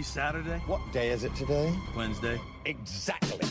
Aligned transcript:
be 0.00 0.04
Saturday? 0.04 0.58
What 0.66 0.80
day 0.92 1.10
is 1.10 1.24
it 1.24 1.34
today? 1.34 1.70
Wednesday. 1.94 2.40
Exactly. 2.64 3.46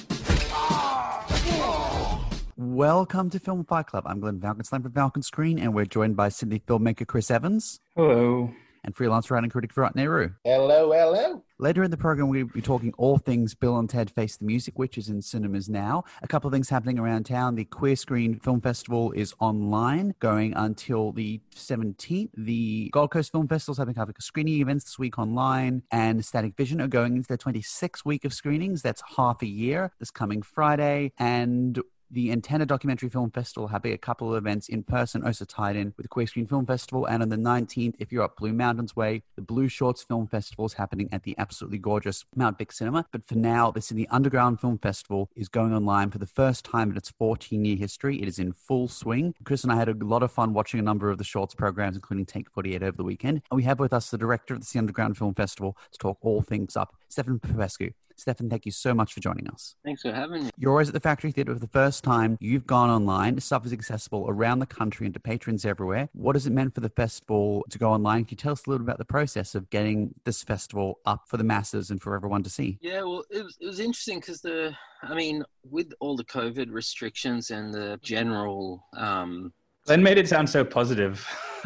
Welcome 2.58 3.30
to 3.30 3.40
Film 3.40 3.64
Fight 3.66 3.86
Club. 3.86 4.06
I'm 4.08 4.20
Glenn 4.20 4.40
Valkenslam 4.40 4.82
from 4.82 4.92
Falcon 4.94 5.22
Screen, 5.22 5.60
and 5.60 5.76
we're 5.76 5.86
joined 5.86 6.16
by 6.16 6.30
Sydney 6.30 6.60
filmmaker 6.60 7.06
Chris 7.06 7.30
Evans 7.30 7.82
Hello. 7.96 8.52
And 8.84 8.96
freelance 8.96 9.30
writing 9.30 9.50
critic 9.50 9.74
Virat 9.74 9.96
Nehru. 9.96 10.32
Hello, 10.44 10.92
hello. 10.92 11.44
Later 11.62 11.84
in 11.84 11.92
the 11.92 11.98
program, 11.98 12.30
we'll 12.30 12.46
be 12.46 12.62
talking 12.62 12.94
all 12.98 13.18
things 13.18 13.54
Bill 13.54 13.78
and 13.78 13.90
Ted 13.90 14.10
Face 14.12 14.38
the 14.38 14.46
Music, 14.46 14.80
which 14.80 14.98
is 14.98 15.10
in 15.10 15.22
cinemas 15.22 15.68
now. 15.68 16.06
A 16.22 16.28
couple 16.28 16.48
of 16.48 16.54
things 16.54 16.70
happening 16.70 16.98
around 16.98 17.26
town. 17.26 17.56
The 17.56 17.66
Queer 17.66 17.98
Screen 17.98 18.40
Film 18.40 18.62
Festival 18.62 19.12
is 19.12 19.34
online, 19.40 20.16
going 20.20 20.54
until 20.54 21.12
the 21.12 21.42
17th. 21.54 22.30
The 22.38 22.90
Gold 22.94 23.12
Coast 23.12 23.34
Film 23.34 23.48
Festival 23.50 23.74
is 23.74 23.78
having 23.78 23.92
a 23.92 23.96
couple 23.96 24.14
of 24.18 24.24
screening 24.24 24.62
events 24.62 24.86
this 24.86 24.98
week 24.98 25.20
online, 25.20 25.84
and 25.92 26.24
Static 26.24 26.56
Vision 26.56 26.80
are 26.80 26.88
going 26.88 27.18
into 27.18 27.28
their 27.28 27.38
26th 27.38 28.06
week 28.06 28.24
of 28.24 28.34
screenings. 28.34 28.82
That's 28.82 29.04
half 29.18 29.42
a 29.42 29.48
year 29.48 29.92
this 30.00 30.12
coming 30.12 30.42
Friday. 30.42 31.12
And 31.18 31.80
the 32.12 32.32
Antenna 32.32 32.66
Documentary 32.66 33.10
Film 33.10 33.32
Festival 33.32 33.68
having 33.68 33.94
a 33.94 33.98
couple 33.98 34.34
of 34.34 34.38
events 34.38 34.70
in 34.70 34.84
person, 34.84 35.24
also 35.24 35.46
tied 35.46 35.76
in 35.76 35.94
with 35.98 36.06
the 36.06 36.08
Queer 36.08 36.28
Screen 36.28 36.48
Film 36.48 36.66
Festival. 36.66 37.06
And 37.06 37.22
on 37.22 37.30
the 37.30 37.36
19th, 37.36 37.96
if 38.00 38.12
you're 38.12 38.24
up 38.24 38.38
Blue 38.38 38.54
Mountains 38.54 38.96
Way, 38.96 39.24
the 39.36 39.42
Blue 39.42 39.68
Shorts 39.68 40.04
Film 40.04 40.28
Festival 40.28 40.66
is 40.66 40.74
happening 40.74 41.10
at 41.12 41.24
the 41.24 41.36
absolutely 41.38 41.78
gorgeous 41.78 42.26
Mount 42.36 42.58
Vic 42.58 42.72
Cinema. 42.72 43.06
But 43.12 43.28
for 43.28 43.36
now, 43.36 43.72
the 43.72 43.82
Sydney 43.82 44.08
Underground 44.08 44.60
Film 44.60 44.78
Festival 44.78 45.30
is 45.36 45.50
going 45.50 45.74
online 45.74 46.10
for 46.12 46.18
the 46.18 46.28
first 46.28 46.66
time 46.66 46.92
in 46.92 46.98
its 46.98 47.12
14 47.12 47.64
year 47.64 47.76
history. 47.76 48.22
It 48.22 48.28
is 48.28 48.40
in 48.40 48.54
full 48.54 48.88
swing. 48.88 49.36
Chris 49.44 49.64
and 49.64 49.72
I 49.72 49.76
had 49.76 49.90
a 49.90 49.94
lot 50.06 50.24
of 50.24 50.32
fun 50.32 50.54
watching 50.54 50.80
a 50.80 50.84
number 50.84 51.10
of 51.10 51.18
the 51.18 51.24
shorts 51.24 51.56
programs, 51.56 51.96
including 51.96 52.26
Take 52.26 52.50
48 52.50 52.84
over 52.84 52.98
the 52.98 53.04
weekend. 53.04 53.42
And 53.52 53.58
we 53.58 53.64
have 53.64 53.80
with 53.80 53.94
us 53.94 54.10
the 54.10 54.18
director 54.18 54.54
of 54.54 54.62
the 54.62 54.66
Sydney 54.66 54.80
Underground 54.80 55.18
Film 55.18 55.34
Festival 55.34 55.78
to 55.92 55.98
talk 55.98 56.18
all 56.22 56.42
things 56.42 56.76
up, 56.76 56.96
Stefan 57.08 57.40
Popescu. 57.40 57.92
Stefan, 58.20 58.50
thank 58.50 58.66
you 58.66 58.72
so 58.72 58.94
much 58.94 59.14
for 59.14 59.20
joining 59.20 59.48
us. 59.48 59.76
Thanks 59.84 60.02
for 60.02 60.12
having 60.12 60.46
me. 60.46 60.50
You're 60.58 60.72
always 60.72 60.90
at 60.90 60.94
the 60.94 61.00
Factory 61.00 61.32
Theatre 61.32 61.54
for 61.54 61.60
the 61.60 61.68
first 61.68 62.04
time. 62.04 62.38
You've 62.42 62.68
gone 62.68 62.90
online. 62.90 63.40
Stuff 63.40 63.66
is 63.66 63.74
accessible 63.74 64.26
around 64.28 64.60
the 64.60 64.66
country 64.66 65.06
and 65.06 65.14
to 65.14 65.20
patrons 65.20 65.66
everywhere. 65.66 66.10
What 66.14 66.36
has 66.36 66.46
it 66.46 66.52
meant 66.52 66.76
for 66.76 66.82
the 66.82 66.90
festival 66.90 67.66
to 67.70 67.80
go 67.80 67.92
online? 67.92 68.26
Can 68.26 68.32
you 68.32 68.38
tell 68.38 68.52
us 68.52 68.66
a 68.66 68.70
little 68.70 68.86
bit 68.86 68.90
about 68.92 68.98
the 68.98 69.06
process 69.06 69.56
of 69.56 69.70
getting 69.70 70.14
this 70.26 70.44
festival 70.44 71.00
up 71.06 71.24
for 71.28 71.38
the 71.38 71.44
masses 71.44 71.90
and 71.92 72.02
for 72.02 72.16
everyone 72.16 72.44
to 72.44 72.50
see? 72.50 72.78
Yeah, 72.82 73.02
well, 73.04 73.24
it 73.30 73.44
was, 73.44 73.58
it 73.60 73.66
was 73.66 73.80
interesting 73.80 74.20
because 74.20 74.42
the, 74.42 74.76
I 75.04 75.16
mean, 75.16 75.44
with 75.70 75.94
all 76.00 76.16
the 76.16 76.26
COVID 76.26 76.72
restrictions 76.72 77.52
and 77.52 77.74
the 77.74 78.00
general, 78.02 78.84
um, 78.98 79.54
Glenn 79.86 80.04
made 80.04 80.18
it 80.18 80.28
sound 80.28 80.50
so 80.50 80.64
positive. 80.64 81.26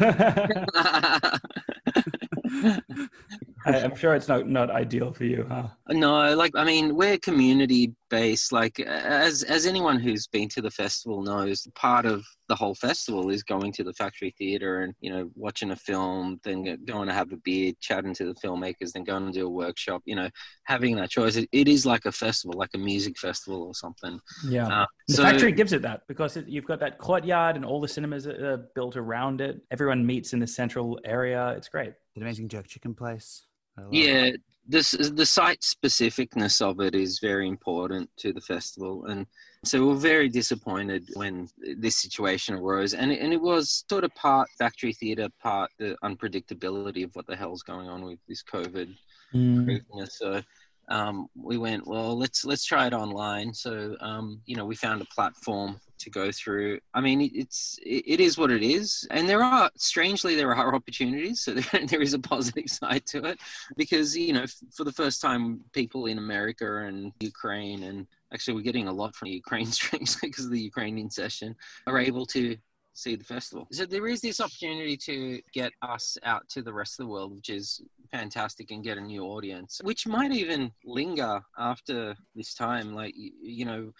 I, 3.66 3.80
I'm 3.80 3.96
sure 3.96 4.14
it's 4.14 4.28
not, 4.28 4.48
not 4.48 4.70
ideal 4.70 5.12
for 5.12 5.24
you, 5.24 5.46
huh? 5.48 5.68
no, 5.90 6.34
like 6.34 6.52
I 6.54 6.64
mean, 6.64 6.94
we're 6.96 7.18
community 7.18 7.94
based. 8.10 8.52
Like 8.52 8.78
as 8.80 9.42
as 9.42 9.66
anyone 9.66 9.98
who's 9.98 10.26
been 10.26 10.48
to 10.50 10.62
the 10.62 10.70
festival 10.70 11.22
knows, 11.22 11.66
part 11.74 12.06
of 12.06 12.24
the 12.48 12.54
whole 12.54 12.74
festival 12.74 13.30
is 13.30 13.42
going 13.42 13.72
to 13.72 13.84
the 13.84 13.92
factory 13.94 14.34
theater 14.36 14.82
and 14.82 14.94
you 15.00 15.10
know 15.10 15.30
watching 15.34 15.70
a 15.70 15.76
film, 15.76 16.40
then 16.44 16.78
going 16.84 17.08
to 17.08 17.14
have 17.14 17.32
a 17.32 17.36
beer, 17.38 17.72
chatting 17.80 18.14
to 18.14 18.26
the 18.26 18.34
filmmakers, 18.34 18.92
then 18.92 19.04
going 19.04 19.26
to 19.26 19.32
do 19.32 19.46
a 19.46 19.50
workshop. 19.50 20.02
You 20.04 20.16
know, 20.16 20.28
having 20.64 20.96
that 20.96 21.10
choice. 21.10 21.36
It, 21.36 21.48
it 21.52 21.68
is 21.68 21.86
like 21.86 22.04
a 22.04 22.12
festival, 22.12 22.58
like 22.58 22.74
a 22.74 22.78
music 22.78 23.18
festival 23.18 23.62
or 23.62 23.74
something. 23.74 24.20
Yeah. 24.46 24.68
Uh, 24.68 24.86
the 25.08 25.14
so- 25.14 25.22
factory 25.22 25.52
gives 25.52 25.72
it 25.72 25.82
that 25.82 26.02
because 26.08 26.36
it, 26.36 26.48
you've 26.48 26.66
got 26.66 26.80
that 26.80 26.98
courtyard 26.98 27.56
and 27.56 27.64
all 27.64 27.80
the 27.80 27.88
cinemas 27.88 28.26
are 28.26 28.44
are 28.44 28.68
built 28.74 28.96
around 28.96 29.40
it. 29.40 29.60
Everyone 29.70 30.04
meets 30.04 30.32
in 30.32 30.38
the 30.38 30.46
central 30.46 31.00
area. 31.04 31.50
It's 31.56 31.68
great. 31.68 31.94
The 32.14 32.20
amazing 32.20 32.48
jerk 32.48 32.66
chicken 32.66 32.94
place. 32.94 33.46
I 33.78 33.82
Yeah, 33.90 34.24
it. 34.24 34.40
this 34.66 34.92
the 34.92 35.26
site 35.26 35.60
specificness 35.60 36.62
of 36.62 36.80
it 36.80 36.94
is 36.94 37.18
very 37.18 37.48
important 37.48 38.10
to 38.18 38.32
the 38.32 38.40
festival, 38.40 39.06
and 39.06 39.26
so 39.64 39.86
we're 39.86 39.94
very 39.94 40.28
disappointed 40.28 41.08
when 41.14 41.48
this 41.78 41.96
situation 41.96 42.54
arose, 42.54 42.94
and 42.94 43.10
it, 43.12 43.20
and 43.20 43.32
it 43.32 43.40
was 43.40 43.84
sort 43.88 44.04
of 44.04 44.14
part 44.14 44.48
factory 44.58 44.92
theatre, 44.92 45.28
part 45.42 45.70
the 45.78 45.96
unpredictability 46.02 47.04
of 47.04 47.14
what 47.14 47.26
the 47.26 47.36
hell's 47.36 47.62
going 47.62 47.88
on 47.88 48.04
with 48.04 48.18
this 48.28 48.42
COVID 48.42 48.94
mm. 49.34 49.64
craziness. 49.64 50.18
So 50.18 50.42
um, 50.88 51.28
we 51.34 51.56
went, 51.58 51.86
well, 51.86 52.16
let's 52.18 52.44
let's 52.44 52.64
try 52.64 52.86
it 52.86 52.92
online. 52.92 53.54
So 53.54 53.96
um, 54.00 54.40
you 54.46 54.56
know, 54.56 54.64
we 54.64 54.76
found 54.76 55.02
a 55.02 55.06
platform 55.06 55.80
to 55.98 56.10
go 56.10 56.30
through. 56.30 56.80
I 56.92 57.00
mean, 57.00 57.20
it, 57.20 57.32
it's 57.34 57.78
it, 57.82 58.04
it 58.06 58.20
is 58.20 58.36
what 58.36 58.50
it 58.50 58.62
is, 58.62 59.06
and 59.10 59.28
there 59.28 59.42
are 59.42 59.70
strangely 59.76 60.34
there 60.34 60.54
are 60.54 60.74
opportunities. 60.74 61.40
So 61.40 61.54
there, 61.54 61.86
there 61.86 62.02
is 62.02 62.14
a 62.14 62.18
positive 62.18 62.64
side 62.68 63.06
to 63.06 63.24
it 63.24 63.40
because 63.76 64.16
you 64.16 64.32
know, 64.32 64.42
f- 64.42 64.54
for 64.74 64.84
the 64.84 64.92
first 64.92 65.20
time, 65.20 65.60
people 65.72 66.06
in 66.06 66.18
America 66.18 66.84
and 66.84 67.12
Ukraine 67.20 67.84
and 67.84 68.06
actually 68.32 68.54
we're 68.54 68.62
getting 68.62 68.88
a 68.88 68.92
lot 68.92 69.14
from 69.14 69.28
Ukraine 69.28 69.66
strangely 69.80 70.28
because 70.28 70.44
of 70.46 70.50
the 70.50 70.60
Ukrainian 70.60 71.10
session 71.10 71.54
are 71.86 71.98
able 71.98 72.26
to 72.26 72.56
see 72.94 73.16
the 73.16 73.24
festival. 73.24 73.66
So 73.72 73.84
there 73.84 74.06
is 74.06 74.20
this 74.20 74.40
opportunity 74.40 74.96
to 74.98 75.40
get 75.52 75.72
us 75.82 76.16
out 76.22 76.48
to 76.50 76.62
the 76.62 76.72
rest 76.72 76.98
of 76.98 77.06
the 77.06 77.12
world, 77.12 77.34
which 77.34 77.50
is 77.50 77.82
fantastic, 78.10 78.70
and 78.70 78.82
get 78.82 78.96
a 78.96 79.00
new 79.00 79.24
audience, 79.24 79.80
which 79.82 80.06
might 80.06 80.32
even 80.32 80.72
linger 80.84 81.40
after 81.58 82.14
this 82.34 82.54
time. 82.54 82.94
Like 82.94 83.14
you, 83.16 83.32
you 83.42 83.64
know. 83.64 83.92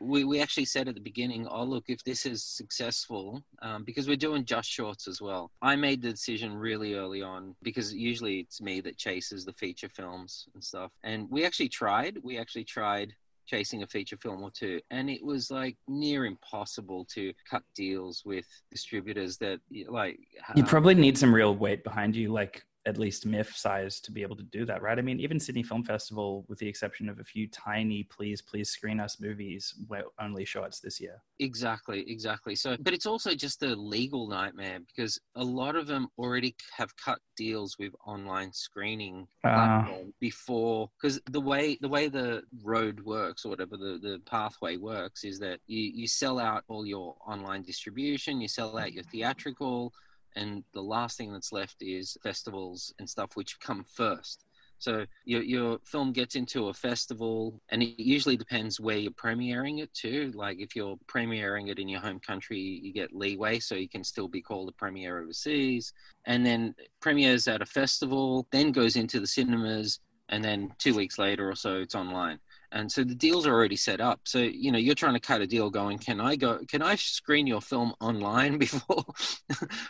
We, 0.00 0.24
we, 0.24 0.40
actually 0.40 0.64
said 0.64 0.88
at 0.88 0.96
the 0.96 1.00
beginning, 1.00 1.46
oh, 1.46 1.62
look, 1.62 1.84
if 1.86 2.02
this 2.02 2.26
is 2.26 2.42
successful, 2.42 3.40
um, 3.62 3.84
because 3.84 4.08
we're 4.08 4.16
doing 4.16 4.44
just 4.44 4.68
shorts 4.68 5.06
as 5.06 5.20
well. 5.20 5.52
I 5.62 5.76
made 5.76 6.02
the 6.02 6.10
decision 6.10 6.56
really 6.56 6.94
early 6.94 7.22
on 7.22 7.54
because 7.62 7.94
usually 7.94 8.40
it's 8.40 8.60
me 8.60 8.80
that 8.80 8.98
chases 8.98 9.44
the 9.44 9.52
feature 9.52 9.88
films 9.88 10.48
and 10.52 10.64
stuff. 10.64 10.90
And 11.04 11.30
we 11.30 11.46
actually 11.46 11.68
tried, 11.68 12.18
we 12.24 12.40
actually 12.40 12.64
tried 12.64 13.14
chasing 13.48 13.82
a 13.82 13.86
feature 13.86 14.16
film 14.18 14.42
or 14.42 14.50
two 14.50 14.78
and 14.90 15.08
it 15.08 15.24
was 15.24 15.50
like 15.50 15.76
near 15.88 16.26
impossible 16.26 17.06
to 17.06 17.32
cut 17.48 17.62
deals 17.74 18.22
with 18.24 18.44
distributors 18.70 19.38
that 19.38 19.58
like 19.88 20.18
You 20.54 20.62
um, 20.62 20.68
probably 20.68 20.94
need 20.94 21.16
some 21.16 21.34
real 21.34 21.54
weight 21.54 21.82
behind 21.84 22.14
you, 22.14 22.32
like 22.32 22.64
at 22.88 22.96
least 22.96 23.26
MIFF 23.26 23.54
size, 23.54 24.00
to 24.00 24.10
be 24.10 24.22
able 24.22 24.34
to 24.36 24.42
do 24.42 24.64
that, 24.64 24.80
right? 24.80 24.98
I 24.98 25.02
mean, 25.02 25.20
even 25.20 25.38
Sydney 25.38 25.62
Film 25.62 25.84
Festival, 25.84 26.46
with 26.48 26.58
the 26.58 26.66
exception 26.66 27.10
of 27.10 27.20
a 27.20 27.24
few 27.24 27.46
tiny 27.46 28.02
"Please, 28.04 28.40
please 28.40 28.70
screen 28.70 28.98
us" 28.98 29.20
movies, 29.20 29.74
were 29.88 30.04
only 30.18 30.46
shorts 30.46 30.80
this 30.80 30.98
year. 30.98 31.22
Exactly, 31.38 32.10
exactly. 32.10 32.54
So, 32.54 32.76
but 32.80 32.94
it's 32.94 33.04
also 33.04 33.34
just 33.34 33.62
a 33.62 33.76
legal 33.76 34.26
nightmare 34.26 34.80
because 34.80 35.20
a 35.36 35.44
lot 35.44 35.76
of 35.76 35.86
them 35.86 36.08
already 36.16 36.56
have 36.76 36.96
cut 36.96 37.18
deals 37.36 37.76
with 37.78 37.92
online 38.06 38.52
screening 38.54 39.28
ah. 39.44 39.82
platform 39.82 40.14
before. 40.18 40.90
Because 41.00 41.20
the 41.30 41.40
way 41.40 41.76
the 41.82 41.88
way 41.88 42.08
the 42.08 42.42
road 42.64 43.00
works, 43.00 43.44
or 43.44 43.50
whatever 43.50 43.76
the 43.76 43.98
the 44.00 44.22
pathway 44.24 44.78
works, 44.78 45.24
is 45.24 45.38
that 45.40 45.60
you 45.66 45.82
you 45.94 46.08
sell 46.08 46.38
out 46.38 46.64
all 46.68 46.86
your 46.86 47.16
online 47.26 47.62
distribution, 47.62 48.40
you 48.40 48.48
sell 48.48 48.78
out 48.78 48.94
your 48.94 49.04
theatrical, 49.04 49.92
and 50.36 50.64
the 50.74 50.82
last 50.82 51.16
thing 51.16 51.32
that's 51.32 51.52
left 51.52 51.76
is 51.80 52.16
festivals 52.22 52.92
and 52.98 53.08
stuff, 53.08 53.30
which 53.34 53.58
come 53.60 53.84
first. 53.84 54.44
So 54.78 55.06
your 55.24 55.42
your 55.42 55.78
film 55.84 56.12
gets 56.12 56.36
into 56.36 56.68
a 56.68 56.74
festival, 56.74 57.60
and 57.70 57.82
it 57.82 58.00
usually 58.00 58.36
depends 58.36 58.78
where 58.78 58.96
you're 58.96 59.10
premiering 59.10 59.82
it 59.82 59.92
to. 59.94 60.30
Like 60.34 60.60
if 60.60 60.76
you're 60.76 60.96
premiering 61.06 61.68
it 61.68 61.78
in 61.78 61.88
your 61.88 62.00
home 62.00 62.20
country, 62.20 62.58
you 62.58 62.92
get 62.92 63.12
leeway, 63.12 63.58
so 63.58 63.74
you 63.74 63.88
can 63.88 64.04
still 64.04 64.28
be 64.28 64.40
called 64.40 64.68
a 64.68 64.72
premiere 64.72 65.18
overseas. 65.18 65.92
And 66.26 66.46
then 66.46 66.74
premieres 67.00 67.48
at 67.48 67.62
a 67.62 67.66
festival, 67.66 68.46
then 68.52 68.70
goes 68.70 68.94
into 68.94 69.18
the 69.18 69.26
cinemas, 69.26 69.98
and 70.28 70.44
then 70.44 70.72
two 70.78 70.94
weeks 70.94 71.18
later 71.18 71.50
or 71.50 71.56
so, 71.56 71.76
it's 71.78 71.96
online. 71.96 72.38
And 72.72 72.90
so 72.90 73.04
the 73.04 73.14
deals 73.14 73.46
are 73.46 73.52
already 73.54 73.76
set 73.76 74.00
up. 74.00 74.20
So 74.24 74.38
you 74.38 74.70
know 74.72 74.78
you're 74.78 74.94
trying 74.94 75.14
to 75.14 75.20
cut 75.20 75.40
a 75.40 75.46
deal, 75.46 75.70
going, 75.70 75.98
can 75.98 76.20
I 76.20 76.36
go? 76.36 76.60
Can 76.68 76.82
I 76.82 76.96
screen 76.96 77.46
your 77.46 77.60
film 77.60 77.94
online 78.00 78.58
before 78.66 79.04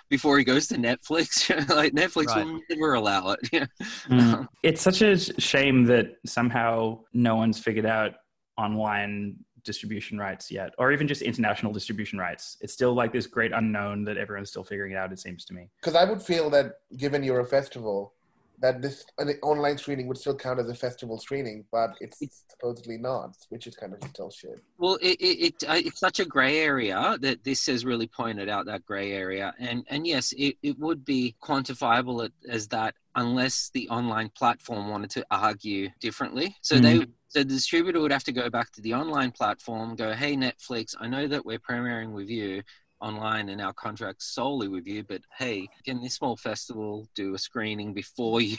before 0.09 0.39
he 0.39 0.45
goes 0.45 0.67
to 0.69 0.77
Netflix? 0.77 1.49
like 1.75 1.93
Netflix 1.93 2.27
Right. 2.29 2.45
will 2.47 2.61
never 2.71 2.95
allow 2.95 3.31
it. 3.31 3.41
Yeah. 3.53 3.67
Mm. 4.09 4.47
It's 4.63 4.83
such 4.83 5.03
a 5.03 5.17
shame 5.19 5.85
that 5.85 6.17
somehow 6.27 7.01
no 7.13 7.37
one's 7.37 7.59
figured 7.59 7.87
out 7.87 8.13
online 8.57 9.37
distribution 9.65 10.19
rights 10.19 10.51
yet, 10.51 10.73
or 10.79 10.93
even 10.93 11.07
just 11.09 11.23
international 11.23 11.73
distribution 11.73 12.19
rights. 12.19 12.57
It's 12.61 12.73
still 12.73 12.95
like 12.95 13.13
this 13.13 13.27
great 13.27 13.53
unknown 13.53 14.05
that 14.05 14.17
everyone's 14.17 14.51
still 14.51 14.65
figuring 14.65 14.93
it 14.93 14.97
out. 14.97 15.13
It 15.13 15.19
seems 15.21 15.45
to 15.47 15.55
me. 15.55 15.69
Because 15.81 15.95
I 15.95 16.05
would 16.05 16.23
feel 16.23 16.49
that 16.51 16.73
given 16.97 17.23
you're 17.23 17.41
a 17.41 17.45
festival, 17.45 18.15
that 18.61 18.83
this 18.83 19.05
an 19.19 19.31
online 19.43 19.79
screening 19.79 20.07
would 20.09 20.19
still 20.19 20.35
count 20.35 20.59
as 20.59 20.69
a 20.69 20.75
festival 20.75 21.19
screening, 21.19 21.65
but 21.71 21.91
it's 22.01 22.19
supposedly 22.51 22.99
not, 22.99 23.37
which 23.51 23.67
is 23.67 23.77
kind 23.77 23.93
of 23.93 24.03
still 24.09 24.31
shit. 24.31 24.61
Well, 24.79 24.99
it, 25.01 25.17
it, 25.21 25.47
it 25.47 25.69
uh, 25.69 25.75
it's 25.77 26.01
such 26.01 26.21
a 26.21 26.25
grey 26.25 26.59
area 26.59 27.17
that 27.21 27.45
this 27.45 27.67
has 27.67 27.85
really 27.85 28.07
pointed 28.07 28.49
out 28.49 28.67
that 28.67 28.85
grey 28.85 29.13
area, 29.13 29.55
and 29.59 29.85
and 29.89 30.07
yes, 30.07 30.33
it, 30.37 30.57
it 30.63 30.79
would 30.79 31.05
be 31.05 31.37
quantifiable 31.43 32.29
as 32.49 32.69
that 32.69 32.95
unless 33.15 33.71
the 33.75 33.89
online 33.89 34.31
platform 34.31 34.89
wanted 34.89 35.11
to 35.11 35.27
argue 35.31 35.89
differently. 36.01 36.57
So 36.63 36.79
they. 36.79 37.07
So 37.31 37.41
the 37.41 37.45
distributor 37.45 38.01
would 38.01 38.11
have 38.11 38.25
to 38.25 38.33
go 38.33 38.49
back 38.49 38.73
to 38.73 38.81
the 38.81 38.95
online 38.95 39.33
platform, 39.33 39.97
go, 39.97 40.15
"Hey 40.15 40.35
Netflix, 40.35 40.95
I 40.99 41.09
know 41.09 41.29
that 41.29 41.45
we're 41.45 41.59
premiering 41.59 42.13
with 42.13 42.31
you, 42.31 42.63
online 43.01 43.49
and 43.49 43.61
our 43.61 43.73
contracts 43.73 44.35
solely 44.35 44.69
with 44.69 44.87
you, 44.87 45.05
but 45.05 45.23
hey, 45.37 45.69
can 45.85 46.03
this 46.03 46.15
small 46.15 46.37
festival 46.37 47.09
do 47.15 47.35
a 47.35 47.39
screening 47.39 47.93
before 47.93 48.41
you? 48.41 48.57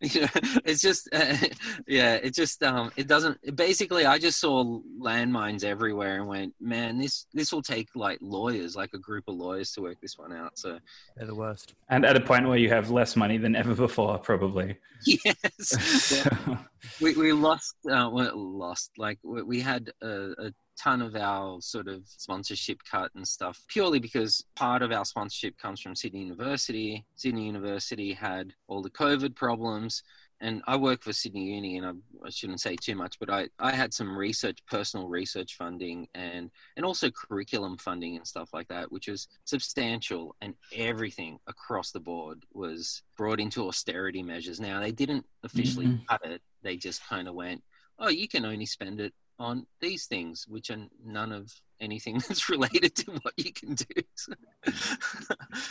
you 0.00 0.20
know, 0.20 0.28
it's 0.64 0.80
just, 0.80 1.08
uh, 1.12 1.36
yeah, 1.86 2.14
it 2.14 2.34
just, 2.34 2.62
um, 2.62 2.90
it 2.96 3.06
doesn't. 3.06 3.38
Basically, 3.56 4.06
I 4.06 4.18
just 4.18 4.40
saw 4.40 4.80
landmines 5.00 5.64
everywhere 5.64 6.16
and 6.16 6.28
went, 6.28 6.54
man, 6.60 6.98
this 6.98 7.26
this 7.32 7.52
will 7.52 7.62
take 7.62 7.88
like 7.94 8.18
lawyers, 8.20 8.76
like 8.76 8.90
a 8.94 8.98
group 8.98 9.24
of 9.28 9.36
lawyers, 9.36 9.72
to 9.72 9.82
work 9.82 10.00
this 10.00 10.18
one 10.18 10.32
out. 10.32 10.58
So 10.58 10.78
They're 11.16 11.26
the 11.26 11.34
worst. 11.34 11.74
And 11.88 12.04
at 12.04 12.16
a 12.16 12.20
point 12.20 12.48
where 12.48 12.58
you 12.58 12.68
have 12.70 12.90
less 12.90 13.16
money 13.16 13.38
than 13.38 13.56
ever 13.56 13.74
before, 13.74 14.18
probably. 14.18 14.78
yes, 15.04 16.24
yeah. 16.24 16.58
we 17.00 17.14
we 17.14 17.32
lost, 17.32 17.74
uh, 17.90 18.08
well, 18.12 18.32
lost. 18.36 18.92
Like 18.98 19.18
we, 19.22 19.42
we 19.42 19.60
had 19.60 19.90
a, 20.02 20.32
a 20.38 20.52
ton 20.82 21.02
of 21.02 21.16
our 21.16 21.60
sort 21.60 21.88
of 21.88 22.02
sponsorship 22.06 22.80
cut 22.90 23.10
and 23.14 23.26
stuff 23.26 23.62
purely 23.68 23.98
because 23.98 24.44
part 24.54 24.82
of 24.82 24.92
our 24.92 25.04
sponsorship 25.04 25.58
comes 25.58 25.80
from 25.80 25.94
Sydney 25.94 26.20
University. 26.20 27.04
Sydney 27.16 27.46
University 27.46 28.12
had 28.12 28.54
all 28.68 28.82
the 28.82 28.90
COVID 28.90 29.34
problems. 29.34 30.02
And 30.40 30.62
I 30.68 30.76
work 30.76 31.02
for 31.02 31.12
Sydney 31.12 31.52
Uni, 31.52 31.78
and 31.78 31.84
I, 31.86 31.90
I 32.24 32.30
shouldn't 32.30 32.60
say 32.60 32.76
too 32.76 32.94
much, 32.94 33.18
but 33.18 33.28
I, 33.28 33.48
I 33.58 33.72
had 33.72 33.92
some 33.92 34.16
research, 34.16 34.60
personal 34.70 35.08
research 35.08 35.56
funding, 35.56 36.06
and 36.14 36.52
and 36.76 36.86
also 36.86 37.10
curriculum 37.10 37.76
funding 37.76 38.14
and 38.14 38.24
stuff 38.24 38.50
like 38.52 38.68
that, 38.68 38.92
which 38.92 39.08
was 39.08 39.26
substantial. 39.46 40.36
And 40.40 40.54
everything 40.72 41.40
across 41.48 41.90
the 41.90 41.98
board 41.98 42.44
was 42.52 43.02
brought 43.16 43.40
into 43.40 43.66
austerity 43.66 44.22
measures. 44.22 44.60
Now 44.60 44.78
they 44.78 44.92
didn't 44.92 45.26
officially 45.42 45.86
Mhm. 45.86 46.06
cut 46.06 46.24
it; 46.24 46.40
they 46.62 46.76
just 46.76 47.04
kind 47.04 47.26
of 47.26 47.34
went, 47.34 47.64
"Oh, 47.98 48.08
you 48.08 48.28
can 48.28 48.44
only 48.44 48.66
spend 48.66 49.00
it 49.00 49.14
on 49.38 49.66
these 49.80 50.06
things, 50.06 50.46
which 50.48 50.70
are 50.70 50.78
none 51.04 51.32
of 51.32 51.52
anything 51.80 52.18
that's 52.28 52.48
related 52.48 52.94
to 52.96 53.12
what 53.22 53.34
you 53.36 53.52
can 53.52 53.74
do. 53.74 53.84
So- 54.14 54.34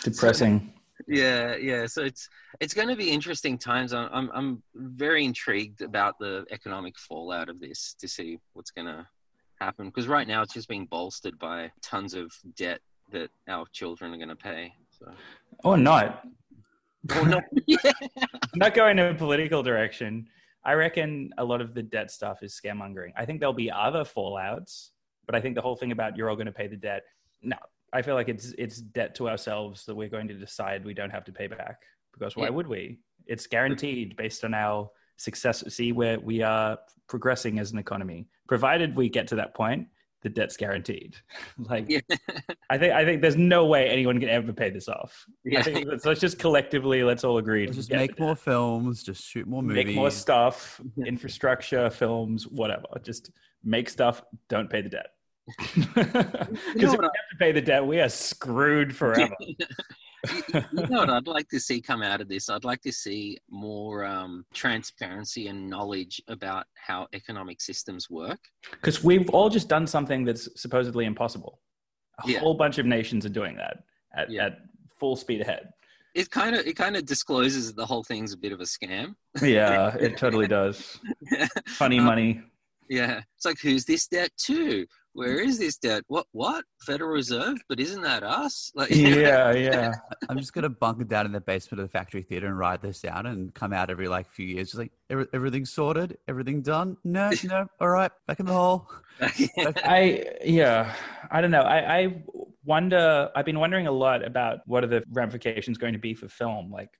Depressing. 0.03 0.73
yeah, 1.07 1.55
yeah. 1.55 1.85
So 1.85 2.03
it's 2.03 2.27
it's 2.59 2.73
going 2.73 2.87
to 2.87 2.95
be 2.95 3.09
interesting 3.11 3.57
times. 3.57 3.93
I'm 3.93 4.09
I'm, 4.11 4.31
I'm 4.33 4.63
very 4.75 5.25
intrigued 5.25 5.81
about 5.81 6.17
the 6.19 6.45
economic 6.51 6.97
fallout 6.97 7.49
of 7.49 7.59
this 7.59 7.95
to 7.99 8.07
see 8.07 8.39
what's 8.53 8.71
going 8.71 8.87
to 8.87 9.05
happen 9.59 9.87
because 9.87 10.07
right 10.07 10.27
now 10.27 10.41
it's 10.41 10.53
just 10.53 10.67
being 10.69 10.85
bolstered 10.85 11.37
by 11.39 11.71
tons 11.81 12.13
of 12.13 12.31
debt 12.55 12.79
that 13.11 13.29
our 13.47 13.65
children 13.73 14.13
are 14.13 14.17
going 14.17 14.29
to 14.29 14.35
pay. 14.35 14.73
So. 14.97 15.11
Or 15.63 15.77
not. 15.77 16.23
Oh 17.11 17.23
no! 17.23 17.39
yeah. 17.67 17.77
not 18.55 18.73
going 18.73 18.99
in 18.99 19.05
a 19.05 19.13
political 19.15 19.63
direction. 19.63 20.27
I 20.63 20.73
reckon 20.73 21.31
a 21.37 21.43
lot 21.43 21.61
of 21.61 21.73
the 21.73 21.83
debt 21.83 22.11
stuff 22.11 22.43
is 22.43 22.59
scaremongering. 22.59 23.11
I 23.15 23.25
think 23.25 23.39
there'll 23.39 23.53
be 23.53 23.71
other 23.71 24.03
fallouts, 24.03 24.89
but 25.25 25.35
I 25.35 25.41
think 25.41 25.55
the 25.55 25.61
whole 25.61 25.75
thing 25.75 25.91
about 25.91 26.17
you're 26.17 26.29
all 26.29 26.35
going 26.35 26.47
to 26.47 26.51
pay 26.51 26.67
the 26.67 26.75
debt. 26.75 27.03
No, 27.41 27.57
I 27.93 28.01
feel 28.01 28.15
like 28.15 28.27
it's 28.29 28.53
it's 28.57 28.77
debt 28.77 29.15
to 29.15 29.29
ourselves 29.29 29.85
that 29.85 29.95
we're 29.95 30.09
going 30.09 30.27
to 30.27 30.33
decide 30.33 30.83
we 30.83 30.93
don't 30.93 31.09
have 31.11 31.23
to 31.25 31.31
pay 31.31 31.47
back 31.47 31.81
because 32.13 32.35
why 32.35 32.45
Yeah. 32.45 32.49
would 32.51 32.67
we? 32.67 32.99
It's 33.27 33.47
guaranteed 33.47 34.15
based 34.17 34.43
on 34.43 34.53
our 34.53 34.89
success. 35.17 35.63
See 35.73 35.91
where 35.91 36.19
we 36.19 36.41
are 36.41 36.77
progressing 37.07 37.59
as 37.59 37.71
an 37.71 37.77
economy. 37.77 38.27
Provided 38.47 38.95
we 38.95 39.09
get 39.09 39.27
to 39.27 39.35
that 39.35 39.53
point, 39.53 39.87
the 40.27 40.33
debt's 40.33 40.57
guaranteed. 40.57 41.15
like 41.57 41.85
Yeah. 41.87 42.01
I 42.69 42.77
think 42.77 42.93
I 42.93 43.05
think 43.05 43.21
there's 43.21 43.37
no 43.37 43.65
way 43.65 43.87
anyone 43.89 44.19
can 44.19 44.29
ever 44.29 44.51
pay 44.51 44.69
this 44.69 44.89
off. 44.89 45.25
I 45.29 45.31
Yeah. 45.45 45.61
think 45.63 45.87
let's, 45.87 46.05
let's 46.05 46.19
just 46.19 46.37
collectively 46.37 47.03
let's 47.03 47.23
all 47.23 47.37
agree. 47.37 47.65
Let's 47.65 47.77
just 47.77 47.91
make 47.91 48.19
more 48.19 48.35
films, 48.35 49.03
just 49.03 49.23
shoot 49.23 49.47
more 49.47 49.63
movies. 49.63 49.85
make 49.85 49.95
more 49.95 50.11
stuff, 50.11 50.81
infrastructure, 51.05 51.89
films, 51.89 52.47
whatever. 52.47 52.87
Just 53.03 53.31
make 53.63 53.89
stuff. 53.89 54.21
Don't 54.49 54.69
pay 54.69 54.81
the 54.81 54.89
debt. 54.89 55.07
Because 56.73 56.93
if 56.93 56.99
we 56.99 57.05
I- 57.05 57.11
have 57.19 57.29
to 57.31 57.37
pay 57.39 57.51
the 57.53 57.61
debt, 57.61 57.85
we 57.85 58.01
are 58.01 58.09
screwed 58.09 58.93
forever. 58.95 59.33
you, 60.33 60.61
know 60.89 60.99
what 60.99 61.09
I'd 61.09 61.27
like 61.27 61.47
to 61.49 61.59
see 61.59 61.81
come 61.81 62.01
out 62.01 62.21
of 62.21 62.27
this? 62.27 62.49
I'd 62.49 62.63
like 62.63 62.81
to 62.81 62.91
see 62.91 63.37
more 63.49 64.05
um, 64.05 64.45
transparency 64.53 65.47
and 65.47 65.69
knowledge 65.69 66.21
about 66.27 66.65
how 66.75 67.07
economic 67.13 67.61
systems 67.61 68.09
work. 68.09 68.39
Because 68.71 69.03
we've 69.03 69.29
all 69.29 69.49
just 69.49 69.67
done 69.69 69.87
something 69.87 70.23
that's 70.25 70.49
supposedly 70.59 71.05
impossible. 71.05 71.59
A 72.25 72.29
Yeah. 72.31 72.39
whole 72.39 72.53
bunch 72.55 72.77
of 72.77 72.85
nations 72.85 73.25
are 73.25 73.29
doing 73.29 73.55
that 73.57 73.83
at, 74.15 74.29
Yeah. 74.29 74.47
at 74.47 74.59
full 74.99 75.15
speed 75.15 75.41
ahead. 75.41 75.69
It 76.15 76.31
kind 76.31 76.55
of 76.55 76.65
it 76.65 76.75
kind 76.75 76.95
of 76.97 77.05
discloses 77.05 77.67
that 77.67 77.75
the 77.75 77.85
whole 77.85 78.03
thing's 78.03 78.33
a 78.33 78.37
bit 78.37 78.51
of 78.51 78.59
a 78.59 78.63
scam. 78.63 79.13
Yeah, 79.41 79.95
it 79.97 80.17
totally 80.17 80.47
does. 80.47 80.99
Funny 81.67 81.99
Um, 81.99 82.05
money. 82.05 82.41
yeah, 82.89 83.21
it's 83.35 83.45
like 83.45 83.59
who's 83.61 83.85
this 83.85 84.07
debt 84.07 84.31
to? 84.45 84.87
Where 85.17 85.39
is 85.39 85.57
this 85.57 85.77
debt? 85.77 86.03
What 86.09 86.27
what 86.31 86.63
Federal 86.85 87.09
Reserve? 87.09 87.57
But 87.67 87.79
isn't 87.79 88.03
that 88.03 88.21
us? 88.21 88.71
Like 88.75 88.89
Yeah, 88.95 89.51
yeah. 89.53 89.93
I'm 90.29 90.37
just 90.37 90.53
gonna 90.53 90.69
bunker 90.69 91.05
down 91.05 91.25
in 91.25 91.31
the 91.31 91.41
basement 91.41 91.81
of 91.81 91.87
the 91.87 91.91
factory 91.91 92.21
theater 92.21 92.45
and 92.45 92.55
write 92.55 92.83
this 92.83 93.01
down 93.01 93.25
and 93.25 93.51
come 93.55 93.73
out 93.73 93.89
every 93.89 94.07
like 94.07 94.29
few 94.29 94.45
years, 94.45 94.67
just 94.67 94.77
like 94.77 94.91
"Every- 95.09 95.25
everything's 95.33 95.73
sorted, 95.73 96.19
everything 96.27 96.61
done. 96.61 96.97
No, 97.03 97.31
no, 97.45 97.65
all 97.81 97.89
right, 97.89 98.11
back 98.27 98.39
in 98.39 98.45
the 98.45 98.53
hole. 98.53 98.87
I 99.19 100.23
yeah, 100.45 100.93
I 101.31 101.41
don't 101.41 101.49
know. 101.49 101.63
I, 101.63 101.97
I 101.97 102.23
wonder. 102.63 103.31
I've 103.35 103.45
been 103.45 103.59
wondering 103.59 103.87
a 103.87 103.91
lot 103.91 104.23
about 104.23 104.59
what 104.67 104.83
are 104.83 104.87
the 104.87 105.03
ramifications 105.11 105.79
going 105.79 105.93
to 105.93 105.99
be 105.99 106.13
for 106.13 106.27
film. 106.29 106.71
Like, 106.71 106.91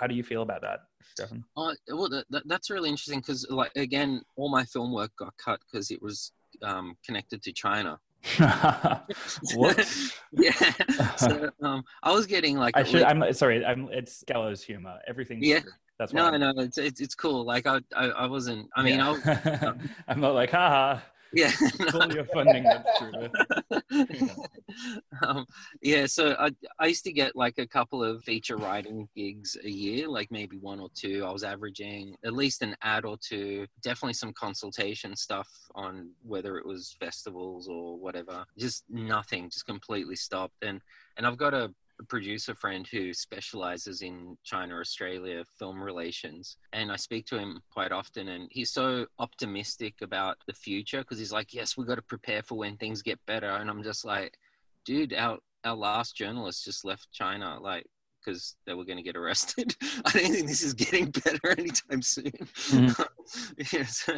how 0.00 0.06
do 0.06 0.14
you 0.14 0.22
feel 0.22 0.40
about 0.40 0.62
that, 0.62 0.80
Stefan? 1.02 1.44
Oh, 1.54 1.74
well, 1.88 2.08
that, 2.08 2.24
that, 2.30 2.44
that's 2.46 2.70
really 2.70 2.88
interesting 2.88 3.20
because, 3.20 3.46
like, 3.50 3.72
again, 3.76 4.22
all 4.36 4.50
my 4.50 4.64
film 4.64 4.90
work 4.90 5.10
got 5.18 5.34
cut 5.36 5.60
because 5.70 5.90
it 5.90 6.00
was 6.00 6.32
um, 6.62 6.96
connected 7.04 7.42
to 7.42 7.52
China. 7.52 7.98
Whoops. 9.54 10.12
yeah. 10.32 10.52
So 11.16 11.50
um, 11.62 11.84
I 12.02 12.12
was 12.12 12.26
getting 12.26 12.56
like. 12.56 12.76
I 12.76 12.82
should. 12.82 12.94
Least... 12.94 13.06
I'm 13.06 13.32
sorry. 13.32 13.64
I'm. 13.64 13.88
It's 13.92 14.24
gallows 14.26 14.62
humor. 14.62 14.98
Everything. 15.06 15.38
Yeah. 15.42 15.60
true. 15.60 15.72
That's 15.98 16.12
no, 16.12 16.30
why. 16.30 16.36
no, 16.36 16.52
it's, 16.58 16.78
it's 16.78 17.00
it's 17.00 17.14
cool. 17.14 17.44
Like 17.44 17.66
I, 17.66 17.80
I, 17.96 18.06
I 18.10 18.26
wasn't. 18.26 18.68
I 18.76 18.82
mean, 18.82 19.00
I 19.00 19.10
was, 19.10 19.20
Yeah. 19.24 19.72
I'm 20.08 20.20
not 20.20 20.34
like, 20.34 20.50
haha. 20.50 21.00
Yeah. 21.32 21.52
Pull 21.88 22.12
your 22.12 22.24
funding. 22.24 22.64
That's 22.64 22.98
true. 22.98 23.28
um, 25.22 25.46
yeah, 25.82 26.06
so 26.06 26.36
I, 26.38 26.50
I 26.78 26.86
used 26.86 27.04
to 27.04 27.12
get 27.12 27.36
like 27.36 27.58
a 27.58 27.66
couple 27.66 28.02
of 28.02 28.22
feature 28.24 28.56
writing 28.56 29.08
gigs 29.16 29.56
a 29.62 29.70
year, 29.70 30.08
like 30.08 30.30
maybe 30.30 30.58
one 30.58 30.80
or 30.80 30.88
two. 30.94 31.24
I 31.26 31.30
was 31.30 31.44
averaging 31.44 32.16
at 32.24 32.32
least 32.32 32.62
an 32.62 32.76
ad 32.82 33.04
or 33.04 33.16
two, 33.16 33.66
definitely 33.82 34.14
some 34.14 34.32
consultation 34.32 35.16
stuff 35.16 35.48
on 35.74 36.10
whether 36.22 36.56
it 36.58 36.66
was 36.66 36.96
festivals 37.00 37.68
or 37.68 37.98
whatever. 37.98 38.44
Just 38.58 38.84
nothing, 38.88 39.50
just 39.50 39.66
completely 39.66 40.16
stopped. 40.16 40.62
And 40.62 40.80
and 41.16 41.26
I've 41.26 41.38
got 41.38 41.54
a 41.54 41.72
producer 42.04 42.54
friend 42.54 42.86
who 42.86 43.12
specializes 43.12 44.02
in 44.02 44.36
China 44.44 44.78
Australia 44.78 45.44
film 45.58 45.82
relations, 45.82 46.56
and 46.72 46.92
I 46.92 46.96
speak 46.96 47.26
to 47.26 47.38
him 47.38 47.60
quite 47.72 47.92
often. 47.92 48.28
And 48.28 48.48
he's 48.50 48.70
so 48.70 49.06
optimistic 49.18 49.94
about 50.02 50.36
the 50.46 50.52
future 50.52 50.98
because 50.98 51.18
he's 51.18 51.32
like, 51.32 51.54
"Yes, 51.54 51.76
we've 51.76 51.86
got 51.86 51.96
to 51.96 52.02
prepare 52.02 52.42
for 52.42 52.56
when 52.56 52.76
things 52.76 53.02
get 53.02 53.18
better." 53.26 53.50
And 53.50 53.68
I'm 53.68 53.82
just 53.82 54.04
like 54.04 54.38
dude, 54.88 55.12
our 55.12 55.38
our 55.64 55.76
last 55.76 56.16
journalist 56.16 56.64
just 56.64 56.84
left 56.84 57.12
China, 57.12 57.58
like 57.60 57.86
because 58.24 58.56
they 58.66 58.72
were 58.72 58.86
going 58.86 58.96
to 58.96 59.02
get 59.02 59.16
arrested. 59.16 59.76
I 60.06 60.10
don't 60.12 60.32
think 60.32 60.48
this 60.48 60.62
is 60.62 60.74
getting 60.74 61.10
better 61.10 61.50
anytime 61.58 62.02
soon. 62.02 62.32
yes, 63.72 64.08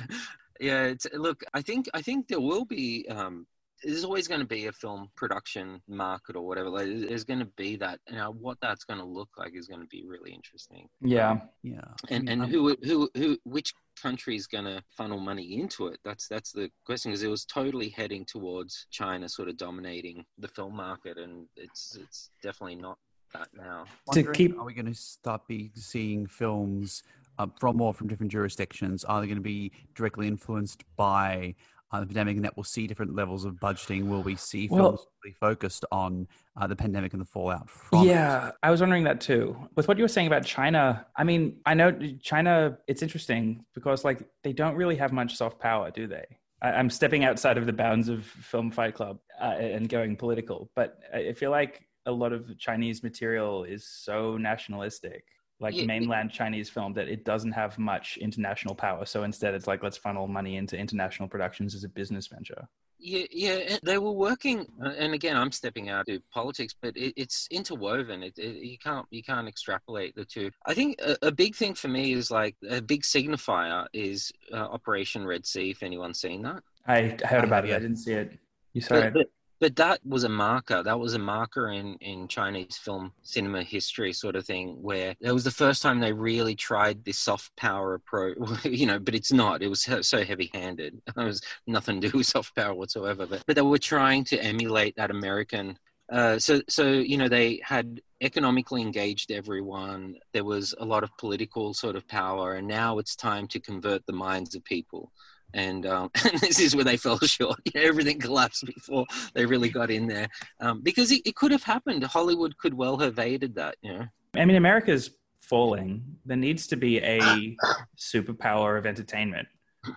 yeah. 0.60 0.84
It's, 0.84 1.06
look, 1.12 1.42
I 1.52 1.60
think 1.60 1.88
I 1.92 2.02
think 2.02 2.28
there 2.28 2.40
will 2.40 2.64
be. 2.64 3.06
Um, 3.08 3.46
there's 3.82 4.04
always 4.04 4.28
going 4.28 4.40
to 4.40 4.46
be 4.46 4.66
a 4.66 4.72
film 4.72 5.08
production 5.16 5.80
market 5.88 6.36
or 6.36 6.46
whatever. 6.46 6.68
Like, 6.68 6.86
there's 6.86 7.24
going 7.24 7.38
to 7.40 7.50
be 7.56 7.76
that. 7.76 7.98
Now, 8.10 8.32
what 8.32 8.58
that's 8.60 8.84
going 8.84 9.00
to 9.00 9.06
look 9.06 9.30
like 9.38 9.54
is 9.54 9.66
going 9.66 9.80
to 9.80 9.86
be 9.86 10.04
really 10.06 10.32
interesting. 10.32 10.88
Yeah. 11.00 11.40
Yeah. 11.62 11.80
And 12.08 12.28
and 12.28 12.42
Um, 12.42 12.50
who 12.50 12.76
who 12.82 13.10
who 13.16 13.38
which 13.44 13.72
country 14.00 14.36
is 14.36 14.46
going 14.46 14.64
to 14.64 14.82
funnel 14.90 15.18
money 15.18 15.60
into 15.60 15.88
it? 15.88 15.98
That's 16.04 16.28
that's 16.28 16.52
the 16.52 16.70
question 16.84 17.10
because 17.10 17.22
it 17.22 17.28
was 17.28 17.44
totally 17.44 17.88
heading 17.88 18.24
towards 18.24 18.86
China 18.90 19.28
sort 19.28 19.48
of 19.48 19.56
dominating 19.56 20.24
the 20.38 20.48
film 20.48 20.76
market, 20.76 21.18
and 21.18 21.46
it's 21.56 21.96
it's 22.00 22.30
definitely 22.42 22.76
not 22.76 22.98
that 23.32 23.48
now. 23.54 23.84
To 24.12 24.32
keep- 24.32 24.58
are 24.58 24.64
we 24.64 24.74
going 24.74 24.86
to 24.86 24.94
start 24.94 25.46
be 25.46 25.70
seeing 25.74 26.26
films 26.26 27.02
uh, 27.38 27.46
from 27.58 27.76
more 27.76 27.94
from 27.94 28.08
different 28.08 28.32
jurisdictions? 28.32 29.04
Are 29.04 29.20
they 29.20 29.26
going 29.26 29.36
to 29.36 29.42
be 29.42 29.72
directly 29.94 30.26
influenced 30.26 30.84
by 30.96 31.54
uh, 31.92 32.00
the 32.00 32.06
pandemic, 32.06 32.36
and 32.36 32.44
that 32.44 32.56
we'll 32.56 32.64
see 32.64 32.86
different 32.86 33.14
levels 33.14 33.44
of 33.44 33.54
budgeting? 33.54 34.08
Will 34.08 34.22
we 34.22 34.36
see 34.36 34.68
Well- 34.70 34.90
films 34.96 35.06
really 35.24 35.34
focused 35.34 35.84
on 35.90 36.26
uh, 36.60 36.66
the 36.66 36.76
pandemic 36.76 37.12
and 37.12 37.20
the 37.20 37.26
fallout 37.26 37.68
from? 37.68 38.04
it? 38.04 38.10
Yeah, 38.10 38.52
I 38.62 38.70
was 38.70 38.80
wondering 38.80 39.04
that 39.04 39.20
too. 39.20 39.56
With 39.76 39.88
what 39.88 39.96
you 39.98 40.04
were 40.04 40.08
saying 40.08 40.26
about 40.26 40.44
China, 40.44 41.06
I 41.16 41.24
mean, 41.24 41.56
I 41.66 41.74
know 41.74 41.92
China, 42.22 42.78
it's 42.86 43.02
interesting 43.02 43.64
because 43.74 44.04
like 44.04 44.22
they 44.44 44.52
don't 44.52 44.76
really 44.76 44.96
have 44.96 45.12
much 45.12 45.36
soft 45.36 45.58
power, 45.58 45.90
do 45.90 46.06
they? 46.06 46.24
I, 46.62 46.72
I'm 46.72 46.90
stepping 46.90 47.24
outside 47.24 47.58
of 47.58 47.66
the 47.66 47.72
bounds 47.72 48.08
of 48.08 48.24
Film 48.24 48.70
Fight 48.70 48.94
Club 48.94 49.18
uh, 49.40 49.56
and 49.58 49.88
going 49.88 50.16
political, 50.16 50.70
but 50.76 50.98
I 51.12 51.32
feel 51.32 51.50
like 51.50 51.86
a 52.06 52.12
lot 52.12 52.32
of 52.32 52.58
Chinese 52.58 53.02
material 53.02 53.64
is 53.64 53.86
so 53.86 54.36
nationalistic 54.36 55.24
like 55.60 55.74
mainland 55.74 56.32
Chinese 56.32 56.70
film 56.70 56.94
that 56.94 57.08
it 57.08 57.24
doesn't 57.24 57.52
have 57.52 57.78
much 57.78 58.16
international 58.16 58.74
power. 58.74 59.04
So 59.04 59.24
instead, 59.24 59.54
it's 59.54 59.66
like 59.66 59.82
let's 59.82 59.96
funnel 59.96 60.26
money 60.26 60.56
into 60.56 60.76
international 60.76 61.28
productions 61.28 61.74
as 61.74 61.84
a 61.84 61.88
business 61.88 62.26
venture. 62.26 62.66
Yeah, 63.02 63.24
yeah, 63.30 63.78
they 63.82 63.96
were 63.96 64.12
working, 64.12 64.66
uh, 64.84 64.90
and 64.90 65.14
again, 65.14 65.34
I'm 65.34 65.52
stepping 65.52 65.88
out 65.88 66.06
to 66.06 66.20
politics, 66.30 66.74
but 66.78 66.94
it, 66.98 67.14
it's 67.16 67.48
interwoven. 67.50 68.22
It, 68.22 68.36
it, 68.36 68.62
you 68.62 68.76
can't 68.76 69.06
you 69.10 69.22
can't 69.22 69.48
extrapolate 69.48 70.14
the 70.14 70.26
two. 70.26 70.50
I 70.66 70.74
think 70.74 71.00
a, 71.00 71.16
a 71.22 71.32
big 71.32 71.56
thing 71.56 71.74
for 71.74 71.88
me 71.88 72.12
is 72.12 72.30
like 72.30 72.56
a 72.68 72.82
big 72.82 73.02
signifier 73.02 73.86
is 73.94 74.30
uh, 74.52 74.56
Operation 74.56 75.24
Red 75.24 75.46
Sea. 75.46 75.70
If 75.70 75.82
anyone's 75.82 76.20
seen 76.20 76.42
that, 76.42 76.62
I 76.86 77.16
heard 77.24 77.44
about 77.44 77.64
have, 77.64 77.72
it. 77.72 77.76
I 77.76 77.78
didn't 77.78 77.96
see 77.96 78.12
it. 78.12 78.38
You 78.74 78.82
saw 78.82 78.96
but, 78.96 79.06
it. 79.06 79.12
but, 79.14 79.26
but 79.60 79.76
that 79.76 80.00
was 80.06 80.24
a 80.24 80.28
marker. 80.28 80.82
That 80.82 80.98
was 80.98 81.14
a 81.14 81.18
marker 81.18 81.68
in, 81.68 81.96
in 81.96 82.28
Chinese 82.28 82.78
film 82.78 83.12
cinema 83.22 83.62
history, 83.62 84.12
sort 84.14 84.34
of 84.34 84.46
thing, 84.46 84.82
where 84.82 85.14
it 85.20 85.32
was 85.32 85.44
the 85.44 85.50
first 85.50 85.82
time 85.82 86.00
they 86.00 86.12
really 86.12 86.54
tried 86.54 87.04
this 87.04 87.18
soft 87.18 87.54
power 87.56 87.94
approach. 87.94 88.38
You 88.80 88.86
know, 88.86 88.98
but 88.98 89.14
it's 89.14 89.32
not. 89.32 89.62
It 89.62 89.68
was 89.68 89.82
so- 89.82 90.24
heavy 90.24 90.50
handed. 90.54 91.00
It 91.16 91.24
was 91.24 91.42
nothing 91.66 92.00
to 92.00 92.08
do 92.08 92.18
with 92.18 92.26
soft 92.26 92.56
power 92.56 92.74
whatsoever. 92.74 93.26
But 93.26 93.44
but 93.46 93.56
they 93.56 93.62
were 93.62 93.78
trying 93.78 94.24
to 94.24 94.42
emulate 94.42 94.96
that 94.96 95.10
American. 95.10 95.78
Uh, 96.10 96.38
so 96.38 96.60
so 96.68 96.84
you 96.90 97.16
know 97.16 97.28
they 97.28 97.60
had 97.62 98.00
economically 98.22 98.80
engaged 98.82 99.30
everyone. 99.30 100.16
There 100.32 100.44
was 100.44 100.74
a 100.78 100.84
lot 100.84 101.04
of 101.04 101.16
political 101.18 101.74
sort 101.74 101.96
of 101.96 102.08
power, 102.08 102.54
and 102.54 102.66
now 102.66 102.98
it's 102.98 103.14
time 103.16 103.46
to 103.48 103.60
convert 103.60 104.06
the 104.06 104.12
minds 104.12 104.54
of 104.54 104.64
people 104.64 105.12
and, 105.54 105.86
um, 105.86 106.10
and 106.24 106.38
this 106.40 106.58
is 106.58 106.74
where 106.74 106.84
they 106.84 106.96
fell 106.96 107.18
short. 107.20 107.60
You 107.74 107.80
know, 107.80 107.88
everything 107.88 108.18
collapsed 108.18 108.64
before 108.66 109.06
they 109.34 109.46
really 109.46 109.68
got 109.68 109.90
in 109.90 110.06
there 110.06 110.28
um, 110.60 110.80
because 110.80 111.12
it, 111.12 111.22
it 111.24 111.36
could 111.36 111.52
have 111.52 111.62
happened. 111.62 112.02
Hollywood 112.04 112.56
could 112.58 112.74
well 112.74 112.98
have 112.98 113.18
aided 113.18 113.54
that. 113.56 113.76
You 113.82 113.92
know, 113.92 114.06
I 114.36 114.44
mean, 114.44 114.56
America's 114.56 115.10
falling. 115.40 116.02
There 116.24 116.36
needs 116.36 116.66
to 116.68 116.76
be 116.76 116.98
a 116.98 117.56
superpower 117.98 118.78
of 118.78 118.86
entertainment, 118.86 119.48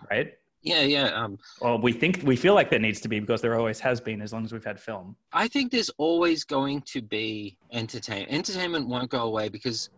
right? 0.10 0.34
yeah, 0.64 0.82
yeah. 0.82 1.08
Um, 1.08 1.38
Well, 1.62 1.78
we 1.80 1.92
think 1.92 2.22
we 2.24 2.36
feel 2.36 2.56
like 2.56 2.70
there 2.70 2.80
needs 2.80 3.02
to 3.02 3.10
be 3.10 3.20
because 3.20 3.42
there 3.42 3.56
always 3.56 3.80
has 3.82 4.00
been 4.00 4.22
as 4.22 4.32
long 4.32 4.46
as 4.46 4.54
we've 4.54 4.64
had 4.64 4.80
film. 4.80 5.16
I 5.34 5.48
think 5.48 5.72
there's 5.72 5.90
always 5.98 6.44
going 6.44 6.82
to 6.94 7.02
be 7.02 7.58
entertainment. 7.72 8.32
Entertainment 8.32 8.88
won't 8.88 9.10
go 9.10 9.24
away 9.24 9.50
because 9.50 9.90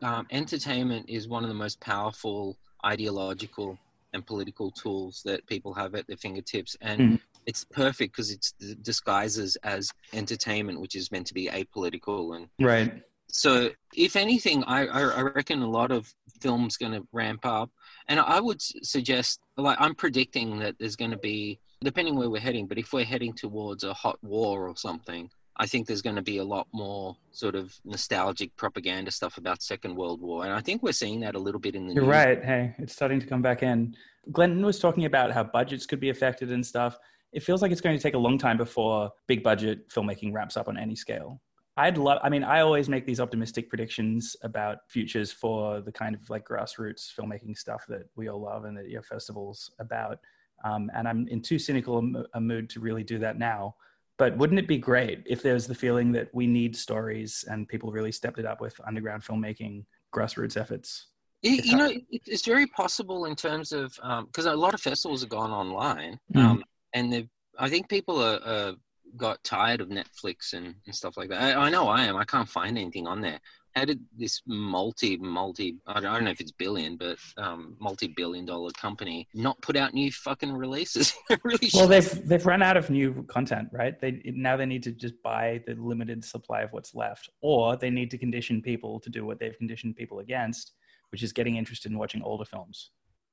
um, 0.00 0.26
entertainment 0.30 1.06
is 1.08 1.28
one 1.28 1.42
of 1.42 1.48
the 1.48 1.54
most 1.54 1.80
powerful 1.80 2.56
ideological 2.86 3.78
and 4.12 4.26
political 4.26 4.70
tools 4.70 5.22
that 5.24 5.46
people 5.46 5.72
have 5.74 5.94
at 5.94 6.06
their 6.06 6.16
fingertips, 6.16 6.76
and 6.80 7.00
Mhm. 7.00 7.20
it's 7.46 7.64
perfect 7.64 8.12
because 8.12 8.30
it 8.30 8.82
disguises 8.82 9.56
as 9.62 9.90
entertainment, 10.12 10.80
which 10.80 10.94
is 10.94 11.10
meant 11.10 11.26
to 11.28 11.34
be 11.34 11.48
apolitical 11.48 12.36
and 12.36 12.48
Right. 12.60 13.02
so 13.28 13.70
if 13.94 14.14
anything 14.14 14.62
I, 14.64 14.86
I 14.86 15.00
I 15.04 15.22
reckon 15.22 15.62
a 15.62 15.70
lot 15.70 15.90
of 15.90 16.14
films 16.40 16.76
going 16.76 16.92
to 16.92 17.06
ramp 17.12 17.46
up 17.46 17.70
and 18.08 18.20
i 18.20 18.38
would 18.40 18.60
suggest 18.60 19.40
like 19.56 19.78
i'm 19.80 19.94
predicting 19.94 20.58
that 20.58 20.74
there's 20.78 20.96
going 20.96 21.12
to 21.12 21.16
be 21.18 21.58
depending 21.82 22.14
where 22.16 22.28
we're 22.28 22.40
heading 22.40 22.66
but 22.66 22.78
if 22.78 22.92
we're 22.92 23.04
heading 23.06 23.32
towards 23.32 23.84
a 23.84 23.94
hot 23.94 24.18
war 24.22 24.68
or 24.68 24.76
something 24.76 25.30
i 25.56 25.66
think 25.66 25.86
there's 25.86 26.02
going 26.02 26.16
to 26.16 26.22
be 26.22 26.38
a 26.38 26.44
lot 26.44 26.66
more 26.72 27.16
sort 27.30 27.54
of 27.54 27.74
nostalgic 27.84 28.54
propaganda 28.56 29.10
stuff 29.10 29.38
about 29.38 29.62
second 29.62 29.94
world 29.94 30.20
war 30.20 30.44
and 30.44 30.52
i 30.52 30.60
think 30.60 30.82
we're 30.82 30.92
seeing 30.92 31.20
that 31.20 31.34
a 31.34 31.38
little 31.38 31.60
bit 31.60 31.74
in 31.74 31.86
the 31.86 31.94
You're 31.94 32.04
news. 32.04 32.10
right. 32.10 32.44
Hey, 32.44 32.74
it's 32.78 32.92
starting 32.92 33.20
to 33.20 33.26
come 33.26 33.42
back 33.42 33.62
in. 33.62 33.96
Glenn 34.30 34.64
was 34.64 34.78
talking 34.78 35.04
about 35.04 35.32
how 35.32 35.42
budgets 35.44 35.86
could 35.86 36.00
be 36.00 36.10
affected 36.10 36.52
and 36.52 36.64
stuff. 36.64 36.98
It 37.32 37.42
feels 37.42 37.62
like 37.62 37.72
it's 37.72 37.80
going 37.80 37.96
to 37.96 38.02
take 38.02 38.14
a 38.14 38.18
long 38.18 38.38
time 38.38 38.56
before 38.56 39.10
big 39.26 39.42
budget 39.42 39.88
filmmaking 39.88 40.32
wraps 40.32 40.56
up 40.56 40.68
on 40.68 40.76
any 40.76 40.94
scale. 40.94 41.40
I'd 41.76 41.96
love, 41.96 42.18
I 42.22 42.28
mean, 42.28 42.44
I 42.44 42.60
always 42.60 42.88
make 42.88 43.06
these 43.06 43.18
optimistic 43.20 43.68
predictions 43.70 44.36
about 44.42 44.78
futures 44.88 45.32
for 45.32 45.80
the 45.80 45.90
kind 45.90 46.14
of 46.14 46.28
like 46.28 46.46
grassroots 46.46 47.10
filmmaking 47.18 47.56
stuff 47.56 47.84
that 47.88 48.02
we 48.14 48.28
all 48.28 48.40
love 48.40 48.64
and 48.64 48.76
that 48.76 48.90
your 48.90 49.02
festivals 49.02 49.70
about. 49.78 50.18
Um, 50.64 50.90
and 50.94 51.08
I'm 51.08 51.26
in 51.28 51.40
too 51.40 51.58
cynical 51.58 51.98
a 51.98 52.24
a 52.34 52.40
mood 52.40 52.68
to 52.70 52.80
really 52.80 53.02
do 53.02 53.18
that 53.20 53.38
now. 53.38 53.74
But 54.22 54.36
wouldn't 54.36 54.60
it 54.60 54.68
be 54.68 54.78
great 54.78 55.24
if 55.26 55.42
there's 55.42 55.66
the 55.66 55.74
feeling 55.74 56.12
that 56.12 56.28
we 56.32 56.46
need 56.46 56.76
stories 56.76 57.44
and 57.50 57.66
people 57.66 57.90
really 57.90 58.12
stepped 58.12 58.38
it 58.38 58.46
up 58.46 58.60
with 58.60 58.80
underground 58.86 59.24
filmmaking 59.24 59.84
grassroots 60.14 60.56
efforts? 60.56 61.08
It- 61.42 61.64
you 61.64 61.76
know, 61.76 61.86
it- 61.90 62.22
it's 62.28 62.46
very 62.46 62.68
possible 62.68 63.24
in 63.24 63.34
terms 63.34 63.72
of 63.72 63.88
because 64.28 64.46
a 64.46 64.54
lot 64.54 64.74
of 64.74 64.80
festivals 64.80 65.22
have 65.22 65.28
gone 65.28 65.50
online, 65.50 66.20
Mm. 66.34 66.44
um, 66.44 66.64
and 66.94 67.12
they've. 67.12 67.28
I 67.58 67.68
think 67.68 67.88
people 67.88 68.22
are, 68.22 68.38
are 68.44 68.74
got 69.16 69.42
tired 69.42 69.80
of 69.80 69.88
Netflix 69.88 70.52
and, 70.52 70.76
and 70.86 70.94
stuff 70.94 71.16
like 71.16 71.28
that. 71.30 71.42
I, 71.58 71.66
I 71.66 71.68
know 71.68 71.88
I 71.88 72.04
am. 72.04 72.14
I 72.16 72.24
can't 72.24 72.48
find 72.48 72.78
anything 72.78 73.08
on 73.08 73.20
there. 73.22 73.40
How 73.74 73.84
did 73.84 74.00
this 74.16 74.42
multi 74.46 75.16
multi 75.16 75.76
I 75.86 76.00
don't, 76.00 76.06
I 76.06 76.14
don't 76.14 76.24
know 76.24 76.30
if 76.30 76.40
it's 76.40 76.52
billion, 76.52 76.96
but 76.96 77.18
um, 77.36 77.76
multi 77.80 78.08
billion 78.08 78.44
dollar 78.44 78.70
company 78.72 79.28
not 79.34 79.60
put 79.62 79.76
out 79.76 79.94
new 79.94 80.10
fucking 80.10 80.52
releases? 80.52 81.14
Really 81.44 81.70
Well, 81.74 81.88
they've 81.88 82.28
they've 82.28 82.44
run 82.44 82.62
out 82.62 82.76
of 82.76 82.90
new 82.90 83.24
content, 83.24 83.68
right? 83.72 83.98
They 84.00 84.22
now 84.26 84.56
they 84.56 84.66
need 84.66 84.82
to 84.84 84.92
just 84.92 85.14
buy 85.22 85.62
the 85.66 85.74
limited 85.74 86.24
supply 86.24 86.60
of 86.60 86.72
what's 86.72 86.94
left, 86.94 87.30
or 87.40 87.76
they 87.76 87.90
need 87.90 88.10
to 88.10 88.18
condition 88.18 88.60
people 88.62 89.00
to 89.00 89.10
do 89.10 89.24
what 89.24 89.38
they've 89.38 89.56
conditioned 89.56 89.96
people 89.96 90.18
against, 90.18 90.72
which 91.10 91.22
is 91.22 91.32
getting 91.32 91.56
interested 91.56 91.90
in 91.90 91.98
watching 91.98 92.22
older 92.22 92.44
films. 92.44 92.90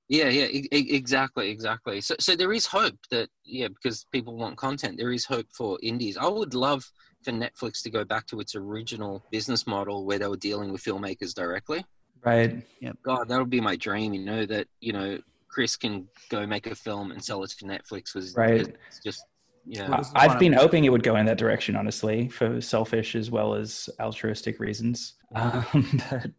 Yeah, 0.10 0.30
yeah, 0.30 0.48
e- 0.52 0.68
exactly, 0.72 1.52
exactly. 1.52 2.02
So, 2.02 2.16
so 2.20 2.36
there 2.36 2.52
is 2.52 2.66
hope 2.66 2.98
that 3.12 3.30
yeah, 3.46 3.68
because 3.68 4.06
people 4.12 4.36
want 4.36 4.58
content, 4.58 4.98
there 4.98 5.12
is 5.12 5.24
hope 5.24 5.46
for 5.56 5.78
indies. 5.84 6.18
I 6.18 6.28
would 6.28 6.56
love 6.56 6.92
for 7.24 7.32
Netflix 7.32 7.82
to 7.84 7.90
go 7.90 8.04
back 8.06 8.26
to 8.28 8.40
its 8.40 8.56
original 8.56 9.24
business 9.32 9.68
model 9.68 10.06
where 10.06 10.20
they 10.20 10.28
were 10.28 10.38
dealing 10.38 10.72
with 10.72 10.84
filmmakers 10.84 11.34
directly. 11.34 11.86
Right. 12.24 12.64
God, 13.04 13.30
that 13.30 13.40
would 13.40 13.50
be 13.50 13.62
my 13.62 13.76
dream. 13.76 14.14
You 14.14 14.26
know 14.26 14.46
that 14.46 14.68
you 14.82 14.94
know 14.94 15.20
Chris 15.48 15.76
can 15.76 16.08
go 16.30 16.46
make 16.46 16.68
a 16.68 16.76
film 16.76 17.12
and 17.12 17.24
sell 17.24 17.44
it 17.44 17.52
to 17.52 17.66
Netflix. 17.66 18.14
Was 18.16 18.36
Right. 18.36 18.68
It's 18.88 19.00
just 19.04 19.24
yeah. 19.66 19.90
Well, 19.90 20.00
this 20.00 20.12
I've 20.16 20.40
been 20.40 20.54
of- 20.54 20.62
hoping 20.62 20.86
it 20.86 20.90
would 20.90 21.04
go 21.04 21.16
in 21.16 21.26
that 21.28 21.38
direction, 21.38 21.76
honestly, 21.76 22.28
for 22.30 22.60
selfish 22.62 23.16
as 23.16 23.30
well 23.32 23.54
as 23.54 23.90
altruistic 24.00 24.60
reasons. 24.60 25.16
Um, 25.36 25.66
but 26.10 26.32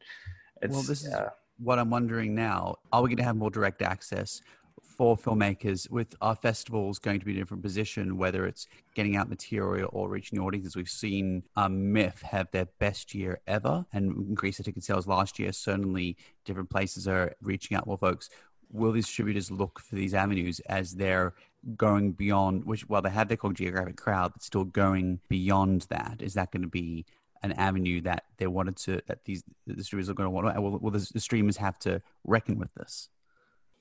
it's, 0.62 0.72
Well, 0.74 0.82
this 0.82 1.04
is- 1.04 1.14
what 1.58 1.78
I'm 1.78 1.90
wondering 1.90 2.34
now, 2.34 2.76
are 2.92 3.02
we 3.02 3.10
going 3.10 3.18
to 3.18 3.24
have 3.24 3.36
more 3.36 3.50
direct 3.50 3.82
access 3.82 4.40
for 5.00 5.16
filmmakers 5.16 5.90
with 5.90 6.14
our 6.20 6.36
festivals 6.36 6.98
going 6.98 7.18
to 7.18 7.24
be 7.24 7.32
in 7.32 7.38
a 7.38 7.40
different 7.40 7.62
position, 7.62 8.18
whether 8.18 8.44
it's 8.44 8.66
getting 8.94 9.16
out 9.16 9.30
material 9.30 9.88
or 9.94 10.10
reaching 10.10 10.38
the 10.38 10.44
audiences? 10.44 10.76
We've 10.76 10.90
seen 10.90 11.42
um, 11.56 11.90
MIFF 11.90 12.20
have 12.20 12.50
their 12.50 12.66
best 12.78 13.14
year 13.14 13.40
ever 13.46 13.86
and 13.94 14.14
increase 14.28 14.58
the 14.58 14.62
ticket 14.62 14.84
sales 14.84 15.06
last 15.06 15.38
year. 15.38 15.52
Certainly, 15.52 16.18
different 16.44 16.68
places 16.68 17.08
are 17.08 17.34
reaching 17.40 17.78
out 17.78 17.86
more 17.86 17.96
folks. 17.96 18.28
Will 18.70 18.92
distributors 18.92 19.50
look 19.50 19.80
for 19.80 19.94
these 19.94 20.12
avenues 20.12 20.60
as 20.68 20.92
they're 20.92 21.32
going 21.78 22.12
beyond, 22.12 22.66
which, 22.66 22.86
well, 22.90 23.00
they 23.00 23.08
have 23.08 23.28
their 23.28 23.38
called 23.38 23.54
geographic 23.54 23.96
crowd, 23.96 24.32
but 24.34 24.42
still 24.42 24.64
going 24.64 25.18
beyond 25.30 25.86
that? 25.88 26.20
Is 26.20 26.34
that 26.34 26.52
going 26.52 26.60
to 26.60 26.68
be 26.68 27.06
an 27.42 27.52
avenue 27.52 28.02
that 28.02 28.24
they 28.36 28.46
wanted 28.46 28.76
to 28.76 29.00
that 29.06 29.24
these 29.24 29.44
the 29.66 29.72
distributors 29.72 30.10
are 30.10 30.14
going 30.14 30.26
to 30.26 30.30
want 30.30 30.54
to 30.54 30.60
will, 30.60 30.78
will 30.78 30.90
the 30.90 31.00
streamers 31.00 31.56
have 31.56 31.78
to 31.78 32.02
reckon 32.22 32.58
with 32.58 32.74
this 32.74 33.08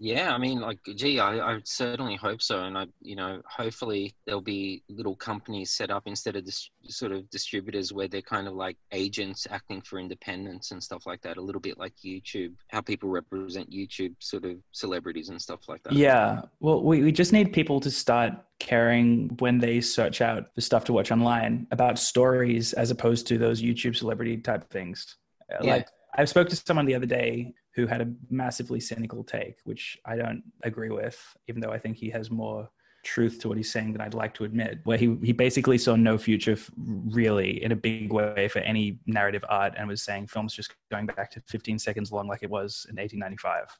Yeah, 0.01 0.33
I 0.33 0.37
mean, 0.37 0.61
like, 0.61 0.79
gee, 0.95 1.19
I, 1.19 1.55
I 1.55 1.59
certainly 1.65 2.15
hope 2.15 2.41
so, 2.41 2.63
and 2.63 2.77
I, 2.77 2.85
you 3.01 3.17
know, 3.17 3.41
hopefully 3.45 4.15
there'll 4.25 4.39
be 4.39 4.81
little 4.87 5.15
companies 5.15 5.71
set 5.73 5.91
up 5.91 6.03
instead 6.05 6.37
of 6.37 6.45
this 6.45 6.71
sort 6.87 7.11
of 7.11 7.29
distributors 7.29 7.91
where 7.91 8.07
they're 8.07 8.21
kind 8.21 8.47
of 8.47 8.53
like 8.53 8.77
agents 8.93 9.45
acting 9.51 9.81
for 9.81 9.99
independence 9.99 10.71
and 10.71 10.81
stuff 10.81 11.05
like 11.05 11.21
that. 11.23 11.35
A 11.35 11.41
little 11.41 11.59
bit 11.59 11.77
like 11.77 11.93
YouTube, 12.03 12.53
how 12.69 12.79
people 12.79 13.09
represent 13.09 13.69
YouTube 13.71 14.15
sort 14.19 14.45
of 14.45 14.55
celebrities 14.71 15.27
and 15.27 15.41
stuff 15.41 15.67
like 15.67 15.83
that. 15.83 15.91
Yeah. 15.91 16.43
Well, 16.61 16.81
we, 16.81 17.03
we 17.03 17.11
just 17.11 17.33
need 17.33 17.51
people 17.51 17.81
to 17.81 17.91
start 17.91 18.33
caring 18.59 19.35
when 19.39 19.59
they 19.59 19.81
search 19.81 20.21
out 20.21 20.55
the 20.55 20.61
stuff 20.61 20.85
to 20.85 20.93
watch 20.93 21.11
online 21.11 21.67
about 21.71 21.99
stories 21.99 22.71
as 22.71 22.89
opposed 22.89 23.27
to 23.27 23.37
those 23.37 23.61
YouTube 23.61 23.97
celebrity 23.97 24.37
type 24.37 24.69
things. 24.69 25.17
Uh, 25.51 25.57
Yeah. 25.61 25.73
Like 25.73 25.87
I 26.15 26.25
spoke 26.25 26.49
to 26.49 26.55
someone 26.55 26.85
the 26.85 26.95
other 26.95 27.05
day 27.05 27.53
who 27.75 27.87
had 27.87 28.01
a 28.01 28.11
massively 28.29 28.79
cynical 28.79 29.23
take, 29.23 29.57
which 29.63 29.97
I 30.05 30.15
don't 30.15 30.43
agree 30.63 30.89
with, 30.89 31.17
even 31.47 31.61
though 31.61 31.71
I 31.71 31.77
think 31.77 31.97
he 31.97 32.09
has 32.09 32.31
more 32.31 32.69
truth 33.03 33.39
to 33.39 33.47
what 33.47 33.57
he's 33.57 33.71
saying 33.71 33.93
than 33.93 34.01
I'd 34.01 34.13
like 34.13 34.33
to 34.35 34.43
admit, 34.43 34.79
where 34.83 34.97
he, 34.97 35.15
he 35.23 35.31
basically 35.31 35.77
saw 35.77 35.95
no 35.95 36.17
future 36.17 36.53
f- 36.53 36.69
really 36.77 37.63
in 37.63 37.71
a 37.71 37.75
big 37.75 38.11
way 38.11 38.47
for 38.49 38.59
any 38.59 38.99
narrative 39.05 39.45
art 39.47 39.73
and 39.77 39.87
was 39.87 40.03
saying 40.03 40.27
films 40.27 40.53
just 40.53 40.73
going 40.91 41.05
back 41.05 41.31
to 41.31 41.41
15 41.47 41.79
seconds 41.79 42.11
long 42.11 42.27
like 42.27 42.43
it 42.43 42.49
was 42.49 42.85
in 42.89 42.95
1895. 42.95 43.77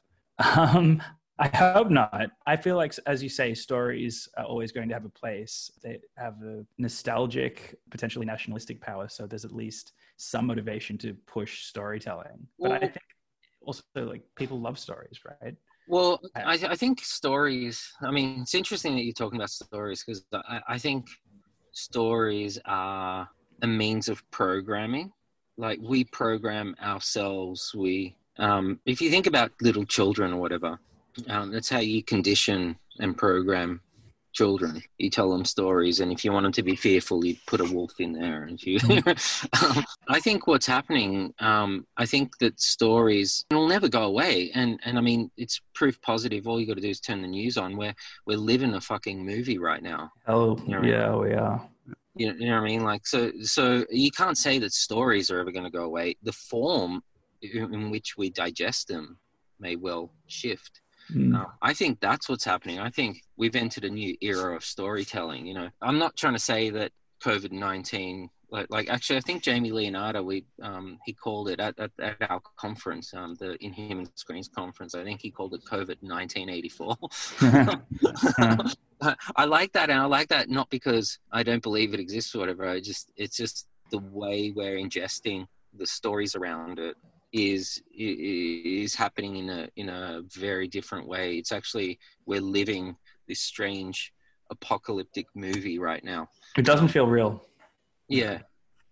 Um, 0.56 1.02
I 1.40 1.48
hope 1.56 1.88
not. 1.88 2.30
I 2.46 2.56
feel 2.56 2.76
like, 2.76 2.94
as 3.06 3.22
you 3.22 3.30
say, 3.30 3.54
stories 3.54 4.28
are 4.36 4.44
always 4.44 4.72
going 4.72 4.88
to 4.88 4.94
have 4.94 5.06
a 5.06 5.10
place. 5.10 5.70
They 5.82 5.98
have 6.18 6.34
a 6.42 6.66
nostalgic, 6.76 7.78
potentially 7.90 8.26
nationalistic 8.26 8.78
power. 8.82 9.08
So 9.08 9.26
there's 9.26 9.46
at 9.46 9.52
least 9.52 9.92
some 10.18 10.46
motivation 10.46 10.98
to 10.98 11.14
push 11.26 11.64
storytelling. 11.64 12.46
But 12.58 12.72
I 12.72 12.78
think 12.80 13.00
also, 13.62 13.82
like, 13.94 14.22
people 14.36 14.60
love 14.60 14.78
stories, 14.78 15.20
right? 15.24 15.54
Well, 15.88 16.20
I, 16.36 16.58
I 16.68 16.76
think 16.76 17.00
stories. 17.02 17.90
I 18.02 18.10
mean, 18.10 18.42
it's 18.42 18.54
interesting 18.54 18.94
that 18.96 19.04
you're 19.04 19.14
talking 19.14 19.38
about 19.38 19.50
stories 19.50 20.04
because 20.04 20.22
I, 20.34 20.60
I 20.68 20.78
think 20.78 21.06
stories 21.72 22.58
are 22.66 23.26
a 23.62 23.66
means 23.66 24.10
of 24.10 24.22
programming, 24.30 25.10
like 25.56 25.78
we 25.82 26.04
program 26.04 26.76
ourselves. 26.82 27.72
We, 27.74 28.14
um, 28.38 28.78
if 28.84 29.00
you 29.00 29.10
think 29.10 29.26
about 29.26 29.52
little 29.62 29.86
children 29.86 30.34
or 30.34 30.40
whatever, 30.40 30.78
um, 31.28 31.50
that's 31.50 31.68
how 31.68 31.80
you 31.80 32.02
condition 32.02 32.76
and 32.98 33.16
program 33.16 33.80
children. 34.32 34.82
You 34.98 35.10
tell 35.10 35.30
them 35.30 35.44
stories, 35.44 36.00
and 36.00 36.12
if 36.12 36.24
you 36.24 36.32
want 36.32 36.44
them 36.44 36.52
to 36.52 36.62
be 36.62 36.76
fearful, 36.76 37.24
you 37.24 37.36
put 37.46 37.60
a 37.60 37.64
wolf 37.64 37.98
in 37.98 38.12
there. 38.12 38.44
And 38.44 38.62
you, 38.62 38.78
um, 39.62 39.84
I 40.08 40.20
think 40.20 40.46
what's 40.46 40.66
happening, 40.66 41.34
um, 41.40 41.86
I 41.96 42.06
think 42.06 42.38
that 42.38 42.60
stories 42.60 43.44
will 43.50 43.68
never 43.68 43.88
go 43.88 44.02
away. 44.04 44.50
And 44.54 44.80
and 44.84 44.98
I 44.98 45.00
mean, 45.00 45.30
it's 45.36 45.60
proof 45.74 46.00
positive. 46.02 46.46
All 46.46 46.60
you 46.60 46.66
got 46.66 46.76
to 46.76 46.80
do 46.80 46.88
is 46.88 47.00
turn 47.00 47.22
the 47.22 47.28
news 47.28 47.56
on. 47.56 47.76
We're 47.76 47.94
we're 48.26 48.38
living 48.38 48.74
a 48.74 48.80
fucking 48.80 49.24
movie 49.24 49.58
right 49.58 49.82
now. 49.82 50.10
Oh 50.26 50.56
You 50.58 50.72
know 50.72 50.78
what 50.78 50.78
I 50.78 50.80
mean? 50.80 50.90
yeah, 50.90 51.16
we 51.16 51.32
are. 51.34 51.68
You 52.16 52.28
know, 52.28 52.34
you 52.38 52.46
know 52.46 52.54
what 52.54 52.62
I 52.62 52.64
mean? 52.64 52.84
Like 52.84 53.06
so, 53.06 53.32
so 53.42 53.84
you 53.90 54.10
can't 54.10 54.36
say 54.36 54.58
that 54.58 54.72
stories 54.72 55.30
are 55.30 55.40
ever 55.40 55.52
going 55.52 55.64
to 55.64 55.70
go 55.70 55.84
away. 55.84 56.16
The 56.22 56.32
form 56.32 57.02
in 57.42 57.90
which 57.90 58.16
we 58.16 58.30
digest 58.30 58.88
them 58.88 59.18
may 59.58 59.76
well 59.76 60.12
shift. 60.26 60.80
Mm. 61.14 61.40
Uh, 61.40 61.46
I 61.62 61.74
think 61.74 62.00
that's 62.00 62.28
what's 62.28 62.44
happening. 62.44 62.78
I 62.78 62.90
think 62.90 63.22
we've 63.36 63.56
entered 63.56 63.84
a 63.84 63.90
new 63.90 64.16
era 64.20 64.56
of 64.56 64.64
storytelling. 64.64 65.46
You 65.46 65.54
know, 65.54 65.68
I'm 65.80 65.98
not 65.98 66.16
trying 66.16 66.34
to 66.34 66.38
say 66.40 66.70
that 66.70 66.92
COVID 67.22 67.52
nineteen, 67.52 68.30
like, 68.50 68.66
like 68.70 68.88
actually, 68.90 69.18
I 69.18 69.20
think 69.20 69.42
Jamie 69.42 69.72
Leonardo, 69.72 70.22
we 70.22 70.44
um, 70.62 70.98
he 71.04 71.12
called 71.12 71.48
it 71.48 71.60
at, 71.60 71.78
at, 71.78 71.90
at 72.00 72.16
our 72.30 72.40
conference, 72.56 73.12
um, 73.14 73.36
the 73.38 73.62
Inhuman 73.64 74.08
Screens 74.16 74.48
conference. 74.48 74.94
I 74.94 75.04
think 75.04 75.20
he 75.20 75.30
called 75.30 75.54
it 75.54 75.64
COVID 75.64 75.96
1984. 76.02 76.96
I 79.36 79.44
like 79.44 79.72
that, 79.72 79.90
and 79.90 79.98
I 79.98 80.04
like 80.04 80.28
that 80.28 80.48
not 80.48 80.68
because 80.70 81.18
I 81.32 81.42
don't 81.42 81.62
believe 81.62 81.94
it 81.94 82.00
exists 82.00 82.34
or 82.34 82.40
whatever. 82.40 82.68
I 82.68 82.80
just 82.80 83.10
it's 83.16 83.36
just 83.36 83.66
the 83.90 83.98
way 83.98 84.52
we're 84.54 84.76
ingesting 84.76 85.46
the 85.76 85.86
stories 85.86 86.34
around 86.34 86.78
it 86.78 86.96
is 87.32 87.82
is 87.94 88.94
happening 88.94 89.36
in 89.36 89.50
a 89.50 89.68
in 89.76 89.88
a 89.88 90.22
very 90.32 90.68
different 90.68 91.06
way. 91.06 91.36
It's 91.36 91.52
actually 91.52 91.98
we're 92.26 92.40
living 92.40 92.96
this 93.28 93.40
strange 93.40 94.12
apocalyptic 94.50 95.26
movie 95.34 95.78
right 95.78 96.02
now. 96.04 96.28
It 96.56 96.64
doesn't 96.64 96.86
um, 96.86 96.92
feel 96.92 97.06
real. 97.06 97.44
Yeah, 98.08 98.40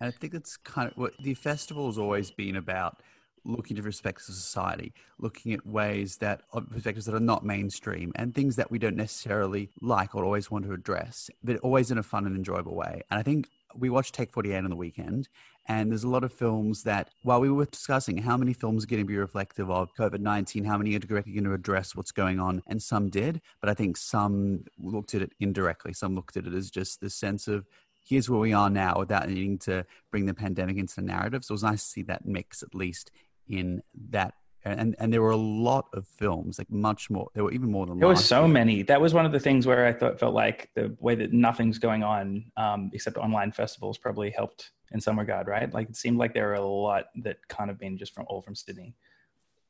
And 0.01 0.09
I 0.09 0.11
think 0.13 0.35
it's 0.35 0.57
kind 0.57 0.91
of 0.91 0.97
what 0.97 1.13
the 1.19 1.35
festival 1.35 1.87
has 1.87 1.99
always 1.99 2.31
been 2.31 2.57
about 2.57 3.03
looking 3.45 3.77
to 3.77 3.83
respects 3.83 4.29
of 4.29 4.35
society, 4.35 4.93
looking 5.19 5.53
at 5.53 5.67
ways 5.67 6.17
that 6.19 6.43
of 6.53 6.71
perspectives 6.71 7.07
that 7.07 7.15
are 7.15 7.21
not 7.21 7.45
mainstream 7.45 8.13
and 8.15 8.35
things 8.35 8.57
that 8.57 8.71
we 8.71 8.79
don't 8.79 8.97
necessarily 8.97 9.71
like 9.81 10.15
or 10.15 10.25
always 10.25 10.51
want 10.51 10.65
to 10.67 10.73
address, 10.73 11.31
but 11.43 11.57
always 11.61 11.91
in 11.91 11.99
a 11.99 12.03
fun 12.03 12.27
and 12.27 12.37
enjoyable 12.37 12.75
way. 12.75 13.03
And 13.11 13.19
I 13.19 13.23
think 13.23 13.49
we 13.75 13.91
watched 13.91 14.15
Take 14.15 14.33
48 14.33 14.57
on 14.57 14.71
the 14.71 14.77
weekend, 14.77 15.29
and 15.67 15.91
there's 15.91 16.05
a 16.05 16.09
lot 16.09 16.25
of 16.25 16.33
films 16.33 16.83
that, 16.85 17.11
while 17.23 17.41
we 17.41 17.51
were 17.51 17.67
discussing 17.67 18.19
how 18.19 18.37
many 18.37 18.53
films 18.53 18.85
are 18.85 18.87
going 18.87 19.03
to 19.03 19.07
be 19.07 19.17
reflective 19.17 19.71
of 19.71 19.95
COVID 19.95 20.21
19, 20.21 20.65
how 20.65 20.79
many 20.79 20.95
are 20.97 20.99
directly 20.99 21.33
going 21.33 21.45
to 21.45 21.53
address 21.53 21.95
what's 21.95 22.13
going 22.13 22.41
on, 22.41 22.63
and 22.67 22.83
some 22.83 23.11
did, 23.11 23.41
but 23.61 23.69
I 23.69 23.75
think 23.75 23.97
some 23.97 24.65
looked 24.79 25.15
at 25.15 25.23
it 25.23 25.33
indirectly. 25.41 25.93
Some 25.93 26.15
looked 26.15 26.37
at 26.37 26.47
it 26.47 26.55
as 26.55 26.71
just 26.71 27.01
the 27.01 27.11
sense 27.11 27.49
of 27.49 27.67
here's 28.09 28.31
where 28.31 28.41
we 28.41 28.53
are 28.53 28.71
now 28.71 28.99
without 28.99 29.29
needing 29.29 29.59
to 29.59 29.85
bring 30.11 30.27
the 30.27 30.35
pandemic 30.35 30.79
into 30.79 30.95
the 30.95 31.03
narrative. 31.03 31.45
So 31.45 31.53
it 31.53 31.57
was 31.57 31.63
nice 31.63 31.83
to 31.83 31.91
see 31.91 32.03
that 32.05 32.25
mix, 32.25 32.63
at 32.63 32.75
least 32.75 33.11
in 33.49 33.83
that. 34.11 34.35
And 34.65 34.97
and 34.99 35.13
there 35.13 35.23
were 35.23 35.31
a 35.31 35.37
lot 35.37 35.87
of 35.95 36.07
films, 36.07 36.59
like 36.59 36.71
much 36.71 37.11
more. 37.11 37.29
There 37.35 37.45
were 37.45 37.53
even 37.53 37.71
more 37.71 37.87
than 37.87 37.99
There 37.99 38.09
were 38.09 38.17
so 38.17 38.41
year. 38.41 38.49
many. 38.49 38.83
That 38.83 39.01
was 39.01 39.15
one 39.15 39.25
of 39.25 39.33
the 39.33 39.41
things 39.41 39.67
where 39.67 39.87
I 39.87 39.93
thought 39.93 40.19
felt 40.19 40.35
like 40.35 40.71
the 40.75 40.95
way 41.01 41.15
that 41.15 41.33
nothing's 41.33 41.79
going 41.79 42.03
on, 42.03 42.45
um, 42.57 42.91
except 42.93 43.17
online 43.17 43.53
festivals, 43.53 43.99
probably 43.99 44.31
helped 44.31 44.73
in 44.93 45.01
some 45.01 45.19
regard, 45.19 45.47
right? 45.47 45.73
Like 45.73 45.89
it 45.91 45.97
seemed 45.97 46.19
like 46.19 46.35
there 46.35 46.49
were 46.49 46.55
a 46.55 46.67
lot 46.67 47.05
that 47.23 47.37
kind 47.49 47.71
of 47.71 47.79
been 47.79 47.97
just 47.97 48.15
from 48.15 48.27
all 48.29 48.43
from 48.43 48.55
Sydney. 48.55 48.95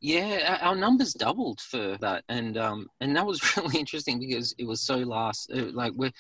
Yeah, 0.01 0.59
our 0.63 0.77
numbers 0.77 1.13
doubled 1.13 1.61
for 1.61 1.97
that, 2.01 2.25
and 2.29 2.57
um, 2.57 2.89
and 3.01 3.17
that 3.17 3.27
was 3.27 3.41
really 3.57 3.79
interesting 3.79 4.19
because 4.19 4.55
it 4.59 4.67
was 4.67 4.81
so 4.81 4.97
last. 4.97 5.51
uh, 5.55 5.71
Like 5.73 5.93
we're 5.95 6.13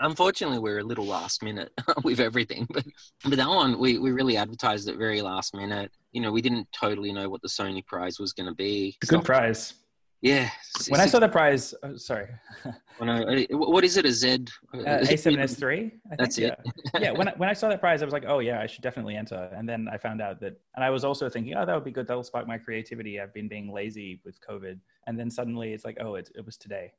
unfortunately 0.00 0.58
we're 0.58 0.78
a 0.78 0.84
little 0.84 1.06
last 1.06 1.42
minute 1.42 1.72
with 2.04 2.20
everything, 2.20 2.66
but 2.70 2.84
but 3.24 3.36
that 3.36 3.48
one 3.48 3.78
we 3.78 3.98
we 3.98 4.10
really 4.10 4.36
advertised 4.36 4.88
it 4.88 4.96
very 4.96 5.22
last 5.22 5.54
minute. 5.54 5.92
You 6.12 6.20
know, 6.22 6.32
we 6.32 6.42
didn't 6.42 6.66
totally 6.72 7.12
know 7.12 7.28
what 7.28 7.42
the 7.42 7.48
Sony 7.48 7.86
prize 7.86 8.18
was 8.18 8.32
going 8.32 8.48
to 8.48 8.54
be. 8.54 8.96
It's 9.00 9.10
a 9.10 9.16
good 9.16 9.24
prize. 9.24 9.74
Yeah. 10.22 10.50
When 10.88 11.00
I 11.00 11.06
saw 11.06 11.18
the 11.18 11.28
prize, 11.28 11.74
oh, 11.82 11.96
sorry, 11.96 12.28
When 12.98 13.08
I, 13.08 13.44
uh, 13.44 13.56
what 13.56 13.84
is 13.84 13.96
it? 13.96 14.04
A 14.04 14.12
Z? 14.12 14.44
uh, 14.74 14.76
A7S3. 14.76 15.66
I 15.66 15.78
think, 15.78 15.94
That's 16.18 16.36
it. 16.36 16.58
Yeah. 16.94 17.00
yeah. 17.00 17.10
When 17.12 17.28
I, 17.28 17.32
when 17.38 17.48
I 17.48 17.54
saw 17.54 17.70
that 17.70 17.80
prize, 17.80 18.02
I 18.02 18.04
was 18.04 18.12
like, 18.12 18.26
oh 18.26 18.40
yeah, 18.40 18.60
I 18.60 18.66
should 18.66 18.82
definitely 18.82 19.16
enter. 19.16 19.50
And 19.56 19.66
then 19.66 19.88
I 19.90 19.96
found 19.96 20.20
out 20.20 20.38
that, 20.40 20.60
and 20.76 20.84
I 20.84 20.90
was 20.90 21.04
also 21.04 21.28
thinking, 21.30 21.54
oh, 21.54 21.64
that 21.64 21.74
would 21.74 21.84
be 21.84 21.90
good. 21.90 22.06
That'll 22.06 22.22
spark 22.22 22.46
my 22.46 22.58
creativity. 22.58 23.18
I've 23.18 23.32
been 23.32 23.48
being 23.48 23.72
lazy 23.72 24.20
with 24.24 24.38
COVID, 24.46 24.78
and 25.06 25.18
then 25.18 25.30
suddenly 25.30 25.72
it's 25.72 25.84
like, 25.86 25.96
oh, 26.00 26.16
it, 26.16 26.30
it 26.34 26.44
was 26.44 26.58
today. 26.58 26.92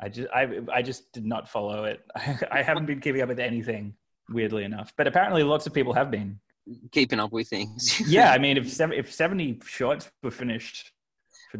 I 0.00 0.08
just 0.08 0.28
I 0.34 0.60
I 0.72 0.82
just 0.82 1.12
did 1.12 1.24
not 1.24 1.48
follow 1.48 1.84
it. 1.84 2.04
I 2.50 2.62
haven't 2.62 2.86
been 2.86 3.00
keeping 3.00 3.22
up 3.22 3.28
with 3.28 3.38
anything, 3.38 3.94
weirdly 4.28 4.64
enough. 4.64 4.92
But 4.96 5.06
apparently, 5.06 5.44
lots 5.44 5.68
of 5.68 5.72
people 5.72 5.92
have 5.92 6.10
been. 6.10 6.40
Keeping 6.90 7.20
up 7.20 7.30
with 7.30 7.48
things. 7.48 8.00
Yeah, 8.08 8.32
I 8.32 8.38
mean, 8.38 8.56
if 8.56 8.72
seven, 8.72 8.98
if 8.98 9.12
seventy 9.12 9.60
shorts 9.64 10.10
were 10.22 10.32
finished 10.32 10.90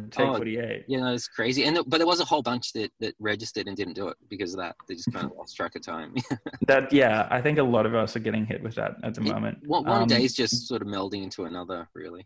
for 0.01 0.07
Take 0.09 0.27
Oh, 0.27 0.35
Forty 0.35 0.57
Eight, 0.57 0.85
Yeah, 0.87 1.11
it's 1.11 1.27
crazy. 1.27 1.63
And 1.65 1.79
but 1.87 1.97
there 1.97 2.07
was 2.07 2.19
a 2.19 2.25
whole 2.25 2.41
bunch 2.41 2.73
that 2.73 2.91
that 2.99 3.15
registered 3.19 3.67
and 3.67 3.75
didn't 3.77 3.93
do 3.93 4.07
it 4.09 4.17
because 4.29 4.53
of 4.53 4.59
that. 4.59 4.75
They 4.87 4.95
just 4.95 5.11
kind 5.13 5.25
of 5.25 5.31
lost 5.37 5.55
track 5.55 5.75
of 5.75 5.81
time. 5.83 6.13
that 6.67 6.91
yeah, 6.91 7.27
I 7.31 7.41
think 7.41 7.57
a 7.59 7.63
lot 7.63 7.85
of 7.85 7.95
us 7.95 8.15
are 8.15 8.19
getting 8.19 8.45
hit 8.45 8.61
with 8.63 8.75
that 8.75 8.95
at 9.03 9.13
the 9.15 9.21
It- 9.21 9.27
moment. 9.33 9.59
one 9.67 9.85
one 9.85 10.01
Um, 10.03 10.07
day's 10.07 10.33
just 10.33 10.67
sort 10.67 10.81
of 10.81 10.87
melding 10.87 11.23
into 11.23 11.45
another, 11.45 11.87
really. 11.93 12.25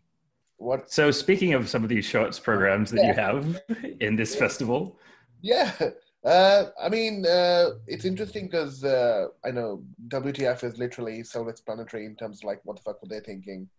What? 0.56 0.92
So 0.92 1.10
speaking 1.10 1.54
of 1.54 1.68
some 1.68 1.82
of 1.82 1.88
these 1.88 2.04
shorts 2.04 2.38
programs 2.38 2.90
that 2.90 3.04
you 3.06 3.14
have 3.14 3.60
in 4.00 4.16
this 4.16 4.34
festival, 4.34 4.98
Yeah. 5.40 5.72
Uh, 6.22 6.64
I 6.78 6.90
mean, 6.90 7.24
uh, 7.24 7.70
it's 7.86 8.04
interesting 8.04 8.44
because 8.44 8.84
uh, 8.84 9.28
I 9.42 9.50
know 9.52 9.82
WTF 10.08 10.62
is 10.64 10.76
literally 10.76 11.22
self-explanatory 11.24 12.04
in 12.04 12.14
terms 12.14 12.40
of 12.40 12.44
like 12.44 12.60
what 12.64 12.76
the 12.76 12.82
fuck 12.82 13.00
were 13.00 13.08
they 13.08 13.20
thinking, 13.20 13.70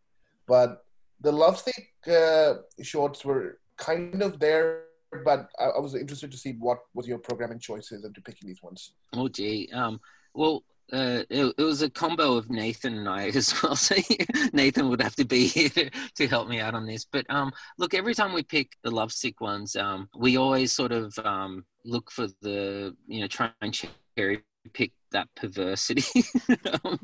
but 0.47 0.84
the 1.19 1.32
Lovesick 1.32 1.89
uh, 2.08 2.54
shorts 2.82 3.23
were 3.23 3.60
kind 3.82 4.22
of 4.22 4.39
there. 4.39 4.84
But 5.26 5.50
I, 5.60 5.65
I 5.65 5.80
was 5.80 5.94
interested 5.94 6.32
to 6.32 6.38
see 6.38 6.54
what 6.58 6.80
was 6.94 7.06
your 7.06 7.17
programming 7.17 7.60
choices 7.60 8.06
into 8.06 8.22
picking 8.22 8.48
these 8.48 8.63
ones. 8.63 8.94
Oh 9.13 9.28
gee. 9.28 9.70
Um. 9.74 10.00
Well, 10.34 10.63
uh, 10.94 11.24
it, 11.30 11.54
it 11.58 11.63
was 11.63 11.82
a 11.82 11.89
combo 11.89 12.36
of 12.36 12.50
Nathan 12.50 12.98
and 12.98 13.10
I 13.10 13.28
as 13.36 13.54
well. 13.62 13.76
So 13.76 13.96
Nathan 14.54 14.89
would 14.89 15.02
have 15.02 15.15
to 15.15 15.26
be 15.26 15.48
here 15.48 15.70
to, 16.15 16.28
help 16.28 16.48
me 16.48 16.60
out 16.60 16.76
on 16.76 16.86
this. 16.86 17.06
But 17.06 17.26
um, 17.30 17.52
look, 17.78 17.94
every 17.94 18.13
time 18.13 18.34
we 18.34 18.44
pick 18.44 18.74
the 18.84 18.91
lovesick 18.91 19.41
ones, 19.41 19.76
um, 19.76 20.10
we 20.17 20.38
always 20.38 20.72
sort 20.72 20.91
of 20.91 21.17
um 21.20 21.65
look 21.84 22.12
for 22.12 22.28
the 22.41 22.96
you 23.08 23.22
know 23.22 23.28
try 23.28 23.50
and 23.62 23.74
cherry 23.74 24.44
pick 24.74 24.91
that 25.12 25.28
perversity. 25.36 26.24
um, 26.84 27.00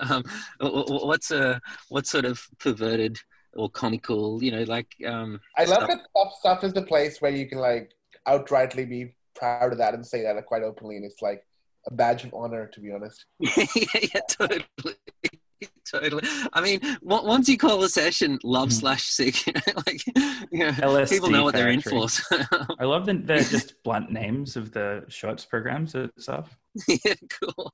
um, 0.00 0.24
wh- 0.60 0.86
wh- 0.88 1.06
what's 1.06 1.30
a 1.30 1.60
what 1.88 2.06
sort 2.06 2.24
of 2.24 2.42
perverted 2.58 3.16
or 3.54 3.70
comical? 3.70 4.42
You 4.42 4.52
know, 4.52 4.62
like 4.64 4.94
um. 5.06 5.40
I 5.56 5.64
love 5.64 5.84
stuff- 5.84 5.88
that 5.88 6.00
stuff. 6.10 6.32
Stuff 6.38 6.64
is 6.64 6.72
the 6.72 6.82
place 6.82 7.20
where 7.20 7.32
you 7.32 7.48
can 7.48 7.58
like 7.58 7.92
outrightly 8.26 8.88
be 8.88 9.14
proud 9.34 9.72
of 9.72 9.78
that 9.78 9.94
and 9.94 10.06
say 10.06 10.22
that 10.22 10.46
quite 10.46 10.62
openly, 10.62 10.96
and 10.96 11.04
it's 11.04 11.22
like 11.22 11.44
a 11.86 11.94
badge 11.94 12.24
of 12.24 12.34
honor, 12.34 12.66
to 12.66 12.80
be 12.80 12.92
honest. 12.92 13.24
yeah, 13.40 13.64
yeah, 14.14 14.20
totally. 14.28 14.96
Totally. 15.90 16.22
I 16.52 16.60
mean, 16.60 16.80
on- 17.08 17.26
once 17.26 17.48
you 17.48 17.58
call 17.58 17.82
a 17.82 17.88
session 17.88 18.38
love 18.44 18.68
Mhm. 18.68 18.72
slash 18.72 19.02
sick, 19.04 19.46
you 19.46 19.52
know, 19.54 19.82
like, 19.86 20.02
you 20.50 20.58
know, 20.60 20.72
LSD 20.72 21.10
people 21.10 21.30
know 21.30 21.44
what 21.44 21.54
they're 21.54 21.70
in 21.70 21.80
for. 21.80 22.08
So, 22.08 22.22
I 22.78 22.84
love 22.84 23.06
the, 23.06 23.14
the 23.14 23.44
just 23.44 23.82
blunt 23.82 24.10
names 24.10 24.56
of 24.56 24.72
the 24.72 25.04
shorts 25.08 25.44
programs 25.44 25.94
and 25.94 26.10
stuff. 26.18 26.56
yeah, 26.88 27.14
cool. 27.40 27.72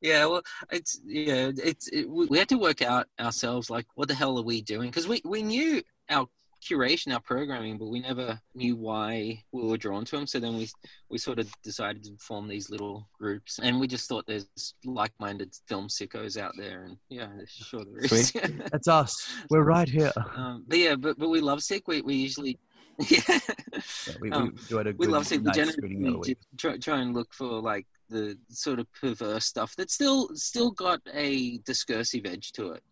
Yeah, 0.00 0.26
well, 0.26 0.42
it's 0.72 1.00
yeah, 1.04 1.50
it's 1.56 1.88
it, 1.88 2.08
we 2.10 2.26
we 2.26 2.38
had 2.38 2.48
to 2.48 2.58
work 2.58 2.82
out 2.82 3.06
ourselves 3.20 3.70
like, 3.70 3.86
what 3.94 4.08
the 4.08 4.14
hell 4.14 4.38
are 4.38 4.42
we 4.44 4.60
doing? 4.62 4.90
Because 4.90 5.06
we 5.06 5.20
we 5.24 5.42
knew 5.42 5.82
our 6.08 6.26
curation, 6.60 7.12
our 7.12 7.20
programming, 7.20 7.78
but 7.78 7.88
we 7.88 8.00
never 8.00 8.40
knew 8.54 8.76
why 8.76 9.42
we 9.52 9.62
were 9.62 9.76
drawn 9.76 10.04
to 10.06 10.16
them. 10.16 10.26
So 10.26 10.38
then 10.38 10.56
we 10.56 10.68
we 11.08 11.18
sort 11.18 11.38
of 11.38 11.50
decided 11.62 12.04
to 12.04 12.16
form 12.18 12.48
these 12.48 12.70
little 12.70 13.08
groups, 13.18 13.58
and 13.62 13.80
we 13.80 13.86
just 13.86 14.08
thought 14.08 14.26
there's 14.26 14.46
like-minded 14.84 15.54
film 15.66 15.88
sickos 15.88 16.36
out 16.36 16.52
there, 16.56 16.84
and 16.84 16.96
yeah, 17.08 17.28
sure 17.46 17.84
there 17.84 18.04
is. 18.04 18.32
That's 18.72 18.88
us. 18.88 19.32
We're 19.50 19.64
right 19.64 19.88
here. 19.88 20.12
um, 20.36 20.64
but 20.68 20.78
yeah, 20.78 20.96
but 20.96 21.18
but 21.18 21.28
we 21.28 21.40
love 21.40 21.62
sick. 21.62 21.88
We 21.88 22.02
we 22.02 22.14
usually 22.14 22.58
yeah. 23.08 23.20
Yeah, 23.28 24.14
we, 24.20 24.30
Um, 24.30 24.54
we 24.70 24.76
a 24.76 24.94
we 24.98 25.06
love 25.06 25.26
sick. 25.26 25.40
We 25.40 25.44
night 25.44 25.68
screening 25.68 26.02
the 26.02 26.08
other 26.08 26.22
generally 26.22 26.36
try, 26.58 26.76
try 26.78 27.00
and 27.00 27.14
look 27.14 27.32
for 27.32 27.60
like 27.60 27.86
the 28.10 28.36
sort 28.48 28.78
of 28.78 28.92
perverse 28.92 29.46
stuff 29.46 29.74
that 29.76 29.90
still 29.90 30.28
still 30.34 30.70
got 30.70 31.00
a 31.14 31.58
discursive 31.58 32.26
edge 32.26 32.52
to 32.52 32.72
it. 32.72 32.82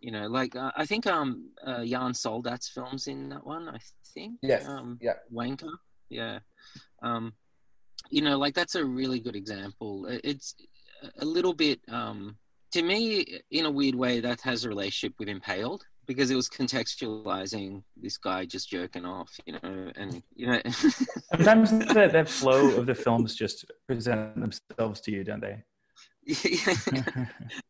You 0.00 0.12
know, 0.12 0.26
like 0.28 0.54
uh, 0.54 0.70
I 0.76 0.86
think 0.86 1.06
um 1.06 1.50
uh, 1.64 1.84
Jan 1.84 2.12
Soldat's 2.12 2.68
films 2.68 3.06
in 3.06 3.30
that 3.30 3.46
one. 3.46 3.68
I 3.68 3.78
think 4.14 4.38
Yes, 4.42 4.66
um, 4.66 4.98
yeah. 5.00 5.14
Wanker, 5.32 5.72
yeah. 6.08 6.38
Um, 7.02 7.32
you 8.10 8.22
know, 8.22 8.38
like 8.38 8.54
that's 8.54 8.74
a 8.74 8.84
really 8.84 9.20
good 9.20 9.36
example. 9.36 10.06
It's 10.08 10.54
a 11.18 11.24
little 11.24 11.54
bit 11.54 11.80
um 11.88 12.36
to 12.72 12.82
me, 12.82 13.40
in 13.50 13.64
a 13.66 13.70
weird 13.70 13.94
way, 13.94 14.20
that 14.20 14.40
has 14.42 14.64
a 14.64 14.68
relationship 14.68 15.14
with 15.18 15.28
Impaled 15.28 15.84
because 16.06 16.30
it 16.30 16.36
was 16.36 16.48
contextualizing 16.48 17.82
this 17.96 18.16
guy 18.16 18.44
just 18.44 18.70
jerking 18.70 19.04
off, 19.04 19.30
you 19.46 19.52
know, 19.52 19.92
and 19.96 20.22
you 20.34 20.46
know. 20.46 20.60
Sometimes 21.34 21.70
that, 21.70 22.12
that 22.12 22.28
flow 22.28 22.70
of 22.76 22.86
the 22.86 22.94
films 22.94 23.34
just 23.34 23.66
present 23.86 24.40
themselves 24.40 25.00
to 25.02 25.10
you, 25.10 25.24
don't 25.24 25.40
they? 25.40 25.62
Yeah. 26.28 26.74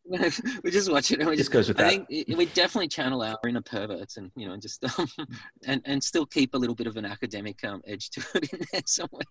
we 0.63 0.71
just 0.71 0.91
watch 0.91 1.11
it. 1.11 1.19
And 1.19 1.29
we 1.29 1.37
Just 1.37 1.51
goes 1.51 1.69
with 1.69 1.79
I 1.79 1.83
that. 1.83 2.07
think 2.07 2.37
we 2.37 2.45
definitely 2.47 2.89
channel 2.89 3.21
our 3.21 3.37
inner 3.47 3.61
perverts 3.61 4.17
and 4.17 4.31
you 4.35 4.47
know 4.47 4.57
just 4.57 4.83
um, 4.99 5.07
and 5.65 5.81
and 5.85 6.03
still 6.03 6.25
keep 6.25 6.53
a 6.53 6.57
little 6.57 6.75
bit 6.75 6.87
of 6.87 6.97
an 6.97 7.05
academic 7.05 7.63
um, 7.63 7.81
edge 7.87 8.09
to 8.11 8.23
it 8.35 8.53
in 8.53 8.59
there 8.71 8.81
somewhere. 8.85 9.23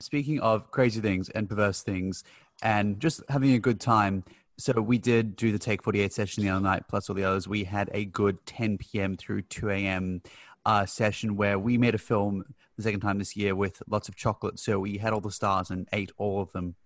Speaking 0.00 0.40
of 0.40 0.70
crazy 0.72 1.00
things 1.00 1.28
and 1.30 1.48
perverse 1.48 1.82
things 1.82 2.24
and 2.62 2.98
just 2.98 3.22
having 3.28 3.52
a 3.52 3.60
good 3.60 3.80
time. 3.80 4.24
So 4.56 4.80
we 4.80 4.98
did 4.98 5.34
do 5.34 5.50
the 5.50 5.58
Take 5.58 5.82
48 5.82 6.12
session 6.12 6.44
the 6.44 6.50
other 6.50 6.60
night, 6.60 6.84
plus 6.88 7.08
all 7.08 7.16
the 7.16 7.24
others. 7.24 7.48
We 7.48 7.64
had 7.64 7.90
a 7.92 8.04
good 8.04 8.44
10 8.46 8.78
p.m. 8.78 9.16
through 9.16 9.42
2 9.42 9.70
a.m. 9.70 10.22
Uh, 10.64 10.86
session 10.86 11.34
where 11.36 11.58
we 11.58 11.76
made 11.76 11.96
a 11.96 11.98
film 11.98 12.44
the 12.76 12.82
second 12.84 13.00
time 13.00 13.18
this 13.18 13.36
year 13.36 13.56
with 13.56 13.82
lots 13.88 14.08
of 14.08 14.14
chocolate. 14.14 14.60
So 14.60 14.78
we 14.78 14.98
had 14.98 15.12
all 15.12 15.20
the 15.20 15.32
stars 15.32 15.70
and 15.70 15.88
ate 15.92 16.12
all 16.18 16.40
of 16.40 16.52
them 16.52 16.76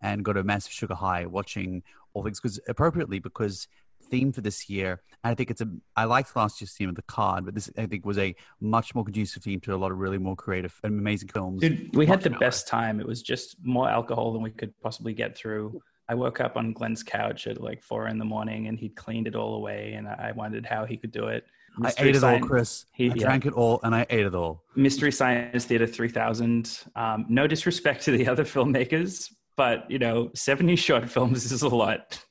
and 0.00 0.24
got 0.24 0.36
a 0.36 0.44
massive 0.44 0.72
sugar 0.72 0.94
high 0.94 1.26
watching 1.26 1.82
all 2.14 2.22
things 2.22 2.40
because 2.40 2.58
appropriately 2.68 3.18
because 3.18 3.68
theme 4.10 4.32
for 4.32 4.40
this 4.40 4.70
year 4.70 5.02
and 5.22 5.32
i 5.32 5.34
think 5.34 5.50
it's 5.50 5.60
a 5.60 5.68
i 5.96 6.04
liked 6.04 6.34
last 6.34 6.60
year's 6.60 6.72
theme 6.72 6.88
of 6.88 6.94
the 6.94 7.02
card 7.02 7.44
but 7.44 7.54
this 7.54 7.68
i 7.76 7.84
think 7.84 8.06
was 8.06 8.16
a 8.16 8.34
much 8.60 8.94
more 8.94 9.04
conducive 9.04 9.42
theme 9.42 9.60
to 9.60 9.74
a 9.74 9.76
lot 9.76 9.90
of 9.90 9.98
really 9.98 10.16
more 10.16 10.36
creative 10.36 10.80
and 10.82 10.98
amazing 10.98 11.28
films 11.28 11.60
Dude, 11.60 11.94
we 11.94 12.06
had 12.06 12.22
the 12.22 12.30
best 12.30 12.68
time. 12.68 13.00
It 13.00 13.06
was 13.06 13.22
just 13.22 13.56
more 13.62 13.88
alcohol 13.88 14.32
than 14.32 14.42
we 14.42 14.50
could 14.50 14.72
possibly 14.80 15.12
get 15.12 15.36
through. 15.36 15.80
I 16.08 16.14
woke 16.14 16.40
up 16.40 16.56
on 16.56 16.72
Glenn's 16.72 17.02
couch 17.02 17.46
at 17.46 17.60
like 17.60 17.82
four 17.82 18.08
in 18.08 18.18
the 18.18 18.24
morning 18.24 18.68
and 18.68 18.78
he'd 18.78 18.96
cleaned 18.96 19.26
it 19.26 19.34
all 19.34 19.56
away. 19.56 19.94
And 19.94 20.08
I 20.08 20.32
wondered 20.34 20.64
how 20.64 20.84
he 20.84 20.96
could 20.96 21.12
do 21.12 21.26
it. 21.26 21.44
I 21.82 21.92
ate 21.98 22.16
it 22.16 22.24
all, 22.24 22.40
Chris. 22.40 22.86
He- 22.92 23.10
I 23.10 23.14
yeah. 23.14 23.24
drank 23.26 23.46
it 23.46 23.52
all, 23.52 23.78
and 23.84 23.94
I 23.94 24.04
ate 24.10 24.26
it 24.26 24.34
all. 24.34 24.64
Mystery 24.74 25.12
Science 25.12 25.64
Theater 25.64 25.86
3000. 25.86 26.86
Um, 26.96 27.26
no 27.28 27.46
disrespect 27.46 28.02
to 28.04 28.10
the 28.10 28.26
other 28.26 28.44
filmmakers, 28.44 29.30
but 29.58 29.90
you 29.90 29.98
know, 29.98 30.30
70 30.34 30.76
short 30.76 31.10
films 31.10 31.52
is 31.52 31.60
a 31.60 31.68
lot. 31.68 32.24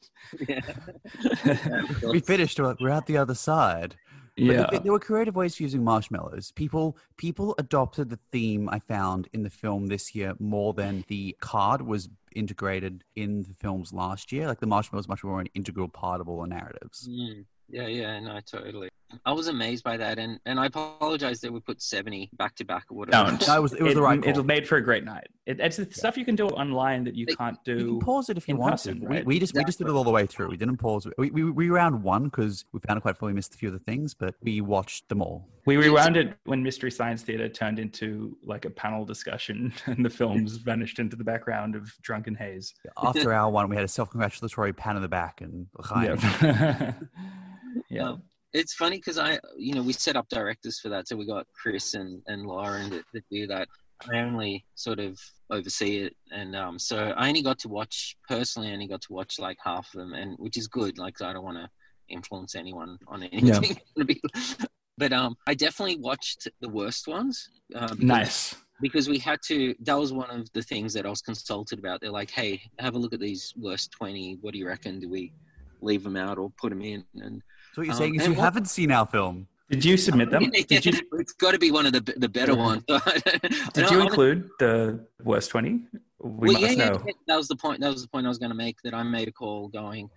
Yeah. 0.50 0.62
We 2.12 2.20
finished. 2.22 2.60
We're 2.60 2.76
we're 2.80 2.90
at 2.90 3.06
the 3.06 3.18
other 3.18 3.36
side. 3.36 3.96
But 4.36 4.44
Yeah. 4.46 4.66
th- 4.68 4.84
there 4.84 4.92
were 4.92 5.00
creative 5.00 5.36
ways 5.36 5.54
of 5.56 5.60
using 5.62 5.84
marshmallows. 5.84 6.52
People 6.56 6.98
people 7.18 7.54
adopted 7.58 8.10
the 8.10 8.20
theme 8.32 8.70
I 8.70 8.80
found 8.80 9.28
in 9.34 9.44
the 9.44 9.50
film 9.50 9.88
this 9.88 10.16
year 10.16 10.34
more 10.40 10.74
than 10.74 11.04
the 11.08 11.36
card 11.42 11.82
was 11.82 12.10
integrated 12.36 13.04
in 13.16 13.44
the 13.44 13.54
films 13.60 13.92
last 13.94 14.32
year. 14.32 14.48
Like 14.48 14.60
the 14.60 14.68
marshmallow 14.68 15.00
was 15.00 15.08
much 15.08 15.24
more 15.24 15.40
an 15.42 15.48
integral 15.54 15.88
part 15.90 16.22
of 16.22 16.30
all 16.30 16.42
the 16.42 16.48
narratives. 16.48 17.08
Mm. 17.10 17.46
Yeah, 17.70 17.88
yeah, 17.88 18.20
no, 18.20 18.40
totally. 18.46 18.90
I 19.26 19.32
was 19.32 19.48
amazed 19.48 19.84
by 19.84 19.98
that, 19.98 20.20
and 20.20 20.40
and 20.46 20.60
I 20.60 20.66
apologize 20.66 21.40
that 21.42 21.52
we 21.52 21.60
put 21.60 21.82
seventy 21.82 22.30
back 22.34 22.56
to 22.56 22.66
back 22.66 22.86
or 22.90 22.98
whatever. 22.98 23.32
Don't. 23.32 23.48
No, 23.48 23.56
it 23.56 23.62
was 23.62 23.74
it 23.74 23.82
was 23.82 23.94
the 23.94 24.02
right 24.02 24.22
call. 24.22 24.40
It 24.40 24.46
made 24.46 24.68
for 24.68 24.78
a 24.78 24.82
great 24.84 25.06
night. 25.06 25.28
It, 25.46 25.60
it's 25.62 25.78
the 25.78 25.88
stuff 25.92 26.18
you 26.18 26.26
can 26.26 26.36
do 26.36 26.48
online 26.48 27.06
that 27.06 27.16
you 27.16 27.26
Like, 27.26 27.38
can't 27.38 27.58
You 27.66 27.76
can 27.76 27.86
do. 27.86 28.00
pause 28.00 28.30
it 28.30 28.38
if 28.38 28.48
you 28.50 28.58
want 28.58 28.74
person, 28.74 29.00
to. 29.00 29.08
right? 29.08 29.26
We, 29.26 29.36
we 29.36 29.40
just 29.40 29.54
we 29.54 29.64
just 29.64 29.78
did 29.78 29.88
it 29.88 29.92
all 29.94 30.04
the 30.04 30.12
way 30.12 30.26
through. 30.26 30.50
We 30.50 30.58
didn't 30.58 30.78
pause. 30.78 31.08
We 31.18 31.32
we, 31.32 31.50
we 31.50 31.70
round 31.70 32.04
one 32.04 32.26
because 32.26 32.66
we 32.74 32.80
found 32.82 32.98
it 32.98 33.02
quite 33.02 33.18
funny. 33.18 33.32
We 33.32 33.36
missed 33.36 33.54
a 33.56 33.58
few 33.58 33.70
of 33.70 33.74
the 33.74 33.80
things, 33.80 34.14
but 34.14 34.36
we 34.42 34.60
watched 34.62 35.08
them 35.08 35.22
all. 35.22 35.48
We 35.66 35.78
rewound 35.78 36.16
it 36.18 36.38
when 36.46 36.64
Mystery 36.64 36.92
Science 36.92 37.24
Theater 37.24 37.50
turned 37.50 37.78
into 37.80 38.38
like 38.44 38.66
a 38.66 38.70
panel 38.70 39.06
discussion, 39.06 39.74
and 39.86 40.04
the 40.04 40.10
films 40.10 40.58
vanished 40.58 41.00
into 41.00 41.16
the 41.16 41.24
background 41.24 41.76
of 41.76 41.94
Drunken 42.02 42.36
Haze. 42.36 42.74
After 43.02 43.34
our 43.34 43.50
one, 43.50 43.70
we 43.70 43.76
had 43.78 43.86
a 43.86 43.90
self 43.90 44.10
congratulatory 44.10 44.74
pat 44.74 44.96
in 44.98 45.02
the 45.02 45.08
back 45.08 45.40
and 45.42 45.68
l'chaim. 45.78 46.20
Yeah. 47.90 48.16
it's 48.60 48.74
funny 48.74 48.98
because 48.98 49.18
I, 49.18 49.40
you 49.58 49.74
know, 49.76 49.84
we 49.84 49.94
set 49.94 50.16
up 50.16 50.28
directors 50.30 50.80
for 50.80 50.90
that, 50.90 51.08
so 51.08 51.16
we 51.16 51.26
got 51.26 51.46
Chris 51.54 51.94
and 51.94 52.22
and 52.28 52.46
Lauren 52.46 52.90
that, 52.92 53.04
that 53.14 53.24
do 53.32 53.48
that. 53.48 53.68
I 54.12 54.20
only 54.20 54.64
sort 54.76 55.00
of 55.00 55.20
oversee 55.50 55.94
it, 56.06 56.14
and 56.32 56.56
um, 56.56 56.78
so 56.80 56.98
I 57.18 57.28
only 57.30 57.42
got 57.42 57.60
to 57.60 57.70
watch 57.70 58.16
personally. 58.28 58.70
I 58.70 58.74
only 58.74 58.88
got 58.88 59.02
to 59.08 59.14
watch 59.14 59.40
like 59.40 59.58
half 59.64 59.86
of 59.94 60.00
them, 60.00 60.14
and 60.14 60.38
which 60.38 60.58
is 60.58 60.68
good. 60.68 60.98
Like 60.98 61.22
I 61.22 61.34
don't 61.34 61.44
want 61.44 61.58
to 61.58 61.70
influence 62.10 62.56
anyone 62.56 62.98
on 63.08 63.24
anything. 63.24 63.78
Yeah. 63.98 64.66
but 64.98 65.14
um, 65.14 65.36
I 65.48 65.54
definitely 65.54 65.98
watched 65.98 66.48
the 66.62 66.70
worst 66.70 67.08
ones. 67.08 67.50
Uh, 67.76 67.88
because- 67.88 68.00
Nice. 68.04 68.56
because 68.82 69.10
we 69.10 69.18
had 69.20 69.40
to 69.50 69.76
that 69.88 69.98
was 70.04 70.14
one 70.14 70.30
of 70.30 70.48
the 70.54 70.62
things 70.62 70.94
that 70.94 71.06
i 71.06 71.10
was 71.10 71.22
consulted 71.22 71.80
about 71.80 72.00
they're 72.00 72.12
like 72.22 72.30
hey 72.40 72.62
have 72.80 72.94
a 72.96 72.98
look 73.04 73.12
at 73.14 73.20
these 73.20 73.52
worst 73.58 73.92
20 73.92 74.38
what 74.42 74.54
do 74.54 74.60
you 74.60 74.68
reckon 74.68 75.00
do 75.00 75.10
we 75.10 75.34
leave 75.82 76.04
them 76.04 76.16
out 76.16 76.38
or 76.38 76.52
put 76.62 76.70
them 76.70 76.82
in 76.94 77.04
and 77.26 77.42
So 77.78 77.82
what 77.82 77.86
you're 77.86 77.94
Um, 77.94 77.98
saying 78.00 78.16
is 78.16 78.26
you 78.28 78.34
what- 78.34 78.44
haven't 78.44 78.66
seen 78.70 78.92
our 78.92 79.06
film. 79.06 79.48
Did 79.70 79.86
you 79.86 79.98
submit 79.98 80.32
them? 80.32 80.50
Did 80.50 80.84
you 80.84 80.94
it's 81.14 81.34
got 81.34 81.52
to 81.52 81.60
be 81.60 81.70
one 81.70 81.86
of 81.86 81.94
the 81.94 82.00
the 82.18 82.28
better 82.28 82.54
Yeah. 82.54 82.66
ones 82.70 82.84
did 83.74 83.92
you 83.92 84.02
include 84.02 84.50
the 84.58 85.06
worst 85.24 85.52
twenty? 85.52 85.84
We 86.18 86.48
well, 86.48 86.52
yeah, 86.54 86.60
must 86.70 86.78
yeah, 86.80 86.90
know. 86.90 87.04
yeah, 87.06 87.14
that 87.28 87.36
was 87.38 87.48
the 87.48 87.56
point 87.56 87.82
that 87.82 87.94
was 87.94 88.02
the 88.02 88.08
point 88.08 88.26
i 88.26 88.30
was 88.30 88.40
going 88.40 88.50
to 88.50 88.56
make 88.56 88.78
that 88.84 88.96
i 88.96 89.04
made 89.04 89.28
a 89.28 89.32
call 89.32 89.68
going 89.68 90.10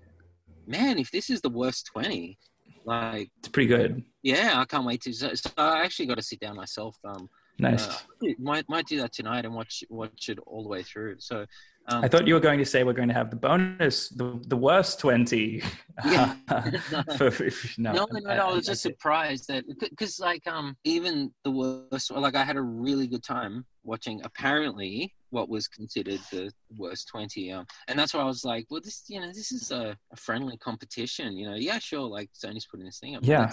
man 0.66 0.98
if 0.98 1.10
this 1.10 1.28
is 1.28 1.42
the 1.42 1.50
worst 1.50 1.84
20 1.92 2.38
like 2.86 3.28
It's 3.40 3.48
pretty 3.48 3.66
good. 3.68 4.02
yeah 4.22 4.58
i 4.58 4.64
can't 4.64 4.86
wait 4.86 5.02
to 5.02 5.12
so, 5.12 5.34
so 5.34 5.50
i 5.58 5.82
actually 5.84 6.06
got 6.06 6.16
to 6.16 6.22
sit 6.22 6.40
down 6.40 6.56
myself 6.56 6.96
um 7.04 7.28
Nice. 7.60 7.86
uh, 7.88 8.28
might 8.38 8.68
might 8.68 8.86
do 8.86 9.00
that 9.00 9.12
tonight 9.12 9.44
and 9.44 9.54
watch 9.54 9.84
watch 9.90 10.28
it 10.28 10.38
all 10.46 10.62
the 10.62 10.68
way 10.68 10.82
through 10.82 11.16
so 11.18 11.46
um, 11.90 12.04
I 12.04 12.08
thought 12.08 12.26
you 12.26 12.34
were 12.34 12.40
going 12.40 12.58
to 12.58 12.64
say 12.64 12.84
we're 12.84 12.92
going 12.92 13.08
to 13.08 13.14
have 13.14 13.30
the 13.30 13.36
bonus, 13.36 14.10
the, 14.10 14.40
the 14.46 14.56
worst 14.56 15.00
20. 15.00 15.62
Yeah. 16.04 16.34
For- 17.18 17.26
if- 17.26 17.76
no, 17.76 17.92
no, 17.92 18.06
no, 18.10 18.20
no, 18.20 18.34
no. 18.36 18.48
I 18.48 18.52
was 18.52 18.64
just 18.64 18.80
surprised 18.80 19.48
that 19.48 19.64
because, 19.78 20.18
like, 20.18 20.46
um, 20.46 20.74
even 20.84 21.30
the 21.44 21.50
worst, 21.50 22.10
like, 22.10 22.34
I 22.34 22.42
had 22.42 22.56
a 22.56 22.62
really 22.62 23.06
good 23.06 23.22
time 23.22 23.66
watching. 23.82 24.22
Apparently, 24.24 25.12
what 25.28 25.50
was 25.50 25.68
considered 25.68 26.20
the 26.30 26.50
worst 26.78 27.08
twenty, 27.08 27.52
um, 27.52 27.66
and 27.86 27.98
that's 27.98 28.14
why 28.14 28.20
I 28.20 28.24
was 28.24 28.46
like, 28.46 28.66
well, 28.70 28.80
this, 28.82 29.04
you 29.08 29.20
know, 29.20 29.26
this 29.28 29.52
is 29.52 29.70
a, 29.72 29.94
a 30.10 30.16
friendly 30.16 30.56
competition. 30.56 31.36
You 31.36 31.50
know, 31.50 31.56
yeah, 31.56 31.78
sure, 31.78 32.08
like 32.08 32.30
Sony's 32.32 32.64
putting 32.64 32.86
this 32.86 32.98
thing 32.98 33.16
up. 33.16 33.22
Yeah. 33.22 33.52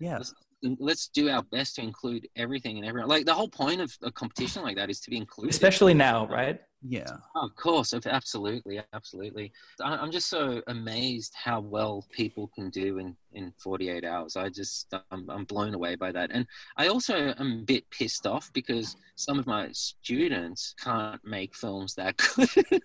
Yeah. 0.00 0.16
let's, 0.16 0.32
let's 0.78 1.08
do 1.08 1.28
our 1.28 1.42
best 1.42 1.76
to 1.76 1.82
include 1.82 2.28
everything 2.36 2.78
and 2.78 2.86
everyone. 2.86 3.08
Like 3.08 3.26
the 3.26 3.34
whole 3.34 3.48
point 3.48 3.80
of 3.80 3.96
a 4.02 4.10
competition 4.10 4.62
like 4.62 4.76
that 4.76 4.90
is 4.90 5.00
to 5.00 5.10
be 5.10 5.16
included. 5.16 5.50
Especially 5.50 5.94
now, 5.94 6.26
right? 6.26 6.60
Yeah. 6.86 7.06
Oh, 7.34 7.46
of 7.46 7.56
course, 7.56 7.94
of- 7.94 8.06
absolutely, 8.06 8.78
absolutely. 8.92 9.52
I- 9.80 9.96
I'm 9.96 10.10
just 10.10 10.28
so 10.28 10.60
amazed 10.66 11.32
how 11.34 11.60
well 11.60 12.04
people 12.10 12.50
can 12.54 12.68
do 12.68 12.98
in, 12.98 13.16
in 13.32 13.52
48 13.58 14.04
hours. 14.04 14.36
I 14.36 14.50
just, 14.50 14.92
I'm, 15.10 15.28
I'm 15.30 15.44
blown 15.44 15.72
away 15.74 15.94
by 15.96 16.12
that. 16.12 16.30
And 16.32 16.46
I 16.76 16.88
also 16.88 17.34
am 17.38 17.60
a 17.60 17.64
bit 17.64 17.88
pissed 17.90 18.26
off 18.26 18.52
because 18.52 18.96
some 19.16 19.38
of 19.38 19.46
my 19.46 19.70
students 19.72 20.74
can't 20.78 21.24
make 21.24 21.54
films 21.56 21.94
that 21.94 22.16
good, 22.36 22.82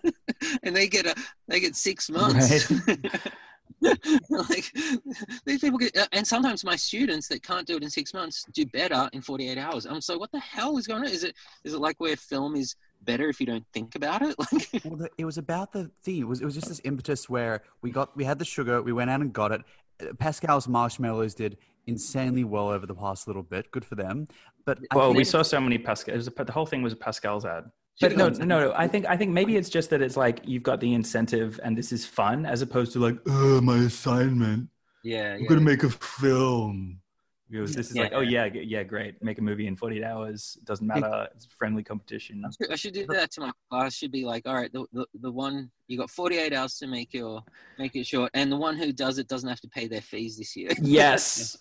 and 0.62 0.74
they 0.74 0.88
get 0.88 1.04
a, 1.06 1.14
they 1.48 1.60
get 1.60 1.76
six 1.76 2.08
months. 2.08 2.72
like 4.30 4.72
these 5.44 5.60
people 5.60 5.78
get, 5.78 5.96
and 6.12 6.26
sometimes 6.26 6.64
my 6.64 6.76
students 6.76 7.28
that 7.28 7.42
can't 7.42 7.66
do 7.66 7.76
it 7.76 7.82
in 7.82 7.90
six 7.90 8.12
months 8.14 8.44
do 8.52 8.66
better 8.66 9.08
in 9.12 9.20
48 9.22 9.58
hours. 9.58 9.86
I'm 9.86 10.00
so, 10.00 10.18
what 10.18 10.30
the 10.32 10.40
hell 10.40 10.76
is 10.78 10.86
going 10.86 11.02
on? 11.02 11.08
Is 11.08 11.24
it, 11.24 11.34
is 11.64 11.74
it 11.74 11.80
like 11.80 11.98
where 11.98 12.16
film 12.16 12.56
is 12.56 12.76
better 13.02 13.28
if 13.28 13.40
you 13.40 13.46
don't 13.46 13.64
think 13.72 13.94
about 13.94 14.22
it? 14.22 14.34
Like, 14.52 14.84
Well, 14.84 14.96
the, 14.96 15.10
it 15.18 15.24
was 15.24 15.38
about 15.38 15.72
the 15.72 15.90
theme. 16.02 16.24
It 16.24 16.28
was, 16.28 16.40
it 16.40 16.44
was 16.44 16.54
just 16.54 16.68
this 16.68 16.80
impetus 16.84 17.28
where 17.28 17.62
we 17.82 17.90
got 17.90 18.16
we 18.16 18.24
had 18.24 18.38
the 18.38 18.44
sugar, 18.44 18.82
we 18.82 18.92
went 18.92 19.10
out 19.10 19.20
and 19.20 19.32
got 19.32 19.52
it. 19.52 19.62
Uh, 20.02 20.12
Pascal's 20.18 20.68
marshmallows 20.68 21.34
did 21.34 21.56
insanely 21.86 22.44
well 22.44 22.68
over 22.68 22.86
the 22.86 22.94
past 22.94 23.26
little 23.26 23.42
bit. 23.42 23.70
Good 23.70 23.84
for 23.84 23.94
them. 23.94 24.28
But 24.64 24.78
Well, 24.94 25.08
think- 25.08 25.18
we 25.18 25.24
saw 25.24 25.42
so 25.42 25.60
many 25.60 25.78
Pascal. 25.78 26.14
It 26.14 26.18
was 26.18 26.28
a, 26.28 26.44
the 26.44 26.52
whole 26.52 26.66
thing 26.66 26.82
was 26.82 26.92
a 26.92 26.96
Pascal's 26.96 27.44
ad. 27.44 27.70
But 28.00 28.16
no, 28.16 28.28
no, 28.30 28.44
no. 28.44 28.72
I 28.74 28.88
think 28.88 29.06
I 29.06 29.16
think 29.16 29.30
maybe 29.30 29.56
it's 29.56 29.68
just 29.68 29.90
that 29.90 30.00
it's 30.00 30.16
like 30.16 30.40
you've 30.44 30.62
got 30.62 30.80
the 30.80 30.94
incentive 30.94 31.60
and 31.62 31.76
this 31.76 31.92
is 31.92 32.06
fun, 32.06 32.46
as 32.46 32.62
opposed 32.62 32.92
to 32.94 32.98
like, 32.98 33.18
oh, 33.26 33.60
my 33.60 33.78
assignment. 33.78 34.68
yeah, 35.04 35.34
I'm 35.34 35.40
yeah. 35.42 35.48
gonna 35.48 35.60
make 35.60 35.82
a 35.82 35.90
film. 35.90 37.00
Because 37.50 37.74
this 37.74 37.90
is 37.90 37.96
like, 37.96 38.12
Yeah. 38.12 38.16
oh 38.16 38.20
yeah, 38.20 38.44
yeah, 38.44 38.84
great. 38.84 39.20
Make 39.24 39.38
a 39.38 39.42
movie 39.42 39.66
in 39.66 39.74
48 39.74 40.04
hours. 40.04 40.56
It 40.60 40.64
doesn't 40.64 40.86
matter. 40.86 41.26
It's 41.34 41.46
friendly 41.46 41.82
competition. 41.82 42.44
I 42.46 42.50
should, 42.50 42.72
I 42.72 42.76
should 42.76 42.94
do 42.94 43.06
that 43.08 43.32
to 43.32 43.40
my 43.40 43.52
class. 43.68 43.94
Should 43.94 44.12
be 44.12 44.24
like, 44.24 44.46
all 44.46 44.54
right, 44.54 44.72
the, 44.72 44.86
the, 44.92 45.04
the 45.20 45.32
one 45.32 45.68
you 45.88 45.98
got 45.98 46.10
48 46.10 46.54
hours 46.54 46.78
to 46.78 46.86
make 46.86 47.12
your 47.12 47.42
make 47.76 47.96
it 47.96 48.06
short, 48.06 48.30
and 48.34 48.52
the 48.52 48.56
one 48.56 48.76
who 48.76 48.92
does 48.92 49.18
it 49.18 49.26
doesn't 49.26 49.48
have 49.48 49.60
to 49.62 49.68
pay 49.68 49.88
their 49.88 50.00
fees 50.00 50.38
this 50.38 50.54
year. 50.56 50.70
Yes. 50.80 51.58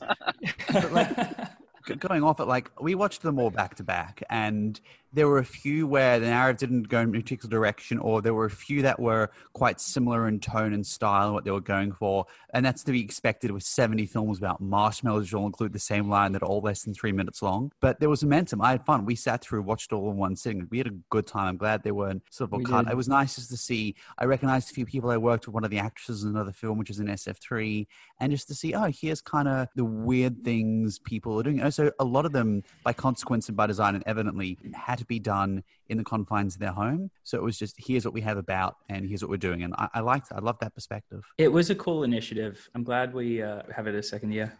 Like, 0.91 1.09
going 1.97 2.23
off 2.23 2.39
it, 2.39 2.45
like 2.45 2.69
we 2.79 2.93
watched 2.93 3.23
them 3.23 3.39
all 3.39 3.49
back 3.49 3.73
to 3.75 3.83
back, 3.83 4.21
and 4.29 4.79
there 5.11 5.27
were 5.27 5.39
a 5.39 5.45
few 5.45 5.87
where 5.87 6.19
the 6.19 6.27
narrative 6.27 6.69
didn't 6.69 6.89
go 6.89 6.99
in 6.99 7.09
a 7.09 7.11
particular 7.11 7.49
direction, 7.49 7.97
or 7.99 8.21
there 8.21 8.33
were 8.33 8.45
a 8.45 8.51
few 8.51 8.81
that 8.83 8.99
were 8.99 9.31
quite 9.53 9.79
similar 9.79 10.27
in 10.27 10.39
tone 10.39 10.73
and 10.73 10.85
style 10.85 11.25
and 11.25 11.33
what 11.33 11.43
they 11.43 11.51
were 11.51 11.61
going 11.61 11.91
for. 11.91 12.25
And 12.53 12.65
that's 12.65 12.83
to 12.83 12.91
be 12.91 13.01
expected 13.01 13.51
with 13.51 13.63
70 13.63 14.05
films 14.05 14.37
about 14.37 14.61
marshmallows, 14.61 15.23
which 15.23 15.33
all 15.33 15.45
include 15.45 15.73
the 15.73 15.79
same 15.79 16.09
line 16.09 16.31
that 16.33 16.43
are 16.43 16.47
all 16.47 16.61
less 16.61 16.83
than 16.83 16.93
three 16.93 17.11
minutes 17.11 17.41
long. 17.41 17.71
But 17.79 17.99
there 17.99 18.09
was 18.09 18.23
momentum. 18.23 18.61
I 18.61 18.71
had 18.71 18.85
fun. 18.85 19.05
We 19.05 19.15
sat 19.15 19.41
through, 19.41 19.63
watched 19.63 19.93
all 19.93 20.11
in 20.11 20.17
one 20.17 20.35
sitting. 20.35 20.67
We 20.69 20.77
had 20.77 20.87
a 20.87 20.95
good 21.09 21.27
time. 21.27 21.47
I'm 21.47 21.57
glad 21.57 21.83
they 21.83 21.91
weren't 21.91 22.23
sort 22.29 22.51
of 22.53 22.59
We 22.59 22.65
cut. 22.65 22.87
It 22.87 22.97
was 22.97 23.07
nice 23.07 23.35
just 23.35 23.49
to 23.51 23.57
see. 23.57 23.95
I 24.17 24.25
recognized 24.25 24.71
a 24.71 24.73
few 24.73 24.85
people. 24.85 25.09
I 25.09 25.17
worked 25.17 25.47
with 25.47 25.53
one 25.53 25.63
of 25.63 25.71
the 25.71 25.79
actresses 25.79 26.23
in 26.23 26.29
another 26.29 26.51
film, 26.51 26.77
which 26.77 26.89
is 26.89 26.99
in 26.99 27.07
SF3, 27.07 27.87
and 28.19 28.31
just 28.31 28.47
to 28.49 28.55
see, 28.55 28.73
oh, 28.73 28.91
here's 28.91 29.21
kind 29.21 29.47
of 29.47 29.67
the 29.75 29.85
weird 29.85 30.43
things 30.43 30.99
people 30.99 31.39
are 31.39 31.43
doing. 31.43 31.61
Also, 31.61 31.91
a 31.99 32.05
lot 32.05 32.25
of 32.25 32.31
them, 32.31 32.63
by 32.83 32.93
consequence 32.93 33.47
and 33.47 33.57
by 33.57 33.67
design, 33.67 33.95
and 33.95 34.03
evidently, 34.05 34.57
had 34.73 34.98
to 34.99 35.05
be 35.05 35.19
done 35.19 35.63
in 35.87 35.97
the 35.97 36.03
confines 36.03 36.55
of 36.55 36.61
their 36.61 36.71
home. 36.71 37.09
So 37.23 37.37
it 37.37 37.43
was 37.43 37.57
just, 37.57 37.75
here's 37.77 38.05
what 38.05 38.13
we 38.13 38.21
have 38.21 38.37
about, 38.37 38.75
and 38.89 39.07
here's 39.07 39.21
what 39.23 39.29
we're 39.29 39.37
doing. 39.37 39.63
And 39.63 39.73
I, 39.77 39.87
I 39.95 39.99
liked. 40.01 40.27
I 40.31 40.39
love 40.39 40.57
that 40.59 40.73
perspective. 40.75 41.23
It 41.37 41.51
was 41.51 41.69
a 41.69 41.75
cool 41.75 42.03
initiative. 42.03 42.69
I'm 42.75 42.83
glad 42.83 43.13
we 43.13 43.41
uh, 43.41 43.63
have 43.75 43.87
it 43.87 43.95
a 43.95 44.03
second 44.03 44.31
year. 44.31 44.53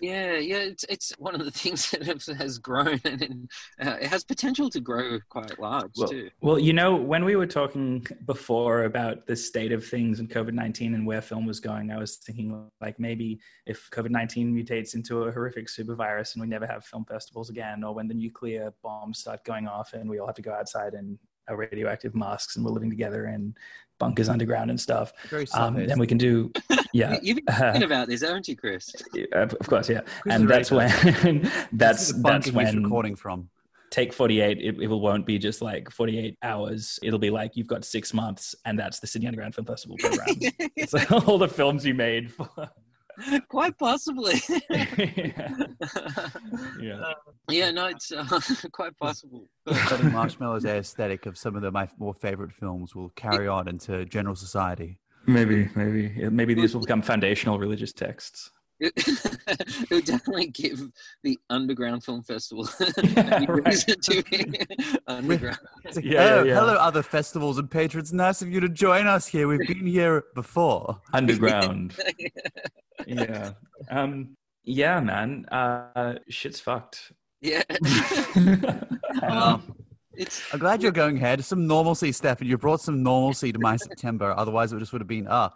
Yeah, 0.00 0.36
yeah, 0.36 0.58
it's 0.58 0.84
it's 0.88 1.12
one 1.18 1.34
of 1.34 1.44
the 1.44 1.50
things 1.62 1.90
that 1.90 2.02
has, 2.04 2.26
has 2.26 2.58
grown 2.58 3.00
and 3.04 3.50
uh, 3.84 3.96
it 4.00 4.08
has 4.08 4.24
potential 4.24 4.70
to 4.70 4.80
grow 4.80 5.18
quite 5.28 5.58
large 5.58 5.92
Well, 5.96 6.08
too. 6.08 6.30
well, 6.40 6.58
you 6.58 6.72
know, 6.72 6.94
when 6.94 7.24
we 7.24 7.36
were 7.36 7.46
talking 7.46 8.06
before 8.26 8.84
about 8.84 9.26
the 9.26 9.36
state 9.36 9.72
of 9.72 9.84
things 9.86 10.20
and 10.20 10.28
COVID 10.30 10.52
19 10.52 10.94
and 10.94 11.06
where 11.06 11.20
film 11.20 11.46
was 11.46 11.60
going, 11.60 11.90
I 11.90 11.98
was 11.98 12.16
thinking 12.16 12.68
like 12.80 12.98
maybe 12.98 13.40
if 13.66 13.88
COVID 13.90 14.10
19 14.10 14.54
mutates 14.54 14.94
into 14.94 15.24
a 15.24 15.32
horrific 15.32 15.68
super 15.68 15.94
virus 15.94 16.34
and 16.34 16.40
we 16.40 16.48
never 16.48 16.66
have 16.66 16.84
film 16.84 17.04
festivals 17.04 17.50
again, 17.50 17.84
or 17.84 17.94
when 17.94 18.08
the 18.08 18.14
nuclear 18.14 18.72
bombs 18.82 19.18
start 19.20 19.44
going 19.44 19.66
off 19.66 19.92
and 19.94 20.08
we 20.08 20.18
all 20.18 20.26
have 20.26 20.36
to 20.36 20.42
go 20.42 20.52
outside 20.52 20.94
in 20.94 21.18
our 21.48 21.56
radioactive 21.56 22.14
masks 22.14 22.56
and 22.56 22.64
we're 22.64 22.70
living 22.72 22.90
together 22.90 23.26
in 23.26 23.54
bunkers 23.98 24.28
underground 24.28 24.70
and 24.70 24.80
stuff, 24.80 25.12
um, 25.54 25.74
then 25.86 25.98
we 25.98 26.06
can 26.06 26.18
do, 26.18 26.52
yeah. 26.92 27.12
You- 27.14 27.18
You've 27.22 27.44
been 27.44 27.54
thinking 27.54 27.82
about 27.82 28.08
this, 28.08 28.22
haven't 28.22 28.46
you, 28.48 28.56
Chris? 28.56 28.92
Uh, 29.34 29.40
of 29.40 29.66
course, 29.66 29.88
yeah, 29.88 30.00
Chris 30.22 30.34
and 30.34 30.48
that's 30.48 30.70
when 30.70 31.50
that's 31.72 32.12
that's 32.22 32.52
when 32.52 32.82
recording 32.84 33.16
from. 33.16 33.48
take 33.90 34.12
48 34.12 34.58
it, 34.58 34.76
it 34.82 34.86
won't 34.86 35.24
be 35.26 35.38
just 35.38 35.62
like 35.62 35.90
48 35.90 36.36
hours. 36.42 36.98
It'll 37.02 37.18
be 37.18 37.30
like 37.30 37.56
you've 37.56 37.66
got 37.66 37.84
six 37.84 38.12
months 38.14 38.54
and 38.66 38.78
that's 38.78 39.00
the 39.00 39.06
sydney 39.06 39.26
underground 39.28 39.54
film 39.54 39.64
festival 39.66 39.96
program. 39.98 40.26
It's 40.76 40.92
like 40.92 41.10
all 41.10 41.38
the 41.38 41.48
films 41.48 41.84
you 41.84 41.94
made 41.94 42.30
for 42.30 42.48
quite 43.48 43.76
possibly. 43.78 44.34
yeah. 44.70 45.64
yeah 46.80 47.12
yeah, 47.48 47.70
no, 47.70 47.86
it's 47.86 48.12
uh, 48.12 48.40
quite 48.72 48.96
possible. 48.98 49.46
Letting 49.66 50.12
Marshmallow's 50.12 50.64
aesthetic 50.64 51.26
of 51.26 51.38
some 51.38 51.56
of 51.56 51.62
the, 51.62 51.70
my 51.70 51.88
more 51.98 52.14
favorite 52.14 52.52
films 52.52 52.94
will 52.94 53.10
carry 53.10 53.48
on 53.48 53.68
into 53.68 54.04
general 54.04 54.34
society. 54.34 54.98
maybe 55.26 55.68
maybe 55.74 56.28
maybe 56.30 56.54
these 56.54 56.74
will 56.74 56.80
become 56.80 57.02
foundational 57.02 57.58
religious 57.58 57.92
texts 57.92 58.50
It, 58.80 58.92
it 58.96 59.90
would 59.90 60.04
definitely 60.04 60.48
give 60.48 60.80
the 61.22 61.38
Underground 61.50 62.04
Film 62.04 62.22
Festival 62.22 62.68
Yeah, 63.02 63.44
right. 63.48 63.66
reason 63.66 64.00
to 64.00 64.22
be 64.24 64.60
underground. 65.06 65.58
Like, 65.84 66.04
Yeah, 66.04 66.20
oh, 66.20 66.42
yeah, 66.42 66.42
yeah. 66.44 66.54
hello, 66.60 66.74
other 66.74 67.02
festivals 67.02 67.58
and 67.58 67.70
patrons. 67.70 68.12
Nice 68.12 68.40
of 68.42 68.50
you 68.50 68.60
to 68.60 68.68
join 68.68 69.06
us 69.06 69.26
here. 69.26 69.48
We've 69.48 69.66
been 69.66 69.86
here 69.86 70.24
before. 70.34 71.00
underground 71.12 71.94
yeah 73.06 73.52
um 73.90 74.36
yeah 74.64 74.98
man 75.00 75.44
uh 75.52 76.14
shit's 76.28 76.58
fucked 76.60 77.12
Yeah. 77.40 77.62
Um, 78.36 78.76
Um, 79.22 79.76
it's 80.14 80.42
I'm 80.52 80.58
glad 80.58 80.82
you're 80.82 80.90
going 80.90 81.16
ahead. 81.16 81.44
Some 81.44 81.66
normalcy, 81.68 82.10
Stefan. 82.10 82.48
You 82.48 82.58
brought 82.58 82.80
some 82.80 83.02
normalcy 83.04 83.52
to 83.52 83.58
my 83.60 83.76
September. 83.76 84.34
Otherwise, 84.36 84.72
it 84.72 84.78
just 84.80 84.92
would 84.92 85.00
have 85.00 85.06
been 85.08 85.28
ah, 85.30 85.52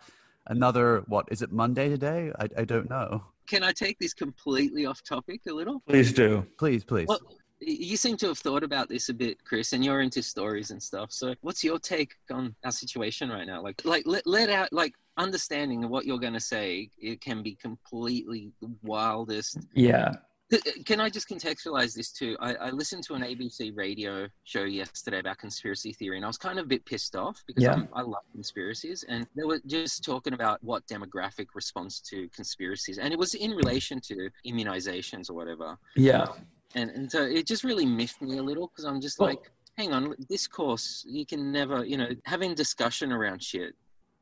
another 0.46 1.04
what? 1.06 1.26
Is 1.30 1.42
it 1.42 1.52
Monday 1.52 1.88
today? 1.88 2.32
I, 2.38 2.48
I 2.58 2.64
don't 2.64 2.88
know. 2.88 3.24
can 3.46 3.62
I 3.62 3.72
take 3.72 3.98
this 3.98 4.14
completely 4.14 4.86
off 4.86 5.02
topic 5.02 5.40
a 5.48 5.52
little? 5.52 5.82
please 5.88 6.12
do 6.12 6.46
Please, 6.58 6.84
please. 6.84 7.08
Well, 7.08 7.20
you 7.60 7.96
seem 7.96 8.16
to 8.18 8.28
have 8.28 8.38
thought 8.38 8.64
about 8.64 8.88
this 8.88 9.08
a 9.08 9.14
bit, 9.14 9.42
Chris, 9.44 9.72
and 9.72 9.84
you're 9.84 10.00
into 10.00 10.22
stories 10.22 10.70
and 10.70 10.82
stuff. 10.82 11.12
So, 11.12 11.34
what's 11.42 11.62
your 11.62 11.78
take 11.78 12.14
on 12.32 12.54
our 12.64 12.72
situation 12.72 13.30
right 13.30 13.46
now? 13.46 13.62
Like, 13.62 13.84
like 13.84 14.02
let, 14.06 14.26
let 14.26 14.50
out 14.50 14.72
like 14.72 14.94
understanding 15.16 15.88
what 15.88 16.04
you're 16.04 16.18
going 16.18 16.32
to 16.32 16.40
say. 16.40 16.90
It 16.98 17.20
can 17.20 17.42
be 17.42 17.54
completely 17.54 18.52
the 18.60 18.70
wildest. 18.82 19.58
yeah 19.74 20.12
Uh, 20.52 20.58
can 20.84 21.00
I 21.00 21.08
just 21.08 21.28
contextualize 21.28 21.94
this 21.94 22.12
too? 22.12 22.36
I, 22.40 22.54
I 22.54 22.70
listened 22.70 23.04
to 23.04 23.14
an 23.14 23.22
ABC 23.22 23.76
radio 23.76 24.28
show 24.44 24.64
yesterday 24.64 25.18
about 25.20 25.38
conspiracy 25.38 25.92
theory, 25.92 26.16
and 26.16 26.24
I 26.24 26.28
was 26.28 26.36
kind 26.38 26.58
of 26.58 26.66
a 26.66 26.68
bit 26.68 26.84
pissed 26.84 27.16
off 27.16 27.42
because 27.46 27.64
Yeah. 27.64 27.72
I'm, 27.72 27.88
I 27.94 28.02
love 28.02 28.22
conspiracies, 28.32 29.04
and 29.08 29.26
they 29.36 29.44
were 29.44 29.60
just 29.66 30.04
talking 30.04 30.34
about 30.34 30.62
what 30.62 30.86
demographic 30.86 31.46
responds 31.54 32.00
to 32.10 32.28
conspiracies, 32.34 32.98
and 32.98 33.12
it 33.12 33.18
was 33.18 33.34
in 33.34 33.52
relation 33.52 34.00
to 34.02 34.28
immunizations 34.46 35.30
or 35.30 35.34
whatever. 35.34 35.76
yeah 35.96 36.22
um, 36.22 36.46
and 36.74 36.90
and 36.90 37.10
so 37.10 37.22
it 37.22 37.46
just 37.46 37.64
really 37.64 37.84
miffed 37.86 38.20
me 38.22 38.38
a 38.38 38.42
little 38.42 38.66
because 38.68 38.84
I'm 38.84 39.00
just 39.00 39.18
Well- 39.18 39.30
like, 39.30 39.50
hang 39.78 39.92
on, 39.92 40.14
this 40.28 40.46
course 40.46 41.02
You 41.08 41.24
can 41.26 41.50
never, 41.52 41.84
you 41.84 41.96
know, 41.96 42.10
having 42.24 42.54
discussion 42.54 43.10
around 43.12 43.42
shit. 43.42 43.74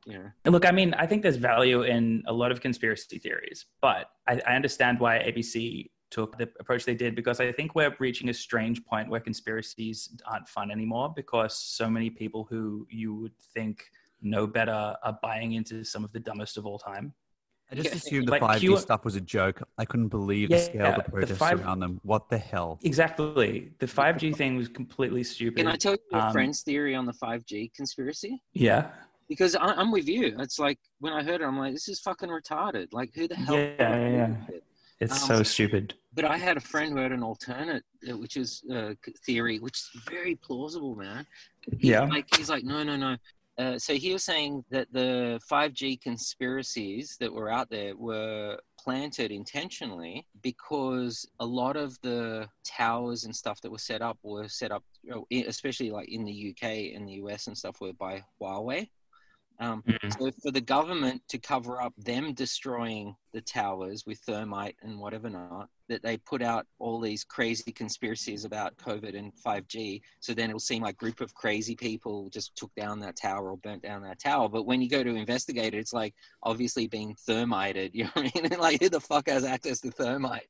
You 0.05 0.17
know, 0.17 0.31
Look, 0.51 0.65
I 0.65 0.71
mean, 0.71 0.93
I 0.95 1.05
think 1.05 1.21
there's 1.21 1.35
value 1.35 1.83
in 1.83 2.23
a 2.25 2.33
lot 2.33 2.51
of 2.51 2.59
conspiracy 2.59 3.19
theories, 3.19 3.65
but 3.81 4.09
I, 4.27 4.41
I 4.47 4.55
understand 4.55 4.99
why 4.99 5.19
ABC 5.19 5.89
took 6.11 6.37
the 6.37 6.47
approach 6.59 6.85
they 6.85 6.93
did 6.93 7.15
because 7.15 7.39
I 7.39 7.51
think 7.51 7.73
we're 7.73 7.95
reaching 7.99 8.29
a 8.29 8.33
strange 8.33 8.83
point 8.85 9.09
where 9.09 9.19
conspiracies 9.21 10.09
aren't 10.25 10.47
fun 10.47 10.69
anymore 10.69 11.11
because 11.15 11.57
so 11.57 11.89
many 11.89 12.09
people 12.09 12.45
who 12.49 12.85
you 12.89 13.15
would 13.15 13.37
think 13.55 13.85
know 14.21 14.45
better 14.45 14.95
are 15.03 15.19
buying 15.23 15.53
into 15.53 15.83
some 15.83 16.03
of 16.03 16.11
the 16.11 16.19
dumbest 16.19 16.57
of 16.57 16.65
all 16.65 16.77
time. 16.77 17.13
I 17.71 17.75
just 17.75 17.93
assumed 17.95 18.27
the 18.27 18.31
like 18.31 18.41
5G 18.41 18.59
Q- 18.59 18.77
stuff 18.77 19.05
was 19.05 19.15
a 19.15 19.21
joke. 19.21 19.63
I 19.77 19.85
couldn't 19.85 20.09
believe 20.09 20.49
the 20.49 20.57
Yeah, 20.57 20.63
scale 20.65 20.87
of 20.89 20.95
the 20.97 21.01
the 21.03 21.09
protests 21.11 21.37
5 21.39 21.61
around 21.61 21.79
them. 21.79 22.01
What 22.03 22.29
the 22.29 22.37
hell? 22.37 22.79
Exactly. 22.83 23.71
The 23.79 23.87
5G 23.87 24.35
thing 24.35 24.57
was 24.57 24.67
completely 24.67 25.23
stupid. 25.23 25.57
can 25.59 25.67
I 25.67 25.77
tell 25.77 25.93
you 25.93 26.17
a 26.19 26.21
Um, 26.21 26.31
friend's 26.33 26.61
theory 26.63 26.95
on 26.95 27.05
the 27.05 27.13
five 27.13 27.45
G 27.45 27.71
conspiracy? 27.73 28.41
yeah. 28.53 28.89
Because 29.29 29.55
I, 29.55 29.67
I'm 29.67 29.91
with 29.93 30.09
you. 30.09 30.35
It's 30.39 30.59
like 30.59 30.77
when 30.99 31.13
I 31.13 31.23
heard 31.23 31.39
it, 31.39 31.45
I'm 31.45 31.57
like, 31.57 31.71
this 31.73 31.87
is 31.87 32.01
fucking 32.01 32.27
retarded. 32.27 32.87
Like, 32.91 33.11
who 33.15 33.29
the 33.29 33.35
hell? 33.35 33.55
Yeah, 33.55 33.71
yeah, 33.79 34.09
yeah. 34.09 34.35
It's 34.99 35.21
Um, 35.21 35.27
so 35.29 35.43
stupid. 35.43 35.93
But 36.13 36.25
I 36.25 36.37
had 36.37 36.57
a 36.57 36.61
friend 36.61 36.91
who 36.91 36.99
had 36.99 37.11
an 37.13 37.23
alternate, 37.23 37.83
uh, 38.09 38.17
which 38.17 38.35
is 38.35 38.63
uh, 38.71 38.93
theory, 39.25 39.59
which 39.59 39.77
is 39.77 39.89
very 40.09 40.35
plausible, 40.35 40.95
man. 40.95 41.25
He's 41.79 41.91
Yeah. 41.91 42.05
Like 42.05 42.27
he's 42.35 42.49
like, 42.49 42.63
no, 42.63 42.83
no, 42.83 42.97
no. 42.97 43.15
Uh, 43.57 43.77
so 43.77 43.93
he 43.93 44.11
was 44.11 44.23
saying 44.23 44.63
that 44.71 44.87
the 44.91 45.39
5G 45.49 46.01
conspiracies 46.01 47.17
that 47.19 47.31
were 47.31 47.49
out 47.49 47.69
there 47.69 47.95
were 47.95 48.57
planted 48.79 49.31
intentionally 49.31 50.25
because 50.41 51.25
a 51.39 51.45
lot 51.45 51.75
of 51.77 51.99
the 52.01 52.47
towers 52.65 53.25
and 53.25 53.35
stuff 53.35 53.61
that 53.61 53.71
were 53.71 53.77
set 53.77 54.01
up 54.01 54.17
were 54.23 54.47
set 54.47 54.71
up, 54.71 54.83
you 55.03 55.11
know, 55.11 55.27
i- 55.31 55.45
especially 55.47 55.91
like 55.91 56.09
in 56.09 56.23
the 56.25 56.31
UK 56.49 56.93
and 56.95 57.07
the 57.07 57.13
US 57.23 57.47
and 57.47 57.57
stuff, 57.57 57.79
were 57.81 57.93
by 57.93 58.23
Huawei. 58.41 58.89
Um, 59.61 59.83
Mhm. 59.83 60.17
so 60.19 60.31
for 60.41 60.49
the 60.49 60.59
government 60.59 61.21
to 61.29 61.37
cover 61.37 61.79
up 61.79 61.93
them 61.95 62.33
destroying 62.33 63.15
the 63.31 63.41
towers 63.41 64.07
with 64.07 64.19
thermite 64.21 64.75
and 64.81 64.99
whatever 64.99 65.29
not, 65.29 65.69
that 65.87 66.01
they 66.01 66.17
put 66.17 66.41
out 66.41 66.65
all 66.79 66.99
these 66.99 67.23
crazy 67.23 67.71
conspiracies 67.71 68.43
about 68.43 68.75
COVID 68.77 69.15
and 69.15 69.31
5G. 69.35 70.01
So 70.19 70.33
then 70.33 70.49
it'll 70.49 70.59
seem 70.59 70.81
like 70.81 70.95
a 70.95 70.97
group 70.97 71.21
of 71.21 71.35
crazy 71.35 71.75
people 71.75 72.27
just 72.31 72.55
took 72.55 72.73
down 72.75 72.99
that 73.01 73.15
tower 73.17 73.51
or 73.51 73.57
burnt 73.57 73.83
down 73.83 74.01
that 74.01 74.19
tower. 74.19 74.49
But 74.49 74.63
when 74.63 74.81
you 74.81 74.89
go 74.89 75.03
to 75.03 75.15
investigate 75.15 75.75
it, 75.75 75.77
it's 75.77 75.93
like 75.93 76.15
obviously 76.41 76.87
being 76.87 77.15
thermited. 77.29 77.91
You 77.93 78.05
know 78.05 78.09
what 78.13 78.31
I 78.35 78.41
mean? 78.41 78.59
like 78.59 78.81
who 78.81 78.89
the 78.89 78.99
fuck 78.99 79.27
has 79.29 79.43
access 79.43 79.79
to 79.81 79.91
thermite? 79.91 80.47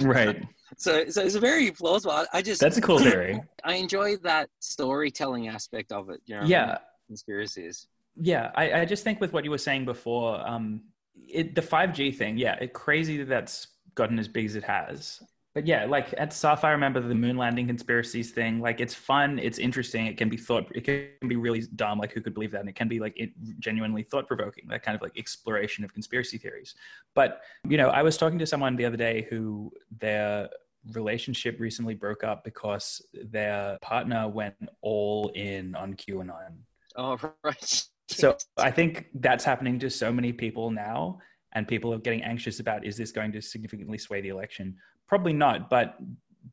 Right. 0.00 0.46
So 0.76 1.08
so 1.08 1.22
it's 1.22 1.34
a 1.34 1.40
very 1.40 1.70
plausible. 1.72 2.12
I, 2.12 2.26
I 2.34 2.42
just 2.42 2.60
That's 2.60 2.76
a 2.76 2.80
cool 2.80 3.00
theory. 3.00 3.42
I 3.64 3.74
enjoy 3.74 4.16
that 4.18 4.48
storytelling 4.60 5.48
aspect 5.48 5.90
of 5.90 6.08
it. 6.10 6.20
You 6.26 6.36
know, 6.36 6.42
what 6.42 6.44
I 6.44 6.44
mean? 6.44 6.50
Yeah. 6.68 6.78
conspiracies. 7.08 7.88
Yeah, 8.16 8.50
I, 8.54 8.80
I 8.80 8.84
just 8.84 9.04
think 9.04 9.20
with 9.20 9.32
what 9.32 9.44
you 9.44 9.50
were 9.50 9.58
saying 9.58 9.84
before, 9.84 10.46
um, 10.46 10.82
it, 11.28 11.54
the 11.54 11.62
5G 11.62 12.16
thing, 12.16 12.36
yeah, 12.36 12.56
it 12.60 12.72
crazy 12.72 13.16
that 13.18 13.28
that's 13.28 13.68
gotten 13.94 14.18
as 14.18 14.28
big 14.28 14.46
as 14.46 14.56
it 14.56 14.64
has. 14.64 15.22
But 15.54 15.66
yeah, 15.66 15.84
like 15.84 16.14
at 16.16 16.30
SAF, 16.30 16.64
I 16.64 16.70
remember 16.70 17.00
the 17.00 17.14
moon 17.14 17.36
landing 17.36 17.66
conspiracies 17.66 18.30
thing. 18.30 18.60
Like 18.60 18.80
it's 18.80 18.94
fun, 18.94 19.38
it's 19.38 19.58
interesting, 19.58 20.06
it 20.06 20.16
can 20.16 20.30
be 20.30 20.38
thought, 20.38 20.70
it 20.74 20.84
can 20.84 21.28
be 21.28 21.36
really 21.36 21.62
dumb. 21.76 21.98
Like 21.98 22.12
who 22.12 22.22
could 22.22 22.32
believe 22.32 22.52
that? 22.52 22.60
And 22.60 22.68
it 22.70 22.74
can 22.74 22.88
be 22.88 22.98
like 22.98 23.12
it, 23.16 23.32
genuinely 23.58 24.02
thought 24.02 24.26
provoking, 24.26 24.64
that 24.68 24.82
kind 24.82 24.96
of 24.96 25.02
like 25.02 25.12
exploration 25.18 25.84
of 25.84 25.92
conspiracy 25.92 26.38
theories. 26.38 26.74
But 27.14 27.42
you 27.68 27.76
know, 27.76 27.88
I 27.88 28.02
was 28.02 28.16
talking 28.16 28.38
to 28.38 28.46
someone 28.46 28.76
the 28.76 28.86
other 28.86 28.96
day 28.96 29.26
who 29.28 29.70
their 30.00 30.48
relationship 30.92 31.60
recently 31.60 31.94
broke 31.94 32.24
up 32.24 32.44
because 32.44 33.02
their 33.12 33.78
partner 33.82 34.28
went 34.28 34.56
all 34.80 35.30
in 35.34 35.74
on 35.74 35.94
QAnon. 35.94 36.56
Oh 36.96 37.18
right. 37.44 37.84
So 38.12 38.36
I 38.56 38.70
think 38.70 39.06
that's 39.14 39.44
happening 39.44 39.78
to 39.80 39.90
so 39.90 40.12
many 40.12 40.32
people 40.32 40.70
now, 40.70 41.18
and 41.54 41.66
people 41.66 41.92
are 41.92 41.98
getting 41.98 42.22
anxious 42.22 42.60
about 42.60 42.86
is 42.86 42.96
this 42.96 43.12
going 43.12 43.32
to 43.32 43.42
significantly 43.42 43.98
sway 43.98 44.20
the 44.20 44.28
election? 44.28 44.76
Probably 45.08 45.32
not, 45.32 45.68
but 45.68 45.96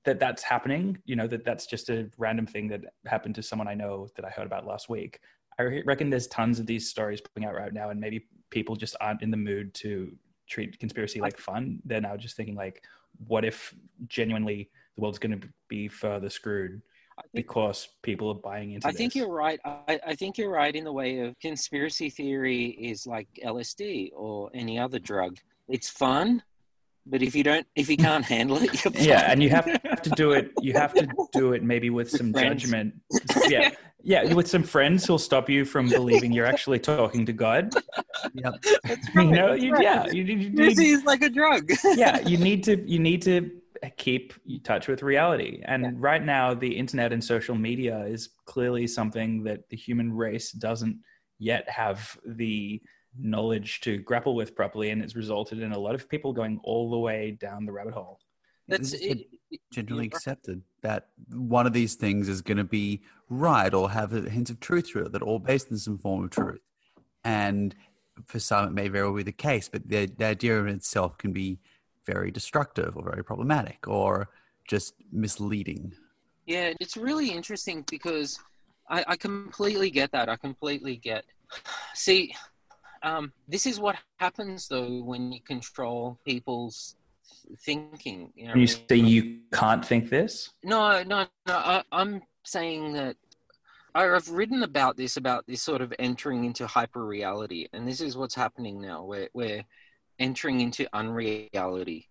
that 0.05 0.19
that's 0.19 0.43
happening, 0.43 0.97
you 1.05 1.15
know, 1.15 1.27
that 1.27 1.43
that's 1.43 1.65
just 1.65 1.89
a 1.89 2.09
random 2.17 2.45
thing 2.45 2.67
that 2.69 2.81
happened 3.05 3.35
to 3.35 3.43
someone 3.43 3.67
I 3.67 3.73
know 3.73 4.07
that 4.15 4.25
I 4.25 4.29
heard 4.29 4.45
about 4.45 4.65
last 4.65 4.89
week. 4.89 5.19
I 5.59 5.81
reckon 5.85 6.09
there's 6.09 6.27
tons 6.27 6.59
of 6.59 6.65
these 6.65 6.89
stories 6.89 7.21
coming 7.33 7.49
out 7.49 7.55
right 7.55 7.73
now, 7.73 7.89
and 7.89 7.99
maybe 7.99 8.27
people 8.49 8.75
just 8.75 8.95
aren't 9.01 9.21
in 9.21 9.31
the 9.31 9.37
mood 9.37 9.73
to 9.75 10.15
treat 10.47 10.79
conspiracy 10.79 11.19
like 11.19 11.37
fun. 11.37 11.79
They're 11.85 12.01
now 12.01 12.17
just 12.17 12.35
thinking 12.37 12.55
like, 12.55 12.83
what 13.27 13.43
if 13.43 13.73
genuinely 14.07 14.69
the 14.95 15.01
world's 15.01 15.19
going 15.19 15.39
to 15.39 15.47
be 15.67 15.87
further 15.87 16.29
screwed 16.29 16.81
because 17.33 17.89
people 18.01 18.29
are 18.29 18.35
buying 18.35 18.71
into 18.71 18.87
it. 18.87 18.89
I 18.89 18.93
think 18.93 19.13
this? 19.13 19.21
you're 19.21 19.31
right. 19.31 19.59
I, 19.65 19.99
I 20.07 20.15
think 20.15 20.37
you're 20.37 20.49
right 20.51 20.75
in 20.75 20.83
the 20.83 20.93
way 20.93 21.19
of 21.19 21.37
conspiracy 21.39 22.09
theory 22.09 22.65
is 22.67 23.05
like 23.07 23.27
LSD 23.43 24.11
or 24.15 24.49
any 24.53 24.79
other 24.79 24.99
drug. 24.99 25.37
It's 25.67 25.89
fun, 25.89 26.41
but 27.05 27.21
if 27.21 27.35
you 27.35 27.43
don't, 27.43 27.65
if 27.75 27.89
you 27.89 27.97
can't 27.97 28.25
handle 28.25 28.57
it, 28.57 28.83
you're 28.83 28.93
yeah 28.99 29.31
and 29.31 29.41
you 29.43 29.49
have 29.49 29.65
to 30.01 30.09
do 30.11 30.31
it 30.31 30.51
you 30.61 30.73
have 30.73 30.93
to 30.93 31.07
do 31.33 31.53
it 31.53 31.63
maybe 31.63 31.89
with 31.89 32.09
some 32.09 32.31
friends. 32.31 32.61
judgment 32.63 32.93
yeah 33.47 33.69
yeah 34.01 34.33
with 34.33 34.47
some 34.47 34.63
friends 34.63 35.05
who'll 35.05 35.17
stop 35.17 35.49
you 35.49 35.65
from 35.65 35.89
believing 35.89 36.31
you're 36.31 36.45
actually 36.45 36.79
talking 36.79 37.25
to 37.25 37.33
god 37.33 37.69
Yep. 38.33 38.53
That's 38.83 39.07
you 39.15 39.23
know 39.25 39.49
that's 39.51 39.63
you, 39.63 39.73
right. 39.73 39.83
yeah 39.83 40.05
you, 40.07 40.23
you, 40.23 40.35
you 40.37 40.49
This 40.55 40.77
need, 40.77 40.91
is 40.91 41.03
like 41.03 41.21
a 41.21 41.29
drug. 41.29 41.69
yeah 41.95 42.19
you 42.19 42.37
need 42.37 42.63
to 42.65 42.77
you 42.89 42.99
need 42.99 43.21
to 43.23 43.51
keep 43.97 44.33
in 44.47 44.59
touch 44.61 44.87
with 44.87 45.01
reality 45.03 45.61
and 45.65 45.83
Yeah. 45.83 45.91
right 45.95 46.23
now 46.23 46.53
the 46.53 46.75
internet 46.75 47.13
and 47.13 47.23
social 47.23 47.55
media 47.55 47.99
is 48.05 48.29
clearly 48.45 48.87
something 48.87 49.43
that 49.43 49.67
the 49.69 49.77
human 49.77 50.11
race 50.11 50.51
doesn't 50.51 50.97
yet 51.37 51.69
have 51.69 52.17
the 52.25 52.81
knowledge 53.17 53.79
to 53.81 53.97
grapple 53.97 54.35
with 54.35 54.55
properly 54.55 54.89
and 54.91 55.01
it's 55.01 55.15
resulted 55.15 55.59
in 55.61 55.71
a 55.71 55.77
lot 55.79 55.95
of 55.95 56.09
people 56.09 56.31
going 56.33 56.59
all 56.63 56.89
the 56.91 56.97
way 56.97 57.31
down 57.39 57.65
the 57.65 57.71
rabbit 57.71 57.93
hole 57.93 58.19
That's 58.67 58.93
it. 58.93 59.27
it- 59.51 59.61
generally 59.71 60.05
you're 60.05 60.15
accepted 60.15 60.61
that 60.81 61.07
one 61.31 61.65
of 61.65 61.73
these 61.73 61.95
things 61.95 62.29
is 62.29 62.41
going 62.41 62.57
to 62.57 62.63
be 62.63 63.01
right 63.29 63.73
or 63.73 63.89
have 63.89 64.13
a 64.13 64.29
hint 64.29 64.49
of 64.49 64.59
truth 64.59 64.89
to 64.91 64.99
it, 65.05 65.11
that 65.11 65.21
all 65.23 65.39
based 65.39 65.71
in 65.71 65.77
some 65.77 65.97
form 65.97 66.23
of 66.25 66.29
truth. 66.29 66.61
And 67.23 67.75
for 68.25 68.39
some, 68.39 68.67
it 68.67 68.71
may 68.71 68.87
very 68.89 69.05
well 69.05 69.17
be 69.17 69.23
the 69.23 69.31
case, 69.31 69.69
but 69.69 69.87
the, 69.87 70.05
the 70.05 70.25
idea 70.25 70.59
in 70.61 70.67
itself 70.69 71.17
can 71.17 71.33
be 71.33 71.59
very 72.05 72.31
destructive 72.31 72.95
or 72.97 73.03
very 73.03 73.23
problematic 73.23 73.87
or 73.87 74.29
just 74.67 74.93
misleading. 75.11 75.93
Yeah, 76.45 76.73
it's 76.79 76.97
really 76.97 77.31
interesting 77.31 77.85
because 77.89 78.39
I, 78.89 79.03
I 79.07 79.15
completely 79.15 79.91
get 79.91 80.11
that. 80.11 80.29
I 80.29 80.35
completely 80.35 80.95
get. 80.97 81.25
See, 81.93 82.33
um, 83.03 83.31
this 83.47 83.65
is 83.65 83.79
what 83.79 83.97
happens 84.19 84.67
though 84.67 85.01
when 85.03 85.31
you 85.31 85.41
control 85.41 86.19
people's 86.25 86.95
thinking. 87.59 88.31
You 88.35 88.47
know, 88.47 88.55
you 88.55 88.67
say 88.67 88.95
you 88.95 89.39
can't 89.53 89.85
think 89.85 90.09
this 90.09 90.49
No, 90.63 91.03
no, 91.03 91.25
no. 91.47 91.53
I, 91.53 91.83
I'm 91.91 92.21
saying 92.43 92.93
that 92.93 93.15
I- 93.95 94.09
I've 94.09 94.29
written 94.29 94.63
about 94.63 94.97
this, 94.97 95.17
about 95.17 95.45
this 95.47 95.61
sort 95.61 95.81
of 95.81 95.93
entering 95.99 96.45
into 96.45 96.67
hyper 96.67 97.05
reality, 97.05 97.67
and 97.73 97.87
this 97.87 98.01
is 98.01 98.17
what's 98.17 98.35
happening 98.35 98.81
now. 98.81 99.03
We're 99.03 99.29
we're 99.33 99.63
entering 100.19 100.61
into 100.61 100.87
unreality, 100.93 102.07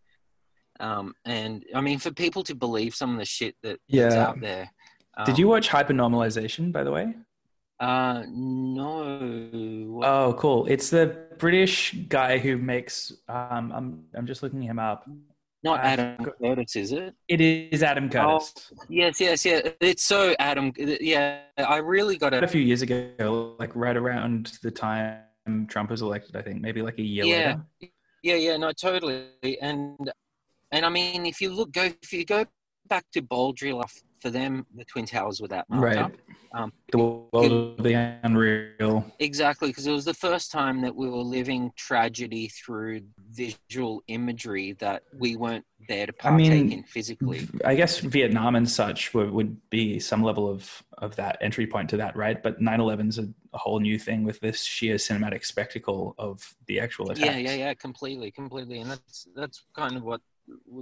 um, 0.81 1.15
and 1.25 1.65
I 1.75 1.81
mean, 1.81 1.99
for 1.99 2.11
people 2.11 2.43
to 2.45 2.55
believe 2.55 2.95
some 2.95 3.13
of 3.13 3.19
the 3.19 3.25
shit 3.25 3.55
that, 3.63 3.79
that's 3.89 4.15
Yeah. 4.15 4.27
out 4.27 4.41
there. 4.41 4.71
Did 5.25 5.35
um, 5.35 5.41
you 5.41 5.49
watch 5.49 5.69
Hypernormalization, 5.69 6.73
by 6.73 6.85
the 6.85 6.93
way? 6.93 7.15
Uh, 7.81 8.25
no. 8.29 10.01
Oh, 10.05 10.35
cool! 10.39 10.67
It's 10.67 10.91
the 10.91 11.17
British 11.39 11.93
guy 12.09 12.39
who 12.39 12.57
makes. 12.57 13.13
Um, 13.29 13.73
I'm 13.73 14.05
I'm 14.15 14.27
just 14.27 14.43
looking 14.43 14.63
him 14.63 14.79
up. 14.79 15.09
Not 15.65 15.81
Adam 15.81 16.25
got- 16.25 16.39
Curtis, 16.41 16.77
is 16.77 16.93
it? 16.93 17.15
It 17.27 17.41
is 17.41 17.83
Adam 17.83 18.09
Curtis. 18.09 18.73
Yes, 18.89 19.21
yes, 19.21 19.45
yeah. 19.45 19.61
It's 19.81 20.05
so 20.05 20.35
Adam. 20.39 20.73
Yeah, 20.77 21.41
I 21.57 21.79
really 21.79 22.17
got 22.17 22.33
it. 22.33 22.45
a 22.45 22.49
few 22.49 22.61
years 22.63 22.83
ago, 22.83 23.57
like 23.59 23.75
right 23.75 23.97
around 23.97 24.53
the 24.63 24.71
time 24.71 25.19
Trump 25.69 25.91
was 25.91 26.01
elected, 26.03 26.37
I 26.37 26.43
think 26.43 26.61
maybe 26.61 26.81
like 26.83 26.99
a 26.99 27.03
year 27.03 27.25
Yeah. 27.25 27.57
later. 27.81 27.93
Yeah, 28.29 28.35
yeah, 28.35 28.57
no, 28.59 28.73
totally. 28.73 29.59
And 29.63 29.97
and 30.71 30.85
I 30.85 30.91
mean, 30.91 31.25
if 31.25 31.41
you 31.41 31.51
look, 31.51 31.73
go 31.73 31.85
if 32.03 32.13
you 32.13 32.27
go 32.27 32.45
back 32.87 33.07
to 33.15 33.23
Baudrillard, 33.23 33.89
for 34.21 34.29
them, 34.29 34.67
the 34.77 34.85
Twin 34.85 35.07
Towers 35.07 35.41
were 35.41 35.49
that 35.49 35.65
marked 35.71 35.85
Right. 35.85 35.97
up. 35.97 36.13
Um, 36.53 36.71
The 36.93 36.99
world 36.99 37.79
of 37.79 37.85
the 37.85 37.95
unreal. 38.23 39.11
Exactly, 39.19 39.69
because 39.69 39.87
it 39.87 39.93
was 39.93 40.05
the 40.05 40.13
first 40.13 40.51
time 40.51 40.83
that 40.83 40.95
we 40.95 41.09
were 41.09 41.23
living 41.39 41.73
tragedy 41.75 42.49
through 42.49 43.01
visual 43.31 44.03
imagery 44.09 44.73
that 44.75 45.05
we 45.19 45.37
weren't 45.37 45.65
there 45.89 46.07
to 46.07 46.13
I 46.21 46.31
partake 46.31 46.51
mean, 46.51 46.73
in 46.73 46.83
physically. 46.85 47.49
I 47.65 47.75
guess 47.75 47.99
Vietnam 47.99 48.55
and 48.55 48.69
such 48.71 49.13
would, 49.15 49.31
would 49.31 49.71
be 49.71 49.99
some 49.99 50.23
level 50.23 50.49
of, 50.49 50.85
of 50.99 51.17
that 51.17 51.39
entry 51.41 51.67
point 51.67 51.91
to 51.91 51.97
that, 51.97 52.15
right? 52.17 52.41
But 52.41 52.61
9 52.61 52.79
11's 52.79 53.19
a, 53.19 53.29
a 53.53 53.59
whole 53.59 53.81
new 53.81 53.99
thing 53.99 54.23
with 54.25 54.39
this 54.41 54.63
sheer 54.63 54.97
cinematic 54.97 55.45
spectacle 55.45 56.15
of 56.19 56.55
the 56.67 56.79
actual 56.79 57.11
attacks. 57.11 57.27
Yeah, 57.27 57.39
yeah, 57.39 57.55
yeah, 57.55 57.75
completely, 57.75 58.31
completely, 58.31 58.79
and 58.81 58.91
that's 58.91 59.27
that's 59.35 59.65
kind 59.75 59.97
of 59.97 60.05
what 60.05 60.21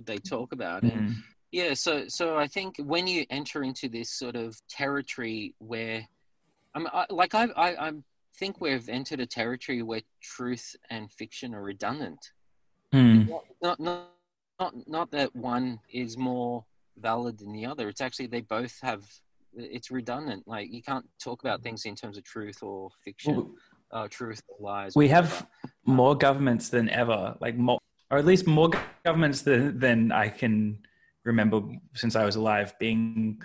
they 0.04 0.18
talk 0.18 0.52
about. 0.52 0.82
And 0.82 0.92
Mhm. 0.92 1.14
Yeah, 1.52 1.74
so 1.74 2.08
so 2.08 2.36
I 2.36 2.48
think 2.48 2.76
when 2.78 3.06
you 3.06 3.24
enter 3.30 3.62
into 3.62 3.88
this 3.88 4.10
sort 4.10 4.36
of 4.36 4.60
territory 4.68 5.54
where, 5.58 6.06
I'm 6.74 6.86
I, 6.88 7.06
like 7.08 7.34
I, 7.34 7.44
I 7.56 7.88
I 7.88 7.92
think 8.38 8.60
we've 8.60 8.88
entered 8.88 9.20
a 9.20 9.26
territory 9.26 9.82
where 9.82 10.02
truth 10.20 10.76
and 10.90 11.10
fiction 11.10 11.54
are 11.54 11.62
redundant. 11.62 12.18
Mm. 12.92 13.28
Not 13.28 13.44
not 13.62 13.80
not 13.80 14.08
not 14.58 14.74
not 14.86 15.10
that 15.12 15.34
one 15.34 15.80
is 15.92 16.16
more 16.16 16.64
valid 16.98 17.38
than 17.38 17.52
the 17.52 17.66
other. 17.66 17.88
It's 17.88 18.00
actually 18.00 18.26
they 18.26 18.42
both 18.42 18.78
have. 18.82 19.04
It's 19.54 19.90
redundant. 19.90 20.44
Like 20.46 20.72
you 20.72 20.82
can't 20.82 21.06
talk 21.22 21.42
about 21.42 21.62
things 21.62 21.84
in 21.86 21.94
terms 21.94 22.18
of 22.18 22.24
truth 22.24 22.62
or 22.62 22.90
fiction, 23.02 23.54
uh, 23.90 24.08
truth 24.08 24.42
or 24.48 24.56
lies. 24.60 24.94
We 24.94 25.06
whatever. 25.08 25.26
have 25.28 25.46
more 25.86 26.14
governments 26.14 26.68
than 26.68 26.90
ever, 26.90 27.36
like 27.40 27.56
more, 27.56 27.78
or 28.10 28.18
at 28.18 28.26
least 28.26 28.46
more 28.46 28.70
governments 29.04 29.42
than, 29.42 29.78
than 29.78 30.12
I 30.12 30.28
can 30.28 30.78
remember 31.24 31.62
since 31.94 32.16
I 32.16 32.24
was 32.24 32.36
alive. 32.36 32.74
Being, 32.78 33.40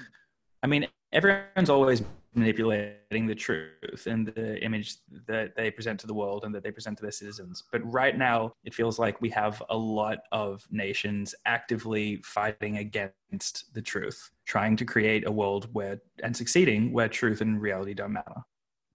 I 0.64 0.68
mean, 0.68 0.88
everyone's 1.14 1.70
always 1.70 2.04
manipulating 2.34 3.28
the 3.28 3.36
truth 3.36 4.08
and 4.08 4.28
the 4.28 4.64
image 4.64 4.96
that 5.28 5.56
they 5.56 5.70
present 5.70 6.00
to 6.00 6.08
the 6.08 6.14
world 6.14 6.44
and 6.46 6.56
that 6.56 6.64
they 6.64 6.72
present 6.72 6.98
to 6.98 7.02
their 7.02 7.12
citizens. 7.12 7.64
But 7.72 7.82
right 7.92 8.18
now, 8.18 8.54
it 8.64 8.74
feels 8.74 9.00
like 9.00 9.22
we 9.22 9.30
have 9.32 9.62
a 9.70 9.78
lot 9.78 10.20
of 10.32 10.66
nations 10.72 11.36
actively 11.46 12.22
fighting 12.24 12.78
against 12.78 13.74
the 13.74 13.82
truth, 13.82 14.32
trying 14.46 14.76
to 14.78 14.86
create 14.86 15.28
a 15.28 15.32
world 15.32 15.68
where 15.74 16.02
and 16.24 16.36
succeeding 16.36 16.94
where 16.94 17.10
truth 17.10 17.42
and 17.42 17.62
reality 17.62 17.94
don't 17.94 18.14
matter. 18.14 18.42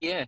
Yeah, 0.01 0.25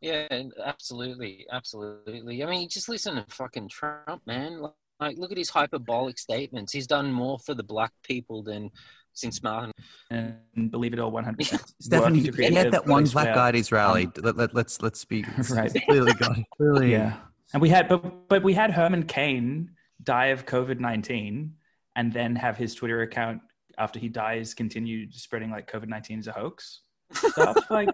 yeah, 0.00 0.26
absolutely, 0.64 1.46
absolutely. 1.50 2.42
I 2.42 2.46
mean, 2.46 2.68
just 2.68 2.88
listen 2.88 3.16
to 3.16 3.24
fucking 3.28 3.68
Trump, 3.68 4.22
man. 4.26 4.62
Like, 5.00 5.16
look 5.16 5.30
at 5.30 5.38
his 5.38 5.50
hyperbolic 5.50 6.18
statements. 6.18 6.72
He's 6.72 6.86
done 6.86 7.12
more 7.12 7.38
for 7.38 7.54
the 7.54 7.62
black 7.62 7.92
people 8.02 8.42
than 8.42 8.70
since 9.18 9.42
Martin. 9.42 9.72
and 10.10 10.70
believe 10.70 10.92
it 10.92 10.98
all 10.98 11.12
100%. 11.12 11.60
Stephanie, 11.80 12.18
Working 12.20 12.32
to 12.32 12.48
he 12.48 12.54
had 12.54 12.72
that 12.72 12.86
one 12.86 13.02
place 13.02 13.12
black 13.12 13.26
where- 13.26 13.34
guy 13.34 13.48
at 13.48 13.54
his 13.54 13.72
rally. 13.72 14.08
let, 14.16 14.36
let, 14.36 14.54
let's 14.54 14.80
let's 14.82 15.00
speak. 15.00 15.26
Right. 15.50 15.72
clearly 15.88 16.12
got 16.14 16.36
clearly. 16.56 16.90
Yeah. 16.98 17.16
And 17.52 17.62
we 17.62 17.70
had, 17.70 17.88
but, 17.88 18.28
but 18.28 18.42
we 18.42 18.52
had 18.52 18.70
Herman 18.70 19.04
Cain 19.04 19.70
die 20.02 20.26
of 20.26 20.44
COVID 20.46 20.80
19 20.80 21.54
and 21.96 22.12
then 22.12 22.36
have 22.36 22.56
his 22.56 22.74
Twitter 22.74 23.02
account 23.02 23.40
after 23.78 23.98
he 23.98 24.08
dies 24.08 24.54
continue 24.54 25.10
spreading 25.10 25.50
like 25.50 25.70
COVID 25.70 25.88
19 25.88 26.18
is 26.20 26.26
a 26.28 26.32
hoax 26.32 26.82
stuff. 27.12 27.56
like, 27.70 27.88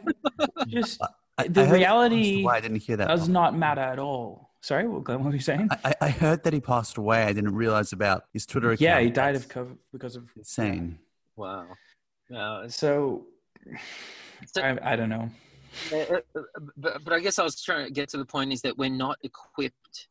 just 0.66 1.00
I, 1.38 1.46
The 1.48 1.62
I 1.62 1.70
reality 1.70 2.42
Why. 2.42 2.56
I 2.56 2.60
didn't 2.60 2.78
hear 2.78 2.96
that. 2.96 3.08
does 3.08 3.20
part. 3.20 3.30
not 3.30 3.56
matter 3.56 3.80
at 3.80 3.98
all. 3.98 4.50
Sorry, 4.60 4.88
what, 4.88 5.04
Glenn, 5.04 5.18
what 5.20 5.28
were 5.28 5.34
you 5.34 5.40
saying? 5.40 5.68
I, 5.70 5.78
I- 5.90 5.94
I 6.06 6.08
heard 6.08 6.42
that 6.44 6.52
he 6.54 6.60
passed 6.60 6.96
away. 6.96 7.22
I 7.24 7.32
didn't 7.34 7.54
realize 7.54 7.92
about 7.92 8.24
his 8.32 8.46
Twitter 8.46 8.68
account. 8.70 8.80
Yeah, 8.80 8.98
he 9.00 9.10
died 9.10 9.36
of 9.36 9.46
COVID 9.48 9.76
because 9.92 10.16
of. 10.16 10.24
insane. 10.36 10.98
Wow. 11.36 11.66
No, 12.30 12.64
So, 12.68 13.26
So- 14.46 14.62
I, 14.62 14.92
I 14.92 14.96
don't 14.96 15.08
know. 15.08 15.28
uh, 15.92 15.96
uh, 15.96 16.20
uh, 16.36 16.40
but, 16.76 17.04
but 17.04 17.12
I 17.12 17.20
guess 17.20 17.38
I 17.38 17.42
was 17.44 17.60
trying 17.62 17.86
to 17.86 17.90
get 17.92 18.08
to 18.10 18.16
the 18.18 18.24
point 18.24 18.52
is 18.52 18.62
that 18.62 18.78
we're 18.78 18.90
not 18.90 19.18
equipped 19.22 20.08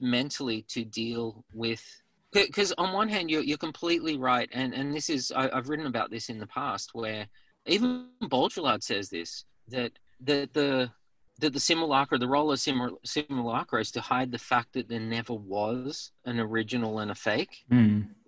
mentally 0.00 0.62
to 0.68 0.84
deal 0.84 1.44
with. 1.54 1.84
Because 2.32 2.72
on 2.78 2.92
one 2.92 3.08
hand, 3.08 3.30
you're, 3.30 3.42
you're 3.42 3.56
completely 3.56 4.16
right, 4.16 4.48
and, 4.52 4.74
and 4.74 4.92
this 4.92 5.08
is 5.08 5.30
I, 5.30 5.48
I've 5.56 5.68
written 5.68 5.86
about 5.86 6.10
this 6.10 6.28
in 6.30 6.38
the 6.40 6.48
past, 6.48 6.90
where 6.92 7.26
even 7.66 8.08
Baudrillard 8.24 8.82
says 8.82 9.08
this 9.08 9.44
that 9.68 9.92
that 10.20 10.52
the 10.52 10.90
that 11.38 11.52
the 11.52 11.60
simulacra, 11.60 12.18
the 12.18 12.26
role 12.26 12.50
of 12.50 12.58
simul- 12.58 12.98
simulacra, 13.04 13.80
is 13.80 13.92
to 13.92 14.00
hide 14.00 14.32
the 14.32 14.38
fact 14.38 14.72
that 14.72 14.88
there 14.88 14.98
never 14.98 15.32
was 15.34 16.10
an 16.24 16.40
original 16.40 16.98
and 16.98 17.12
a 17.12 17.14
fake. 17.14 17.64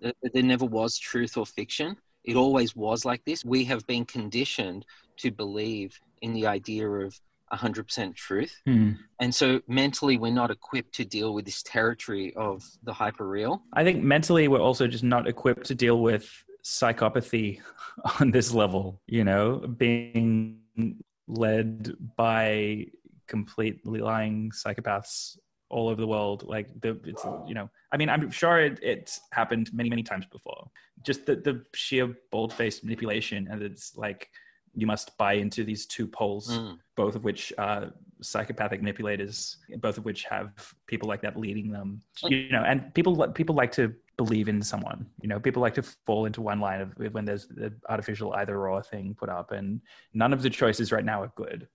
That 0.01 0.15
that 0.23 0.33
there 0.33 0.43
never 0.43 0.65
was 0.65 0.97
truth 0.97 1.35
or 1.35 1.45
fiction. 1.45 1.97
It 2.27 2.35
always 2.35 2.75
was 2.75 3.05
like 3.05 3.23
this. 3.25 3.43
We 3.43 3.63
have 3.65 3.85
been 3.87 4.05
conditioned 4.05 4.85
to 5.17 5.31
believe 5.31 5.99
in 6.21 6.33
the 6.33 6.45
idea 6.45 6.87
of 6.87 7.19
100% 7.53 8.15
truth. 8.15 8.53
Hmm. 8.65 8.91
And 9.19 9.33
so 9.33 9.61
mentally, 9.67 10.17
we're 10.17 10.33
not 10.33 10.51
equipped 10.51 10.93
to 10.95 11.05
deal 11.05 11.33
with 11.33 11.45
this 11.45 11.63
territory 11.63 12.33
of 12.35 12.63
the 12.83 12.91
hyperreal. 12.91 13.61
I 13.73 13.83
think 13.83 14.03
mentally 14.03 14.47
we're 14.47 14.59
also 14.59 14.87
just 14.87 15.03
not 15.03 15.27
equipped 15.27 15.65
to 15.67 15.75
deal 15.75 16.01
with 16.01 16.29
psychopathy 16.63 17.61
on 18.19 18.31
this 18.31 18.53
level, 18.53 19.01
you 19.07 19.23
know, 19.23 19.59
being 19.59 20.59
led 21.27 21.93
by 22.15 22.87
completely 23.27 23.99
lying 23.99 24.51
psychopaths 24.51 25.37
all 25.69 25.89
over 25.89 25.99
the 25.99 26.07
world. 26.07 26.43
Like 26.43 26.67
the, 26.81 26.99
it's, 27.05 27.25
you 27.45 27.53
know, 27.53 27.69
I 27.91 27.97
mean, 27.97 28.09
I'm 28.09 28.29
sure 28.31 28.59
it, 28.59 28.79
it's 28.81 29.21
happened 29.31 29.71
many, 29.73 29.89
many 29.89 30.03
times 30.03 30.25
before. 30.25 30.69
Just 31.03 31.25
the, 31.25 31.35
the 31.35 31.63
sheer 31.73 32.15
bold 32.31 32.53
faced 32.53 32.83
manipulation. 32.83 33.47
And 33.49 33.61
it's 33.61 33.95
like, 33.97 34.29
you 34.73 34.85
must 34.85 35.17
buy 35.17 35.33
into 35.33 35.63
these 35.63 35.87
two 35.87 36.05
poles, 36.05 36.55
mm. 36.55 36.77
both 36.95 37.15
of 37.15 37.23
which 37.23 37.51
are 37.57 37.91
psychopathic 38.21 38.79
manipulators, 38.79 39.57
both 39.77 39.97
of 39.97 40.05
which 40.05 40.23
have 40.25 40.51
people 40.85 41.07
like 41.07 41.21
that 41.21 41.35
leading 41.35 41.71
them. 41.71 42.01
You 42.23 42.49
know, 42.51 42.63
and 42.63 42.93
people 42.93 43.27
people 43.29 43.55
like 43.55 43.71
to 43.73 43.93
believe 44.17 44.49
in 44.49 44.61
someone. 44.61 45.07
You 45.19 45.29
know, 45.29 45.39
people 45.39 45.63
like 45.63 45.73
to 45.75 45.81
fall 45.81 46.25
into 46.25 46.41
one 46.41 46.59
line 46.59 46.81
of 46.81 46.93
when 47.11 47.25
there's 47.25 47.47
the 47.47 47.73
artificial 47.89 48.33
either 48.33 48.69
or 48.69 48.83
thing 48.83 49.15
put 49.17 49.29
up, 49.29 49.51
and 49.51 49.81
none 50.13 50.31
of 50.31 50.43
the 50.43 50.49
choices 50.49 50.91
right 50.91 51.05
now 51.05 51.23
are 51.23 51.31
good. 51.35 51.67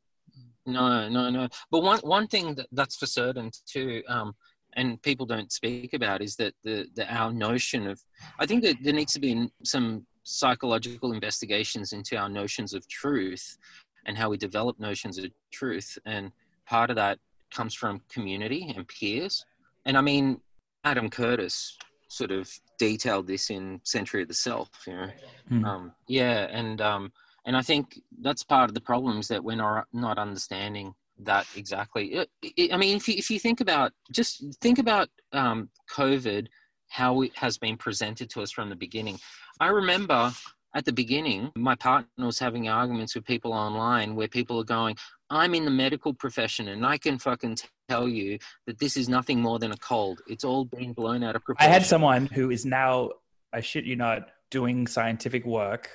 No, 0.67 1.09
no, 1.09 1.31
no. 1.31 1.49
But 1.71 1.83
one 1.83 1.99
one 2.01 2.27
thing 2.27 2.55
that, 2.55 2.67
that's 2.73 2.97
for 2.97 3.07
certain 3.07 3.51
too, 3.67 4.03
um, 4.09 4.35
and 4.75 5.01
people 5.03 5.27
don't 5.27 5.53
speak 5.53 5.93
about 5.93 6.23
is 6.23 6.37
that 6.37 6.55
the, 6.63 6.87
the 6.95 7.13
our 7.13 7.33
notion 7.33 7.87
of 7.89 8.01
I 8.39 8.47
think 8.47 8.63
that 8.63 8.77
there 8.83 8.93
needs 8.93 9.13
to 9.15 9.21
be 9.21 9.49
some 9.65 10.07
psychological 10.23 11.13
investigations 11.13 11.93
into 11.93 12.17
our 12.17 12.29
notions 12.29 12.75
of 12.75 12.87
truth 12.89 13.59
and 14.07 14.17
how 14.17 14.31
we 14.31 14.37
develop 14.37 14.79
notions 14.79 15.19
of 15.19 15.27
truth, 15.53 15.99
and 16.07 16.31
part 16.67 16.91
of 16.91 16.97
that 16.97 17.19
comes 17.53 17.75
from 17.75 18.01
community 18.09 18.73
and 18.75 18.87
peers. 18.89 19.45
And 19.85 19.99
I 19.99 20.01
mean, 20.01 20.41
Adam 20.85 21.11
Curtis 21.11 21.77
sort 22.09 22.31
of 22.31 22.49
detailed 22.79 23.27
this 23.27 23.51
in 23.51 23.81
Century 23.85 24.23
of 24.23 24.29
the 24.29 24.35
Self. 24.35 24.69
You 24.87 24.93
know, 24.95 25.11
mm. 25.51 25.65
um, 25.65 25.93
yeah, 26.09 26.47
and 26.51 26.81
um, 26.81 27.13
and 27.45 27.57
I 27.57 27.63
think 27.63 28.01
that's 28.21 28.45
part 28.45 28.71
of 28.71 28.75
the 28.75 28.81
problem 28.81 29.19
is 29.19 29.29
that 29.29 29.43
we're 29.43 29.57
not 29.57 29.87
not 29.93 30.19
understanding 30.19 30.95
that 31.19 31.47
exactly. 31.57 32.15
It, 32.15 32.31
it, 32.43 32.73
I 32.73 32.77
mean, 32.77 32.97
if 32.97 33.09
you 33.09 33.15
if 33.17 33.31
you 33.31 33.39
think 33.39 33.61
about 33.61 33.93
just 34.13 34.45
think 34.61 34.79
about 34.79 35.09
um, 35.33 35.71
COVID, 35.91 36.49
how 36.89 37.23
it 37.23 37.35
has 37.37 37.59
been 37.59 37.77
presented 37.77 38.31
to 38.31 38.43
us 38.43 38.51
from 38.51 38.69
the 38.69 38.77
beginning. 38.77 39.19
I 39.61 39.69
remember 39.69 40.33
at 40.75 40.85
the 40.85 40.93
beginning, 40.93 41.53
my 41.55 41.75
partner 41.75 42.27
was 42.27 42.39
having 42.39 42.69
arguments 42.69 43.15
with 43.15 43.25
people 43.25 43.53
online 43.53 44.15
where 44.15 44.29
people 44.29 44.59
are 44.59 44.65
going, 44.65 44.97
I'm 45.29 45.55
in 45.55 45.65
the 45.65 45.71
medical 45.71 46.15
profession 46.15 46.69
and 46.69 46.85
I 46.85 46.99
can 46.99 47.19
fucking 47.19 47.59
tell 47.89 48.09
you 48.09 48.39
that 48.67 48.79
this 48.79 48.97
is 48.97 49.09
nothing 49.09 49.41
more 49.41 49.59
than 49.59 49.73
a 49.73 49.77
cold. 49.77 50.21
It's 50.27 50.45
all 50.45 50.65
been 50.65 50.93
blown 50.93 51.23
out 51.23 51.37
of 51.37 51.45
proportion. 51.45 51.71
I 51.71 51.73
had 51.73 51.85
someone 51.85 52.27
who 52.27 52.51
is 52.51 52.65
now, 52.65 53.11
I 53.53 53.61
shit 53.61 53.85
you 53.85 53.97
not, 53.97 54.29
doing 54.51 54.87
scientific 54.87 55.47
work 55.47 55.91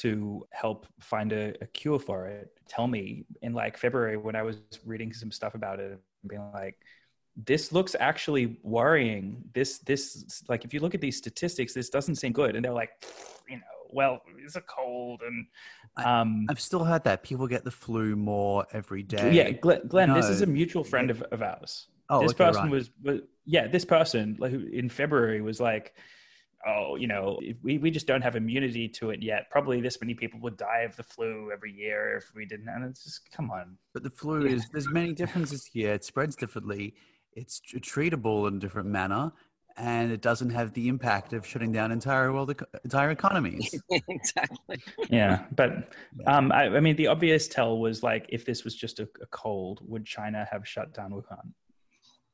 to 0.00 0.46
help 0.52 0.86
find 1.00 1.32
a, 1.32 1.54
a 1.60 1.66
cure 1.66 1.98
for 1.98 2.26
it 2.26 2.50
tell 2.70 2.86
me 2.86 3.24
in 3.42 3.52
like 3.52 3.76
February 3.76 4.16
when 4.16 4.36
I 4.36 4.42
was 4.42 4.58
reading 4.84 5.12
some 5.12 5.32
stuff 5.32 5.54
about 5.54 5.80
it 5.80 5.90
and 5.90 6.00
being 6.28 6.48
like, 6.54 6.76
this 7.36 7.72
looks 7.72 7.96
actually 7.98 8.58
worrying. 8.62 9.42
This, 9.52 9.78
this, 9.78 10.42
like, 10.48 10.64
if 10.64 10.72
you 10.72 10.80
look 10.80 10.94
at 10.94 11.00
these 11.00 11.16
statistics, 11.16 11.74
this 11.74 11.90
doesn't 11.90 12.16
seem 12.16 12.32
good. 12.32 12.54
And 12.54 12.64
they're 12.64 12.72
like, 12.72 12.90
you 13.48 13.56
know, 13.56 13.62
well, 13.90 14.22
it's 14.38 14.56
a 14.56 14.60
cold. 14.60 15.22
And 15.26 15.46
um, 16.04 16.46
I, 16.48 16.52
have 16.52 16.60
still 16.60 16.84
heard 16.84 17.02
that 17.04 17.22
people 17.22 17.46
get 17.48 17.64
the 17.64 17.70
flu 17.70 18.14
more 18.14 18.66
every 18.72 19.02
day. 19.02 19.32
Yeah, 19.32 19.50
Glenn, 19.50 19.80
Glenn 19.88 20.08
no. 20.10 20.14
this 20.14 20.28
is 20.28 20.42
a 20.42 20.46
mutual 20.46 20.84
friend 20.84 21.10
of, 21.10 21.22
of 21.22 21.42
ours. 21.42 21.88
Oh, 22.08 22.22
this 22.22 22.32
okay, 22.32 22.44
person 22.44 22.62
right. 22.62 22.70
was, 22.70 22.90
was, 23.02 23.20
yeah, 23.46 23.66
this 23.66 23.84
person 23.84 24.36
like, 24.38 24.52
in 24.52 24.88
February 24.88 25.40
was 25.40 25.60
like, 25.60 25.94
oh, 26.66 26.96
you 26.96 27.06
know, 27.06 27.38
we, 27.62 27.78
we 27.78 27.90
just 27.90 28.06
don't 28.06 28.22
have 28.22 28.36
immunity 28.36 28.88
to 28.88 29.10
it 29.10 29.22
yet. 29.22 29.50
Probably 29.50 29.80
this 29.80 30.00
many 30.00 30.14
people 30.14 30.40
would 30.40 30.56
die 30.56 30.80
of 30.80 30.96
the 30.96 31.02
flu 31.02 31.50
every 31.52 31.72
year 31.72 32.16
if 32.16 32.34
we 32.34 32.44
didn't. 32.44 32.68
And 32.68 32.84
it's 32.84 33.04
just, 33.04 33.30
come 33.30 33.50
on. 33.50 33.76
But 33.94 34.02
the 34.02 34.10
flu 34.10 34.46
is, 34.46 34.68
there's 34.70 34.88
many 34.88 35.12
differences 35.12 35.64
here. 35.64 35.92
It 35.92 36.04
spreads 36.04 36.36
differently. 36.36 36.94
It's 37.32 37.60
treatable 37.76 38.48
in 38.48 38.56
a 38.56 38.58
different 38.58 38.88
manner. 38.88 39.32
And 39.76 40.12
it 40.12 40.20
doesn't 40.20 40.50
have 40.50 40.74
the 40.74 40.88
impact 40.88 41.32
of 41.32 41.46
shutting 41.46 41.72
down 41.72 41.90
entire 41.92 42.32
world, 42.32 42.54
entire 42.84 43.10
economies. 43.10 43.74
exactly. 44.08 44.82
Yeah, 45.08 45.44
but 45.52 45.90
um, 46.26 46.52
I, 46.52 46.64
I, 46.64 46.80
mean, 46.80 46.96
the 46.96 47.06
obvious 47.06 47.48
tell 47.48 47.78
was 47.78 48.02
like, 48.02 48.26
if 48.28 48.44
this 48.44 48.64
was 48.64 48.74
just 48.74 48.98
a, 48.98 49.08
a 49.22 49.26
cold, 49.30 49.80
would 49.86 50.04
China 50.04 50.46
have 50.50 50.68
shut 50.68 50.92
down 50.92 51.12
Wuhan? 51.12 51.52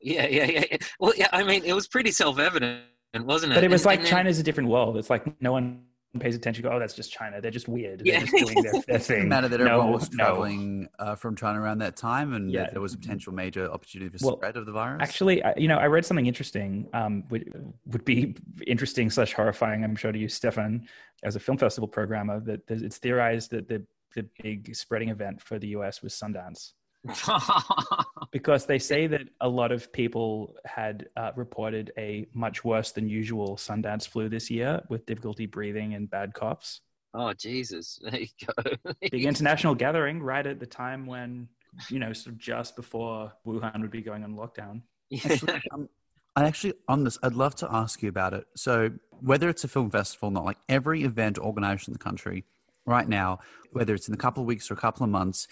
Yeah, 0.01 0.27
yeah, 0.27 0.45
yeah. 0.45 0.77
Well, 0.99 1.13
yeah. 1.15 1.29
I 1.31 1.43
mean, 1.43 1.63
it 1.63 1.73
was 1.73 1.87
pretty 1.87 2.11
self-evident 2.11 2.81
wasn't 3.15 3.53
it? 3.53 3.55
But 3.55 3.63
it 3.63 3.71
was 3.71 3.81
and, 3.81 3.85
like 3.87 3.99
and 3.99 4.05
then, 4.05 4.11
China's 4.11 4.39
a 4.39 4.43
different 4.43 4.69
world. 4.69 4.97
It's 4.97 5.09
like 5.09 5.41
no 5.41 5.51
one 5.51 5.83
pays 6.19 6.35
attention. 6.35 6.63
Go, 6.63 6.71
oh, 6.71 6.79
that's 6.79 6.93
just 6.93 7.11
China. 7.11 7.41
They're 7.41 7.51
just 7.51 7.67
weird. 7.67 7.99
They're 7.99 8.13
yeah. 8.13 8.19
just 8.21 8.33
doing 8.33 8.63
their, 8.63 8.81
their 8.87 8.99
thing. 8.99 9.29
matter 9.29 9.47
that 9.47 9.59
everyone 9.59 9.87
no, 9.87 9.91
was 9.93 10.09
traveling 10.09 10.81
no. 10.81 11.05
uh, 11.05 11.15
from 11.15 11.35
China 11.35 11.61
around 11.61 11.79
that 11.79 11.95
time, 11.95 12.33
and 12.33 12.51
yeah. 12.51 12.69
there 12.71 12.81
was 12.81 12.93
a 12.93 12.97
potential 12.97 13.33
major 13.33 13.69
opportunity 13.71 14.17
for 14.17 14.25
well, 14.25 14.37
spread 14.37 14.57
of 14.57 14.65
the 14.65 14.71
virus. 14.71 14.99
Actually, 15.01 15.43
you 15.57 15.67
know, 15.67 15.77
I 15.77 15.87
read 15.87 16.05
something 16.05 16.25
interesting. 16.25 16.87
Um, 16.93 17.23
would 17.29 17.73
would 17.85 18.05
be 18.05 18.35
interesting 18.65 19.09
slash 19.09 19.33
horrifying. 19.33 19.83
I'm 19.83 19.95
sure 19.95 20.11
to 20.11 20.19
you, 20.19 20.27
Stefan, 20.27 20.87
as 21.23 21.35
a 21.35 21.39
film 21.39 21.57
festival 21.57 21.87
programmer, 21.87 22.39
that 22.41 22.61
it's 22.69 22.97
theorized 22.97 23.51
that 23.51 23.67
the 23.67 23.85
the 24.15 24.27
big 24.41 24.75
spreading 24.75 25.09
event 25.09 25.41
for 25.41 25.59
the 25.59 25.67
US 25.69 26.01
was 26.01 26.13
Sundance. 26.13 26.73
because 28.31 28.65
they 28.65 28.79
say 28.79 29.07
that 29.07 29.21
a 29.41 29.47
lot 29.47 29.71
of 29.71 29.91
people 29.93 30.55
had 30.65 31.07
uh, 31.15 31.31
reported 31.35 31.91
a 31.97 32.27
much 32.33 32.63
worse 32.63 32.91
than 32.91 33.07
usual 33.07 33.55
Sundance 33.55 34.07
flu 34.07 34.29
this 34.29 34.49
year 34.49 34.81
with 34.89 35.05
difficulty 35.05 35.45
breathing 35.45 35.93
and 35.93 36.09
bad 36.09 36.33
coughs. 36.33 36.81
Oh 37.13 37.33
Jesus! 37.33 37.99
There 38.11 38.19
you 38.19 38.27
go. 38.45 38.93
Big 39.01 39.25
international 39.25 39.75
gathering 39.75 40.21
right 40.21 40.45
at 40.45 40.59
the 40.59 40.65
time 40.65 41.05
when 41.05 41.47
you 41.89 41.99
know, 41.99 42.13
sort 42.13 42.33
of 42.33 42.39
just 42.39 42.75
before 42.75 43.31
Wuhan 43.45 43.81
would 43.81 43.91
be 43.91 44.01
going 44.01 44.23
on 44.23 44.35
lockdown. 44.35 44.81
Actually, 45.13 45.61
um, 45.71 45.89
I 46.35 46.45
actually 46.45 46.73
on 46.87 47.03
this, 47.03 47.17
I'd 47.23 47.33
love 47.33 47.55
to 47.55 47.67
ask 47.71 48.01
you 48.03 48.09
about 48.09 48.33
it. 48.33 48.45
So 48.55 48.91
whether 49.21 49.49
it's 49.49 49.63
a 49.63 49.67
film 49.67 49.89
festival 49.89 50.29
or 50.29 50.31
not, 50.31 50.45
like 50.45 50.57
every 50.69 51.03
event 51.03 51.37
organized 51.39 51.87
in 51.87 51.93
the 51.93 51.99
country 51.99 52.45
right 52.85 53.07
now, 53.07 53.39
whether 53.71 53.93
it's 53.93 54.07
in 54.07 54.13
a 54.13 54.17
couple 54.17 54.43
of 54.43 54.47
weeks 54.47 54.69
or 54.69 54.75
a 54.75 54.77
couple 54.77 55.03
of 55.03 55.09
months, 55.09 55.47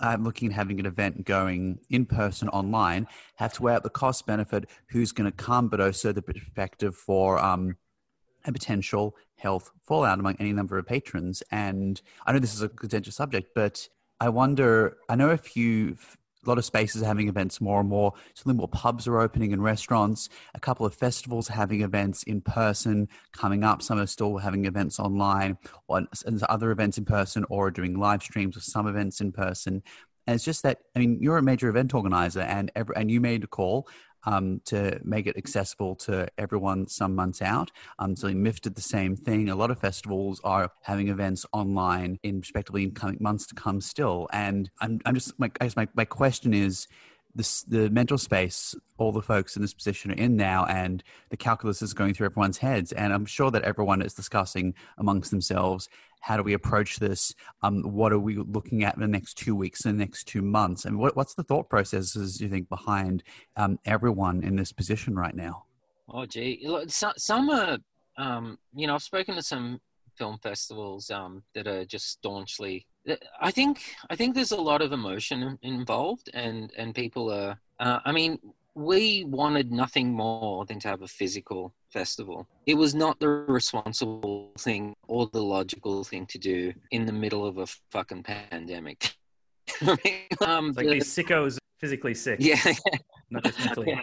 I'm 0.00 0.24
looking 0.24 0.48
at 0.48 0.54
having 0.54 0.80
an 0.80 0.86
event 0.86 1.24
going 1.24 1.78
in 1.90 2.06
person 2.06 2.48
online, 2.48 3.06
have 3.36 3.52
to 3.54 3.62
weigh 3.62 3.74
out 3.74 3.82
the 3.82 3.90
cost 3.90 4.26
benefit, 4.26 4.68
who's 4.88 5.12
going 5.12 5.30
to 5.30 5.36
come, 5.36 5.68
but 5.68 5.80
also 5.80 6.12
the 6.12 6.22
perspective 6.22 6.96
for 6.96 7.38
um, 7.38 7.76
a 8.44 8.52
potential 8.52 9.16
health 9.36 9.70
fallout 9.86 10.18
among 10.18 10.36
any 10.38 10.52
number 10.52 10.78
of 10.78 10.86
patrons. 10.86 11.42
And 11.50 12.00
I 12.26 12.32
know 12.32 12.38
this 12.38 12.54
is 12.54 12.62
a 12.62 12.68
contentious 12.68 13.16
subject, 13.16 13.50
but 13.54 13.88
I 14.20 14.28
wonder, 14.28 14.98
I 15.08 15.16
know 15.16 15.30
a 15.30 15.38
few 15.38 15.96
a 16.44 16.48
lot 16.48 16.58
of 16.58 16.64
spaces 16.64 17.02
are 17.02 17.06
having 17.06 17.28
events 17.28 17.60
more 17.60 17.80
and 17.80 17.88
more. 17.88 18.14
Certainly 18.34 18.56
more 18.56 18.68
pubs 18.68 19.06
are 19.06 19.20
opening 19.20 19.52
and 19.52 19.62
restaurants. 19.62 20.28
A 20.54 20.60
couple 20.60 20.86
of 20.86 20.94
festivals 20.94 21.48
having 21.48 21.82
events 21.82 22.22
in 22.22 22.40
person 22.40 23.08
coming 23.32 23.62
up. 23.62 23.82
Some 23.82 23.98
are 23.98 24.06
still 24.06 24.38
having 24.38 24.64
events 24.64 24.98
online 24.98 25.58
or 25.88 26.06
other 26.48 26.70
events 26.70 26.98
in 26.98 27.04
person 27.04 27.44
or 27.50 27.66
are 27.66 27.70
doing 27.70 27.98
live 27.98 28.22
streams 28.22 28.56
of 28.56 28.62
some 28.62 28.86
events 28.86 29.20
in 29.20 29.32
person. 29.32 29.82
And 30.26 30.34
it's 30.34 30.44
just 30.44 30.62
that, 30.62 30.78
I 30.94 31.00
mean, 31.00 31.18
you're 31.20 31.38
a 31.38 31.42
major 31.42 31.68
event 31.68 31.92
organizer 31.94 32.40
and 32.40 32.70
every, 32.76 32.94
and 32.96 33.10
you 33.10 33.20
made 33.20 33.44
a 33.44 33.48
call 33.48 33.88
um, 34.24 34.60
to 34.66 35.00
make 35.04 35.26
it 35.26 35.36
accessible 35.36 35.94
to 35.96 36.28
everyone 36.38 36.86
some 36.86 37.14
months 37.14 37.42
out. 37.42 37.70
Um, 37.98 38.16
so 38.16 38.28
MIFF 38.28 38.60
did 38.60 38.74
the 38.74 38.82
same 38.82 39.16
thing. 39.16 39.48
A 39.48 39.56
lot 39.56 39.70
of 39.70 39.80
festivals 39.80 40.40
are 40.44 40.70
having 40.82 41.08
events 41.08 41.46
online 41.52 42.18
in 42.22 42.40
respectively 42.40 42.82
in 42.84 42.92
coming 42.92 43.18
months 43.20 43.46
to 43.48 43.54
come 43.54 43.80
still. 43.80 44.28
And 44.32 44.70
I'm, 44.80 45.00
I'm 45.04 45.14
just, 45.14 45.38
my, 45.38 45.50
I 45.60 45.64
guess 45.64 45.76
my, 45.76 45.88
my 45.94 46.04
question 46.04 46.54
is, 46.54 46.86
this, 47.34 47.62
the 47.62 47.90
mental 47.90 48.18
space 48.18 48.74
all 48.98 49.12
the 49.12 49.22
folks 49.22 49.56
in 49.56 49.62
this 49.62 49.74
position 49.74 50.10
are 50.10 50.14
in 50.14 50.36
now 50.36 50.66
and 50.66 51.02
the 51.30 51.36
calculus 51.36 51.80
is 51.82 51.94
going 51.94 52.12
through 52.14 52.26
everyone's 52.26 52.58
heads. 52.58 52.92
And 52.92 53.12
i'm 53.12 53.26
sure 53.26 53.50
that 53.50 53.62
everyone 53.62 54.02
is 54.02 54.14
discussing 54.14 54.74
amongst 54.98 55.30
themselves 55.30 55.88
how 56.22 56.36
do 56.36 56.42
we 56.42 56.52
approach 56.52 56.98
this? 56.98 57.34
Um, 57.62 57.82
what 57.82 58.12
are 58.12 58.18
we 58.18 58.36
looking 58.36 58.84
at 58.84 58.94
in 58.94 59.00
the 59.00 59.08
next 59.08 59.38
two 59.38 59.56
weeks 59.56 59.86
and 59.86 59.98
the 59.98 60.04
next 60.04 60.24
two 60.24 60.42
months? 60.42 60.84
And 60.84 60.98
what, 60.98 61.16
what's 61.16 61.32
the 61.32 61.42
thought 61.42 61.70
processes 61.70 62.40
you 62.42 62.48
think 62.50 62.68
behind 62.68 63.22
um, 63.56 63.78
everyone 63.86 64.44
in 64.44 64.54
this 64.54 64.70
position 64.70 65.16
right 65.16 65.34
now? 65.34 65.64
Oh 66.10 66.26
gee. 66.26 66.68
Some 66.88 67.48
are 67.48 67.78
um, 68.20 68.58
you 68.74 68.86
know 68.86 68.94
i've 68.94 69.02
spoken 69.02 69.34
to 69.34 69.42
some 69.42 69.80
film 70.16 70.38
festivals 70.38 71.10
um, 71.10 71.42
that 71.54 71.66
are 71.66 71.84
just 71.84 72.08
staunchly 72.10 72.86
I 73.40 73.50
think 73.50 73.80
I 74.10 74.16
think 74.16 74.34
there's 74.34 74.52
a 74.52 74.60
lot 74.60 74.82
of 74.82 74.92
emotion 74.92 75.58
involved, 75.62 76.30
and 76.34 76.72
and 76.76 76.94
people 76.94 77.32
are. 77.32 77.58
Uh, 77.78 77.98
I 78.04 78.12
mean, 78.12 78.38
we 78.74 79.24
wanted 79.24 79.72
nothing 79.72 80.12
more 80.12 80.64
than 80.66 80.78
to 80.80 80.88
have 80.88 81.02
a 81.02 81.08
physical 81.08 81.74
festival. 81.88 82.46
It 82.66 82.74
was 82.74 82.94
not 82.94 83.18
the 83.18 83.28
responsible 83.28 84.52
thing 84.58 84.94
or 85.08 85.28
the 85.32 85.42
logical 85.42 86.04
thing 86.04 86.26
to 86.26 86.38
do 86.38 86.72
in 86.90 87.06
the 87.06 87.12
middle 87.12 87.46
of 87.46 87.58
a 87.58 87.66
fucking 87.90 88.22
pandemic. 88.22 89.14
I 89.80 89.96
mean, 90.04 90.14
um, 90.40 90.72
like 90.72 90.86
the, 90.86 90.92
these 90.94 91.14
sickos 91.14 91.58
physically 91.78 92.14
sick. 92.14 92.38
Yeah, 92.40 92.60
not 93.30 93.44
just 93.44 93.58
mentally. 93.58 94.00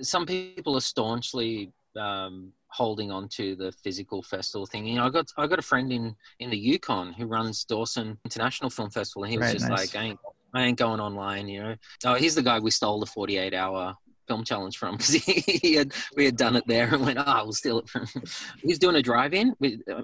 Some 0.00 0.26
people 0.26 0.76
are 0.76 0.80
staunchly 0.80 1.70
um, 1.96 2.52
holding 2.68 3.10
on 3.10 3.28
to 3.28 3.54
the 3.56 3.72
physical 3.84 4.22
festival 4.22 4.66
thing. 4.66 4.86
You 4.86 4.96
know, 4.96 5.06
I 5.06 5.10
got 5.10 5.26
I 5.36 5.46
got 5.46 5.58
a 5.58 5.62
friend 5.62 5.92
in 5.92 6.14
in 6.38 6.50
the 6.50 6.58
Yukon 6.58 7.12
who 7.12 7.26
runs 7.26 7.64
Dawson 7.64 8.18
International 8.24 8.70
Film 8.70 8.90
Festival, 8.90 9.24
and 9.24 9.32
he 9.32 9.38
was 9.38 9.46
Right, 9.48 9.52
just 9.52 9.68
nice. 9.68 9.94
like, 9.94 10.02
I 10.02 10.06
ain't, 10.06 10.20
I 10.54 10.62
ain't 10.64 10.78
going 10.78 11.00
online. 11.00 11.48
You 11.48 11.62
know, 11.62 11.74
oh, 12.06 12.14
he's 12.14 12.34
the 12.34 12.42
guy 12.42 12.58
we 12.58 12.70
stole 12.70 13.00
the 13.00 13.06
forty 13.06 13.36
eight 13.38 13.54
hour 13.54 13.94
film 14.28 14.44
challenge 14.44 14.78
from 14.78 14.96
because 14.96 15.14
he, 15.24 15.40
he 15.40 15.74
had 15.74 15.92
we 16.16 16.24
had 16.24 16.36
done 16.36 16.56
it 16.56 16.64
there 16.66 16.94
and 16.94 17.04
went, 17.04 17.18
oh, 17.20 17.42
we'll 17.44 17.52
steal 17.52 17.78
it 17.78 17.88
from. 17.88 18.06
him." 18.06 18.22
He's 18.62 18.78
doing 18.78 18.96
a 18.96 19.02
drive 19.02 19.34
in. 19.34 19.54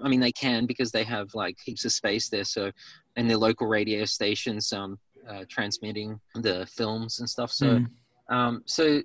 I 0.03 0.09
mean, 0.09 0.21
they 0.21 0.33
can 0.33 0.67
because 0.67 0.91
they 0.91 1.05
have 1.05 1.35
like 1.35 1.57
heaps 1.65 1.85
of 1.85 1.93
space 1.93 2.29
there. 2.29 2.45
So, 2.45 2.71
and 3.17 3.29
their 3.31 3.37
local 3.39 3.67
radio 3.67 4.05
stations 4.05 4.73
um 4.73 4.99
uh, 5.29 5.45
transmitting 5.49 6.21
the 6.35 6.67
films 6.67 7.19
and 7.21 7.29
stuff. 7.29 7.51
So. 7.53 7.67
Mm. 7.79 7.87
Um, 8.29 8.63
so 8.67 9.03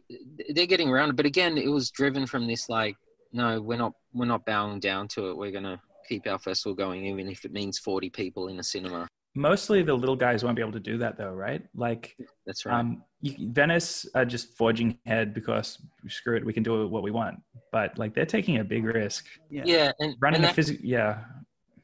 they're 0.50 0.66
getting 0.66 0.90
around 0.90 1.16
but 1.16 1.26
again, 1.26 1.58
it 1.58 1.70
was 1.70 1.92
driven 1.92 2.26
from 2.26 2.48
this 2.48 2.70
like, 2.70 2.96
no, 3.32 3.62
we're 3.62 3.78
not, 3.78 3.94
we're 4.14 4.26
not 4.26 4.46
bowing 4.46 4.80
down 4.80 5.08
to 5.10 5.30
it. 5.30 5.38
We're 5.38 5.52
gonna 5.52 5.82
keep 6.08 6.28
our 6.28 6.40
festival 6.40 6.76
going, 6.76 7.06
even 7.06 7.28
if 7.30 7.46
it 7.46 7.52
means 7.52 7.80
forty 7.80 8.10
people 8.10 8.48
in 8.48 8.60
a 8.60 8.64
cinema. 8.64 9.08
Mostly 9.36 9.82
the 9.82 9.94
little 9.94 10.16
guys 10.16 10.44
won't 10.44 10.56
be 10.56 10.62
able 10.62 10.74
to 10.74 10.80
do 10.80 10.98
that 11.00 11.18
though, 11.18 11.32
right? 11.32 11.64
Like 11.74 12.16
That's 12.46 12.66
right. 12.66 12.80
um, 12.80 13.04
you, 13.22 13.50
Venice 13.52 14.06
are 14.14 14.26
just 14.26 14.56
forging 14.56 15.00
ahead 15.08 15.34
because 15.34 15.80
screw 16.08 16.38
it, 16.38 16.46
we 16.46 16.54
can 16.54 16.62
do 16.62 16.88
what 16.88 17.02
we 17.02 17.10
want. 17.10 17.42
But 17.72 17.98
like 17.98 18.14
they're 18.14 18.28
taking 18.28 18.60
a 18.60 18.64
big 18.64 18.84
risk, 18.84 19.26
yeah, 19.50 19.92
and 20.00 20.16
running 20.20 20.42
and, 20.42 20.52
a 20.52 20.54
physical. 20.54 20.86
Yeah, 20.86 21.24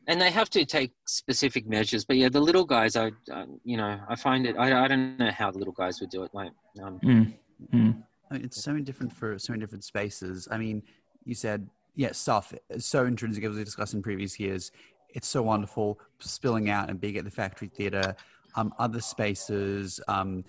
and 0.10 0.20
they 0.20 0.32
have 0.32 0.50
to 0.50 0.66
take 0.66 0.92
specific 1.06 1.68
measures. 1.68 2.04
But 2.04 2.18
yeah, 2.18 2.30
the 2.30 2.40
little 2.40 2.66
guys, 2.66 2.96
I, 2.96 3.12
uh, 3.32 3.46
you 3.64 3.78
know, 3.78 4.00
I 4.10 4.16
find 4.16 4.48
it. 4.48 4.56
I, 4.58 4.84
I 4.84 4.88
don't 4.88 5.20
know 5.20 5.30
how 5.30 5.52
the 5.52 5.60
little 5.60 5.74
guys 5.74 6.02
would 6.02 6.10
do 6.10 6.24
it. 6.24 6.32
Like, 6.34 6.52
um, 6.84 7.00
Mm. 7.04 7.34
Mm. 7.74 8.04
I 8.30 8.34
mean, 8.34 8.44
it's 8.44 8.64
so 8.64 8.72
many 8.72 8.84
different 8.84 9.14
for 9.14 9.38
so 9.38 9.54
many 9.54 9.60
different 9.62 9.84
spaces. 9.84 10.48
I 10.50 10.58
mean, 10.58 10.82
you 11.26 11.36
said, 11.36 11.68
yeah, 11.96 12.12
SUFF 12.12 12.54
is 12.72 12.88
so 12.88 13.06
intrinsic, 13.06 13.44
as 13.44 13.56
we 13.56 13.64
discussed 13.64 13.94
in 13.94 14.02
previous 14.02 14.40
years. 14.40 14.72
It's 15.10 15.28
so 15.28 15.44
wonderful 15.44 16.00
spilling 16.20 16.72
out 16.72 16.90
and 16.90 17.00
being 17.00 17.18
at 17.18 17.24
the 17.24 17.32
factory 17.32 17.68
theater. 17.68 18.16
Um, 18.56 18.74
other 18.80 19.02
spaces, 19.02 20.00
um, 20.08 20.44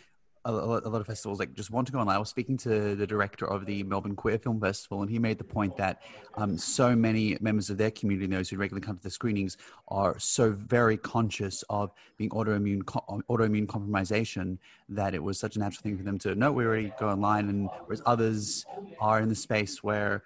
a, 0.44 0.52
lot 0.52 1.00
of 1.00 1.06
festivals 1.06 1.38
like 1.38 1.54
just 1.54 1.70
want 1.70 1.86
to 1.86 1.92
go 1.92 1.98
online. 1.98 2.16
I 2.16 2.18
was 2.18 2.28
speaking 2.28 2.56
to 2.58 2.94
the 2.94 3.06
director 3.06 3.50
of 3.50 3.66
the 3.66 3.82
Melbourne 3.82 4.16
Queer 4.16 4.38
Film 4.38 4.60
Festival, 4.60 5.02
and 5.02 5.10
he 5.10 5.18
made 5.18 5.38
the 5.38 5.44
point 5.44 5.76
that 5.76 6.02
um, 6.36 6.56
so 6.56 6.96
many 6.96 7.36
members 7.40 7.68
of 7.68 7.78
their 7.78 7.90
community, 7.90 8.26
those 8.26 8.48
who 8.48 8.56
regularly 8.56 8.84
come 8.84 8.96
to 8.96 9.02
the 9.02 9.10
screenings, 9.10 9.56
are 9.88 10.18
so 10.18 10.52
very 10.52 10.96
conscious 10.96 11.62
of 11.68 11.92
being 12.16 12.30
autoimmune 12.30 12.84
co- 12.84 13.22
autoimmune 13.28 13.66
compromisation 13.66 14.58
that 14.88 15.14
it 15.14 15.22
was 15.22 15.38
such 15.38 15.56
a 15.56 15.58
natural 15.58 15.82
thing 15.82 15.96
for 15.96 16.04
them 16.04 16.18
to 16.18 16.34
no, 16.34 16.52
we 16.52 16.64
already 16.64 16.92
go 16.98 17.08
online, 17.08 17.48
and 17.48 17.68
whereas 17.86 18.02
others 18.06 18.64
are 19.00 19.20
in 19.20 19.28
the 19.28 19.34
space 19.34 19.82
where 19.82 20.22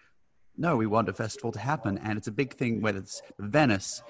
no, 0.57 0.77
we 0.77 0.87
want 0.87 1.09
a 1.09 1.13
festival 1.13 1.51
to 1.53 1.59
happen, 1.59 1.99
and 1.99 2.17
it's 2.17 2.29
a 2.29 2.33
big 2.33 2.55
thing. 2.55 2.81
Whether 2.81 2.99
it's 2.99 3.23
Venice 3.39 4.03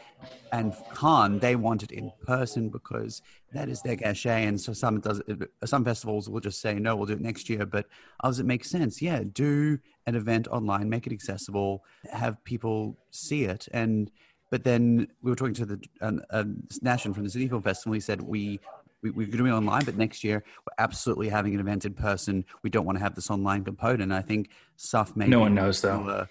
and 0.53 0.75
Cannes, 0.95 1.41
they 1.41 1.57
want 1.57 1.83
it 1.83 1.91
in 1.91 2.13
person 2.27 2.69
because 2.69 3.23
that 3.53 3.69
is 3.69 3.81
their 3.83 3.97
cachet. 3.97 4.45
And 4.45 4.61
so 4.61 4.73
some 4.73 5.01
does 5.01 5.23
some 5.65 5.85
festivals 5.85 6.29
will 6.29 6.41
just 6.41 6.61
say 6.61 6.75
no, 6.75 6.97
we'll 6.97 7.07
do 7.07 7.15
it 7.15 7.21
next 7.21 7.49
year. 7.49 7.65
But 7.65 7.87
others, 8.23 8.41
it 8.41 8.47
makes 8.47 8.71
sense. 8.71 9.01
Yeah, 9.01 9.23
do 9.33 9.79
an 10.07 10.15
event 10.15 10.47
online, 10.49 10.91
make 10.91 11.07
it 11.07 11.13
accessible, 11.13 11.85
have 12.13 12.43
people 12.45 12.99
see 13.11 13.45
it, 13.45 13.67
and 13.73 14.11
but 14.51 14.65
then 14.65 15.09
we 15.23 15.31
were 15.31 15.37
talking 15.37 15.55
to 15.55 15.67
the 15.67 15.81
um, 16.01 16.63
Nashen 16.83 17.15
from 17.15 17.25
the 17.25 17.31
Sydney 17.31 17.49
Film 17.49 17.63
Festival. 17.63 17.95
He 17.95 18.01
said 18.01 18.21
we. 18.21 18.61
We, 19.03 19.11
we're 19.11 19.27
doing 19.27 19.53
it 19.53 19.55
online, 19.55 19.85
but 19.85 19.99
next 19.99 20.25
year 20.25 20.43
we're 20.67 20.83
absolutely 20.83 21.29
having 21.29 21.53
an 21.53 21.61
event 21.61 21.85
in 21.85 21.93
person. 21.93 22.43
We 22.63 22.71
don't 22.71 22.87
want 22.87 22.97
to 22.97 23.05
have 23.05 23.15
this 23.15 23.29
online 23.31 23.63
component. 23.63 24.13
I 24.13 24.23
think 24.23 24.49
SUFF 24.77 25.15
may 25.15 25.27
No 25.27 25.41
one 25.41 25.55
knows, 25.55 25.83
though. 25.83 26.27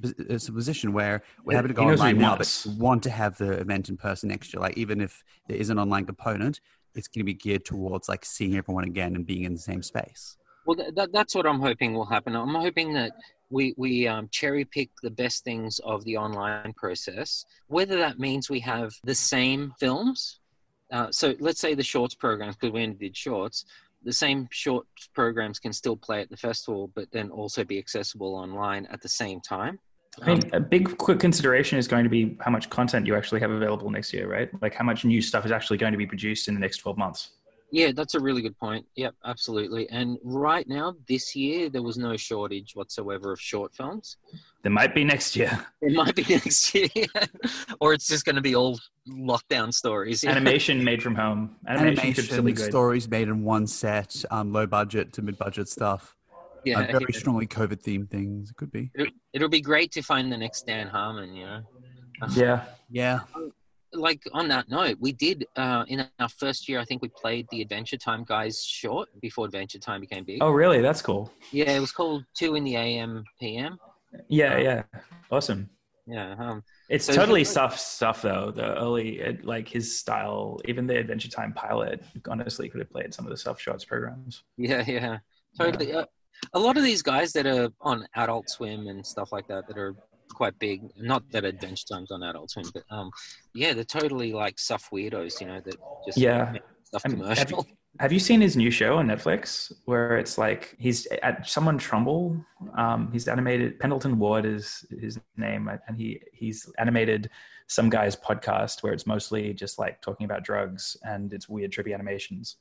Similar- 0.00 0.14
It's 0.34 0.48
a 0.48 0.52
position 0.52 0.92
where 0.92 1.22
we're 1.44 1.52
Yeah, 1.52 1.58
happy 1.58 1.68
to 1.68 1.74
go 1.74 1.82
he 1.82 1.88
knows 1.88 1.98
what 1.98 2.06
he 2.06 2.12
online 2.12 2.22
now, 2.22 2.30
wants. 2.36 2.66
but 2.66 2.76
want 2.76 3.02
to 3.04 3.10
have 3.10 3.36
the 3.38 3.52
event 3.52 3.88
in 3.88 3.96
person 3.96 4.28
next 4.28 4.52
year. 4.52 4.60
Like 4.60 4.76
even 4.76 5.00
if 5.00 5.22
there 5.48 5.56
is 5.56 5.70
an 5.70 5.78
online 5.78 6.06
component, 6.06 6.60
it's 6.94 7.08
going 7.08 7.20
to 7.20 7.24
be 7.24 7.34
geared 7.34 7.64
towards 7.64 8.08
like 8.08 8.24
seeing 8.24 8.56
everyone 8.56 8.84
again 8.84 9.14
and 9.16 9.26
being 9.26 9.44
in 9.44 9.54
the 9.54 9.60
same 9.60 9.82
space. 9.82 10.36
Well, 10.66 10.76
that, 10.76 10.94
that, 10.94 11.12
that's 11.12 11.34
what 11.34 11.46
I'm 11.46 11.60
hoping 11.60 11.94
will 11.94 12.04
happen. 12.06 12.36
I'm 12.36 12.54
hoping 12.54 12.92
that 12.94 13.12
we, 13.50 13.74
we 13.76 14.06
um, 14.06 14.28
cherry 14.30 14.64
pick 14.64 14.90
the 15.02 15.10
best 15.10 15.42
things 15.44 15.78
of 15.84 16.04
the 16.04 16.16
online 16.16 16.72
process, 16.74 17.44
whether 17.66 17.96
that 17.98 18.18
means 18.18 18.48
we 18.48 18.60
have 18.60 18.92
the 19.04 19.14
same 19.14 19.72
films. 19.80 20.38
Uh, 20.92 21.10
so 21.10 21.34
let's 21.40 21.60
say 21.60 21.74
the 21.74 21.82
shorts 21.82 22.14
programs, 22.14 22.54
because 22.56 22.72
we 22.72 22.82
only 22.82 22.94
did 22.94 23.16
shorts, 23.16 23.64
the 24.04 24.12
same 24.12 24.48
short 24.50 24.86
programs 25.14 25.58
can 25.58 25.72
still 25.72 25.96
play 25.96 26.20
at 26.20 26.30
the 26.30 26.36
festival, 26.36 26.90
but 26.94 27.10
then 27.12 27.30
also 27.30 27.64
be 27.64 27.78
accessible 27.78 28.34
online 28.34 28.86
at 28.86 29.00
the 29.00 29.08
same 29.08 29.40
time. 29.40 29.78
I 30.20 30.26
mean, 30.26 30.40
um, 30.46 30.50
a 30.52 30.60
big 30.60 30.98
quick 30.98 31.18
consideration 31.18 31.78
is 31.78 31.88
going 31.88 32.04
to 32.04 32.10
be 32.10 32.36
how 32.40 32.50
much 32.50 32.68
content 32.68 33.06
you 33.06 33.16
actually 33.16 33.40
have 33.40 33.50
available 33.50 33.88
next 33.90 34.12
year, 34.12 34.28
right? 34.28 34.50
Like 34.60 34.74
how 34.74 34.84
much 34.84 35.04
new 35.04 35.22
stuff 35.22 35.46
is 35.46 35.52
actually 35.52 35.78
going 35.78 35.92
to 35.92 35.98
be 35.98 36.06
produced 36.06 36.48
in 36.48 36.54
the 36.54 36.60
next 36.60 36.78
12 36.78 36.98
months. 36.98 37.30
Yeah, 37.72 37.92
that's 37.92 38.14
a 38.14 38.20
really 38.20 38.42
good 38.42 38.58
point. 38.58 38.84
Yep, 38.96 39.14
absolutely. 39.24 39.88
And 39.88 40.18
right 40.22 40.68
now, 40.68 40.94
this 41.08 41.34
year, 41.34 41.70
there 41.70 41.82
was 41.82 41.96
no 41.96 42.18
shortage 42.18 42.72
whatsoever 42.74 43.32
of 43.32 43.40
short 43.40 43.74
films. 43.74 44.18
There 44.62 44.70
might 44.70 44.94
be 44.94 45.04
next 45.04 45.34
year. 45.34 45.66
It 45.80 45.94
might 45.94 46.14
be 46.14 46.22
next 46.28 46.74
year, 46.74 46.86
or 47.80 47.94
it's 47.94 48.06
just 48.06 48.26
going 48.26 48.36
to 48.36 48.42
be 48.42 48.54
all 48.54 48.78
lockdown 49.08 49.72
stories. 49.72 50.22
Animation 50.26 50.84
made 50.84 51.02
from 51.02 51.14
home. 51.14 51.56
Animation, 51.66 52.12
could 52.12 52.24
still 52.24 52.36
be 52.36 52.52
Animation, 52.52 52.56
good. 52.56 52.70
stories 52.70 53.08
made 53.08 53.28
in 53.28 53.42
one 53.42 53.66
set, 53.66 54.22
um, 54.30 54.52
low 54.52 54.66
budget 54.66 55.14
to 55.14 55.22
mid 55.22 55.38
budget 55.38 55.66
stuff. 55.68 56.14
yeah, 56.64 56.78
uh, 56.78 56.92
very 56.92 57.06
it, 57.08 57.14
strongly 57.14 57.46
COVID 57.46 57.82
themed 57.82 58.10
things. 58.10 58.50
It 58.50 58.56
could 58.56 58.70
be. 58.70 58.90
it'll 59.32 59.48
be 59.48 59.62
great 59.62 59.90
to 59.92 60.02
find 60.02 60.30
the 60.30 60.36
next 60.36 60.66
Dan 60.66 60.88
Harmon. 60.88 61.34
You 61.34 61.46
know, 61.46 61.60
Yeah. 62.34 62.64
Yeah. 62.90 63.20
Like 63.92 64.22
on 64.32 64.48
that 64.48 64.68
note, 64.68 64.96
we 65.00 65.12
did 65.12 65.46
uh, 65.56 65.84
in 65.88 66.06
our 66.18 66.28
first 66.28 66.68
year. 66.68 66.80
I 66.80 66.84
think 66.84 67.02
we 67.02 67.08
played 67.08 67.46
the 67.50 67.60
Adventure 67.62 67.96
Time 67.98 68.24
guys 68.24 68.64
short 68.64 69.08
before 69.20 69.44
Adventure 69.46 69.78
Time 69.78 70.00
became 70.00 70.24
big. 70.24 70.38
Oh, 70.40 70.50
really? 70.50 70.80
That's 70.80 71.02
cool. 71.02 71.30
Yeah, 71.50 71.72
it 71.72 71.80
was 71.80 71.92
called 71.92 72.24
Two 72.34 72.54
in 72.54 72.64
the 72.64 72.76
AM 72.76 73.24
PM. 73.40 73.78
Yeah, 74.28 74.58
yeah. 74.58 74.82
Awesome. 75.30 75.68
Yeah, 76.06 76.34
um, 76.38 76.64
It's 76.88 77.04
So- 77.04 77.14
totally 77.14 77.44
SUFF 77.44 77.78
stuff, 77.78 78.22
though. 78.22 78.50
The 78.50 78.76
early, 78.76 79.38
like 79.42 79.68
his 79.68 79.96
style, 79.98 80.58
even 80.64 80.86
the 80.86 80.96
Adventure 80.98 81.28
Time 81.30 81.52
pilot, 81.52 82.02
honestly, 82.28 82.68
could 82.68 82.80
have 82.80 82.90
played 82.90 83.14
some 83.14 83.24
of 83.24 83.30
the 83.30 83.36
SUFF 83.36 83.60
shots 83.60 83.84
programs. 83.84 84.42
Yeah, 84.56 84.84
yeah, 84.86 85.18
totally. 85.58 85.92
Uh, 85.92 86.06
a 86.54 86.58
lot 86.58 86.76
of 86.76 86.82
these 86.82 87.02
guys 87.02 87.32
that 87.34 87.46
are 87.46 87.68
on 87.80 88.06
Adult 88.16 88.50
Swim 88.50 88.88
and 88.88 89.06
stuff 89.06 89.30
like 89.32 89.46
that 89.48 89.68
that 89.68 89.78
are 89.78 89.94
quite 90.32 90.58
big. 90.58 90.82
Not 90.96 91.30
that 91.32 91.44
Adventure 91.44 91.84
Time's 91.90 92.10
on 92.10 92.22
Adult 92.22 92.50
Swim, 92.50 92.66
but 92.72 92.84
um, 92.90 93.10
yeah, 93.54 93.72
they're 93.74 93.84
totally 93.84 94.32
like 94.32 94.58
SUFF 94.58 94.90
weirdos. 94.90 95.40
You 95.40 95.46
know, 95.48 95.60
that 95.60 95.76
just 96.06 96.18
Yeah. 96.18 96.50
make 96.52 96.62
stuff 96.84 97.02
I 97.04 97.08
mean, 97.08 97.18
have, 97.24 97.38
you, 97.50 97.56
commercial. 97.56 97.66
have 98.00 98.12
you 98.12 98.18
seen 98.18 98.40
his 98.40 98.56
new 98.56 98.70
show 98.70 98.96
on 98.98 99.06
Netflix 99.06 99.72
where 99.84 100.16
it's 100.18 100.36
like 100.38 100.74
he's 100.78 101.06
at 101.22 101.46
someone 101.48 101.78
Trumbull? 101.78 102.44
Um, 102.76 103.10
he's 103.12 103.28
animated. 103.28 103.78
Pendleton 103.80 104.18
Ward 104.18 104.44
is 104.46 104.84
his 105.00 105.18
name, 105.36 105.70
and 105.88 105.96
he 105.96 106.20
he's 106.32 106.70
animated 106.78 107.30
some 107.68 107.88
guy's 107.88 108.14
podcast 108.16 108.82
where 108.82 108.92
it's 108.92 109.06
mostly 109.06 109.54
just 109.54 109.78
like 109.78 110.00
talking 110.02 110.24
about 110.26 110.44
drugs 110.44 110.96
and 111.04 111.32
it's 111.32 111.48
weird, 111.48 111.70
trippy 111.72 111.94
animations. 111.94 112.56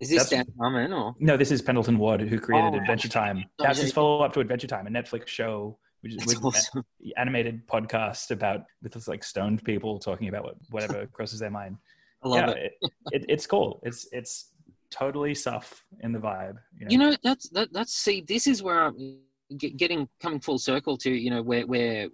Is 0.00 0.10
this 0.10 0.28
that's- 0.30 0.46
Dan 0.46 0.54
Harmon 0.58 0.92
or? 0.92 1.14
No, 1.20 1.36
this 1.36 1.50
is 1.50 1.62
Pendleton 1.62 1.98
Ward 1.98 2.20
who 2.20 2.38
created 2.38 2.74
Oh, 2.74 2.76
Adventure 2.78 3.08
Time. 3.08 3.44
That's 3.58 3.80
his 3.80 3.92
follow 3.92 4.22
up 4.24 4.32
to 4.34 4.40
Adventure 4.40 4.66
Time, 4.68 4.86
a 4.86 4.90
Netflix 4.90 5.28
show, 5.28 5.78
which 6.02 6.14
is 6.14 6.40
awesome. 6.42 6.84
an 7.00 7.12
animated 7.16 7.66
podcast 7.66 8.30
about 8.30 8.64
with 8.82 8.92
this, 8.92 9.08
like 9.08 9.24
stoned 9.24 9.64
people 9.64 9.98
talking 9.98 10.28
about 10.28 10.44
what, 10.44 10.56
whatever 10.70 11.06
crosses 11.12 11.38
their 11.38 11.50
mind. 11.50 11.76
I 12.22 12.28
love 12.28 12.48
yeah, 12.48 12.50
it. 12.50 12.72
it. 12.80 12.92
It, 13.12 13.24
It's 13.28 13.46
cool. 13.46 13.80
It's 13.82 14.08
it's 14.12 14.52
totally 14.90 15.34
SUFF 15.34 15.84
in 16.00 16.12
the 16.12 16.18
vibe. 16.18 16.56
You 16.78 16.86
know? 16.86 16.90
You 16.90 16.98
know, 16.98 17.16
that's 17.22 17.48
that, 17.50 17.72
that's 17.72 17.94
see. 17.94 18.20
This 18.20 18.46
is 18.46 18.62
where 18.62 18.84
I'm 18.84 19.18
get, 19.56 19.76
getting 19.76 20.08
coming 20.20 20.40
full 20.40 20.58
circle 20.58 20.96
to 20.98 21.10
you 21.10 21.30
know 21.30 21.42
where 21.42 21.66
where 21.66 22.08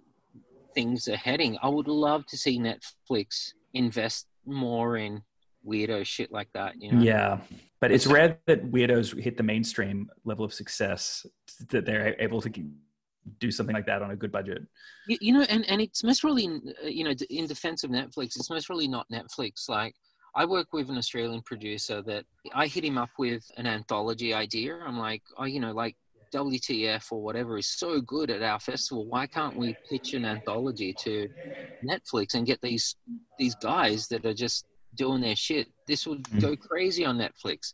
things 0.73 1.07
are 1.07 1.17
heading. 1.17 1.57
I 1.61 1.69
would 1.69 1.87
love 1.87 2.25
to 2.27 2.37
see 2.37 2.59
Netflix 2.59 3.53
invest 3.73 4.27
more 4.45 4.97
in 4.97 5.21
weirdo 5.65 6.05
shit 6.05 6.31
like 6.31 6.49
that. 6.53 6.81
You 6.81 6.93
know. 6.93 7.01
Yeah, 7.01 7.39
but 7.81 7.91
it's 7.91 8.07
rare 8.07 8.37
that 8.47 8.71
weirdos 8.71 9.19
hit 9.19 9.37
the 9.37 9.43
mainstream 9.43 10.09
level 10.25 10.45
of 10.45 10.53
success 10.53 11.25
that 11.69 11.85
they're 11.85 12.15
able 12.19 12.41
to 12.41 12.49
do 13.39 13.51
something 13.51 13.75
like 13.75 13.85
that 13.85 14.01
on 14.01 14.11
a 14.11 14.15
good 14.15 14.31
budget. 14.31 14.63
You, 15.07 15.17
you 15.21 15.33
know, 15.33 15.41
and, 15.49 15.67
and 15.69 15.81
it's 15.81 16.03
most 16.03 16.23
really, 16.23 16.61
you 16.83 17.03
know, 17.03 17.13
in 17.29 17.47
defense 17.47 17.83
of 17.83 17.91
Netflix, 17.91 18.35
it's 18.35 18.49
most 18.49 18.69
really 18.69 18.87
not 18.87 19.07
Netflix. 19.11 19.69
Like, 19.69 19.95
I 20.35 20.45
work 20.45 20.67
with 20.73 20.89
an 20.89 20.97
Australian 20.97 21.41
producer 21.41 22.01
that 22.03 22.25
I 22.53 22.67
hit 22.67 22.85
him 22.85 22.97
up 22.97 23.09
with 23.17 23.43
an 23.57 23.65
anthology 23.65 24.33
idea. 24.33 24.75
I'm 24.75 24.97
like, 24.97 25.23
oh, 25.37 25.45
you 25.45 25.59
know, 25.59 25.71
like 25.71 25.95
WTF 26.33 27.11
or 27.11 27.21
whatever 27.21 27.57
is 27.57 27.67
so 27.67 27.99
good 28.01 28.29
at 28.29 28.43
our 28.43 28.59
festival. 28.59 29.05
Why 29.07 29.25
can't 29.27 29.55
we 29.55 29.77
pitch 29.89 30.13
an 30.13 30.25
anthology 30.25 30.93
to 31.03 31.27
Netflix 31.83 32.33
and 32.35 32.45
get 32.45 32.61
these 32.61 32.95
these 33.37 33.55
guys 33.55 34.07
that 34.09 34.25
are 34.25 34.33
just 34.33 34.65
doing 34.95 35.21
their 35.21 35.35
shit? 35.35 35.67
This 35.87 36.05
would 36.05 36.23
Mm. 36.23 36.41
go 36.41 36.55
crazy 36.55 37.05
on 37.05 37.17
Netflix. 37.17 37.71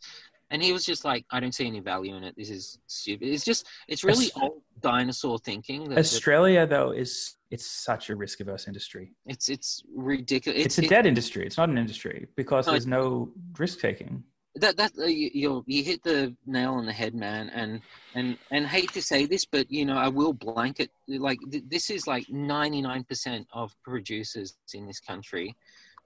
And 0.50 0.62
he 0.62 0.72
was 0.72 0.84
just 0.84 1.04
like, 1.04 1.24
I 1.32 1.40
don't 1.40 1.54
see 1.54 1.66
any 1.66 1.80
value 1.80 2.14
in 2.14 2.22
it. 2.22 2.34
This 2.36 2.50
is 2.50 2.78
stupid. 2.86 3.28
It's 3.28 3.44
just, 3.44 3.66
it's 3.88 4.04
really 4.04 4.30
old, 4.40 4.62
dinosaur 4.80 5.38
thinking. 5.38 5.84
That, 5.84 5.90
that 5.90 5.98
Australia, 6.00 6.66
though, 6.66 6.90
is 6.92 7.34
it's 7.50 7.66
such 7.66 8.10
a 8.10 8.16
risk 8.16 8.40
averse 8.40 8.66
industry. 8.66 9.12
it's 9.26 9.48
it's 9.48 9.82
ridiculous. 9.94 10.64
It's, 10.66 10.78
a 10.78 10.84
it- 10.84 10.88
dead 10.90 11.06
industry. 11.06 11.46
It's 11.46 11.56
not 11.58 11.68
an 11.68 11.78
industry 11.78 12.26
because 12.36 12.66
No, 12.66 12.72
there's 12.72 12.86
no 12.86 13.30
risk 13.58 13.80
taking. 13.80 14.24
that 14.56 14.76
that 14.76 14.92
uh, 14.98 15.04
you 15.06 15.30
you 15.34 15.64
you 15.66 15.82
hit 15.84 16.02
the 16.02 16.34
nail 16.46 16.72
on 16.74 16.86
the 16.86 16.92
head, 16.92 17.14
man. 17.14 17.48
And 17.50 17.80
and 18.14 18.38
and 18.50 18.66
hate 18.66 18.92
to 18.92 19.02
say 19.02 19.26
this, 19.26 19.44
but 19.44 19.70
you 19.70 19.84
know 19.84 19.96
I 19.96 20.08
will 20.08 20.32
blanket 20.32 20.90
like 21.08 21.38
th- 21.50 21.64
this 21.68 21.90
is 21.90 22.06
like 22.06 22.24
ninety 22.30 22.80
nine 22.82 23.04
percent 23.04 23.46
of 23.52 23.72
producers 23.84 24.56
in 24.74 24.86
this 24.86 25.00
country. 25.00 25.54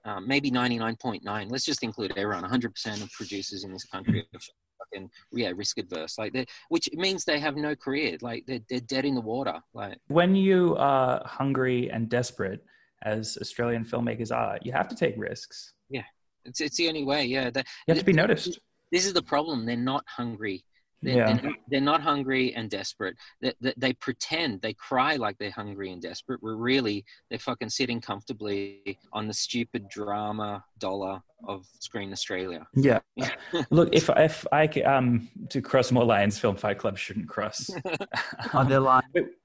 Um, 0.04 0.26
maybe 0.26 0.50
ninety 0.50 0.78
nine 0.78 0.96
point 0.96 1.22
nine. 1.24 1.48
Let's 1.48 1.64
just 1.64 1.82
include 1.82 2.12
everyone. 2.16 2.42
One 2.42 2.50
hundred 2.50 2.74
percent 2.74 3.02
of 3.02 3.10
producers 3.12 3.64
in 3.64 3.72
this 3.72 3.84
country 3.84 4.26
fucking 4.80 5.10
yeah 5.32 5.52
risk 5.54 5.78
adverse. 5.78 6.18
Like 6.18 6.32
they, 6.32 6.46
which 6.68 6.88
means 6.94 7.24
they 7.24 7.38
have 7.38 7.56
no 7.56 7.74
career. 7.76 8.16
Like 8.20 8.44
they're 8.46 8.60
they're 8.68 8.80
dead 8.80 9.04
in 9.04 9.14
the 9.14 9.20
water. 9.20 9.60
Like 9.74 9.98
When 10.08 10.34
you 10.34 10.76
are 10.78 11.22
hungry 11.26 11.90
and 11.90 12.08
desperate, 12.08 12.64
as 13.02 13.38
Australian 13.40 13.84
filmmakers 13.84 14.34
are, 14.34 14.58
you 14.62 14.72
have 14.72 14.88
to 14.88 14.96
take 14.96 15.14
risks. 15.16 15.72
Yeah. 15.88 16.02
It's 16.44 16.60
it's 16.60 16.76
the 16.76 16.88
only 16.88 17.04
way. 17.04 17.24
Yeah, 17.26 17.50
They- 17.50 17.60
You 17.86 17.94
have 17.94 17.98
to 17.98 18.04
be 18.04 18.12
noticed. 18.12 18.58
this 18.92 19.06
is 19.06 19.12
the 19.12 19.22
problem. 19.22 19.66
They're 19.66 19.76
not 19.76 20.04
hungry. 20.06 20.64
They're, 21.02 21.16
Yeah. 21.16 21.32
they're, 21.32 21.42
not, 21.42 21.54
they're 21.68 21.80
not 21.80 22.00
hungry 22.02 22.54
and 22.54 22.68
desperate. 22.70 23.16
They, 23.40 23.54
they, 23.60 23.74
they 23.76 23.92
pretend, 23.94 24.60
they 24.60 24.74
cry 24.74 25.16
like 25.16 25.38
they're 25.38 25.50
hungry 25.50 25.92
and 25.92 26.00
desperate, 26.02 26.42
We're 26.42 26.56
really 26.56 27.04
they're 27.30 27.38
fucking 27.38 27.70
sitting 27.70 28.00
comfortably 28.00 28.98
on 29.12 29.26
the 29.26 29.34
stupid 29.34 29.88
drama 29.88 30.64
dollar 30.78 31.22
of 31.48 31.66
Screen 31.78 32.12
Australia. 32.12 32.66
Yeah. 32.74 33.00
Look, 33.70 33.88
if 33.92 34.10
if 34.10 34.46
I 34.52 34.68
c- 34.68 34.82
um 34.82 35.28
to 35.48 35.62
cross 35.62 35.90
more 35.90 36.04
lines, 36.04 36.38
Film 36.38 36.56
Fight 36.56 36.78
Club 36.78 36.98
shouldn't 36.98 37.28
cross. 37.28 37.70
Are 38.52 38.64
there 38.64 38.80
lines? 38.80 39.04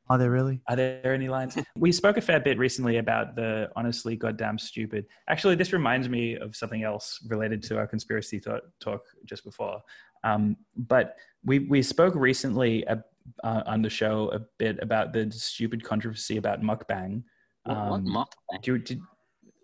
Are 0.09 0.17
there 0.17 0.29
really? 0.29 0.61
Are 0.67 0.75
there 0.75 1.13
any 1.13 1.29
lines? 1.29 1.57
We 1.77 1.91
spoke 1.91 2.17
a 2.17 2.21
fair 2.21 2.39
bit 2.39 2.57
recently 2.59 2.97
about 2.97 3.35
the 3.35 3.69
honestly 3.75 4.15
goddamn 4.15 4.59
stupid. 4.59 5.05
Actually, 5.29 5.55
this 5.55 5.71
reminds 5.73 6.09
me 6.09 6.35
of 6.35 6.55
something 6.55 6.83
else 6.83 7.19
related 7.27 7.63
to 7.63 7.77
our 7.77 7.87
conspiracy 7.87 8.39
thought 8.39 8.63
talk 8.79 9.01
just 9.25 9.43
before. 9.45 9.81
Um, 10.25 10.57
but 10.75 11.15
we 11.43 11.59
we 11.59 11.81
spoke 11.81 12.15
recently 12.15 12.85
uh, 12.87 12.97
uh, 13.43 13.63
on 13.65 13.81
the 13.81 13.89
show 13.89 14.29
a 14.33 14.39
bit 14.57 14.79
about 14.81 15.13
the 15.13 15.31
stupid 15.31 15.83
controversy 15.83 16.37
about 16.37 16.61
mukbang. 16.61 17.23
What, 17.63 17.77
what 17.77 17.99
Um, 17.99 18.09
mock? 18.11 18.35
Do 18.61 18.77
did, 18.77 18.99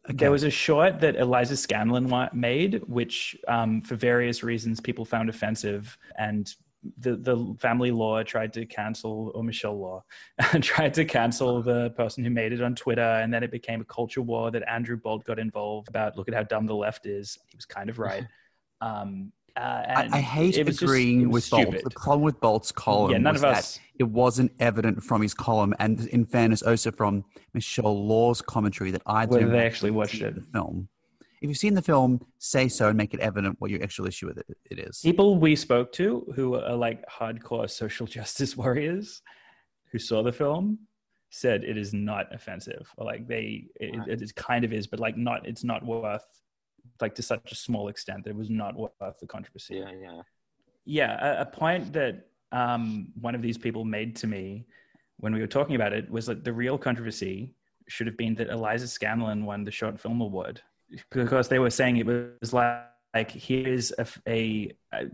Okay. 0.10 0.18
there 0.18 0.32
was 0.32 0.42
a 0.44 0.50
short 0.50 1.00
that 1.02 1.16
Eliza 1.16 1.54
Scanlen 1.54 2.10
wa- 2.10 2.30
made, 2.34 2.82
which, 2.88 3.38
um, 3.48 3.84
for 3.84 3.96
various 3.96 4.42
reasons, 4.42 4.80
people 4.80 5.06
found 5.06 5.30
offensive, 5.30 5.96
and 6.18 6.44
the 6.98 7.16
the 7.16 7.36
family 7.60 7.92
law 7.92 8.24
tried 8.24 8.52
to 8.54 8.66
cancel, 8.66 9.32
or 9.36 9.44
Michelle 9.44 9.78
Law 9.80 10.04
tried 10.62 10.96
to 10.96 11.06
cancel 11.06 11.62
the 11.62 11.92
person 11.92 12.24
who 12.24 12.32
made 12.32 12.52
it 12.52 12.64
on 12.64 12.74
Twitter, 12.74 13.12
and 13.22 13.32
then 13.32 13.44
it 13.44 13.52
became 13.52 13.80
a 13.82 13.86
culture 13.86 14.24
war 14.24 14.50
that 14.50 14.64
Andrew 14.68 14.98
Bolt 14.98 15.24
got 15.24 15.38
involved 15.38 15.88
about. 15.88 16.18
Look 16.18 16.28
at 16.28 16.34
how 16.34 16.44
dumb 16.44 16.66
the 16.66 16.76
left 16.86 17.06
is. 17.06 17.38
He 17.50 17.56
was 17.56 17.66
kind 17.66 17.90
of 17.90 17.98
right. 18.00 18.26
Um, 18.84 19.32
uh, 19.58 19.60
I, 19.60 20.10
I 20.12 20.20
hate 20.22 20.58
it 20.58 20.66
just- 20.68 20.82
agreeing 20.82 21.22
it 21.24 21.26
was 21.28 21.52
with 21.52 21.66
Bolt. 21.66 21.84
The 21.84 21.90
problem 21.92 22.22
with 22.22 22.40
Bolt's 22.40 22.72
column 22.72 23.12
Yeah, 23.12 23.18
none 23.18 23.34
was 23.34 23.44
of 23.44 23.50
that 23.50 23.58
us. 23.60 23.80
it 24.00 24.04
wasn't 24.06 24.52
evident 24.60 25.04
from 25.04 25.22
his 25.22 25.34
column, 25.34 25.74
and 25.80 26.08
in 26.08 26.26
fairness, 26.26 26.62
also 26.62 26.92
from 26.92 27.24
Michelle 27.54 28.06
Law's 28.08 28.42
commentary 28.42 28.92
that 28.92 29.02
I 29.06 29.26
didn't 29.26 29.52
they 29.52 29.66
actually 29.66 29.92
watched 29.92 30.22
it. 30.22 30.36
the 30.36 30.42
film. 30.42 30.88
If 31.42 31.50
you've 31.50 31.58
seen 31.58 31.74
the 31.74 31.82
film, 31.82 32.24
say 32.38 32.68
so 32.68 32.90
and 32.90 32.98
make 32.98 33.14
it 33.16 33.20
evident 33.20 33.56
what 33.60 33.72
your 33.72 33.82
actual 33.84 34.06
issue 34.08 34.28
with 34.28 34.38
it, 34.38 34.46
it 34.70 34.78
is. 34.80 35.00
people 35.02 35.38
we 35.40 35.56
spoke 35.56 35.92
to 35.94 36.32
who 36.36 36.56
are 36.56 36.76
like 36.76 37.04
hardcore 37.10 37.68
social 37.70 38.06
justice 38.18 38.56
warriors 38.56 39.22
who 39.92 39.98
saw 40.00 40.22
the 40.22 40.32
film 40.32 40.78
said 41.32 41.64
it 41.64 41.78
is 41.78 41.94
not 41.94 42.34
offensive 42.34 42.92
or 42.98 43.06
like 43.06 43.28
they 43.28 43.66
it, 43.80 43.98
Right. 43.98 44.08
it 44.10 44.22
is 44.22 44.32
kind 44.34 44.64
of 44.66 44.72
is 44.74 44.86
but 44.86 45.00
like 45.00 45.18
not 45.18 45.48
it's 45.48 45.64
not 45.64 45.84
worth 45.86 46.26
like 47.02 47.16
to 47.16 47.22
such 47.22 47.52
a 47.52 47.56
small 47.56 47.88
extent 47.88 48.24
that 48.24 48.32
it 48.32 48.36
was 48.36 48.50
not 48.50 48.76
worth 48.76 49.20
the 49.20 49.28
controversy. 49.28 49.76
Yeah, 49.76 49.92
yeah. 50.02 50.22
yeah 50.86 51.40
a, 51.40 51.42
a 51.42 51.46
point 51.46 51.94
that 51.94 52.28
um, 52.52 53.08
one 53.20 53.36
of 53.36 53.42
these 53.42 53.58
people 53.58 53.86
made 53.86 54.16
to 54.18 54.28
me 54.28 54.66
when 55.18 55.34
we 55.34 55.40
were 55.40 55.48
talking 55.48 55.76
about 55.76 55.94
it 55.94 56.10
was 56.10 56.26
that 56.26 56.44
the 56.44 56.54
real 56.54 56.78
controversy 56.78 57.54
should 57.88 58.08
have 58.08 58.18
been 58.18 58.36
that 58.36 58.50
eliza 58.50 58.86
scanlen 58.86 59.44
won 59.44 59.64
the 59.64 59.72
short 59.72 60.00
film 60.00 60.22
award 60.22 60.62
because 61.12 61.48
they 61.48 61.60
were 61.60 61.70
saying 61.70 61.98
it 61.98 62.06
was 62.06 62.54
like 62.54 62.86
like 63.14 63.32
here's 63.32 63.92
a, 63.98 64.06
a, 64.28 64.72
a 64.94 65.06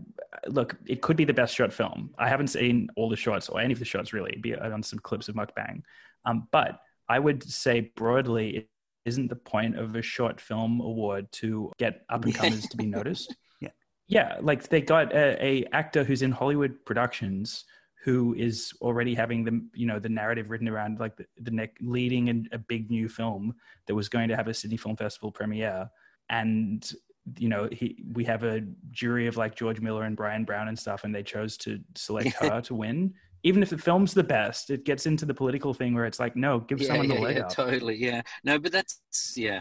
look 0.46 0.76
it 0.86 1.02
could 1.02 1.16
be 1.16 1.24
the 1.24 1.34
best 1.34 1.54
short 1.54 1.72
film. 1.72 2.14
I 2.18 2.28
haven't 2.28 2.48
seen 2.48 2.88
all 2.96 3.08
the 3.08 3.16
shorts 3.16 3.48
or 3.48 3.60
any 3.60 3.72
of 3.72 3.78
the 3.78 3.84
shorts 3.84 4.12
really 4.12 4.38
be 4.40 4.54
on 4.54 4.82
some 4.82 4.98
clips 5.00 5.28
of 5.28 5.34
mukbang. 5.34 5.82
Um, 6.24 6.48
but 6.52 6.80
i 7.08 7.18
would 7.18 7.42
say 7.42 7.92
broadly 7.96 8.68
isn't 9.08 9.28
the 9.28 9.36
point 9.36 9.76
of 9.76 9.96
a 9.96 10.02
short 10.02 10.40
film 10.40 10.80
award 10.80 11.30
to 11.32 11.72
get 11.78 12.02
up 12.08 12.24
and 12.24 12.34
comers 12.34 12.68
to 12.68 12.76
be 12.76 12.86
noticed? 12.98 13.34
Yeah. 13.60 13.70
yeah 14.06 14.36
like 14.40 14.68
they 14.68 14.80
got 14.80 15.12
a, 15.12 15.44
a 15.44 15.64
actor 15.72 16.04
who's 16.04 16.22
in 16.22 16.30
hollywood 16.30 16.74
productions 16.86 17.64
who 18.04 18.34
is 18.34 18.72
already 18.80 19.14
having 19.14 19.44
the 19.44 19.60
you 19.74 19.86
know 19.86 19.98
the 19.98 20.08
narrative 20.08 20.50
written 20.50 20.68
around 20.68 21.00
like 21.00 21.16
the, 21.16 21.26
the 21.40 21.50
neck 21.50 21.76
leading 21.80 22.28
in 22.28 22.48
a 22.52 22.58
big 22.58 22.90
new 22.90 23.08
film 23.08 23.54
that 23.86 23.94
was 23.94 24.08
going 24.08 24.28
to 24.28 24.36
have 24.36 24.48
a 24.48 24.54
sydney 24.54 24.76
film 24.76 24.96
festival 24.96 25.32
premiere. 25.32 25.90
And 26.30 26.90
you 27.36 27.48
know 27.48 27.68
he 27.72 28.02
we 28.12 28.24
have 28.24 28.44
a 28.44 28.62
jury 28.90 29.26
of 29.26 29.36
like 29.36 29.54
george 29.54 29.80
miller 29.80 30.04
and 30.04 30.16
bryan 30.16 30.44
brown 30.44 30.68
and 30.68 30.78
stuff 30.78 31.04
and 31.04 31.14
they 31.14 31.22
chose 31.22 31.56
to 31.58 31.78
select 31.94 32.32
her 32.40 32.60
to 32.60 32.74
win 32.74 33.12
even 33.42 33.62
if 33.62 33.70
the 33.70 33.78
film's 33.78 34.14
the 34.14 34.24
best 34.24 34.70
it 34.70 34.84
gets 34.84 35.06
into 35.06 35.24
the 35.26 35.34
political 35.34 35.72
thing 35.74 35.94
where 35.94 36.06
it's 36.06 36.20
like 36.20 36.36
no 36.36 36.60
give 36.60 36.80
Yeah, 36.80 36.88
someone 36.88 37.08
yeah, 37.08 37.14
the 37.16 37.20
leg 37.20 37.36
yeah, 37.36 37.42
up 37.42 37.50
totally. 37.50 37.96
Yeah. 37.96 38.22
No, 38.44 38.58
but 38.58 38.72
that's, 38.72 39.00
yeah. 39.36 39.60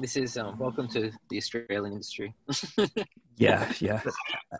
This 0.00 0.16
is, 0.16 0.36
um, 0.36 0.58
welcome 0.58 0.88
to 0.88 1.12
the 1.30 1.36
Australian 1.36 1.92
industry. 1.92 2.34
yeah 3.36 3.72
yeah 3.80 4.00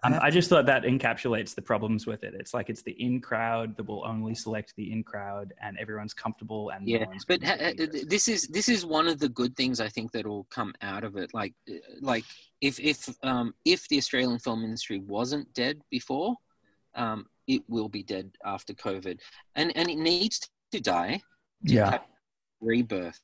I 0.02 0.06
Um, 0.06 0.18
I 0.20 0.30
just 0.30 0.48
thought 0.48 0.66
that 0.66 0.82
encapsulates 0.82 1.54
the 1.54 1.62
problems 1.62 2.06
with 2.06 2.24
it. 2.24 2.34
It's 2.34 2.52
like 2.54 2.68
it's 2.70 2.82
the 2.82 2.92
in 2.92 3.20
crowd 3.20 3.76
that 3.76 3.86
will 3.86 4.04
only 4.04 4.34
select 4.34 4.74
the 4.76 4.92
in 4.92 5.02
crowd, 5.04 5.52
and 5.60 5.78
everyone's 5.78 6.14
comfortable 6.14 6.70
and 6.70 6.88
yeah 6.88 7.06
one's 7.06 7.24
but 7.24 7.42
ha- 7.42 7.72
this 8.04 8.28
is 8.28 8.46
this 8.48 8.68
is 8.68 8.84
one 8.84 9.06
of 9.08 9.18
the 9.18 9.28
good 9.28 9.54
things 9.56 9.80
i 9.80 9.88
think 9.88 10.10
that 10.12 10.26
will 10.26 10.44
come 10.50 10.72
out 10.82 11.04
of 11.04 11.16
it 11.16 11.32
like 11.32 11.54
like 12.00 12.24
if 12.60 12.78
if 12.80 13.08
um 13.22 13.54
if 13.64 13.86
the 13.88 13.98
australian 13.98 14.38
film 14.38 14.64
industry 14.64 14.98
wasn't 14.98 15.52
dead 15.54 15.80
before 15.90 16.34
um 16.94 17.26
it 17.46 17.62
will 17.68 17.88
be 17.88 18.02
dead 18.02 18.30
after 18.44 18.72
covid 18.74 19.18
and 19.56 19.76
and 19.76 19.88
it 19.90 19.98
needs 19.98 20.40
to 20.72 20.80
die 20.80 21.20
to 21.66 21.74
yeah. 21.74 21.90
have 21.92 22.04
rebirth 22.60 23.20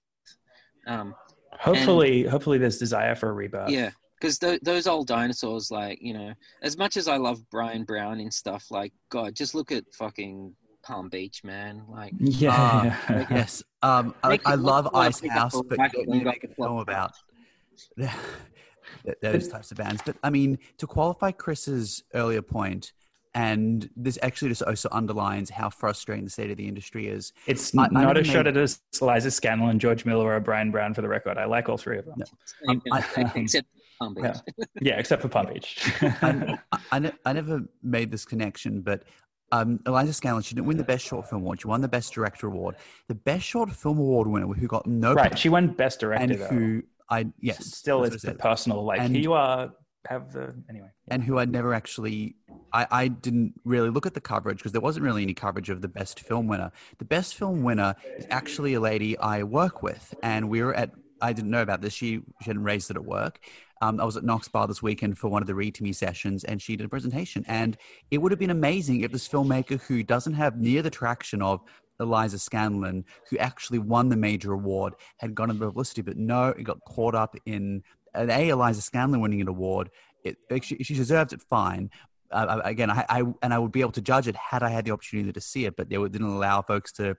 um 0.86 1.14
Hopefully, 1.58 2.22
hopefully, 2.22 2.58
there's 2.58 2.78
desire 2.78 3.14
for 3.14 3.28
a 3.28 3.32
rebirth. 3.32 3.70
yeah 3.70 3.90
because 4.18 4.38
th- 4.38 4.60
those 4.62 4.86
old 4.86 5.06
dinosaurs 5.06 5.70
like 5.70 5.98
you 6.00 6.14
know 6.14 6.32
as 6.62 6.78
much 6.78 6.96
as 6.96 7.08
i 7.08 7.16
love 7.16 7.38
bryan 7.50 7.84
brown 7.84 8.20
and 8.20 8.32
stuff 8.32 8.66
like 8.70 8.92
god 9.10 9.34
just 9.34 9.54
look 9.54 9.72
at 9.72 9.84
fucking 9.92 10.54
palm 10.82 11.08
beach 11.08 11.42
man 11.44 11.82
like 11.88 12.12
yeah. 12.18 12.50
Ah, 12.52 13.00
yeah. 13.10 13.26
Yes. 13.30 13.62
Um, 13.82 14.14
I, 14.22 14.38
I 14.44 14.54
love 14.54 14.88
like 14.92 15.08
Ice 15.08 15.28
House, 15.28 15.60
but 15.68 15.78
racket 15.78 16.00
you 16.00 16.06
don't 16.06 16.12
and 16.12 16.12
need 16.12 16.18
to 16.20 16.24
got 16.24 16.34
make 16.34 16.44
a 16.44 16.54
film 16.54 16.78
about 16.78 17.12
those 19.22 19.48
types 19.48 19.70
of 19.70 19.76
bands. 19.76 20.02
But 20.04 20.16
I 20.22 20.30
mean, 20.30 20.58
to 20.78 20.86
qualify 20.86 21.32
Chris's 21.32 22.02
earlier 22.14 22.42
point, 22.42 22.92
and 23.35 23.89
this 23.97 24.18
actually 24.22 24.49
just 24.49 24.62
also 24.62 24.89
underlines 24.91 25.51
how 25.51 25.70
frustrating 25.70 26.24
the 26.24 26.31
state 26.31 26.51
of 26.51 26.57
the 26.57 26.66
industry 26.66 27.07
is. 27.07 27.33
It's 27.47 27.76
I- 27.76 27.83
I 27.85 27.89
not 27.89 27.93
never 28.14 28.20
a 28.20 28.24
shot 28.24 28.47
made- 28.47 28.57
at 28.57 28.62
us, 28.62 28.81
Eliza 29.01 29.28
Scanlen, 29.28 29.78
George 29.78 30.05
Miller, 30.05 30.35
or 30.35 30.41
Bryan 30.41 30.70
Brown 30.70 30.95
for 30.95 31.03
the 31.03 31.09
record. 31.09 31.39
I 31.39 31.45
like 31.45 31.68
all 31.68 31.76
three 31.76 31.99
of 31.99 32.07
them. 32.07 32.14
No. 32.18 32.24
Um, 32.68 32.83
I- 32.93 33.33
except 33.37 33.66
palm 34.01 34.14
beach 34.14 34.24
Yeah. 34.24 34.35
Yeah, 34.81 34.99
except 34.99 35.22
for 35.22 35.28
Palm 35.28 35.47
Beach. 35.53 35.78
I, 36.03 36.59
I, 36.91 37.12
I 37.24 37.33
never 37.33 37.62
made 37.83 38.11
this 38.11 38.24
connection, 38.24 38.81
but 38.81 39.05
um, 39.53 39.81
Eliza 39.87 40.12
Scanlen, 40.12 40.45
she 40.45 40.55
didn't 40.55 40.68
win 40.68 40.76
the 40.76 40.85
Best 40.85 41.05
Short 41.05 41.28
Film 41.28 41.43
Award. 41.43 41.61
She 41.61 41.66
won 41.68 41.81
the 41.81 41.89
Best 41.89 42.12
Director 42.14 42.47
Award. 42.47 42.76
The 43.09 43.14
Best 43.16 43.45
Short 43.45 43.70
Film 43.70 43.99
Award 43.99 44.28
winner, 44.28 44.47
who 44.47 44.66
got 44.66 44.87
no 44.87 45.12
right. 45.12 45.37
She 45.39 45.49
won 45.49 45.68
Best 45.68 46.01
Director, 46.01 46.22
and 46.22 46.35
though. 46.41 46.47
who 46.47 46.83
I 47.11 47.26
yes, 47.41 47.66
Still, 47.66 48.01
that's 48.03 48.14
it's 48.16 48.24
the 48.24 48.35
personal. 48.35 48.85
Like, 48.85 49.01
And- 49.01 49.14
here 49.14 49.22
you 49.22 49.33
are, 49.33 49.72
have 50.07 50.32
the. 50.32 50.55
Anyway. 50.68 50.88
and 51.09 51.22
who 51.22 51.38
I'd 51.38 51.51
never 51.51 51.74
actually, 51.74 52.36
I, 52.72 52.86
I 52.90 53.09
didn't 53.09 53.55
really 53.64 53.90
look 53.90 54.07
at 54.07 54.14
the 54.14 54.20
coverage 54.20 54.59
because 54.59 54.72
there 54.72 54.80
wasn't 54.80 55.05
really 55.05 55.22
any 55.22 55.34
coverage 55.34 55.70
of 55.70 55.82
the 55.82 55.88
best 55.88 56.20
film 56.20 56.46
winner. 56.46 56.72
The 56.98 57.05
best 57.05 57.34
film 57.34 57.62
winner 57.62 57.94
is 58.18 58.26
actually 58.30 58.74
a 58.74 58.80
lady 58.80 59.18
I 59.18 59.42
work 59.42 59.82
with, 59.82 60.14
and 60.22 60.48
we 60.48 60.62
were 60.62 60.74
at, 60.74 60.90
I 61.20 61.32
didn't 61.32 61.51
know 61.51 61.62
about 61.62 61.80
this, 61.80 61.92
she, 61.92 62.20
she 62.42 62.46
hadn't 62.46 62.64
raised 62.64 62.90
it 62.90 62.96
at 62.96 63.05
work. 63.05 63.40
Um, 63.82 63.98
I 63.98 64.05
was 64.05 64.16
at 64.16 64.24
Knox 64.24 64.46
Bar 64.46 64.66
this 64.66 64.82
weekend 64.82 65.16
for 65.16 65.28
one 65.28 65.42
of 65.42 65.46
the 65.46 65.55
Read 65.55 65.74
to 65.76 65.82
Me 65.82 65.92
sessions, 65.92 66.44
and 66.44 66.61
she 66.61 66.76
did 66.76 66.84
a 66.84 66.88
presentation. 66.88 67.44
And 67.48 67.78
it 68.11 68.18
would 68.18 68.30
have 68.30 68.38
been 68.38 68.51
amazing 68.51 69.01
if 69.01 69.12
this 69.12 69.26
filmmaker 69.26 69.80
who 69.82 70.03
doesn't 70.03 70.34
have 70.34 70.59
near 70.59 70.82
the 70.82 70.90
traction 70.90 71.40
of 71.40 71.62
Eliza 71.98 72.36
Scanlen, 72.36 73.05
who 73.28 73.38
actually 73.38 73.78
won 73.78 74.09
the 74.09 74.16
major 74.16 74.53
award, 74.53 74.94
had 75.18 75.34
gotten 75.34 75.59
the 75.59 75.66
publicity, 75.66 76.03
but 76.03 76.16
no, 76.16 76.48
it 76.48 76.64
got 76.64 76.80
caught 76.86 77.14
up 77.14 77.36
in 77.46 77.82
an 78.14 78.30
A. 78.30 78.48
Eliza 78.48 78.82
Scanlen 78.82 79.20
winning 79.20 79.40
an 79.40 79.48
award. 79.48 79.90
It, 80.24 80.36
she, 80.62 80.82
she 80.82 80.94
deserved 80.94 81.32
it 81.32 81.40
fine. 81.42 81.90
uh, 82.30 82.61
again, 82.64 82.90
I, 82.90 83.04
I 83.08 83.22
and 83.42 83.54
I 83.54 83.58
would 83.58 83.72
be 83.72 83.80
able 83.80 83.92
to 83.92 84.00
judge 84.00 84.28
it 84.28 84.36
had 84.36 84.62
I 84.62 84.68
had 84.68 84.84
the 84.84 84.92
opportunity 84.92 85.32
to 85.32 85.40
see 85.40 85.64
it, 85.64 85.76
but 85.76 85.88
they 85.88 85.96
didn't 85.96 86.22
allow 86.22 86.62
folks 86.62 86.92
to 86.92 87.16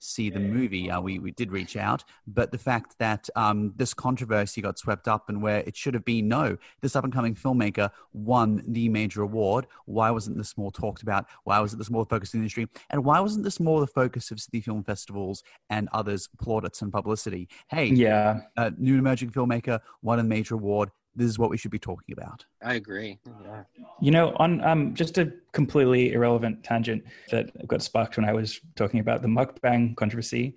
see 0.00 0.30
the 0.30 0.40
movie. 0.40 0.90
Uh, 0.90 1.00
we, 1.00 1.18
we 1.18 1.30
did 1.30 1.52
reach 1.52 1.76
out, 1.76 2.02
but 2.26 2.50
the 2.50 2.58
fact 2.58 2.96
that 2.98 3.28
um, 3.36 3.72
this 3.76 3.94
controversy 3.94 4.60
got 4.60 4.78
swept 4.78 5.06
up 5.06 5.28
and 5.28 5.40
where 5.40 5.58
it 5.58 5.76
should 5.76 5.94
have 5.94 6.04
been 6.04 6.26
no, 6.26 6.56
this 6.80 6.96
up 6.96 7.04
and 7.04 7.12
coming 7.12 7.34
filmmaker 7.34 7.90
won 8.12 8.62
the 8.66 8.88
major 8.88 9.22
award. 9.22 9.66
Why 9.86 10.10
wasn't 10.10 10.38
this 10.38 10.56
more 10.56 10.72
talked 10.72 11.02
about? 11.02 11.26
Why 11.44 11.60
wasn't 11.60 11.78
this 11.78 11.90
more 11.90 12.04
focused 12.04 12.34
in 12.34 12.40
the 12.40 12.44
industry? 12.44 12.66
And 12.90 13.04
why 13.04 13.20
wasn't 13.20 13.44
this 13.44 13.60
more 13.60 13.80
the 13.80 13.86
focus 13.86 14.30
of 14.30 14.40
Sydney 14.40 14.60
film 14.60 14.82
festivals 14.82 15.42
and 15.68 15.88
others' 15.92 16.28
plaudits 16.40 16.82
and 16.82 16.92
publicity? 16.92 17.48
Hey, 17.68 17.86
yeah, 17.86 18.40
uh, 18.56 18.70
new 18.78 18.98
emerging 18.98 19.30
filmmaker 19.30 19.80
won 20.02 20.18
a 20.18 20.24
major 20.24 20.54
award 20.54 20.90
this 21.16 21.28
is 21.28 21.38
what 21.38 21.50
we 21.50 21.56
should 21.56 21.70
be 21.70 21.78
talking 21.78 22.12
about. 22.12 22.44
I 22.62 22.74
agree. 22.74 23.18
Yeah. 23.42 23.62
You 24.00 24.10
know, 24.10 24.32
on 24.36 24.62
um, 24.62 24.94
just 24.94 25.18
a 25.18 25.32
completely 25.52 26.12
irrelevant 26.12 26.62
tangent 26.62 27.04
that 27.30 27.66
got 27.66 27.82
sparked 27.82 28.16
when 28.16 28.24
I 28.24 28.32
was 28.32 28.60
talking 28.76 29.00
about 29.00 29.22
the 29.22 29.28
mukbang 29.28 29.96
controversy. 29.96 30.56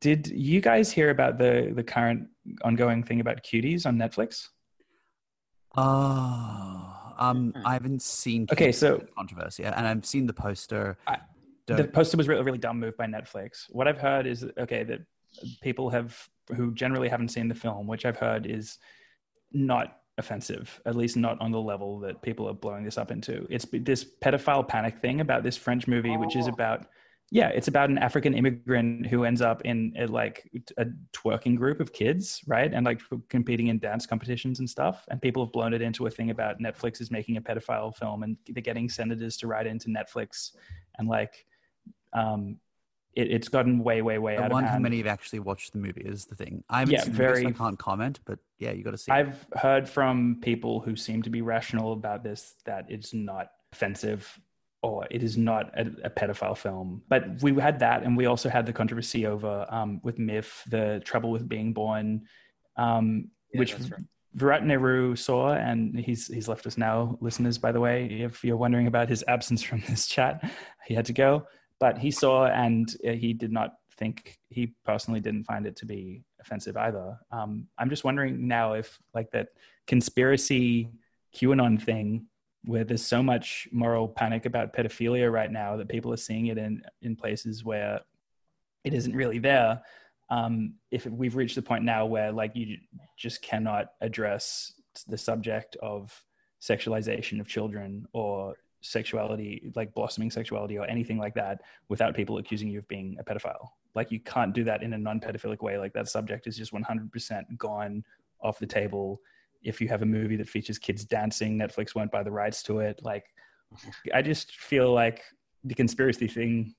Did 0.00 0.28
you 0.28 0.60
guys 0.60 0.90
hear 0.90 1.10
about 1.10 1.38
the 1.38 1.72
the 1.74 1.82
current 1.82 2.28
ongoing 2.62 3.02
thing 3.02 3.20
about 3.20 3.42
cuties 3.42 3.86
on 3.86 3.96
Netflix? 3.96 4.48
Oh, 5.76 7.14
um, 7.18 7.52
hmm. 7.52 7.66
I 7.66 7.72
haven't 7.72 8.02
seen. 8.02 8.46
Okay, 8.52 8.72
so 8.72 9.02
controversy, 9.16 9.64
and 9.64 9.86
I've 9.86 10.06
seen 10.06 10.26
the 10.26 10.32
poster. 10.32 10.96
I, 11.06 11.18
the 11.66 11.84
poster 11.84 12.16
was 12.16 12.28
really, 12.28 12.42
really 12.42 12.58
dumb 12.58 12.78
move 12.78 12.96
by 12.96 13.06
Netflix. 13.06 13.66
What 13.70 13.88
I've 13.88 13.98
heard 13.98 14.26
is 14.26 14.46
okay 14.58 14.84
that 14.84 15.00
people 15.62 15.90
have 15.90 16.28
who 16.54 16.74
generally 16.74 17.08
haven't 17.08 17.28
seen 17.28 17.48
the 17.48 17.54
film, 17.54 17.86
which 17.86 18.04
I've 18.04 18.18
heard 18.18 18.46
is 18.46 18.78
not 19.54 19.98
offensive, 20.18 20.80
at 20.86 20.94
least 20.94 21.16
not 21.16 21.40
on 21.40 21.50
the 21.50 21.60
level 21.60 21.98
that 22.00 22.22
people 22.22 22.48
are 22.48 22.54
blowing 22.54 22.84
this 22.84 22.98
up 22.98 23.10
into. 23.10 23.46
It's 23.50 23.66
this 23.72 24.04
pedophile 24.04 24.66
panic 24.66 24.98
thing 25.00 25.20
about 25.20 25.42
this 25.42 25.56
French 25.56 25.86
movie, 25.88 26.14
oh. 26.16 26.18
which 26.18 26.36
is 26.36 26.46
oh. 26.46 26.52
about, 26.52 26.86
yeah, 27.30 27.48
it's 27.48 27.68
about 27.68 27.90
an 27.90 27.98
African 27.98 28.34
immigrant 28.34 29.06
who 29.06 29.24
ends 29.24 29.42
up 29.42 29.62
in 29.64 29.92
a, 29.98 30.06
like 30.06 30.48
a 30.76 30.86
twerking 31.12 31.56
group 31.56 31.80
of 31.80 31.92
kids, 31.92 32.40
right? 32.46 32.72
And 32.72 32.86
like 32.86 33.00
competing 33.28 33.68
in 33.68 33.78
dance 33.78 34.06
competitions 34.06 34.60
and 34.60 34.70
stuff. 34.70 35.04
And 35.10 35.20
people 35.20 35.44
have 35.44 35.52
blown 35.52 35.74
it 35.74 35.82
into 35.82 36.06
a 36.06 36.10
thing 36.10 36.30
about 36.30 36.60
Netflix 36.60 37.00
is 37.00 37.10
making 37.10 37.36
a 37.36 37.42
pedophile 37.42 37.96
film 37.96 38.22
and 38.22 38.36
they're 38.48 38.62
getting 38.62 38.88
senators 38.88 39.36
to 39.38 39.46
write 39.46 39.66
into 39.66 39.88
Netflix 39.88 40.52
and 40.98 41.08
like, 41.08 41.46
um, 42.12 42.58
it, 43.16 43.30
it's 43.30 43.48
gotten 43.48 43.82
way, 43.82 44.02
way, 44.02 44.18
way 44.18 44.36
I 44.36 44.44
out 44.44 44.52
wonder 44.52 44.66
of 44.66 44.70
hand. 44.70 44.82
how 44.82 44.82
many 44.82 44.98
have 44.98 45.06
actually 45.06 45.38
watched 45.38 45.72
the 45.72 45.78
movie 45.78 46.02
is 46.02 46.26
the 46.26 46.34
thing. 46.34 46.64
I 46.68 46.80
haven't 46.80 46.94
yeah, 46.94 47.02
seen 47.04 47.12
very, 47.12 47.38
the 47.38 47.44
movie, 47.44 47.56
so 47.56 47.64
I 47.64 47.66
can't 47.66 47.78
comment, 47.78 48.20
but 48.24 48.38
yeah, 48.58 48.72
you 48.72 48.82
got 48.82 48.92
to 48.92 48.98
see. 48.98 49.12
I've 49.12 49.46
it. 49.52 49.58
heard 49.58 49.88
from 49.88 50.38
people 50.42 50.80
who 50.80 50.96
seem 50.96 51.22
to 51.22 51.30
be 51.30 51.42
rational 51.42 51.92
about 51.92 52.22
this 52.22 52.54
that 52.64 52.86
it's 52.88 53.14
not 53.14 53.48
offensive 53.72 54.38
or 54.82 55.06
it 55.10 55.22
is 55.22 55.38
not 55.38 55.76
a, 55.78 55.86
a 56.04 56.10
pedophile 56.10 56.56
film. 56.56 57.02
But 57.08 57.42
we 57.42 57.54
had 57.54 57.78
that, 57.80 58.02
and 58.02 58.16
we 58.16 58.26
also 58.26 58.48
had 58.48 58.66
the 58.66 58.72
controversy 58.72 59.26
over 59.26 59.66
um, 59.70 60.00
with 60.02 60.18
MIFF, 60.18 60.64
the 60.68 61.00
trouble 61.04 61.30
with 61.30 61.48
being 61.48 61.72
born, 61.72 62.22
um, 62.76 63.30
yeah, 63.52 63.60
which. 63.60 63.74
Right. 63.74 63.92
Virat 64.36 64.66
Nehru 64.66 65.14
saw, 65.14 65.52
and 65.52 65.96
he's 65.96 66.26
he's 66.26 66.48
left 66.48 66.66
us 66.66 66.76
now, 66.76 67.16
listeners. 67.20 67.56
By 67.56 67.70
the 67.70 67.78
way, 67.78 68.06
if 68.06 68.42
you're 68.42 68.56
wondering 68.56 68.88
about 68.88 69.08
his 69.08 69.22
absence 69.28 69.62
from 69.62 69.80
this 69.88 70.08
chat, 70.08 70.42
he 70.86 70.92
had 70.92 71.04
to 71.04 71.12
go 71.12 71.46
but 71.80 71.98
he 71.98 72.10
saw 72.10 72.46
and 72.46 72.96
uh, 73.06 73.12
he 73.12 73.32
did 73.32 73.52
not 73.52 73.74
think 73.96 74.38
he 74.48 74.74
personally 74.84 75.20
didn't 75.20 75.44
find 75.44 75.66
it 75.66 75.76
to 75.76 75.86
be 75.86 76.24
offensive 76.40 76.76
either. 76.76 77.18
Um, 77.30 77.68
I'm 77.78 77.90
just 77.90 78.04
wondering 78.04 78.48
now 78.48 78.74
if 78.74 78.98
like 79.14 79.30
that 79.32 79.48
conspiracy 79.86 80.90
QAnon 81.34 81.80
thing 81.80 82.26
where 82.64 82.84
there's 82.84 83.04
so 83.04 83.22
much 83.22 83.68
moral 83.72 84.08
panic 84.08 84.46
about 84.46 84.72
pedophilia 84.72 85.30
right 85.30 85.50
now 85.50 85.76
that 85.76 85.88
people 85.88 86.12
are 86.12 86.18
seeing 86.18 86.46
it 86.46 86.58
in 86.58 86.82
in 87.02 87.16
places 87.16 87.64
where 87.64 88.00
it 88.84 88.94
isn't 88.94 89.14
really 89.14 89.38
there. 89.38 89.82
Um, 90.30 90.74
if 90.90 91.06
we've 91.06 91.36
reached 91.36 91.54
the 91.54 91.62
point 91.62 91.84
now 91.84 92.06
where 92.06 92.32
like 92.32 92.52
you 92.54 92.78
just 93.16 93.42
cannot 93.42 93.88
address 94.00 94.72
the 95.06 95.18
subject 95.18 95.76
of 95.82 96.12
sexualization 96.62 97.40
of 97.40 97.46
children 97.46 98.06
or 98.12 98.54
sexuality, 98.84 99.72
like 99.74 99.94
blossoming 99.94 100.30
sexuality 100.30 100.78
or 100.78 100.84
anything 100.84 101.18
like 101.18 101.34
that, 101.34 101.62
without 101.88 102.14
people 102.14 102.38
accusing 102.38 102.68
you 102.68 102.78
of 102.78 102.88
being 102.88 103.16
a 103.18 103.24
pedophile. 103.24 103.68
Like 103.94 104.12
you 104.12 104.20
can't 104.20 104.52
do 104.52 104.62
that 104.64 104.82
in 104.82 104.92
a 104.92 104.98
non-pedophilic 104.98 105.62
way. 105.62 105.78
Like 105.78 105.94
that 105.94 106.08
subject 106.08 106.46
is 106.46 106.56
just 106.56 106.72
100% 106.72 107.56
gone 107.56 108.04
off 108.42 108.58
the 108.58 108.66
table. 108.66 109.20
If 109.62 109.80
you 109.80 109.88
have 109.88 110.02
a 110.02 110.06
movie 110.06 110.36
that 110.36 110.48
features 110.48 110.78
kids 110.78 111.04
dancing, 111.04 111.58
Netflix 111.58 111.94
won't 111.94 112.12
buy 112.12 112.22
the 112.22 112.30
rights 112.30 112.62
to 112.64 112.80
it. 112.80 113.00
Like, 113.02 113.24
I 114.12 114.20
just 114.20 114.54
feel 114.56 114.92
like 114.92 115.22
the 115.64 115.74
conspiracy 115.74 116.28
thing 116.28 116.74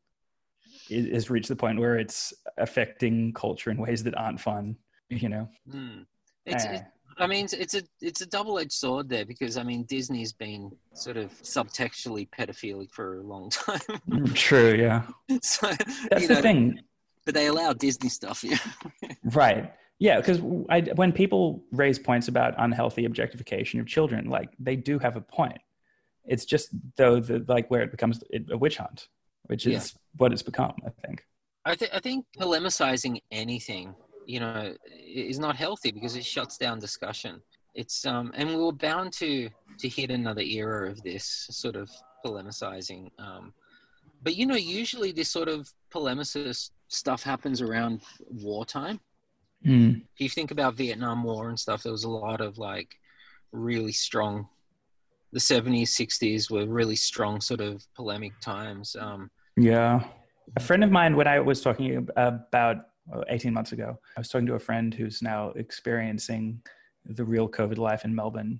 is, 0.89 1.07
has 1.11 1.29
reached 1.31 1.47
the 1.47 1.55
point 1.55 1.79
where 1.79 1.97
it's 1.97 2.33
affecting 2.57 3.33
culture 3.33 3.71
in 3.71 3.77
ways 3.77 4.03
that 4.03 4.15
aren't 4.15 4.39
fun. 4.39 4.77
You 5.09 5.29
know, 5.29 5.49
mm. 5.71 6.05
it's, 6.45 6.65
uh, 6.65 6.81
I 7.17 7.27
mean, 7.27 7.47
it's 7.53 7.73
a 7.73 7.81
it's 8.01 8.21
a 8.21 8.25
double 8.25 8.59
edged 8.59 8.73
sword 8.73 9.07
there 9.07 9.25
because 9.25 9.57
I 9.57 9.63
mean 9.63 9.83
Disney's 9.83 10.33
been 10.33 10.71
sort 10.93 11.17
of 11.17 11.31
subtextually 11.41 12.29
pedophilic 12.29 12.91
for 12.91 13.19
a 13.19 13.23
long 13.23 13.49
time. 13.49 13.79
Mm, 14.09 14.33
true, 14.35 14.75
yeah. 14.75 15.03
so 15.41 15.67
that's 16.09 16.27
the 16.27 16.35
know, 16.35 16.41
thing. 16.41 16.79
But 17.25 17.33
they 17.33 17.47
allow 17.47 17.73
Disney 17.73 18.09
stuff, 18.09 18.43
yeah. 18.43 18.57
right. 19.23 19.73
Yeah, 19.97 20.17
because 20.17 20.41
when 20.41 21.11
people 21.13 21.63
raise 21.71 21.97
points 21.97 22.27
about 22.27 22.53
unhealthy 22.57 23.05
objectification 23.05 23.79
of 23.79 23.87
children, 23.87 24.29
like 24.29 24.49
they 24.59 24.75
do 24.75 24.99
have 24.99 25.15
a 25.15 25.21
point. 25.21 25.57
It's 26.25 26.45
just 26.45 26.69
though 26.97 27.19
the 27.19 27.43
like 27.47 27.71
where 27.71 27.81
it 27.81 27.91
becomes 27.91 28.21
a 28.51 28.57
witch 28.57 28.77
hunt, 28.77 29.07
which 29.45 29.65
is 29.65 29.93
yeah. 29.93 29.99
what 30.17 30.33
it's 30.33 30.43
become. 30.43 30.73
I 30.85 30.89
think. 31.07 31.25
I, 31.65 31.75
th- 31.75 31.91
I 31.93 31.99
think 31.99 32.25
polemicizing 32.37 33.21
anything 33.31 33.95
you 34.25 34.39
know, 34.39 34.73
is 35.05 35.39
not 35.39 35.55
healthy 35.55 35.91
because 35.91 36.15
it 36.15 36.25
shuts 36.25 36.57
down 36.57 36.79
discussion. 36.79 37.41
It's 37.73 38.05
um, 38.05 38.31
and 38.35 38.49
we 38.49 38.55
were 38.55 38.71
bound 38.71 39.13
to 39.13 39.49
to 39.79 39.89
hit 39.89 40.11
another 40.11 40.41
era 40.41 40.89
of 40.89 41.01
this 41.03 41.47
sort 41.51 41.75
of 41.75 41.89
polemicizing. 42.25 43.11
Um, 43.19 43.53
but 44.23 44.35
you 44.35 44.45
know, 44.45 44.55
usually 44.55 45.11
this 45.11 45.29
sort 45.29 45.49
of 45.49 45.71
polemicist 45.93 46.71
stuff 46.87 47.23
happens 47.23 47.61
around 47.61 48.01
wartime. 48.29 48.99
Mm. 49.65 50.01
If 50.13 50.19
you 50.19 50.29
think 50.29 50.51
about 50.51 50.75
Vietnam 50.75 51.23
War 51.23 51.49
and 51.49 51.59
stuff, 51.59 51.83
there 51.83 51.91
was 51.91 52.03
a 52.03 52.09
lot 52.09 52.41
of 52.41 52.57
like 52.57 52.95
really 53.51 53.91
strong. 53.91 54.47
The 55.33 55.39
seventies, 55.39 55.93
sixties 55.93 56.49
were 56.49 56.65
really 56.65 56.95
strong 56.95 57.41
sort 57.41 57.59
of 57.59 57.85
polemic 57.93 58.39
times. 58.39 58.95
Um, 58.97 59.29
yeah, 59.57 60.03
a 60.55 60.59
friend 60.61 60.83
of 60.83 60.91
mine, 60.91 61.15
when 61.15 61.27
I 61.27 61.39
was 61.39 61.61
talking 61.61 62.07
about 62.15 62.85
18 63.27 63.53
months 63.53 63.71
ago. 63.71 63.97
I 64.17 64.19
was 64.19 64.29
talking 64.29 64.47
to 64.47 64.55
a 64.55 64.59
friend 64.59 64.93
who's 64.93 65.21
now 65.21 65.49
experiencing 65.49 66.61
the 67.05 67.23
real 67.23 67.47
COVID 67.47 67.77
life 67.77 68.05
in 68.05 68.15
Melbourne 68.15 68.59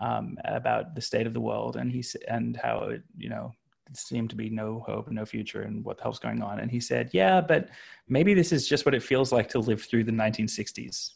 um, 0.00 0.38
about 0.44 0.94
the 0.94 1.00
state 1.00 1.26
of 1.26 1.34
the 1.34 1.40
world 1.40 1.76
and 1.76 1.90
he's 1.90 2.16
and 2.28 2.56
how 2.56 2.84
it, 2.84 3.02
you 3.16 3.28
know 3.28 3.52
seemed 3.92 4.30
to 4.30 4.36
be 4.36 4.48
no 4.48 4.84
hope 4.86 5.08
and 5.08 5.16
no 5.16 5.24
future 5.24 5.62
and 5.62 5.84
what 5.84 5.96
the 5.96 6.02
hell's 6.04 6.18
going 6.18 6.42
on. 6.42 6.60
And 6.60 6.70
he 6.70 6.80
said, 6.80 7.10
"Yeah, 7.12 7.40
but 7.40 7.70
maybe 8.08 8.34
this 8.34 8.52
is 8.52 8.68
just 8.68 8.86
what 8.86 8.94
it 8.94 9.02
feels 9.02 9.32
like 9.32 9.48
to 9.50 9.58
live 9.58 9.82
through 9.82 10.04
the 10.04 10.12
1960s." 10.12 11.14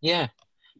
Yeah, 0.00 0.28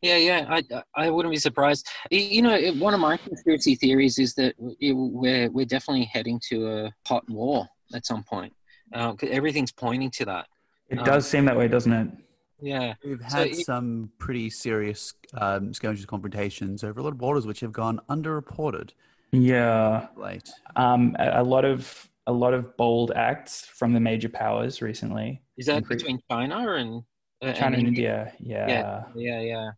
yeah, 0.02 0.16
yeah. 0.16 0.46
I 0.48 0.82
I 0.94 1.10
wouldn't 1.10 1.32
be 1.32 1.38
surprised. 1.38 1.88
You 2.10 2.42
know, 2.42 2.72
one 2.74 2.94
of 2.94 3.00
my 3.00 3.16
conspiracy 3.16 3.76
theories 3.76 4.18
is 4.18 4.34
that 4.34 4.54
we're 4.58 5.50
we're 5.50 5.66
definitely 5.66 6.04
heading 6.04 6.40
to 6.50 6.68
a 6.68 6.94
hot 7.06 7.28
war 7.28 7.66
at 7.94 8.06
some 8.06 8.22
point. 8.24 8.52
Uh, 8.92 9.14
everything's 9.22 9.72
pointing 9.72 10.10
to 10.10 10.24
that. 10.26 10.46
It 10.92 10.98
um, 10.98 11.04
does 11.04 11.26
seem 11.26 11.46
that 11.46 11.56
way, 11.56 11.68
doesn't 11.68 11.92
it? 11.92 12.08
Yeah. 12.60 12.94
We've 13.02 13.20
had 13.20 13.54
so 13.54 13.62
some 13.62 14.10
pretty 14.18 14.50
serious 14.50 15.14
um, 15.34 15.72
skirmishes 15.72 16.04
confrontations 16.04 16.84
over 16.84 17.00
a 17.00 17.02
lot 17.02 17.12
of 17.12 17.18
borders 17.18 17.46
which 17.46 17.60
have 17.60 17.72
gone 17.72 17.98
underreported. 18.10 18.90
Yeah. 19.32 20.08
Late. 20.16 20.50
Um, 20.76 21.16
a, 21.18 21.40
a, 21.40 21.42
lot 21.42 21.64
of 21.64 22.08
a 22.26 22.32
lot 22.32 22.52
of 22.52 22.76
bold 22.76 23.10
acts 23.16 23.64
from 23.64 23.94
the 23.94 24.00
major 24.00 24.28
powers 24.28 24.82
recently. 24.82 25.40
Is 25.56 25.66
that 25.66 25.88
between 25.88 26.20
China 26.30 26.74
and 26.74 27.02
uh, 27.40 27.54
China 27.54 27.78
and, 27.78 27.88
India? 27.88 28.32
India? 28.38 28.66
Yeah. 28.68 29.04
Yeah, 29.16 29.40
yeah, 29.40 29.40
yeah. 29.40 29.70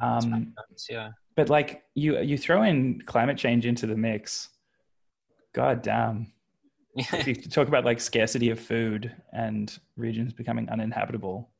Um, 0.00 0.54
yeah. 0.88 1.10
But 1.34 1.50
like 1.50 1.82
you, 1.94 2.20
you 2.20 2.38
throw 2.38 2.62
in 2.62 3.02
climate 3.02 3.36
change 3.36 3.66
into 3.66 3.88
the 3.88 3.96
mix. 3.96 4.48
God 5.52 5.82
damn 5.82 6.20
if 6.20 6.32
you 6.96 7.34
talk 7.50 7.68
about 7.68 7.84
like 7.84 8.00
scarcity 8.00 8.50
of 8.50 8.58
food 8.58 9.14
and 9.32 9.78
regions 9.96 10.32
becoming 10.32 10.68
uninhabitable. 10.68 11.50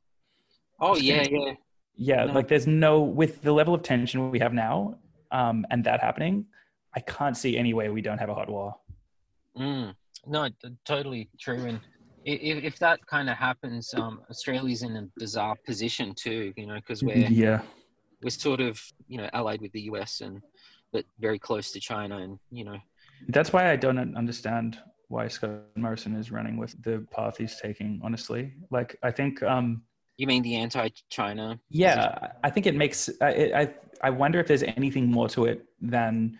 Oh 0.80 0.97
yeah, 0.97 1.26
yeah. 1.30 1.53
Yeah, 1.99 2.24
no. 2.24 2.32
like 2.34 2.49
there's 2.49 2.66
no 2.66 3.01
with 3.01 3.43
the 3.43 3.53
level 3.53 3.74
of 3.74 3.82
tension 3.82 4.30
we 4.30 4.39
have 4.39 4.53
now, 4.53 4.99
um, 5.30 5.66
and 5.70 5.82
that 5.84 6.01
happening, 6.01 6.45
I 6.95 7.01
can't 7.01 7.37
see 7.37 7.57
any 7.57 7.72
way 7.72 7.89
we 7.89 8.03
don't 8.03 8.18
have 8.18 8.28
a 8.28 8.34
hot 8.34 8.51
war. 8.51 8.76
Mm, 9.59 9.95
no, 10.26 10.49
totally 10.84 11.30
true. 11.41 11.64
And 11.64 11.80
if, 12.24 12.64
if 12.64 12.78
that 12.80 13.05
kind 13.07 13.30
of 13.30 13.37
happens, 13.37 13.95
um, 13.95 14.20
Australia's 14.30 14.82
in 14.82 14.97
a 14.97 15.09
bizarre 15.16 15.57
position 15.66 16.14
too. 16.14 16.53
You 16.57 16.66
know, 16.66 16.74
because 16.74 17.03
we're 17.03 17.16
yeah 17.16 17.62
we're 18.22 18.30
sort 18.30 18.61
of 18.61 18.80
you 19.09 19.18
know 19.18 19.28
allied 19.32 19.62
with 19.62 19.72
the 19.72 19.82
US 19.82 20.20
and 20.20 20.41
but 20.93 21.05
very 21.18 21.39
close 21.39 21.72
to 21.72 21.80
China, 21.80 22.18
and 22.18 22.39
you 22.51 22.64
know. 22.64 22.78
That's 23.28 23.53
why 23.53 23.70
I 23.72 23.76
don't 23.76 24.16
understand 24.16 24.78
why 25.09 25.29
Scott 25.29 25.51
Morrison 25.77 26.17
is 26.17 26.31
running 26.31 26.57
with 26.57 26.81
the 26.83 27.07
path 27.11 27.37
he's 27.39 27.57
taking. 27.61 28.01
Honestly, 28.03 28.55
like 28.71 28.97
I 29.03 29.11
think. 29.11 29.43
um 29.43 29.83
You 30.19 30.27
mean 30.27 30.43
the 30.43 30.57
anti-China? 30.57 31.61
Yeah, 31.71 32.33
I 32.43 32.51
think 32.51 32.67
it 32.67 32.75
makes. 32.75 33.11
I 33.21 33.31
I 33.63 33.75
I 34.03 34.11
wonder 34.11 34.41
if 34.41 34.47
there's 34.47 34.63
anything 34.63 35.11
more 35.11 35.29
to 35.31 35.45
it 35.47 35.65
than 35.81 36.39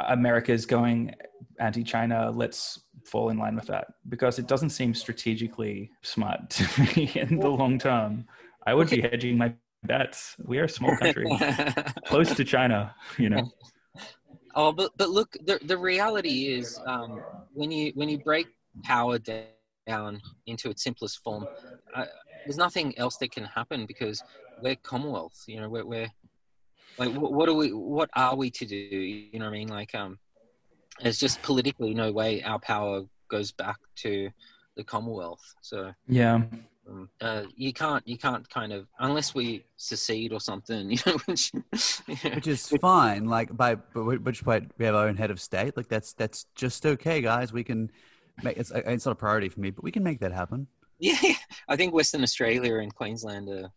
America's 0.00 0.66
going 0.66 1.14
anti-China. 1.60 2.30
Let's 2.30 2.80
fall 3.04 3.30
in 3.30 3.38
line 3.38 3.54
with 3.54 3.66
that 3.66 3.86
because 4.08 4.38
it 4.38 4.46
doesn't 4.46 4.70
seem 4.70 4.94
strategically 4.94 5.90
smart 6.02 6.50
to 6.50 6.64
me 6.96 7.10
in 7.14 7.38
the 7.38 7.48
long 7.48 7.78
term. 7.78 8.26
I 8.66 8.74
would 8.74 8.90
be 8.90 9.00
hedging 9.00 9.38
my 9.38 9.54
bets. 9.84 10.34
We 10.44 10.58
are 10.58 10.64
a 10.64 10.68
small 10.68 10.96
country, 10.96 11.26
close 12.06 12.34
to 12.34 12.44
China. 12.44 12.94
You 13.18 13.30
know. 13.30 13.50
Oh, 14.56 14.72
but 14.72 14.90
but 14.96 15.10
look, 15.10 15.36
the 15.44 15.60
the 15.64 15.76
reality 15.76 16.54
is 16.54 16.80
um, 16.86 17.22
when 17.52 17.70
you 17.70 17.92
when 17.94 18.08
you 18.08 18.18
break 18.18 18.48
power 18.84 19.18
down 19.86 20.20
into 20.46 20.70
its 20.70 20.82
simplest 20.82 21.22
form, 21.22 21.46
uh, 21.94 22.06
there's 22.44 22.56
nothing 22.56 22.96
else 22.98 23.18
that 23.18 23.32
can 23.32 23.44
happen 23.44 23.84
because 23.84 24.24
we're 24.58 24.76
Commonwealth. 24.76 25.44
You 25.46 25.60
know, 25.60 25.68
we're, 25.68 25.84
we're 25.84 26.10
like 26.98 27.10
what, 27.10 27.34
what 27.34 27.48
are 27.50 27.54
we? 27.54 27.68
What 27.68 28.08
are 28.16 28.34
we 28.34 28.50
to 28.52 28.64
do? 28.64 28.76
You 28.76 29.38
know 29.38 29.44
what 29.44 29.54
I 29.54 29.58
mean? 29.58 29.68
Like 29.68 29.94
um, 29.94 30.18
there's 31.02 31.18
just 31.18 31.42
politically 31.42 31.92
no 31.92 32.10
way 32.10 32.42
our 32.42 32.58
power 32.58 33.02
goes 33.30 33.52
back 33.52 33.76
to 33.96 34.30
the 34.74 34.84
Commonwealth. 34.84 35.44
So 35.60 35.92
yeah. 36.08 36.40
Uh, 37.20 37.42
you 37.54 37.72
can't, 37.72 38.06
you 38.06 38.16
can't 38.16 38.48
kind 38.48 38.72
of, 38.72 38.86
unless 38.98 39.34
we 39.34 39.64
secede 39.76 40.32
or 40.32 40.40
something, 40.40 40.90
you 40.90 40.98
know, 41.06 41.16
which, 41.26 41.52
which 42.34 42.46
is 42.46 42.68
fine. 42.80 43.26
Like 43.26 43.56
by, 43.56 43.74
which 43.94 44.44
point 44.44 44.72
we 44.78 44.84
have 44.84 44.94
our 44.94 45.08
own 45.08 45.16
head 45.16 45.30
of 45.30 45.40
state. 45.40 45.76
Like 45.76 45.88
that's 45.88 46.12
that's 46.12 46.46
just 46.54 46.86
okay, 46.86 47.20
guys. 47.20 47.52
We 47.52 47.64
can 47.64 47.90
make 48.42 48.56
it's 48.56 48.70
it's 48.70 49.06
not 49.06 49.12
a 49.12 49.16
priority 49.16 49.48
for 49.48 49.60
me, 49.60 49.70
but 49.70 49.82
we 49.82 49.90
can 49.90 50.02
make 50.02 50.20
that 50.20 50.32
happen. 50.32 50.66
Yeah, 50.98 51.34
I 51.68 51.76
think 51.76 51.92
Western 51.92 52.22
Australia 52.22 52.76
and 52.76 52.94
Queensland 52.94 53.48
are, 53.48 53.70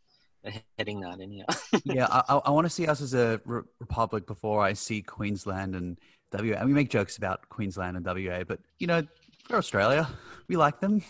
are 0.45 0.51
heading 0.77 1.01
that 1.01 1.19
anyhow. 1.19 1.45
yeah, 1.83 2.07
I, 2.09 2.35
I 2.45 2.51
want 2.51 2.65
to 2.65 2.69
see 2.69 2.87
us 2.87 3.01
as 3.01 3.13
a 3.13 3.41
re- 3.43 3.63
republic 3.79 4.25
before 4.25 4.61
I 4.61 4.73
see 4.73 5.01
Queensland 5.01 5.75
and 5.75 5.97
WA. 6.31 6.55
And 6.57 6.67
we 6.67 6.73
make 6.73 6.89
jokes 6.89 7.17
about 7.17 7.49
Queensland 7.49 7.97
and 7.97 8.05
WA, 8.05 8.43
but 8.47 8.59
you 8.77 8.87
know, 8.87 9.05
they're 9.47 9.57
Australia. 9.57 10.07
We 10.47 10.55
like 10.55 10.79
them. 10.79 11.01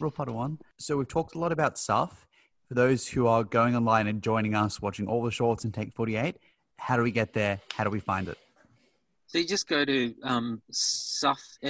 Real 0.00 0.12
of 0.16 0.34
one. 0.34 0.58
So 0.78 0.96
we've 0.96 1.06
talked 1.06 1.34
a 1.34 1.38
lot 1.38 1.52
about 1.52 1.78
stuff. 1.78 2.26
For 2.68 2.74
those 2.74 3.06
who 3.06 3.26
are 3.26 3.44
going 3.44 3.76
online 3.76 4.06
and 4.06 4.22
joining 4.22 4.54
us, 4.54 4.80
watching 4.80 5.06
all 5.06 5.22
the 5.22 5.30
shorts 5.30 5.64
and 5.64 5.74
Take 5.74 5.92
48, 5.92 6.36
how 6.78 6.96
do 6.96 7.02
we 7.02 7.10
get 7.10 7.34
there? 7.34 7.60
How 7.74 7.84
do 7.84 7.90
we 7.90 8.00
find 8.00 8.28
it? 8.28 8.38
So 9.26 9.38
you 9.38 9.46
just 9.46 9.68
go 9.68 9.84
to 9.84 10.14
um, 10.22 10.62
suff.com.au 10.70 11.62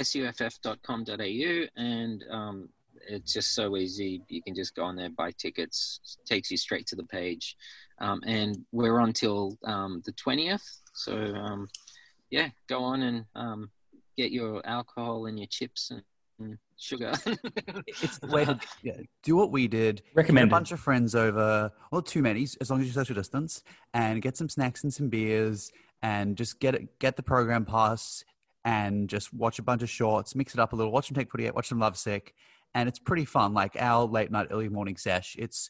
and 1.75 2.23
um, 2.31 2.69
it's 3.07 3.33
just 3.33 3.53
so 3.53 3.75
easy. 3.75 4.21
You 4.29 4.41
can 4.41 4.55
just 4.55 4.75
go 4.75 4.83
on 4.83 4.95
there, 4.95 5.09
buy 5.09 5.31
tickets, 5.31 5.99
takes 6.25 6.49
you 6.49 6.57
straight 6.57 6.87
to 6.87 6.95
the 6.95 7.03
page. 7.03 7.57
Um, 7.99 8.21
and 8.25 8.57
we're 8.71 8.99
on 8.99 9.11
till 9.11 9.57
um, 9.65 10.01
the 10.05 10.13
20th. 10.13 10.63
So, 10.93 11.17
um, 11.35 11.67
yeah, 12.29 12.49
go 12.67 12.83
on 12.83 13.01
and 13.01 13.25
um, 13.35 13.69
get 14.17 14.31
your 14.31 14.65
alcohol 14.65 15.25
and 15.25 15.37
your 15.37 15.47
chips 15.47 15.91
and, 15.91 16.01
and 16.39 16.57
sugar. 16.81 17.13
it's 17.87 18.19
the 18.19 18.27
way 18.27 18.45
to 18.45 18.59
yeah, 18.83 18.93
do 19.23 19.35
what 19.35 19.51
we 19.51 19.67
did. 19.67 20.01
Recommend 20.13 20.49
a 20.49 20.51
bunch 20.51 20.71
of 20.71 20.79
friends 20.79 21.15
over, 21.15 21.71
well, 21.91 22.01
too 22.01 22.21
many, 22.21 22.47
as 22.59 22.69
long 22.69 22.81
as 22.81 22.87
you 22.87 22.93
social 22.93 23.15
distance, 23.15 23.63
and 23.93 24.21
get 24.21 24.37
some 24.37 24.49
snacks 24.49 24.83
and 24.83 24.93
some 24.93 25.09
beers, 25.09 25.71
and 26.01 26.35
just 26.35 26.59
get 26.59 26.75
it, 26.75 26.99
get 26.99 27.15
the 27.15 27.23
program 27.23 27.65
pass, 27.65 28.23
and 28.65 29.09
just 29.09 29.33
watch 29.33 29.59
a 29.59 29.63
bunch 29.63 29.81
of 29.81 29.89
shorts, 29.89 30.35
mix 30.35 30.53
it 30.53 30.59
up 30.59 30.73
a 30.73 30.75
little, 30.75 30.91
watch 30.91 31.07
them 31.07 31.15
take 31.15 31.31
48, 31.31 31.55
watch 31.55 31.69
them 31.69 31.79
lovesick, 31.79 32.33
and 32.73 32.87
it's 32.87 32.99
pretty 32.99 33.25
fun. 33.25 33.53
Like 33.53 33.75
our 33.79 34.05
late 34.05 34.31
night, 34.31 34.47
early 34.51 34.69
morning 34.69 34.97
sesh, 34.97 35.35
it's 35.37 35.69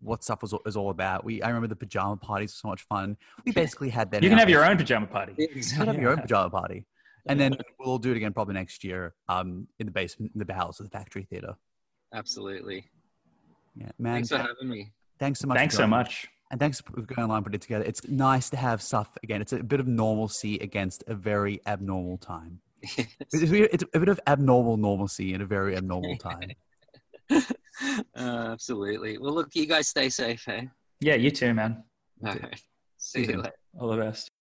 what 0.00 0.24
SUFF 0.24 0.42
was 0.42 0.54
is 0.66 0.76
all 0.76 0.90
about. 0.90 1.24
We 1.24 1.42
I 1.42 1.48
remember 1.48 1.68
the 1.68 1.76
pajama 1.76 2.16
parties 2.16 2.50
were 2.50 2.68
so 2.68 2.68
much 2.68 2.82
fun. 2.82 3.16
We 3.44 3.52
basically 3.52 3.88
had 3.88 4.10
that. 4.10 4.22
You 4.22 4.28
can 4.28 4.38
have 4.38 4.50
your 4.50 4.64
own 4.64 4.76
pajama 4.76 5.06
party. 5.06 5.34
You 5.38 5.48
can 5.48 5.86
have 5.86 6.00
your 6.00 6.10
own 6.10 6.18
pajama 6.18 6.50
party, 6.50 6.84
and 7.26 7.38
then 7.38 7.56
we'll 7.78 7.98
do 7.98 8.10
it 8.10 8.16
again 8.16 8.32
probably 8.32 8.54
next 8.54 8.84
year. 8.84 9.14
Um, 9.28 9.68
in 9.78 9.86
the 9.86 9.92
basement, 9.92 10.32
in 10.34 10.38
the 10.38 10.44
bowels 10.44 10.80
of 10.80 10.86
the 10.86 10.90
factory 10.90 11.24
theater. 11.24 11.54
Absolutely. 12.14 12.84
Yeah, 13.74 13.90
man. 13.98 14.14
Thanks 14.14 14.28
for 14.28 14.38
having 14.38 14.68
me. 14.68 14.92
Thanks 15.18 15.40
so 15.40 15.46
much. 15.46 15.58
Thanks 15.58 15.76
so 15.76 15.86
much. 15.86 16.28
And 16.50 16.60
thanks 16.60 16.82
for 16.82 17.00
going 17.00 17.24
online, 17.30 17.42
put 17.42 17.54
it 17.54 17.62
together. 17.62 17.84
It's 17.84 18.06
nice 18.08 18.50
to 18.50 18.58
have 18.58 18.82
SUFF 18.82 19.16
again. 19.22 19.40
It's 19.40 19.54
a 19.54 19.62
bit 19.62 19.80
of 19.80 19.86
normalcy 19.88 20.56
against 20.56 21.02
a 21.06 21.14
very 21.14 21.60
abnormal 21.66 22.18
time. 22.18 22.60
Yes. 22.98 23.06
It's 23.32 23.84
a 23.94 23.98
bit 24.00 24.08
of 24.08 24.18
abnormal 24.26 24.76
normalcy 24.76 25.34
in 25.34 25.40
a 25.40 25.46
very 25.46 25.76
abnormal 25.76 26.16
time. 26.16 26.50
uh, 27.30 27.42
absolutely. 28.16 29.18
Well, 29.18 29.32
look, 29.32 29.54
you 29.54 29.66
guys 29.66 29.86
stay 29.86 30.08
safe, 30.08 30.42
hey? 30.44 30.68
Yeah, 31.00 31.14
you 31.14 31.30
too, 31.30 31.54
man. 31.54 31.84
All 32.26 32.34
right. 32.34 32.60
See, 32.98 33.24
See 33.24 33.30
you 33.30 33.38
later. 33.38 33.52
All 33.78 33.88
the 33.88 33.98
best. 33.98 34.31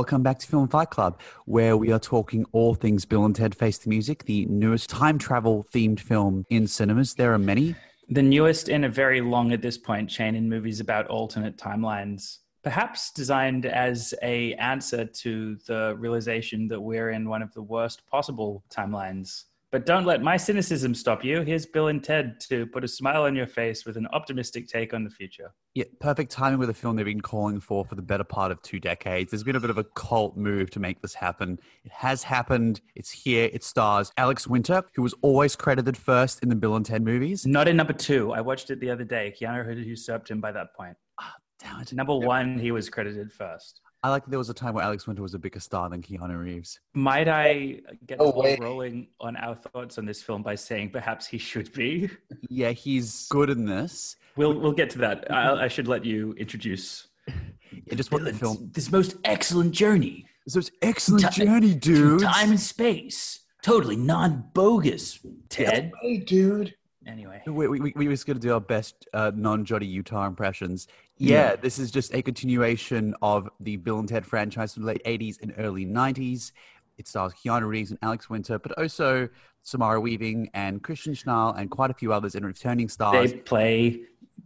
Welcome 0.00 0.22
back 0.22 0.38
to 0.38 0.46
Film 0.46 0.66
Fight 0.66 0.88
Club, 0.88 1.20
where 1.44 1.76
we 1.76 1.92
are 1.92 1.98
talking 1.98 2.46
all 2.52 2.74
things 2.74 3.04
Bill 3.04 3.26
and 3.26 3.36
Ted 3.36 3.54
Face 3.54 3.76
the 3.76 3.90
Music, 3.90 4.24
the 4.24 4.46
newest 4.46 4.88
time 4.88 5.18
travel 5.18 5.66
themed 5.74 6.00
film 6.00 6.46
in 6.48 6.66
cinemas. 6.66 7.12
There 7.12 7.34
are 7.34 7.38
many. 7.38 7.76
The 8.08 8.22
newest 8.22 8.70
in 8.70 8.84
a 8.84 8.88
very 8.88 9.20
long, 9.20 9.52
at 9.52 9.60
this 9.60 9.76
point, 9.76 10.08
chain 10.08 10.34
in 10.34 10.48
movies 10.48 10.80
about 10.80 11.06
alternate 11.08 11.58
timelines. 11.58 12.38
Perhaps 12.64 13.12
designed 13.12 13.66
as 13.66 14.14
a 14.22 14.54
answer 14.54 15.04
to 15.04 15.56
the 15.66 15.94
realization 15.98 16.66
that 16.68 16.80
we're 16.80 17.10
in 17.10 17.28
one 17.28 17.42
of 17.42 17.52
the 17.52 17.62
worst 17.62 18.00
possible 18.10 18.64
timelines 18.74 19.44
but 19.72 19.86
don't 19.86 20.04
let 20.04 20.20
my 20.20 20.36
cynicism 20.36 20.94
stop 20.94 21.24
you. 21.24 21.42
Here's 21.42 21.64
Bill 21.64 21.88
and 21.88 22.02
Ted 22.02 22.40
to 22.48 22.66
put 22.66 22.82
a 22.82 22.88
smile 22.88 23.22
on 23.22 23.36
your 23.36 23.46
face 23.46 23.86
with 23.86 23.96
an 23.96 24.08
optimistic 24.12 24.68
take 24.68 24.92
on 24.92 25.04
the 25.04 25.10
future. 25.10 25.52
Yeah, 25.74 25.84
perfect 26.00 26.32
timing 26.32 26.58
with 26.58 26.70
a 26.70 26.74
film 26.74 26.96
they've 26.96 27.04
been 27.04 27.20
calling 27.20 27.60
for 27.60 27.84
for 27.84 27.94
the 27.94 28.02
better 28.02 28.24
part 28.24 28.50
of 28.50 28.60
two 28.62 28.80
decades. 28.80 29.30
There's 29.30 29.44
been 29.44 29.56
a 29.56 29.60
bit 29.60 29.70
of 29.70 29.78
a 29.78 29.84
cult 29.84 30.36
move 30.36 30.70
to 30.70 30.80
make 30.80 31.00
this 31.00 31.14
happen. 31.14 31.60
It 31.84 31.92
has 31.92 32.24
happened. 32.24 32.80
It's 32.96 33.10
here. 33.12 33.48
It 33.52 33.62
stars 33.62 34.12
Alex 34.16 34.48
Winter, 34.48 34.82
who 34.94 35.02
was 35.02 35.14
always 35.22 35.54
credited 35.54 35.96
first 35.96 36.42
in 36.42 36.48
the 36.48 36.56
Bill 36.56 36.74
and 36.74 36.84
Ted 36.84 37.04
movies. 37.04 37.46
Not 37.46 37.68
in 37.68 37.76
number 37.76 37.92
two. 37.92 38.32
I 38.32 38.40
watched 38.40 38.70
it 38.70 38.80
the 38.80 38.90
other 38.90 39.04
day. 39.04 39.32
Keanu 39.40 39.68
had 39.68 39.78
usurped 39.78 40.30
him 40.30 40.40
by 40.40 40.50
that 40.50 40.74
point. 40.76 40.96
Oh, 41.20 41.30
damn 41.60 41.80
it. 41.80 41.92
Number 41.92 42.16
one, 42.16 42.58
he 42.58 42.72
was 42.72 42.90
credited 42.90 43.32
first. 43.32 43.80
I 44.02 44.08
like 44.08 44.24
that 44.24 44.30
there 44.30 44.38
was 44.38 44.48
a 44.48 44.54
time 44.54 44.74
where 44.74 44.84
Alex 44.84 45.06
Winter 45.06 45.20
was 45.20 45.34
a 45.34 45.38
bigger 45.38 45.60
star 45.60 45.90
than 45.90 46.00
Keanu 46.00 46.38
Reeves. 46.38 46.80
Might 46.94 47.28
I 47.28 47.80
get 48.06 48.18
the 48.18 48.58
rolling 48.60 49.08
on 49.20 49.36
our 49.36 49.54
thoughts 49.54 49.98
on 49.98 50.06
this 50.06 50.22
film 50.22 50.42
by 50.42 50.54
saying 50.54 50.90
perhaps 50.90 51.26
he 51.26 51.36
should 51.36 51.70
be? 51.72 52.08
Yeah, 52.48 52.70
he's 52.70 53.26
good 53.28 53.50
in 53.50 53.66
this. 53.66 54.16
We'll 54.36 54.58
we'll 54.58 54.72
get 54.72 54.88
to 54.90 54.98
that. 54.98 55.30
I, 55.30 55.64
I 55.64 55.68
should 55.68 55.86
let 55.86 56.04
you 56.04 56.32
introduce. 56.38 57.08
Yeah, 57.28 57.94
just 57.94 58.10
what 58.10 58.24
the 58.24 58.32
film. 58.32 58.70
This 58.72 58.90
most 58.90 59.16
excellent 59.24 59.72
journey. 59.72 60.26
This 60.46 60.56
most 60.56 60.72
excellent 60.82 61.30
journey, 61.32 61.74
dude. 61.74 62.22
Time 62.22 62.50
and 62.50 62.60
space, 62.60 63.40
totally 63.62 63.96
non 63.96 64.44
bogus. 64.54 65.20
Ted. 65.50 65.92
Hey, 66.00 66.16
dude. 66.18 66.74
Anyway, 67.06 67.42
We, 67.46 67.66
we, 67.66 67.92
we 67.96 68.08
was 68.08 68.24
going 68.24 68.36
to 68.38 68.46
do 68.46 68.52
our 68.52 68.60
best 68.60 69.08
uh, 69.14 69.32
non-Johnny 69.34 69.86
Utah 69.86 70.26
impressions. 70.26 70.86
Yeah, 71.20 71.50
Yeah. 71.50 71.56
this 71.56 71.78
is 71.78 71.90
just 71.90 72.14
a 72.14 72.22
continuation 72.22 73.14
of 73.20 73.48
the 73.60 73.76
Bill 73.76 73.98
and 73.98 74.08
Ted 74.08 74.24
franchise 74.24 74.72
from 74.74 74.84
the 74.84 74.88
late 74.88 75.02
80s 75.04 75.38
and 75.42 75.52
early 75.58 75.84
90s. 75.84 76.52
It 76.96 77.06
stars 77.06 77.32
Keanu 77.34 77.68
Reeves 77.68 77.90
and 77.90 77.98
Alex 78.02 78.30
Winter, 78.30 78.58
but 78.58 78.76
also 78.78 79.28
Samara 79.62 80.00
Weaving 80.00 80.48
and 80.54 80.82
Christian 80.82 81.12
Schnall 81.14 81.56
and 81.58 81.70
quite 81.70 81.90
a 81.90 81.94
few 81.94 82.12
others 82.12 82.34
in 82.34 82.44
returning 82.44 82.88
stars. 82.88 83.32
they 83.32 83.38
play 83.38 84.00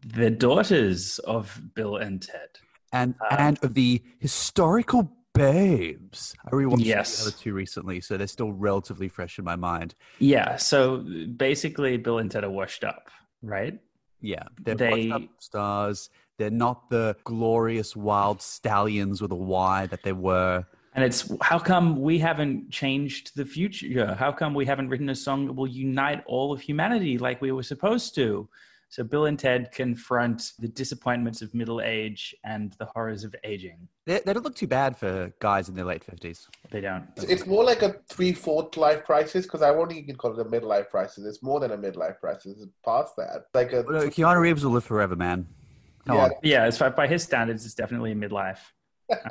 the 0.04 0.30
daughters 0.30 1.20
of 1.20 1.60
Bill 1.74 1.96
and 1.96 2.20
Ted. 2.20 2.48
and, 2.92 3.14
um, 3.30 3.36
and 3.38 3.64
of 3.64 3.74
the 3.74 4.02
historical 4.18 5.10
babes. 5.32 6.34
I 6.46 6.50
rewatched 6.50 6.84
Yes. 6.84 7.16
the 7.22 7.28
other 7.28 7.36
two 7.36 7.54
recently, 7.54 8.00
so 8.00 8.16
they're 8.16 8.26
still 8.28 8.52
relatively 8.52 9.08
fresh 9.08 9.38
in 9.38 9.44
my 9.44 9.56
mind. 9.56 9.94
Yeah, 10.18 10.56
so 10.56 10.98
basically, 11.36 11.96
Bill 11.98 12.18
and 12.18 12.30
Ted 12.30 12.44
are 12.44 12.50
washed 12.50 12.82
up, 12.84 13.10
right? 13.42 13.78
Yeah, 14.20 14.44
they're 14.62 14.74
They- 14.76 15.08
washed 15.10 15.22
up 15.24 15.30
stars. 15.40 16.10
They're 16.38 16.50
not 16.50 16.90
the 16.90 17.16
glorious 17.24 17.94
wild 17.94 18.42
stallions 18.42 19.22
with 19.22 19.30
a 19.32 19.36
Y 19.36 19.86
that 19.86 20.02
they 20.02 20.12
were. 20.12 20.64
And 20.94 21.04
it's 21.04 21.32
how 21.40 21.58
come 21.58 22.00
we 22.00 22.18
haven't 22.18 22.70
changed 22.70 23.32
the 23.36 23.44
future? 23.44 24.14
How 24.14 24.32
come 24.32 24.54
we 24.54 24.64
haven't 24.64 24.88
written 24.88 25.08
a 25.08 25.14
song 25.14 25.46
that 25.46 25.52
will 25.52 25.66
unite 25.66 26.22
all 26.26 26.52
of 26.52 26.60
humanity 26.60 27.18
like 27.18 27.40
we 27.40 27.52
were 27.52 27.62
supposed 27.62 28.14
to? 28.16 28.48
So 28.90 29.02
Bill 29.02 29.26
and 29.26 29.36
Ted 29.36 29.72
confront 29.72 30.52
the 30.60 30.68
disappointments 30.68 31.42
of 31.42 31.52
middle 31.52 31.80
age 31.80 32.32
and 32.44 32.72
the 32.78 32.84
horrors 32.84 33.24
of 33.24 33.34
aging. 33.42 33.88
They, 34.06 34.20
they 34.20 34.32
don't 34.32 34.44
look 34.44 34.54
too 34.54 34.68
bad 34.68 34.96
for 34.96 35.32
guys 35.40 35.68
in 35.68 35.74
their 35.74 35.84
late 35.84 36.04
fifties. 36.04 36.46
They 36.70 36.80
don't. 36.80 37.08
It's, 37.16 37.24
it's 37.24 37.46
more 37.46 37.64
like 37.64 37.82
a 37.82 37.96
three-fourth 38.08 38.76
life 38.76 39.02
crisis 39.02 39.46
because 39.46 39.62
I 39.62 39.72
won't 39.72 39.90
even 39.90 40.14
call 40.14 40.38
it 40.38 40.46
a 40.46 40.48
midlife 40.48 40.90
crisis. 40.90 41.24
It's 41.24 41.42
more 41.42 41.58
than 41.58 41.72
a 41.72 41.76
midlife 41.76 42.20
crisis. 42.20 42.60
It's 42.60 42.70
past 42.84 43.16
that. 43.16 43.46
Like 43.52 43.72
a 43.72 43.82
Keanu 43.82 44.40
Reeves 44.40 44.64
will 44.64 44.72
live 44.72 44.84
forever, 44.84 45.16
man. 45.16 45.48
Come 46.06 46.16
Yeah. 46.16 46.22
on, 46.24 46.30
Yeah, 46.42 46.66
it's 46.66 46.78
by 46.78 47.06
his 47.06 47.22
standards, 47.22 47.64
it's 47.64 47.74
definitely 47.74 48.12
a 48.12 48.14
midlife. 48.14 48.58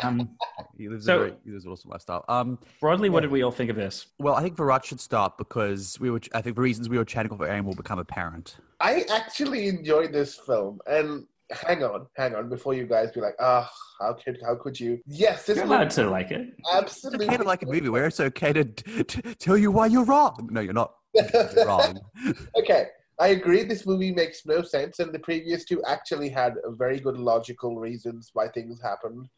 Um, 0.02 0.38
he 0.78 0.88
lives 0.90 1.06
So- 1.06 1.16
a 1.16 1.20
very, 1.20 1.34
he 1.46 1.52
lives 1.52 1.66
an 1.66 1.72
awesome 1.72 1.92
lifestyle. 1.92 2.26
Um, 2.28 2.60
broadly, 2.80 3.10
what 3.10 3.22
did 3.22 3.32
we 3.32 3.42
all 3.44 3.52
think 3.52 3.70
of 3.70 3.76
this? 3.76 4.08
well, 4.20 4.36
I 4.36 4.42
think 4.44 4.56
Virat 4.56 4.86
should 4.86 5.00
start 5.00 5.38
because 5.38 6.00
we 6.00 6.10
were. 6.12 6.22
I 6.34 6.42
think 6.42 6.56
the 6.56 6.62
reasons 6.62 6.90
we 6.90 6.98
were 6.98 7.06
chatting 7.06 7.32
over 7.32 7.48
AIM 7.48 7.66
will 7.66 7.74
become 7.76 8.00
apparent. 8.00 8.58
I 8.80 9.04
actually 9.12 9.68
enjoyed 9.68 10.12
this 10.14 10.36
film, 10.38 10.80
and 10.86 11.26
hang 11.52 11.84
on, 11.84 12.06
hang 12.18 12.36
on, 12.36 12.50
before 12.50 12.74
you 12.76 12.86
guys 12.86 13.12
be 13.12 13.22
like, 13.22 13.36
ah, 13.40 13.72
how 14.00 14.14
could 14.14 14.38
how 14.46 14.56
could 14.56 14.80
you? 14.80 15.00
Yes, 15.08 15.46
this 15.48 15.58
You're 15.58 15.66
movie 15.66 15.76
allowed 15.78 15.90
to 15.92 16.10
like 16.10 16.30
it. 16.32 16.54
It's 16.58 16.70
absolutely 16.72 17.28
okay 17.28 17.38
to 17.38 17.44
like 17.44 17.64
a 17.64 17.66
movie 17.66 17.90
where 17.96 18.06
it's 18.06 18.20
okay 18.20 18.54
to 18.54 18.64
t- 18.66 19.04
t- 19.04 19.22
tell 19.36 19.58
you 19.58 19.72
why 19.72 19.88
you're 19.88 20.06
wrong. 20.06 20.50
No, 20.52 20.62
you're 20.62 20.74
not 20.74 20.94
You're 21.16 21.66
wrong. 21.66 22.00
okay, 22.58 22.88
I 23.20 23.28
agree. 23.30 23.64
This 23.64 23.86
movie 23.86 24.12
makes 24.12 24.46
no 24.46 24.62
sense, 24.64 25.00
and 25.00 25.14
the 25.14 25.20
previous 25.20 25.66
two 25.66 25.84
actually 25.86 26.30
had 26.30 26.56
very 26.70 27.00
good 27.00 27.18
logical 27.18 27.78
reasons 27.80 28.32
why 28.34 28.48
things 28.48 28.82
happened. 28.82 29.30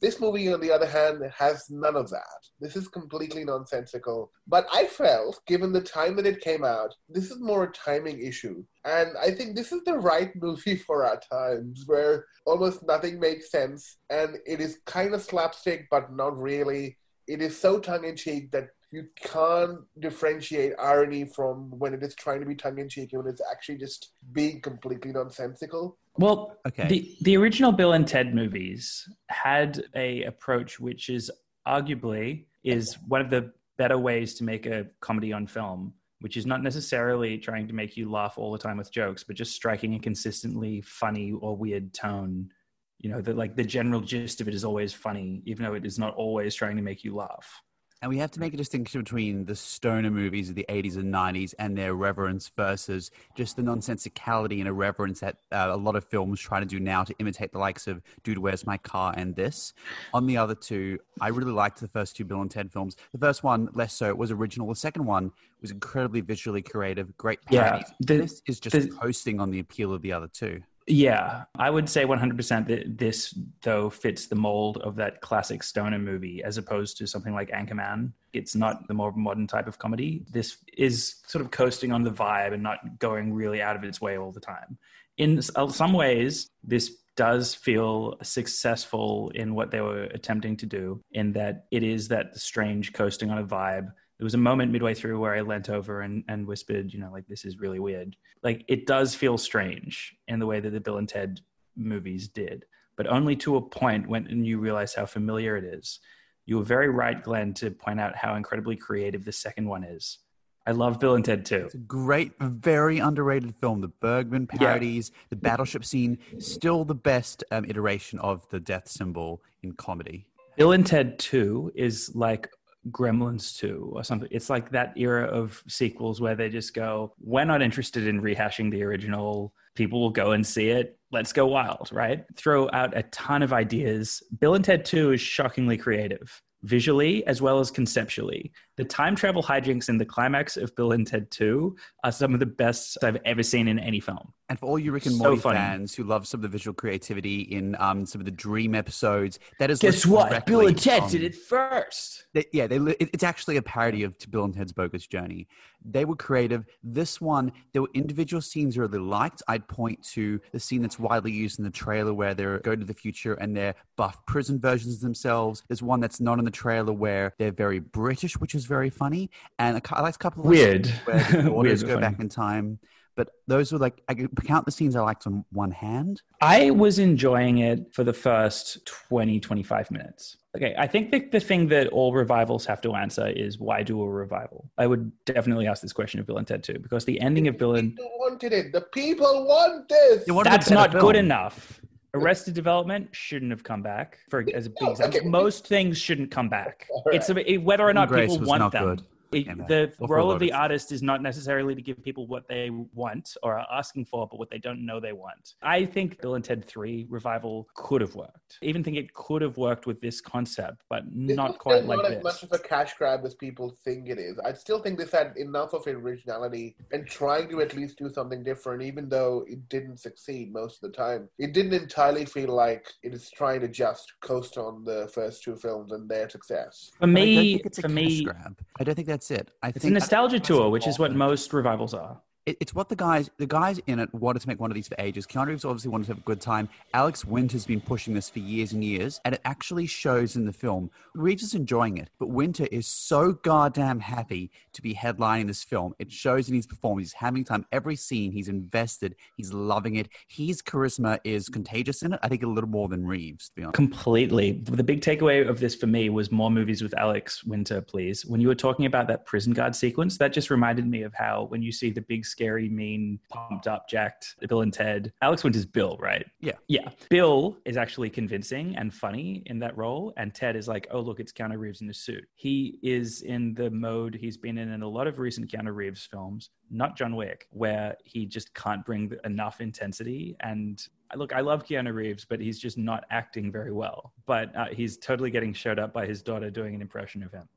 This 0.00 0.20
movie, 0.20 0.52
on 0.52 0.60
the 0.60 0.70
other 0.70 0.86
hand, 0.86 1.22
has 1.36 1.68
none 1.70 1.96
of 1.96 2.08
that. 2.10 2.46
This 2.60 2.76
is 2.76 2.86
completely 2.86 3.44
nonsensical. 3.44 4.30
But 4.46 4.66
I 4.72 4.86
felt, 4.86 5.40
given 5.46 5.72
the 5.72 5.80
time 5.80 6.14
that 6.16 6.26
it 6.26 6.40
came 6.40 6.64
out, 6.64 6.94
this 7.08 7.32
is 7.32 7.40
more 7.40 7.64
a 7.64 7.72
timing 7.72 8.24
issue. 8.24 8.64
And 8.84 9.10
I 9.20 9.32
think 9.32 9.56
this 9.56 9.72
is 9.72 9.82
the 9.84 9.98
right 9.98 10.30
movie 10.40 10.76
for 10.76 11.04
our 11.04 11.20
times, 11.20 11.82
where 11.86 12.26
almost 12.46 12.86
nothing 12.86 13.18
makes 13.18 13.50
sense, 13.50 13.98
and 14.08 14.38
it 14.46 14.60
is 14.60 14.78
kind 14.86 15.14
of 15.14 15.22
slapstick, 15.22 15.88
but 15.90 16.12
not 16.12 16.38
really. 16.38 16.96
It 17.26 17.42
is 17.42 17.60
so 17.60 17.80
tongue 17.80 18.04
in 18.04 18.16
cheek 18.16 18.52
that 18.52 18.68
you 18.90 19.06
can't 19.22 19.80
differentiate 19.98 20.72
irony 20.78 21.24
from 21.24 21.70
when 21.78 21.92
it 21.92 22.02
is 22.02 22.14
trying 22.14 22.40
to 22.40 22.46
be 22.46 22.54
tongue 22.54 22.78
in 22.78 22.88
cheek 22.88 23.12
and 23.12 23.22
when 23.22 23.30
it's 23.32 23.42
actually 23.50 23.76
just 23.76 24.12
being 24.32 24.60
completely 24.60 25.12
nonsensical. 25.12 25.98
Well, 26.16 26.56
Okay. 26.66 26.88
the 26.88 27.16
the 27.22 27.36
original 27.36 27.70
Bill 27.72 27.92
and 27.92 28.06
Ted 28.06 28.34
movies 28.34 29.08
had 29.28 29.84
a 29.94 30.22
approach 30.24 30.80
which 30.80 31.10
is 31.10 31.30
arguably 31.66 32.46
is 32.64 32.96
one 33.06 33.20
of 33.20 33.30
the 33.30 33.52
better 33.76 33.98
ways 33.98 34.34
to 34.34 34.44
make 34.44 34.66
a 34.66 34.86
comedy 35.00 35.32
on 35.32 35.46
film, 35.46 35.92
which 36.20 36.36
is 36.36 36.46
not 36.46 36.62
necessarily 36.62 37.38
trying 37.38 37.68
to 37.68 37.74
make 37.74 37.96
you 37.96 38.10
laugh 38.10 38.38
all 38.38 38.50
the 38.50 38.58
time 38.58 38.78
with 38.78 38.90
jokes, 38.90 39.22
but 39.22 39.36
just 39.36 39.52
striking 39.54 39.94
a 39.94 39.98
consistently 39.98 40.80
funny 40.80 41.32
or 41.32 41.56
weird 41.56 41.92
tone. 41.94 42.50
You 42.98 43.10
know, 43.10 43.20
that 43.20 43.36
like 43.36 43.54
the 43.54 43.62
general 43.62 44.00
gist 44.00 44.40
of 44.40 44.48
it 44.48 44.54
is 44.54 44.64
always 44.64 44.92
funny, 44.92 45.42
even 45.46 45.64
though 45.64 45.74
it 45.74 45.86
is 45.86 45.98
not 46.00 46.14
always 46.16 46.54
trying 46.56 46.74
to 46.76 46.82
make 46.82 47.04
you 47.04 47.14
laugh. 47.14 47.62
And 48.00 48.08
we 48.08 48.18
have 48.18 48.30
to 48.32 48.40
make 48.40 48.54
a 48.54 48.56
distinction 48.56 49.02
between 49.02 49.44
the 49.44 49.56
stoner 49.56 50.10
movies 50.10 50.48
of 50.48 50.54
the 50.54 50.64
80s 50.68 50.96
and 50.96 51.12
90s 51.12 51.52
and 51.58 51.76
their 51.76 51.94
reverence 51.94 52.48
versus 52.56 53.10
just 53.34 53.56
the 53.56 53.62
nonsensicality 53.62 54.60
and 54.60 54.68
irreverence 54.68 55.18
that 55.18 55.38
uh, 55.50 55.66
a 55.70 55.76
lot 55.76 55.96
of 55.96 56.04
films 56.04 56.38
try 56.40 56.60
to 56.60 56.66
do 56.66 56.78
now 56.78 57.02
to 57.02 57.12
imitate 57.18 57.50
the 57.50 57.58
likes 57.58 57.88
of 57.88 58.00
Dude, 58.22 58.38
Where's 58.38 58.64
My 58.64 58.76
Car 58.76 59.14
and 59.16 59.34
this. 59.34 59.72
On 60.14 60.26
the 60.26 60.36
other 60.36 60.54
two, 60.54 61.00
I 61.20 61.28
really 61.28 61.50
liked 61.50 61.80
the 61.80 61.88
first 61.88 62.14
two 62.14 62.24
Bill 62.24 62.40
and 62.40 62.50
Ted 62.50 62.70
films. 62.70 62.94
The 63.12 63.18
first 63.18 63.42
one, 63.42 63.68
less 63.74 63.94
so, 63.94 64.14
was 64.14 64.30
original. 64.30 64.68
The 64.68 64.76
second 64.76 65.04
one 65.04 65.32
was 65.60 65.72
incredibly 65.72 66.20
visually 66.20 66.62
creative, 66.62 67.16
great 67.16 67.40
Yeah, 67.50 67.82
the- 67.98 68.18
this 68.18 68.42
is 68.46 68.60
just 68.60 68.76
the- 68.76 68.88
coasting 68.94 69.40
on 69.40 69.50
the 69.50 69.58
appeal 69.58 69.92
of 69.92 70.02
the 70.02 70.12
other 70.12 70.28
two. 70.28 70.62
Yeah, 70.90 71.44
I 71.58 71.68
would 71.68 71.86
say 71.86 72.04
100% 72.04 72.66
that 72.68 72.96
this, 72.96 73.38
though, 73.60 73.90
fits 73.90 74.26
the 74.26 74.34
mold 74.34 74.78
of 74.78 74.96
that 74.96 75.20
classic 75.20 75.62
stoner 75.62 75.98
movie 75.98 76.42
as 76.42 76.56
opposed 76.56 76.96
to 76.96 77.06
something 77.06 77.34
like 77.34 77.50
Anchorman. 77.50 78.12
It's 78.32 78.54
not 78.54 78.88
the 78.88 78.94
more 78.94 79.12
modern 79.12 79.46
type 79.46 79.68
of 79.68 79.78
comedy. 79.78 80.24
This 80.30 80.56
is 80.78 81.16
sort 81.26 81.44
of 81.44 81.50
coasting 81.50 81.92
on 81.92 82.04
the 82.04 82.10
vibe 82.10 82.54
and 82.54 82.62
not 82.62 82.98
going 82.98 83.34
really 83.34 83.60
out 83.60 83.76
of 83.76 83.84
its 83.84 84.00
way 84.00 84.16
all 84.16 84.32
the 84.32 84.40
time. 84.40 84.78
In 85.18 85.40
uh, 85.56 85.68
some 85.68 85.92
ways, 85.92 86.48
this 86.64 86.96
does 87.16 87.54
feel 87.54 88.16
successful 88.22 89.30
in 89.34 89.54
what 89.54 89.70
they 89.70 89.82
were 89.82 90.04
attempting 90.04 90.56
to 90.56 90.66
do, 90.66 91.02
in 91.12 91.32
that 91.32 91.66
it 91.70 91.82
is 91.82 92.08
that 92.08 92.38
strange 92.38 92.94
coasting 92.94 93.30
on 93.30 93.38
a 93.38 93.44
vibe. 93.44 93.92
There 94.18 94.24
was 94.24 94.34
a 94.34 94.38
moment 94.38 94.72
midway 94.72 94.94
through 94.94 95.20
where 95.20 95.34
I 95.34 95.42
leant 95.42 95.70
over 95.70 96.00
and, 96.00 96.24
and 96.28 96.46
whispered, 96.46 96.92
you 96.92 96.98
know, 96.98 97.10
like, 97.12 97.26
this 97.28 97.44
is 97.44 97.58
really 97.58 97.78
weird 97.78 98.16
like 98.42 98.64
it 98.68 98.86
does 98.86 99.14
feel 99.14 99.38
strange 99.38 100.16
in 100.28 100.38
the 100.38 100.46
way 100.46 100.60
that 100.60 100.70
the 100.70 100.80
Bill 100.80 100.98
and 100.98 101.08
Ted 101.08 101.40
movies 101.76 102.28
did, 102.28 102.64
but 102.96 103.06
only 103.06 103.36
to 103.36 103.56
a 103.56 103.62
point 103.62 104.08
when 104.08 104.44
you 104.44 104.58
realize 104.58 104.94
how 104.94 105.06
familiar 105.06 105.56
it 105.56 105.64
is. 105.64 106.00
You 106.46 106.58
were 106.58 106.64
very 106.64 106.88
right, 106.88 107.22
Glenn, 107.22 107.52
to 107.54 107.70
point 107.70 108.00
out 108.00 108.16
how 108.16 108.34
incredibly 108.34 108.76
creative 108.76 109.24
the 109.24 109.32
second 109.32 109.68
one 109.68 109.84
is. 109.84 110.18
I 110.66 110.72
love 110.72 111.00
Bill 111.00 111.14
and 111.14 111.24
Ted 111.24 111.46
too. 111.46 111.64
It's 111.66 111.74
a 111.74 111.78
great, 111.78 112.32
very 112.40 112.98
underrated 112.98 113.54
film. 113.60 113.80
The 113.80 113.88
Bergman 113.88 114.46
parodies, 114.46 115.12
the 115.30 115.36
battleship 115.36 115.84
scene, 115.84 116.18
still 116.38 116.84
the 116.84 116.94
best 116.94 117.42
um, 117.50 117.64
iteration 117.64 118.18
of 118.18 118.48
the 118.50 118.60
death 118.60 118.88
symbol 118.88 119.42
in 119.62 119.72
comedy. 119.72 120.26
Bill 120.56 120.72
and 120.72 120.86
Ted 120.86 121.18
2 121.20 121.72
is 121.74 122.14
like 122.14 122.50
Gremlins 122.90 123.56
2 123.56 123.92
or 123.94 124.04
something. 124.04 124.28
It's 124.30 124.50
like 124.50 124.70
that 124.70 124.92
era 124.96 125.26
of 125.26 125.62
sequels 125.68 126.20
where 126.20 126.34
they 126.34 126.48
just 126.48 126.74
go, 126.74 127.12
we're 127.20 127.44
not 127.44 127.62
interested 127.62 128.06
in 128.06 128.22
rehashing 128.22 128.70
the 128.70 128.82
original. 128.82 129.52
People 129.74 130.00
will 130.00 130.10
go 130.10 130.32
and 130.32 130.46
see 130.46 130.70
it. 130.70 130.98
Let's 131.12 131.32
go 131.32 131.46
wild, 131.46 131.90
right? 131.92 132.24
Throw 132.36 132.68
out 132.72 132.96
a 132.96 133.02
ton 133.04 133.42
of 133.42 133.52
ideas. 133.52 134.22
Bill 134.40 134.54
and 134.54 134.64
Ted 134.64 134.84
2 134.84 135.12
is 135.12 135.20
shockingly 135.20 135.76
creative, 135.76 136.42
visually 136.62 137.26
as 137.26 137.40
well 137.40 137.60
as 137.60 137.70
conceptually. 137.70 138.52
The 138.78 138.84
time 138.84 139.16
travel 139.16 139.42
hijinks 139.42 139.88
in 139.88 139.98
the 139.98 140.04
climax 140.06 140.56
of 140.56 140.74
Bill 140.76 140.92
and 140.92 141.04
Ted 141.04 141.30
2 141.32 141.76
are 142.04 142.12
some 142.12 142.32
of 142.32 142.38
the 142.38 142.46
best 142.46 142.96
I've 143.02 143.18
ever 143.24 143.42
seen 143.42 143.66
in 143.66 143.76
any 143.78 143.98
film. 143.98 144.32
And 144.50 144.58
for 144.58 144.64
all 144.66 144.78
you 144.78 144.92
Rick 144.92 145.04
and 145.04 145.14
So 145.16 145.24
Morty 145.24 145.40
funny. 145.40 145.56
fans 145.58 145.94
who 145.94 146.04
love 146.04 146.26
some 146.26 146.38
of 146.38 146.42
the 146.42 146.48
visual 146.48 146.72
creativity 146.74 147.40
in 147.40 147.76
um, 147.80 148.06
some 148.06 148.20
of 148.20 148.24
the 148.24 148.30
Dream 148.30 148.74
episodes, 148.74 149.40
that 149.58 149.70
is 149.70 149.80
Guess 149.80 150.06
what? 150.06 150.46
Bill 150.46 150.66
and 150.68 150.78
Ted 150.80 151.02
from- 151.02 151.10
did 151.10 151.22
it 151.24 151.34
first. 151.34 152.24
They, 152.32 152.46
yeah, 152.52 152.66
they, 152.66 152.76
it- 152.76 153.10
it's 153.12 153.24
actually 153.24 153.56
a 153.56 153.62
parody 153.62 154.04
of 154.04 154.14
Bill 154.30 154.44
and 154.44 154.54
Ted's 154.54 154.72
Bogus 154.72 155.06
Journey. 155.06 155.48
They 155.84 156.04
were 156.06 156.16
creative. 156.16 156.64
This 156.82 157.20
one, 157.20 157.52
there 157.72 157.82
were 157.82 157.90
individual 157.94 158.40
scenes 158.40 158.78
I 158.78 158.80
really 158.82 158.98
liked. 158.98 159.42
I'd 159.48 159.68
point 159.68 160.02
to 160.14 160.40
the 160.52 160.58
scene 160.60 160.80
that's 160.82 160.98
widely 160.98 161.30
used 161.32 161.58
in 161.58 161.64
the 161.64 161.70
trailer 161.70 162.14
where 162.14 162.32
they're 162.34 162.58
going 162.60 162.80
to 162.80 162.86
the 162.86 162.94
future 162.94 163.34
and 163.34 163.54
they're 163.56 163.74
buff 163.96 164.24
prison 164.26 164.58
versions 164.58 164.94
of 164.94 165.00
themselves. 165.00 165.62
There's 165.68 165.82
one 165.82 166.00
that's 166.00 166.20
not 166.20 166.38
in 166.38 166.44
the 166.44 166.50
trailer 166.50 166.92
where 166.92 167.34
they're 167.38 167.52
very 167.52 167.80
British, 167.80 168.38
which 168.38 168.54
is 168.54 168.64
very 168.68 168.90
funny. 168.90 169.30
And 169.58 169.76
a, 169.76 169.80
cou- 169.80 169.96
I 169.96 170.02
liked 170.02 170.16
a 170.16 170.18
couple 170.20 170.42
of 170.44 170.48
Weird. 170.50 170.86
scenes 170.86 170.98
where 171.06 171.18
the 171.24 171.42
daughters 171.50 171.82
Weird, 171.84 171.96
go 171.96 172.00
funny. 172.00 172.12
back 172.14 172.20
in 172.20 172.28
time. 172.28 172.78
But 173.16 173.30
those 173.48 173.72
were 173.72 173.80
like 173.80 174.00
I 174.06 174.14
could 174.14 174.30
count 174.44 174.64
the 174.64 174.70
scenes 174.70 174.94
I 174.94 175.00
liked 175.00 175.26
on 175.26 175.44
one 175.50 175.72
hand. 175.72 176.22
I 176.40 176.70
was 176.70 177.00
enjoying 177.00 177.58
it 177.58 177.92
for 177.92 178.04
the 178.04 178.12
first 178.12 178.86
20, 178.86 179.40
25 179.40 179.90
minutes. 179.90 180.36
Okay, 180.56 180.72
I 180.78 180.86
think 180.86 181.10
that 181.10 181.32
the 181.32 181.40
thing 181.40 181.66
that 181.68 181.88
all 181.88 182.12
revivals 182.12 182.64
have 182.66 182.80
to 182.82 182.94
answer 182.94 183.26
is 183.26 183.58
why 183.58 183.82
do 183.82 184.00
a 184.02 184.08
revival? 184.08 184.70
I 184.78 184.86
would 184.86 185.10
definitely 185.24 185.66
ask 185.66 185.82
this 185.82 185.92
question 185.92 186.20
of 186.20 186.26
Bill 186.26 186.38
and 186.38 186.46
Ted 186.46 186.62
too, 186.62 186.78
because 186.78 187.04
the 187.06 187.20
ending 187.20 187.48
of 187.48 187.58
Bill 187.58 187.74
and 187.74 187.96
People 187.96 188.10
wanted 188.20 188.52
it. 188.52 188.72
The 188.72 188.82
people 188.82 189.46
want 189.46 189.88
this. 189.88 190.24
You 190.28 190.34
wanted 190.34 190.50
a 190.50 190.52
that's 190.52 190.70
not 190.70 190.92
film. 190.92 191.02
good 191.04 191.16
enough. 191.16 191.80
Arrested 192.18 192.54
Development 192.54 193.08
shouldn't 193.12 193.50
have 193.50 193.62
come 193.64 193.82
back 193.82 194.18
for 194.28 194.44
as 194.54 194.66
a 194.66 194.70
big 194.70 194.76
No, 194.82 194.90
example. 194.90 195.18
okay. 195.20 195.28
Most 195.28 195.66
things 195.66 195.98
shouldn't 195.98 196.30
come 196.30 196.48
back. 196.48 196.86
All 196.90 197.02
right. 197.06 197.16
It's 197.16 197.28
a, 197.30 197.52
it- 197.52 197.58
whether 197.62 197.86
or 197.88 197.92
not 197.94 198.08
Grace 198.08 198.30
people 198.30 198.40
was 198.40 198.48
want 198.48 198.60
not 198.60 198.72
them. 198.72 198.84
good. 198.84 199.02
It- 199.32 199.48
uh, 199.48 199.54
the 199.66 199.92
Or 199.98 200.08
role 200.16 200.30
of 200.30 200.40
the 200.40 200.52
artist 200.52 200.90
is 200.92 201.02
not 201.02 201.22
necessarily 201.22 201.74
to 201.74 201.82
give 201.82 202.02
people 202.02 202.26
what 202.26 202.48
they 202.48 202.70
want 202.70 203.36
or 203.42 203.58
are 203.58 203.66
asking 203.70 204.06
for, 204.06 204.26
but 204.26 204.38
what 204.38 204.48
they 204.50 204.58
don't 204.58 204.84
know 204.86 205.00
they 205.00 205.12
want. 205.12 205.54
I 205.62 205.84
think 205.84 206.20
Bill 206.22 206.34
and 206.34 206.44
Ted 206.44 206.64
3 206.64 207.06
revival 207.10 207.68
could 207.74 208.00
have 208.00 208.14
worked. 208.14 208.58
I 208.62 208.66
even 208.66 208.82
think 208.82 208.96
it 208.96 209.12
could 209.12 209.42
have 209.42 209.56
worked 209.58 209.86
with 209.86 210.00
this 210.00 210.20
concept, 210.20 210.82
but 210.88 211.02
This 211.12 211.36
not 211.36 211.52
is 211.52 211.56
quite 211.58 211.76
still 211.78 211.88
like 211.88 211.96
not 211.98 212.08
this. 212.08 212.18
as 212.18 212.24
much 212.24 212.42
of 212.42 212.52
a 212.52 212.58
cash 212.58 212.94
grab 212.96 213.24
as 213.24 213.34
people 213.34 213.76
think 213.84 214.08
it 214.08 214.18
is. 214.18 214.38
I 214.38 214.52
still 214.54 214.78
think 214.80 214.98
this 214.98 215.12
had 215.12 215.36
enough 215.36 215.74
of 215.74 215.86
originality 215.86 216.76
and 216.92 217.06
trying 217.06 217.48
to 217.50 217.60
at 217.60 217.74
least 217.74 217.98
do 217.98 218.08
something 218.08 218.42
different, 218.42 218.82
even 218.82 219.08
though 219.08 219.44
it 219.48 219.68
didn't 219.68 219.98
succeed 219.98 220.52
most 220.52 220.82
of 220.82 220.90
the 220.90 220.96
time. 220.96 221.28
It 221.38 221.52
didn't 221.52 221.74
entirely 221.74 222.24
feel 222.24 222.54
like 222.54 222.92
it 223.02 223.12
is 223.12 223.30
trying 223.30 223.60
to 223.60 223.68
just 223.68 224.12
coast 224.20 224.56
on 224.56 224.84
the 224.84 225.08
first 225.12 225.42
two 225.42 225.56
films 225.56 225.92
and 225.92 226.08
their 226.08 226.28
success. 226.30 226.90
For 226.98 227.04
And 227.04 227.16
I 227.18 227.20
don't 227.20 227.26
me, 227.28 227.52
think 227.54 227.66
it's 227.66 227.78
a 227.78 227.82
for 227.82 227.88
cash 227.88 227.94
me, 227.94 228.24
grab. 228.24 228.58
I 228.78 228.84
don't 228.84 228.94
think 228.94 229.08
that's 229.08 229.17
it. 229.30 229.50
I 229.62 229.68
it's 229.68 229.84
a 229.84 229.90
nostalgia 229.90 230.40
tour, 230.40 230.70
which 230.70 230.86
is 230.86 230.98
what 230.98 231.14
most 231.14 231.52
revivals 231.52 231.94
are. 231.94 232.20
It, 232.48 232.56
it's 232.60 232.74
what 232.74 232.88
the 232.88 232.96
guys 232.96 233.30
the 233.36 233.46
guys 233.46 233.78
in 233.86 233.98
it 233.98 234.12
wanted 234.14 234.40
to 234.40 234.48
make 234.48 234.58
one 234.58 234.70
of 234.70 234.74
these 234.74 234.88
for 234.88 234.96
ages. 234.98 235.26
Keanu 235.26 235.48
Reeves 235.48 235.64
obviously 235.64 235.90
wanted 235.90 236.06
to 236.06 236.12
have 236.12 236.18
a 236.18 236.22
good 236.22 236.40
time. 236.40 236.68
Alex 236.94 237.24
Winter's 237.24 237.66
been 237.66 237.80
pushing 237.80 238.14
this 238.14 238.30
for 238.30 238.38
years 238.38 238.72
and 238.72 238.82
years, 238.82 239.20
and 239.24 239.34
it 239.34 239.40
actually 239.44 239.86
shows 239.86 240.34
in 240.34 240.46
the 240.46 240.52
film. 240.52 240.90
Reeves 241.14 241.42
is 241.42 241.54
enjoying 241.54 241.98
it, 241.98 242.08
but 242.18 242.28
Winter 242.30 242.66
is 242.72 242.86
so 242.86 243.32
goddamn 243.32 244.00
happy 244.00 244.50
to 244.72 244.80
be 244.80 244.94
headlining 244.94 245.46
this 245.46 245.62
film. 245.62 245.94
It 245.98 246.10
shows 246.10 246.48
in 246.48 246.54
his 246.54 246.66
performance. 246.66 247.08
He's 247.08 247.12
having 247.12 247.44
time 247.44 247.66
every 247.70 247.96
scene. 247.96 248.32
He's 248.32 248.48
invested. 248.48 249.16
He's 249.36 249.52
loving 249.52 249.96
it. 249.96 250.08
His 250.28 250.62
charisma 250.62 251.18
is 251.24 251.48
contagious 251.48 252.02
in 252.02 252.14
it. 252.14 252.20
I 252.22 252.28
think 252.28 252.42
a 252.42 252.46
little 252.46 252.70
more 252.70 252.88
than 252.88 253.06
Reeves, 253.06 253.50
to 253.50 253.54
be 253.56 253.62
honest. 253.62 253.74
Completely. 253.74 254.62
The 254.64 254.84
big 254.84 255.02
takeaway 255.02 255.46
of 255.46 255.60
this 255.60 255.74
for 255.74 255.86
me 255.86 256.08
was 256.08 256.32
more 256.32 256.50
movies 256.50 256.82
with 256.82 256.96
Alex 256.96 257.44
Winter, 257.44 257.82
please. 257.82 258.24
When 258.24 258.40
you 258.40 258.48
were 258.48 258.54
talking 258.54 258.86
about 258.86 259.06
that 259.08 259.26
prison 259.26 259.52
guard 259.52 259.76
sequence, 259.76 260.16
that 260.18 260.32
just 260.32 260.48
reminded 260.50 260.86
me 260.86 261.02
of 261.02 261.12
how 261.14 261.44
when 261.44 261.62
you 261.62 261.72
see 261.72 261.90
the 261.90 262.00
big, 262.00 262.24
scary, 262.38 262.68
mean, 262.68 263.18
pumped 263.30 263.66
up, 263.66 263.88
jacked 263.88 264.36
Bill 264.48 264.60
and 264.60 264.72
Ted, 264.72 265.12
Alex 265.22 265.42
Winter's 265.42 265.66
Bill, 265.66 265.96
right? 265.98 266.24
Yeah. 266.40 266.52
Yeah. 266.68 266.88
Bill 267.10 267.56
is 267.64 267.76
actually 267.76 268.10
convincing 268.10 268.76
and 268.76 268.94
funny 268.94 269.42
in 269.46 269.58
that 269.58 269.76
role. 269.76 270.12
And 270.16 270.32
Ted 270.32 270.54
is 270.54 270.68
like, 270.68 270.86
oh, 270.92 271.00
look, 271.00 271.18
it's 271.18 271.32
Keanu 271.32 271.58
Reeves 271.58 271.80
in 271.80 271.90
a 271.90 271.94
suit. 271.94 272.24
He 272.36 272.78
is 272.80 273.22
in 273.22 273.54
the 273.54 273.70
mode 273.70 274.14
he's 274.14 274.36
been 274.36 274.56
in 274.56 274.70
in 274.70 274.82
a 274.82 274.88
lot 274.88 275.08
of 275.08 275.18
recent 275.18 275.50
Keanu 275.50 275.74
Reeves 275.74 276.06
films, 276.06 276.50
not 276.70 276.96
John 276.96 277.16
Wick, 277.16 277.48
where 277.50 277.96
he 278.04 278.24
just 278.24 278.54
can't 278.54 278.86
bring 278.86 279.12
enough 279.24 279.60
intensity. 279.60 280.36
And 280.38 280.80
look, 281.16 281.32
I 281.32 281.40
love 281.40 281.64
Keanu 281.64 281.92
Reeves, 281.92 282.24
but 282.24 282.40
he's 282.40 282.60
just 282.60 282.78
not 282.78 283.04
acting 283.10 283.50
very 283.50 283.72
well. 283.72 284.12
But 284.26 284.54
uh, 284.54 284.66
he's 284.70 284.96
totally 284.96 285.32
getting 285.32 285.52
showed 285.52 285.80
up 285.80 285.92
by 285.92 286.06
his 286.06 286.22
daughter 286.22 286.50
doing 286.50 286.76
an 286.76 286.82
impression 286.82 287.24
of 287.24 287.32
him. 287.32 287.48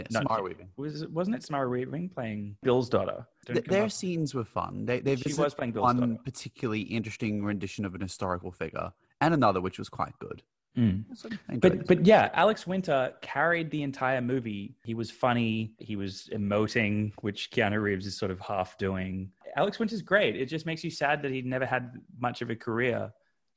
Yeah, 0.00 0.20
No, 0.20 0.20
Samara 0.20 0.42
Weaving. 0.42 0.68
Was 0.76 1.06
wasn't 1.08 1.36
it 1.36 1.42
Samara 1.42 1.68
Weaving 1.68 2.08
playing 2.10 2.56
Bill's 2.62 2.88
daughter? 2.88 3.26
Don't 3.46 3.54
Th- 3.56 3.66
their 3.66 3.84
up- 3.84 3.90
scenes 3.92 4.34
were 4.34 4.44
fun. 4.44 4.84
They 4.86 5.00
they 5.00 5.16
She 5.16 5.32
was 5.34 5.54
playing 5.54 5.72
Bill's 5.72 5.84
one 5.84 6.00
daughter. 6.00 6.16
particularly 6.24 6.82
interesting 6.82 7.44
rendition 7.44 7.84
of 7.84 7.94
an 7.94 8.00
historical 8.00 8.50
figure, 8.52 8.92
and 9.20 9.34
another 9.34 9.60
which 9.60 9.78
was 9.78 9.88
quite 9.88 10.18
good. 10.18 10.42
Mm. 10.78 11.04
So 11.16 11.28
I 11.48 11.54
enjoyed 11.54 11.60
But 11.78 11.86
but 11.88 12.06
yeah, 12.06 12.30
Alex 12.32 12.66
Winter 12.66 13.12
carried 13.22 13.70
the 13.72 13.82
entire 13.82 14.20
movie. 14.20 14.76
He 14.84 14.94
was 14.94 15.10
funny. 15.10 15.74
He 15.78 15.96
was 15.96 16.28
emoting, 16.32 17.12
which 17.22 17.50
Keanu 17.50 17.82
Reeves 17.82 18.06
is 18.06 18.16
sort 18.16 18.30
of 18.30 18.38
half 18.40 18.78
doing. 18.78 19.32
Alex 19.56 19.80
Winter's 19.80 20.00
great. 20.02 20.36
It 20.36 20.46
just 20.46 20.66
makes 20.66 20.84
you 20.84 20.90
sad 20.90 21.22
that 21.22 21.32
he 21.32 21.42
never 21.42 21.66
had 21.66 21.94
much 22.20 22.40
of 22.40 22.50
a 22.50 22.56
career. 22.56 23.12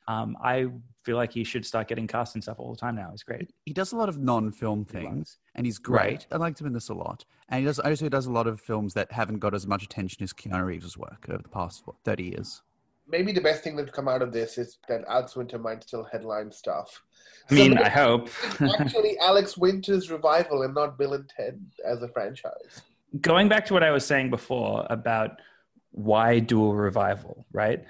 Um, 0.07 0.37
I 0.43 0.67
feel 1.03 1.17
like 1.17 1.31
he 1.33 1.43
should 1.43 1.65
start 1.65 1.87
getting 1.87 2.07
cast 2.07 2.35
and 2.35 2.43
stuff 2.43 2.59
all 2.59 2.71
the 2.71 2.79
time 2.79 2.95
now. 2.95 3.09
He's 3.11 3.23
great. 3.23 3.51
he 3.65 3.73
does 3.73 3.91
a 3.91 3.97
lot 3.97 4.09
of 4.09 4.17
non-film 4.19 4.85
things, 4.85 5.37
and 5.55 5.65
he's 5.65 5.77
great. 5.79 5.99
Right. 6.01 6.27
I 6.31 6.37
liked 6.37 6.59
him 6.59 6.67
in 6.67 6.73
this 6.73 6.89
a 6.89 6.93
lot, 6.93 7.25
and 7.49 7.59
he 7.59 7.65
does 7.65 7.79
also 7.79 8.09
does 8.09 8.25
a 8.25 8.31
lot 8.31 8.47
of 8.47 8.59
films 8.61 8.93
that 8.95 9.11
haven't 9.11 9.39
got 9.39 9.53
as 9.53 9.67
much 9.67 9.83
attention 9.83 10.23
as 10.23 10.33
Keanu 10.33 10.65
Reeves' 10.65 10.97
work 10.97 11.25
over 11.29 11.41
the 11.41 11.49
past 11.49 11.83
what, 11.85 11.95
thirty 12.03 12.23
years. 12.23 12.61
Maybe 13.07 13.33
the 13.33 13.41
best 13.41 13.63
thing 13.63 13.75
that 13.75 13.83
would 13.83 13.93
come 13.93 14.07
out 14.07 14.21
of 14.21 14.31
this 14.31 14.57
is 14.57 14.77
that 14.87 15.03
Alex 15.09 15.35
Winter 15.35 15.59
might 15.59 15.83
still 15.83 16.05
headline 16.05 16.49
stuff. 16.51 17.03
I 17.51 17.53
mean, 17.53 17.77
So 17.77 17.83
I 17.83 17.89
hope. 17.89 18.29
actually 18.79 19.19
Alex 19.19 19.57
Winter's 19.57 20.09
revival 20.09 20.61
and 20.61 20.73
not 20.73 20.97
Bill 20.97 21.13
and 21.13 21.27
Ted 21.27 21.59
as 21.85 22.01
a 22.01 22.07
franchise. 22.07 22.81
going 23.19 23.49
back 23.49 23.65
to 23.65 23.73
what 23.73 23.83
I 23.83 23.91
was 23.91 24.05
saying 24.05 24.29
before 24.29 24.87
about 24.89 25.41
why 25.91 26.39
do 26.39 26.65
a 26.65 26.73
revival, 26.73 27.45
right? 27.51 27.83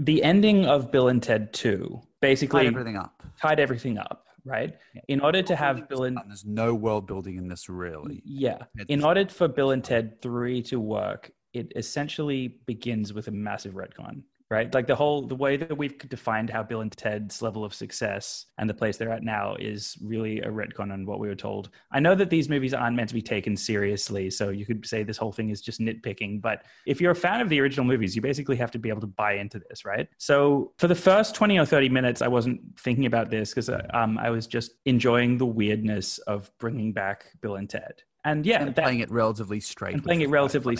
The 0.00 0.22
ending 0.22 0.64
of 0.64 0.90
Bill 0.90 1.08
and 1.08 1.22
Ted 1.22 1.52
2 1.52 2.00
basically 2.22 2.62
Tied 2.62 2.66
everything 2.68 2.96
up. 2.96 3.22
tied 3.40 3.60
everything 3.60 3.98
up, 3.98 4.26
right? 4.46 4.74
In 5.08 5.20
order 5.20 5.42
to 5.42 5.54
have 5.54 5.88
Bill 5.90 6.04
and 6.04 6.18
there's 6.26 6.46
no 6.46 6.74
world 6.74 7.06
building 7.06 7.36
in 7.36 7.48
this 7.48 7.68
really. 7.68 8.22
yeah, 8.24 8.58
in 8.88 9.04
order 9.04 9.28
for 9.28 9.46
Bill 9.46 9.72
and 9.72 9.84
Ted 9.84 10.22
3 10.22 10.62
to 10.62 10.80
work, 10.80 11.30
it 11.52 11.70
essentially 11.76 12.56
begins 12.66 13.12
with 13.12 13.28
a 13.28 13.30
massive 13.30 13.74
retcon, 13.74 14.22
right? 14.50 14.72
Like 14.74 14.88
the 14.88 14.96
whole 14.96 15.22
the 15.22 15.34
way 15.36 15.56
that 15.56 15.78
we've 15.78 15.96
defined 16.08 16.50
how 16.50 16.64
Bill 16.64 16.80
and 16.80 16.90
Ted's 16.90 17.40
level 17.40 17.64
of 17.64 17.72
success 17.72 18.46
and 18.58 18.68
the 18.68 18.74
place 18.74 18.96
they're 18.96 19.12
at 19.12 19.22
now 19.22 19.54
is 19.60 19.96
really 20.02 20.40
a 20.40 20.48
retcon 20.48 20.92
on 20.92 21.06
what 21.06 21.20
we 21.20 21.28
were 21.28 21.36
told. 21.36 21.70
I 21.92 22.00
know 22.00 22.16
that 22.16 22.30
these 22.30 22.48
movies 22.48 22.74
aren't 22.74 22.96
meant 22.96 23.08
to 23.10 23.14
be 23.14 23.22
taken 23.22 23.56
seriously, 23.56 24.28
so 24.28 24.48
you 24.48 24.66
could 24.66 24.84
say 24.84 25.04
this 25.04 25.16
whole 25.16 25.30
thing 25.30 25.50
is 25.50 25.60
just 25.62 25.80
nitpicking, 25.80 26.40
but 26.40 26.64
if 26.84 27.00
you're 27.00 27.12
a 27.12 27.16
fan 27.16 27.40
of 27.40 27.48
the 27.48 27.60
original 27.60 27.86
movies, 27.86 28.16
you 28.16 28.22
basically 28.22 28.56
have 28.56 28.72
to 28.72 28.78
be 28.78 28.88
able 28.88 29.00
to 29.00 29.06
buy 29.06 29.34
into 29.34 29.60
this, 29.68 29.84
right? 29.84 30.08
So 30.18 30.72
for 30.78 30.88
the 30.88 30.96
first 30.96 31.36
20 31.36 31.58
or 31.58 31.64
30 31.64 31.88
minutes, 31.88 32.20
I 32.20 32.28
wasn't 32.28 32.60
thinking 32.80 33.06
about 33.06 33.30
this 33.30 33.50
because 33.50 33.70
um, 33.94 34.18
I 34.18 34.30
was 34.30 34.48
just 34.48 34.72
enjoying 34.84 35.38
the 35.38 35.46
weirdness 35.46 36.18
of 36.18 36.50
bringing 36.58 36.92
back 36.92 37.26
Bill 37.40 37.54
and 37.54 37.70
Ted. 37.70 38.02
And 38.24 38.44
yeah, 38.44 38.62
and 38.62 38.74
that- 38.74 38.84
playing 38.84 39.00
it 39.00 39.10
relatively 39.12 39.60
straight. 39.60 39.94
and 39.94 40.02
playing 40.02 40.22
it 40.22 40.28
relatively 40.28 40.76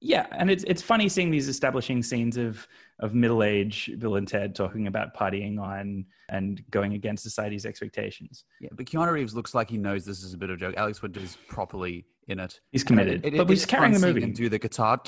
yeah 0.00 0.26
and 0.32 0.50
it's 0.50 0.62
it's 0.64 0.82
funny 0.82 1.08
seeing 1.08 1.30
these 1.30 1.48
establishing 1.48 2.02
scenes 2.02 2.36
of 2.36 2.66
of 3.00 3.14
middle 3.14 3.42
age 3.42 3.90
bill 3.98 4.16
and 4.16 4.28
ted 4.28 4.54
talking 4.54 4.86
about 4.86 5.14
partying 5.16 5.58
on 5.60 6.04
and 6.28 6.62
going 6.70 6.92
against 6.94 7.22
society's 7.22 7.64
expectations 7.64 8.44
Yeah, 8.60 8.68
but 8.72 8.86
Keanu 8.86 9.10
Reeves 9.12 9.34
looks 9.34 9.54
like 9.54 9.70
he 9.70 9.78
knows 9.78 10.04
this 10.04 10.22
is 10.22 10.34
a 10.34 10.36
bit 10.38 10.50
of 10.50 10.56
a 10.56 10.60
joke. 10.60 10.74
Alex 10.76 11.00
Winter 11.02 11.20
is 11.20 11.36
properly 11.48 12.04
in 12.28 12.38
it. 12.40 12.60
he's 12.72 12.84
committed 12.84 13.24
It- 13.24 13.34
it- 13.34 13.38
but 13.38 13.48
he's 13.48 13.64
carrying 13.64 13.92
the 13.94 14.00
movie 14.06 14.22
and 14.22 14.34
do 14.34 14.48
the 14.48 14.58
guitar. 14.58 15.00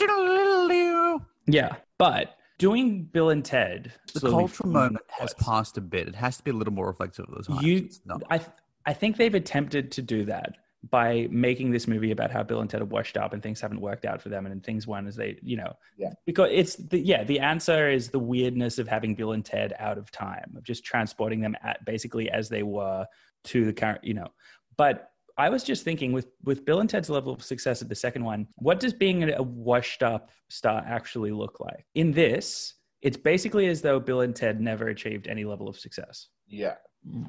yeah 1.47 1.76
but 1.99 2.36
doing 2.59 3.05
bill 3.05 3.30
and 3.30 3.45
ted 3.45 3.93
The 4.14 4.20
cultural 4.30 4.68
moment 4.70 5.05
has 5.09 5.32
passed 5.34 5.76
a 5.78 5.80
bit. 5.80 6.09
It 6.09 6.14
has 6.14 6.36
to 6.39 6.43
be 6.45 6.51
a 6.51 6.55
little 6.55 6.72
more 6.72 6.86
reflective 6.86 7.26
of 7.28 7.34
those 7.34 7.47
times. 7.47 7.62
you 7.62 7.89
i 8.30 8.39
th- 8.39 8.51
i 8.86 8.93
think 8.93 9.16
they've 9.16 9.34
attempted 9.34 9.93
to 9.93 10.03
do 10.03 10.24
that 10.24 10.57
by 10.91 11.26
making 11.31 11.70
this 11.72 11.89
movie 11.89 12.12
about 12.12 12.31
how 12.31 12.43
Bill 12.43 12.61
and 12.61 12.70
Ted 12.70 12.81
are 12.83 12.87
washed 12.87 13.16
up 13.16 13.33
and 13.33 13.43
things 13.43 13.61
haven't 13.61 13.81
worked 13.81 14.05
out 14.05 14.22
for 14.22 14.29
them 14.29 14.47
and 14.47 14.62
things 14.62 14.87
weren't 14.87 15.09
as 15.09 15.16
they, 15.16 15.39
you 15.43 15.57
know, 15.57 15.72
Yeah. 15.97 16.12
because 16.24 16.51
it's 16.53 16.76
the, 16.76 16.99
yeah, 17.01 17.24
the 17.24 17.41
answer 17.41 17.91
is 17.91 18.11
the 18.11 18.18
weirdness 18.20 18.79
of 18.79 18.87
having 18.87 19.14
Bill 19.16 19.33
and 19.33 19.45
Ted 19.45 19.74
out 19.79 19.99
of 19.99 20.11
time, 20.12 20.55
of 20.57 20.62
just 20.62 20.85
transporting 20.85 21.41
them 21.41 21.57
at 21.62 21.85
basically 21.85 22.31
as 22.31 22.49
they 22.49 22.62
were 22.62 23.07
to 23.45 23.64
the 23.64 23.72
current, 23.72 24.05
you 24.05 24.14
know, 24.14 24.29
but 24.76 25.11
I 25.37 25.49
was 25.51 25.62
just 25.64 25.85
thinking 25.85 26.12
with, 26.12 26.29
with 26.45 26.64
Bill 26.64 26.81
and 26.81 26.89
Ted's 26.91 27.11
level 27.11 27.33
of 27.33 27.43
success 27.45 27.83
at 27.83 27.89
the 27.89 27.95
second 27.95 28.24
one, 28.24 28.47
what 28.57 28.81
does 28.81 28.93
being 28.93 29.22
a 29.33 29.43
washed 29.43 30.03
up 30.03 30.31
star 30.49 30.83
actually 30.87 31.31
look 31.33 31.59
like? 31.61 31.87
In 31.95 32.12
this, 32.12 32.74
it's 33.03 33.16
basically 33.16 33.66
as 33.66 33.81
though 33.83 34.01
Bill 34.01 34.20
and 34.22 34.35
Ted 34.35 34.61
never 34.61 34.89
achieved 34.89 35.29
any 35.29 35.45
level 35.45 35.68
of 35.68 35.79
success 35.79 36.29
Yeah. 36.49 36.74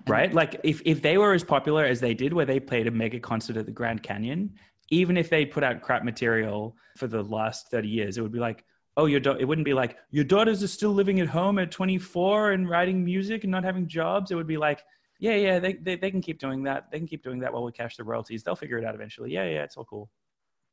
Right? 0.08 0.34
Like 0.34 0.60
if 0.64 0.82
if 0.86 1.02
they 1.02 1.18
were 1.18 1.34
as 1.34 1.44
popular 1.44 1.86
as 1.86 2.00
they 2.00 2.14
did, 2.14 2.34
where 2.34 2.46
they 2.46 2.60
played 2.60 2.88
a 2.88 2.92
mega 2.92 3.20
concert 3.20 3.58
at 3.58 3.66
the 3.66 3.72
Grand 3.72 4.04
Canyon, 4.04 4.56
even 4.90 5.18
if 5.18 5.30
they 5.30 5.46
put 5.46 5.64
out 5.64 5.82
crap 5.82 6.04
material 6.04 6.76
for 6.98 7.08
the 7.08 7.24
last 7.24 7.70
thirty 7.70 7.90
years, 7.90 8.18
it 8.18 8.22
would 8.22 8.32
be 8.32 8.40
like, 8.40 8.64
oh, 8.98 9.06
your 9.06 9.20
da-, 9.20 9.38
it 9.40 9.46
wouldn't 9.46 9.66
be 9.66 9.74
like 9.74 9.98
your 10.12 10.24
daughters 10.24 10.64
are 10.64 10.68
still 10.68 10.92
living 10.92 11.20
at 11.20 11.28
home 11.28 11.60
at 11.60 11.72
twenty 11.72 11.98
four 11.98 12.52
and 12.52 12.70
writing 12.70 13.04
music 13.04 13.44
and 13.44 13.52
not 13.52 13.64
having 13.64 13.88
jobs. 13.88 14.32
It 14.32 14.36
would 14.36 14.48
be 14.48 14.58
like. 14.58 14.84
Yeah, 15.22 15.36
yeah, 15.36 15.60
they, 15.60 15.74
they 15.74 15.98
they 15.98 16.12
can 16.12 16.22
keep 16.22 16.40
doing 16.40 16.64
that. 16.64 16.90
They 16.90 16.98
can 16.98 17.06
keep 17.06 17.24
doing 17.24 17.40
that 17.40 17.52
while 17.52 17.66
we 17.66 17.74
cash 17.74 17.98
the 17.98 18.06
royalties. 18.06 18.41
They'll 18.41 18.56
figure 18.56 18.78
it 18.78 18.86
out 18.86 18.96
eventually. 18.96 19.34
Yeah, 19.34 19.44
yeah, 19.44 19.64
it's 19.64 19.76
all 19.76 19.84
cool. 19.84 20.10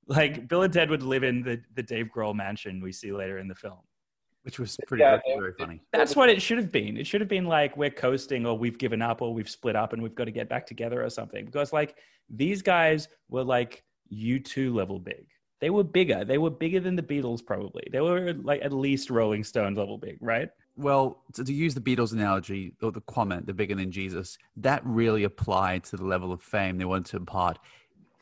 Like 0.06 0.46
Bill 0.46 0.62
and 0.62 0.72
Ted 0.72 0.88
would 0.88 1.02
live 1.02 1.24
in 1.24 1.42
the, 1.42 1.60
the 1.74 1.82
Dave 1.82 2.10
Grohl 2.14 2.32
mansion 2.32 2.80
we 2.80 2.92
see 2.92 3.10
later 3.10 3.38
in 3.38 3.48
the 3.48 3.56
film. 3.56 3.80
Which 4.46 4.60
was 4.60 4.78
pretty 4.86 5.02
Yeah, 5.02 5.18
very, 5.26 5.40
very 5.40 5.52
funny. 5.58 5.82
That's 5.92 6.14
what 6.14 6.30
it 6.30 6.40
should 6.40 6.58
have 6.58 6.70
been. 6.70 6.96
It 6.96 7.04
should 7.04 7.20
have 7.20 7.28
been 7.28 7.46
like 7.46 7.76
we're 7.76 7.90
coasting 7.90 8.46
or 8.46 8.56
we've 8.56 8.78
given 8.78 9.02
up 9.02 9.20
or 9.20 9.34
we've 9.34 9.50
split 9.50 9.74
up 9.74 9.92
and 9.92 10.00
we've 10.00 10.14
got 10.14 10.26
to 10.26 10.30
get 10.30 10.48
back 10.48 10.66
together 10.66 11.04
or 11.04 11.10
something. 11.10 11.44
Because 11.44 11.72
like 11.72 11.96
these 12.30 12.62
guys 12.62 13.08
were 13.28 13.42
like 13.42 13.82
U2 14.12 14.72
level 14.72 15.00
big. 15.00 15.26
They 15.60 15.70
were 15.70 15.82
bigger. 15.82 16.24
They 16.24 16.38
were 16.38 16.50
bigger 16.50 16.78
than 16.78 16.94
the 16.94 17.02
Beatles 17.02 17.44
probably. 17.44 17.88
They 17.90 18.00
were 18.00 18.34
like 18.34 18.62
at 18.62 18.72
least 18.72 19.10
Rolling 19.10 19.42
Stones 19.42 19.78
level 19.78 19.98
big, 19.98 20.18
right? 20.20 20.48
Well, 20.76 21.24
to, 21.32 21.42
to 21.42 21.52
use 21.52 21.74
the 21.74 21.80
Beatles 21.80 22.12
analogy 22.12 22.72
or 22.80 22.92
the 22.92 23.00
comment, 23.00 23.46
the 23.46 23.54
bigger 23.54 23.74
than 23.74 23.90
Jesus, 23.90 24.38
that 24.58 24.80
really 24.84 25.24
applied 25.24 25.82
to 25.84 25.96
the 25.96 26.04
level 26.04 26.32
of 26.32 26.40
fame 26.40 26.78
they 26.78 26.84
wanted 26.84 27.06
to 27.06 27.16
impart. 27.16 27.58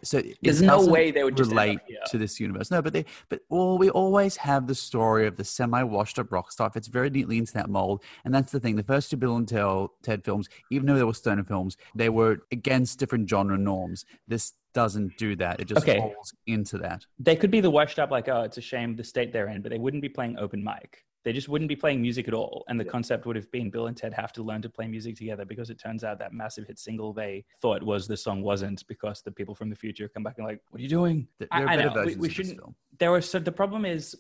So 0.05 0.23
There's 0.43 0.63
no 0.63 0.85
way 0.87 1.11
they 1.11 1.25
would 1.25 1.41
up 1.41 1.47
relate 1.49 1.81
to 2.07 2.19
this 2.19 2.39
universe. 2.39 2.71
No, 2.71 2.83
but 2.83 2.93
they, 2.93 3.05
but 3.29 3.41
well, 3.49 3.79
we 3.79 3.91
always 3.91 4.37
have 4.37 4.67
the 4.67 4.75
story 4.75 5.27
of 5.27 5.37
the 5.37 5.45
semi-washed-up 5.45 6.31
rock 6.31 6.53
star. 6.53 6.71
It's 6.75 6.89
very 6.89 7.11
neatly 7.11 7.39
into 7.39 7.53
that 7.55 7.71
mold, 7.71 8.03
and 8.25 8.35
that's 8.35 8.53
the 8.53 8.61
thing. 8.61 8.77
The 8.77 8.83
first 8.83 9.11
two 9.11 9.17
Bill 9.17 9.37
and 9.37 9.49
Ted, 9.49 9.89
Ted 10.03 10.25
films, 10.25 10.49
even 10.71 10.87
though 10.87 10.97
they 10.97 11.05
were 11.05 11.15
stoner 11.15 11.45
films, 11.45 11.77
they 11.95 12.09
were 12.09 12.39
against 12.53 12.99
different 12.99 13.29
genre 13.29 13.59
norms. 13.59 14.05
This 14.29 14.53
doesn't 14.75 15.17
do 15.17 15.37
that. 15.37 15.61
It 15.61 15.67
just 15.67 15.83
Okay. 15.83 15.99
falls 15.99 16.35
into 16.47 16.79
that. 16.79 17.07
They 17.19 17.37
could 17.37 17.51
be 17.51 17.61
the 17.61 17.71
washed 17.71 17.99
up, 17.99 18.11
like, 18.11 18.29
oh, 18.29 18.43
it's 18.43 18.59
a 18.59 18.61
shame 18.61 18.97
the 18.97 19.05
state 19.05 19.33
they're 19.33 19.49
in, 19.49 19.63
but 19.63 19.71
they 19.71 19.79
wouldn't 19.79 20.03
be 20.03 20.09
playing 20.09 20.37
open 20.39 20.63
mic. 20.65 21.05
They 21.25 21.33
just 21.33 21.49
wouldn't 21.49 21.69
be 21.69 21.77
playing 21.77 22.03
music 22.03 22.29
at 22.29 22.35
all. 22.35 22.65
And 22.69 22.79
the 22.79 22.85
Yeah. 22.85 22.91
concept 22.91 23.25
would 23.27 23.35
have 23.37 23.51
been 23.51 23.71
Bill 23.71 23.87
and 23.87 23.97
Ted 23.97 24.13
have 24.13 24.33
to 24.35 24.43
learn 24.43 24.61
to 24.63 24.69
play 24.69 24.87
music 24.87 25.17
together 25.17 25.45
because 25.45 25.71
it 25.71 25.79
turns 25.79 26.05
out 26.05 26.19
that 26.19 26.33
massive 26.35 26.67
hit 26.67 26.79
single 26.79 27.13
they 27.13 27.45
thought 27.63 27.83
was 27.83 28.07
the 28.07 28.17
song 28.17 28.43
wasn't 28.43 28.87
because 28.87 29.23
the 29.23 29.33
people 29.33 29.55
from 29.55 29.71
the 29.71 29.77
future 29.77 30.07
come 30.09 30.23
back 30.23 30.35
and 30.39 30.47
like, 30.47 30.61
what 30.71 30.79
are 30.81 30.83
you 30.83 30.89
doing? 30.89 31.27
There 31.39 31.49
are 31.51 31.67
I 31.67 31.77
better. 31.77 31.89
We- 31.89 31.95
versions 31.95 32.19
we 32.19 32.29
this 32.29 32.37
shouldn't- 32.37 32.61
there 32.99 33.11
was 33.11 33.29
so 33.29 33.39
the 33.39 33.53
problem 33.53 33.85
is 33.87 34.15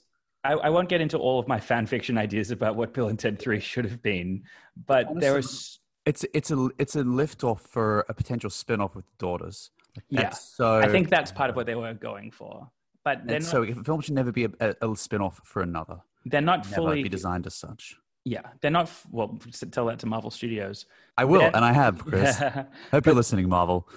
I, 0.44 0.52
I 0.54 0.68
won't 0.70 0.88
get 0.88 1.00
into 1.00 1.16
all 1.18 1.38
of 1.38 1.46
my 1.48 1.58
fan 1.60 1.86
fiction 1.86 2.18
ideas 2.18 2.50
about 2.50 2.76
what 2.76 2.92
Bill 2.92 3.08
and 3.08 3.18
Ted 3.18 3.38
3 3.38 3.60
should 3.70 3.84
have 3.84 4.02
been, 4.02 4.42
but 4.86 5.06
there 5.20 5.34
was 5.34 5.80
It's 6.06 6.24
it's 6.34 6.50
a 6.50 6.68
it's 6.78 6.96
a 6.96 7.04
lift 7.04 7.44
off 7.44 7.62
for 7.62 8.04
a 8.08 8.14
potential 8.14 8.50
spin 8.50 8.80
off 8.80 8.94
with 8.96 9.06
the 9.06 9.16
daughters. 9.18 9.70
Like, 10.10 10.22
Yeah. 10.24 10.30
so 10.30 10.78
I 10.78 10.88
think 10.88 11.08
that's 11.08 11.32
part 11.32 11.50
of 11.50 11.56
what 11.56 11.66
they 11.66 11.74
were 11.74 11.94
going 11.94 12.30
for. 12.30 12.70
But 13.04 13.26
they're 13.26 13.40
so 13.42 13.62
a 13.62 13.74
film 13.74 14.00
should 14.00 14.14
never 14.14 14.32
be 14.32 14.44
a, 14.44 14.50
a, 14.60 14.90
a 14.90 14.96
spin 14.96 15.20
off 15.20 15.40
for 15.44 15.60
another. 15.62 16.00
They're 16.24 16.40
not 16.40 16.64
Never 16.64 16.74
fully 16.74 17.02
be 17.02 17.08
designed 17.08 17.46
as 17.46 17.54
such. 17.54 17.96
Yeah, 18.24 18.40
they're 18.62 18.70
not 18.70 18.90
well, 19.10 19.38
tell 19.70 19.86
that 19.86 19.98
to 19.98 20.06
Marvel 20.06 20.30
Studios. 20.30 20.86
I 21.18 21.24
will, 21.26 21.40
They're- 21.40 21.50
and 21.54 21.64
I 21.64 21.72
have, 21.72 21.98
Chris. 21.98 22.38
Hope 22.90 23.06
you're 23.06 23.14
listening, 23.14 23.48
Marvel. 23.48 23.88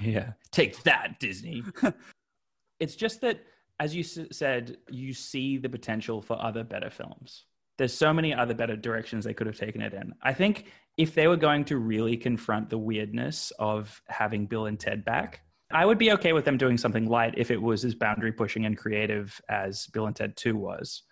yeah. 0.00 0.32
Take 0.50 0.82
that, 0.84 1.20
Disney. 1.20 1.62
it's 2.80 2.96
just 2.96 3.20
that 3.20 3.40
as 3.80 3.94
you 3.94 4.00
s- 4.00 4.18
said, 4.32 4.78
you 4.88 5.12
see 5.12 5.58
the 5.58 5.68
potential 5.68 6.22
for 6.22 6.40
other 6.40 6.64
better 6.64 6.90
films. 6.90 7.44
There's 7.76 7.92
so 7.92 8.12
many 8.12 8.32
other 8.32 8.54
better 8.54 8.76
directions 8.76 9.24
they 9.24 9.34
could 9.34 9.48
have 9.48 9.58
taken 9.58 9.82
it 9.82 9.92
in. 9.92 10.14
I 10.22 10.32
think 10.32 10.66
if 10.96 11.14
they 11.14 11.26
were 11.26 11.36
going 11.36 11.64
to 11.66 11.76
really 11.76 12.16
confront 12.16 12.70
the 12.70 12.78
weirdness 12.78 13.52
of 13.58 14.00
having 14.08 14.46
Bill 14.46 14.66
and 14.66 14.78
Ted 14.78 15.04
back, 15.04 15.40
I 15.72 15.84
would 15.84 15.98
be 15.98 16.12
okay 16.12 16.32
with 16.32 16.44
them 16.44 16.56
doing 16.56 16.78
something 16.78 17.06
light 17.08 17.34
if 17.36 17.50
it 17.50 17.60
was 17.60 17.84
as 17.84 17.96
boundary 17.96 18.30
pushing 18.32 18.64
and 18.64 18.78
creative 18.78 19.40
as 19.48 19.88
Bill 19.88 20.06
and 20.06 20.14
Ted 20.14 20.36
2 20.36 20.56
was. 20.56 21.02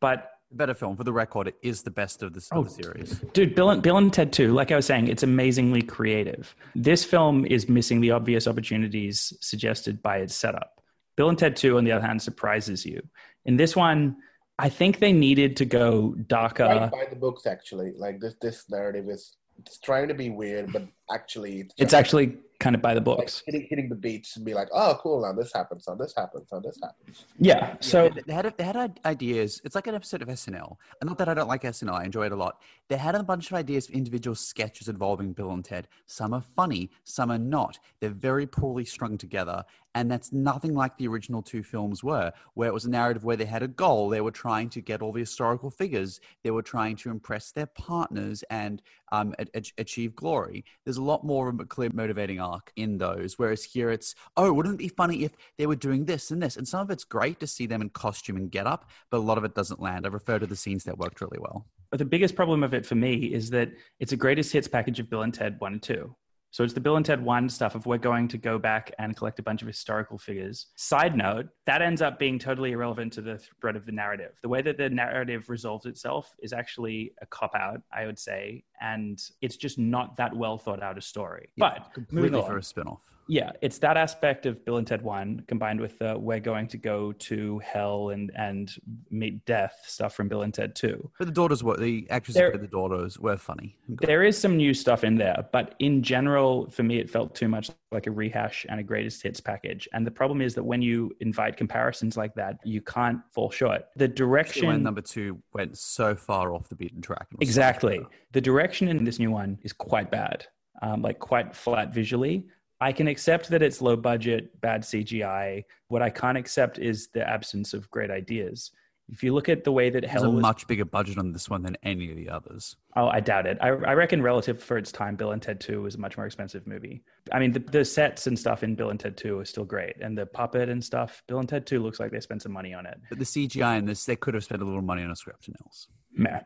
But 0.00 0.30
Better 0.52 0.74
film 0.74 0.96
for 0.96 1.02
the 1.02 1.12
record. 1.12 1.48
It 1.48 1.56
is 1.60 1.82
the 1.82 1.90
best 1.90 2.22
of 2.22 2.32
the, 2.32 2.38
of 2.52 2.58
Oh, 2.58 2.62
the 2.62 2.70
series. 2.70 3.18
Dude, 3.32 3.56
Bill 3.56 3.70
and, 3.70 3.82
Bill 3.82 3.96
and 3.96 4.12
Ted 4.12 4.32
2, 4.32 4.54
like 4.54 4.70
I 4.70 4.76
was 4.76 4.86
saying, 4.86 5.08
it's 5.08 5.24
amazingly 5.24 5.82
creative. 5.82 6.54
This 6.76 7.04
film 7.04 7.44
is 7.44 7.68
missing 7.68 8.00
the 8.00 8.12
obvious 8.12 8.46
opportunities 8.46 9.32
suggested 9.40 10.00
by 10.02 10.18
its 10.18 10.36
setup. 10.36 10.80
Bill 11.16 11.28
and 11.28 11.36
Ted 11.36 11.56
2, 11.56 11.76
on 11.76 11.84
the 11.84 11.90
other 11.90 12.06
hand, 12.06 12.22
surprises 12.22 12.86
you. 12.86 13.02
In 13.44 13.56
this 13.56 13.74
one, 13.74 14.18
I 14.56 14.68
think 14.68 15.00
they 15.00 15.12
needed 15.12 15.56
to 15.56 15.64
go 15.64 16.14
darker. 16.14 16.64
right 16.64 16.90
by 16.92 17.06
the 17.10 17.16
books 17.16 17.44
actually 17.46 17.92
like 17.96 18.20
this 18.20 18.34
this 18.40 18.70
narrative 18.70 19.08
is 19.10 19.36
it's 19.58 19.78
trying 19.78 20.08
to 20.08 20.14
be 20.14 20.30
weird 20.30 20.72
but 20.72 20.86
actually 21.12 21.60
it's, 21.60 21.74
It's 21.76 21.92
actually 21.92 22.38
kind 22.58 22.74
of 22.74 22.82
by 22.82 22.94
the 22.94 23.00
like 23.00 23.04
books. 23.04 23.42
hitting, 23.46 23.66
hitting 23.68 23.88
the 23.88 23.94
beats 23.94 24.36
and 24.36 24.44
be 24.44 24.54
like 24.54 24.68
oh 24.72 24.98
cool 25.02 25.20
now 25.22 25.32
this 25.32 25.52
happens 25.52 25.84
now 25.86 25.94
this 25.94 26.14
happens 26.16 26.46
now 26.50 26.58
this 26.60 26.78
happens 26.82 27.24
Yeah. 27.38 27.76
So, 27.80 28.04
Yeah, 28.04 28.08
they- 28.10 28.22
they 28.22 28.32
had 28.32 28.54
they 28.56 28.64
had 28.64 29.00
ideas. 29.04 29.60
It's 29.64 29.74
like 29.74 29.86
an 29.86 29.94
episode 29.94 30.22
of 30.22 30.28
SNL. 30.28 30.76
And 31.00 31.08
not 31.08 31.18
that 31.18 31.28
I 31.28 31.34
don't 31.34 31.48
like 31.48 31.62
SNL, 31.64 31.92
I 31.94 32.04
enjoy 32.04 32.26
it 32.26 32.32
a 32.32 32.36
lot. 32.36 32.60
They 32.88 32.96
had 32.96 33.14
a 33.14 33.22
bunch 33.22 33.50
of 33.50 33.56
ideas 33.56 33.86
for 33.88 33.92
individual 33.92 34.34
sketches 34.34 34.88
involving 34.88 35.32
Bill 35.32 35.50
and 35.52 35.64
Ted. 35.64 35.88
Some 36.06 36.32
are 36.32 36.40
funny, 36.40 36.90
some 37.04 37.30
are 37.30 37.38
not. 37.38 37.78
They're 38.00 38.10
very 38.10 38.46
poorly 38.46 38.84
strung 38.84 39.18
together, 39.18 39.64
and 39.96 40.10
that's 40.10 40.30
nothing 40.30 40.74
like 40.74 40.98
the 40.98 41.08
original 41.08 41.40
two 41.40 41.62
films 41.62 42.04
were, 42.04 42.30
where 42.52 42.68
it 42.68 42.74
was 42.74 42.84
a 42.84 42.90
narrative 42.90 43.24
where 43.24 43.36
they 43.36 43.46
had 43.46 43.62
a 43.62 43.68
goal. 43.68 44.10
They 44.10 44.20
were 44.20 44.30
trying 44.30 44.68
to 44.70 44.82
get 44.82 45.00
all 45.00 45.10
the 45.10 45.20
historical 45.20 45.70
figures. 45.70 46.20
They 46.44 46.50
were 46.50 46.62
trying 46.62 46.96
to 46.96 47.08
impress 47.08 47.50
their 47.50 47.64
partners 47.64 48.44
and 48.50 48.82
um, 49.10 49.34
a- 49.38 49.62
achieve 49.78 50.14
glory. 50.14 50.66
There's 50.84 50.98
a 50.98 51.02
lot 51.02 51.24
more 51.24 51.48
of 51.48 51.58
a 51.60 51.64
clear 51.64 51.88
motivating 51.94 52.38
arc 52.38 52.72
in 52.76 52.98
those. 52.98 53.38
Whereas 53.38 53.64
here 53.64 53.90
it's, 53.90 54.14
oh, 54.36 54.52
wouldn't 54.52 54.74
it 54.74 54.78
be 54.78 54.88
funny 54.88 55.24
if 55.24 55.32
they 55.56 55.66
were 55.66 55.76
doing 55.76 56.04
this 56.04 56.30
and 56.30 56.42
this? 56.42 56.58
And 56.58 56.68
some 56.68 56.80
of 56.80 56.90
it's 56.90 57.04
great 57.04 57.40
to 57.40 57.46
see 57.46 57.64
them 57.64 57.80
in 57.80 57.88
costume 57.88 58.36
and 58.36 58.50
get 58.50 58.66
up, 58.66 58.90
but 59.10 59.16
a 59.16 59.20
lot 59.20 59.38
of 59.38 59.44
it 59.44 59.54
doesn't 59.54 59.80
land. 59.80 60.04
I 60.04 60.10
refer 60.10 60.38
to 60.38 60.46
the 60.46 60.56
scenes 60.56 60.84
that 60.84 60.98
worked 60.98 61.22
really 61.22 61.38
well. 61.40 61.64
but 61.90 61.98
the 61.98 62.04
biggest 62.04 62.34
problem 62.34 62.62
of 62.62 62.74
it 62.74 62.84
for 62.84 62.96
me 62.96 63.14
is 63.32 63.48
that 63.48 63.70
it's 63.98 64.12
a 64.12 64.16
greatest 64.16 64.52
hits 64.52 64.68
package 64.68 65.00
of 65.00 65.08
Bill 65.08 65.22
and 65.22 65.32
Ted 65.32 65.56
1 65.58 65.72
and 65.72 65.82
2. 65.82 66.14
So 66.56 66.64
it's 66.64 66.72
the 66.72 66.80
Bill 66.80 66.96
and 66.96 67.04
Ted 67.04 67.22
1 67.22 67.50
stuff 67.50 67.74
of 67.74 67.84
we're 67.84 67.98
going 67.98 68.28
to 68.28 68.38
go 68.38 68.58
back 68.58 68.90
and 68.98 69.14
collect 69.14 69.38
a 69.38 69.42
bunch 69.42 69.60
of 69.60 69.68
historical 69.68 70.16
figures. 70.16 70.68
Side 70.74 71.14
note, 71.14 71.48
that 71.66 71.82
ends 71.82 72.00
up 72.00 72.18
being 72.18 72.38
totally 72.38 72.72
irrelevant 72.72 73.12
to 73.12 73.20
the 73.20 73.38
thread 73.60 73.76
of 73.76 73.84
the 73.84 73.92
narrative. 73.92 74.32
The 74.40 74.48
way 74.48 74.62
that 74.62 74.78
the 74.78 74.88
narrative 74.88 75.50
resolves 75.50 75.84
itself 75.84 76.34
is 76.38 76.54
actually 76.54 77.12
a 77.20 77.26
cop 77.26 77.54
out, 77.54 77.82
I 77.92 78.06
would 78.06 78.18
say, 78.18 78.64
and 78.80 79.22
it's 79.42 79.58
just 79.58 79.78
not 79.78 80.16
that 80.16 80.34
well 80.34 80.56
thought 80.56 80.82
out 80.82 80.96
a 80.96 81.02
story. 81.02 81.50
But 81.58 81.90
completely 81.92 82.40
for 82.40 82.56
a 82.56 82.62
spin 82.62 82.86
off. 82.86 83.02
Yeah, 83.28 83.52
it's 83.60 83.78
that 83.78 83.96
aspect 83.96 84.46
of 84.46 84.64
Bill 84.64 84.76
and 84.76 84.86
Ted 84.86 85.02
One 85.02 85.42
combined 85.48 85.80
with 85.80 85.98
the 85.98 86.16
we're 86.18 86.40
going 86.40 86.68
to 86.68 86.76
go 86.76 87.12
to 87.12 87.58
hell 87.58 88.10
and 88.10 88.30
and 88.36 88.74
meet 89.10 89.44
death 89.46 89.82
stuff 89.86 90.14
from 90.14 90.28
Bill 90.28 90.42
and 90.42 90.54
Ted 90.54 90.74
Two. 90.74 91.10
But 91.18 91.26
the 91.26 91.32
daughters 91.32 91.64
were, 91.64 91.76
the 91.76 92.06
actresses 92.10 92.40
There- 92.40 92.56
the 92.56 92.66
daughters 92.66 93.18
were 93.18 93.36
funny. 93.36 93.76
There 93.88 94.22
is 94.22 94.38
some 94.38 94.56
new 94.56 94.72
stuff 94.74 95.04
in 95.04 95.16
there, 95.16 95.48
but 95.52 95.74
in 95.78 96.02
general, 96.02 96.70
for 96.70 96.82
me, 96.82 96.98
it 96.98 97.10
felt 97.10 97.34
too 97.34 97.48
much 97.48 97.70
like 97.92 98.06
a 98.06 98.10
rehash 98.10 98.64
and 98.68 98.80
a 98.80 98.82
greatest 98.82 99.22
hits 99.22 99.40
package. 99.40 99.88
And 99.92 100.06
the 100.06 100.10
problem 100.10 100.40
is 100.40 100.54
that 100.54 100.64
when 100.64 100.82
you 100.82 101.12
invite 101.20 101.56
comparisons 101.56 102.16
like 102.16 102.34
that, 102.34 102.58
you 102.64 102.80
can't 102.80 103.20
fall 103.32 103.50
short. 103.50 103.86
The 103.96 104.08
direction 104.08 104.66
when 104.68 104.82
number 104.82 105.00
two 105.00 105.38
went 105.52 105.76
so 105.78 106.14
far 106.14 106.52
off 106.54 106.68
the 106.68 106.74
beaten 106.76 107.00
track. 107.00 107.26
Exactly. 107.40 108.00
The 108.32 108.40
direction 108.40 108.88
in 108.88 109.04
this 109.04 109.18
new 109.18 109.30
one 109.30 109.58
is 109.62 109.72
quite 109.72 110.10
bad, 110.10 110.46
um, 110.82 111.02
like 111.02 111.18
quite 111.18 111.54
flat 111.54 111.92
visually. 111.94 112.46
I 112.80 112.92
can 112.92 113.08
accept 113.08 113.48
that 113.48 113.62
it's 113.62 113.80
low 113.80 113.96
budget, 113.96 114.60
bad 114.60 114.82
CGI. 114.82 115.64
What 115.88 116.02
I 116.02 116.10
can't 116.10 116.36
accept 116.36 116.78
is 116.78 117.08
the 117.08 117.26
absence 117.28 117.72
of 117.74 117.90
great 117.90 118.10
ideas. 118.10 118.70
If 119.08 119.22
you 119.22 119.32
look 119.32 119.48
at 119.48 119.62
the 119.62 119.70
way 119.70 119.88
that 119.88 120.00
There's 120.00 120.12
Hell 120.12 120.24
a 120.24 120.30
was, 120.30 120.42
much 120.42 120.66
bigger 120.66 120.84
budget 120.84 121.16
on 121.16 121.30
this 121.30 121.48
one 121.48 121.62
than 121.62 121.76
any 121.84 122.10
of 122.10 122.16
the 122.16 122.28
others. 122.28 122.76
oh, 122.96 123.06
I 123.06 123.20
doubt 123.20 123.46
it. 123.46 123.56
I, 123.60 123.68
I 123.68 123.94
reckon 123.94 124.20
relative 124.20 124.60
for 124.60 124.76
its 124.76 124.90
time, 124.90 125.14
Bill 125.14 125.30
and 125.30 125.40
Ted 125.40 125.60
2 125.60 125.80
was 125.80 125.94
a 125.94 125.98
much 125.98 126.16
more 126.16 126.26
expensive 126.26 126.66
movie. 126.66 127.04
I 127.32 127.38
mean, 127.38 127.52
the, 127.52 127.60
the 127.60 127.84
sets 127.84 128.26
and 128.26 128.36
stuff 128.36 128.64
in 128.64 128.74
Bill 128.74 128.90
and 128.90 128.98
Ted 128.98 129.16
2 129.16 129.38
are 129.38 129.44
still 129.44 129.64
great, 129.64 129.94
and 130.00 130.18
the 130.18 130.26
puppet 130.26 130.68
and 130.68 130.84
stuff. 130.84 131.22
Bill 131.28 131.38
and 131.38 131.48
Ted 131.48 131.66
2 131.66 131.80
looks 131.80 132.00
like 132.00 132.10
they 132.10 132.18
spent 132.18 132.42
some 132.42 132.50
money 132.52 132.74
on 132.74 132.84
it. 132.84 132.98
But 133.08 133.20
the 133.20 133.24
CGI 133.24 133.78
in 133.78 133.84
this, 133.86 134.04
they 134.04 134.16
could 134.16 134.34
have 134.34 134.42
spent 134.42 134.60
a 134.60 134.64
little 134.64 134.82
money 134.82 135.04
on 135.04 135.10
a 135.12 135.16
script 135.16 135.46
and 135.46 135.56
else. 135.64 135.86
meh. 136.12 136.40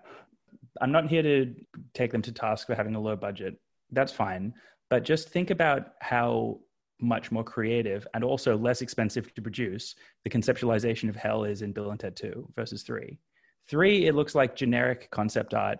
I'm 0.82 0.92
not 0.92 1.08
here 1.08 1.22
to 1.22 1.54
take 1.94 2.12
them 2.12 2.22
to 2.22 2.32
task 2.32 2.66
for 2.66 2.74
having 2.74 2.94
a 2.94 3.00
low 3.00 3.16
budget. 3.16 3.58
That's 3.90 4.12
fine. 4.12 4.52
But 4.90 5.04
just 5.04 5.30
think 5.30 5.50
about 5.50 5.92
how 6.00 6.60
much 7.00 7.32
more 7.32 7.44
creative 7.44 8.06
and 8.12 8.22
also 8.22 8.58
less 8.58 8.82
expensive 8.82 9.32
to 9.34 9.40
produce 9.40 9.94
the 10.24 10.30
conceptualization 10.30 11.08
of 11.08 11.16
hell 11.16 11.44
is 11.44 11.62
in 11.62 11.72
Bill 11.72 11.90
and 11.90 11.98
Ted 11.98 12.16
2 12.16 12.52
versus 12.54 12.82
3. 12.82 13.18
3, 13.68 14.06
it 14.06 14.14
looks 14.14 14.34
like 14.34 14.56
generic 14.56 15.08
concept 15.10 15.54
art 15.54 15.78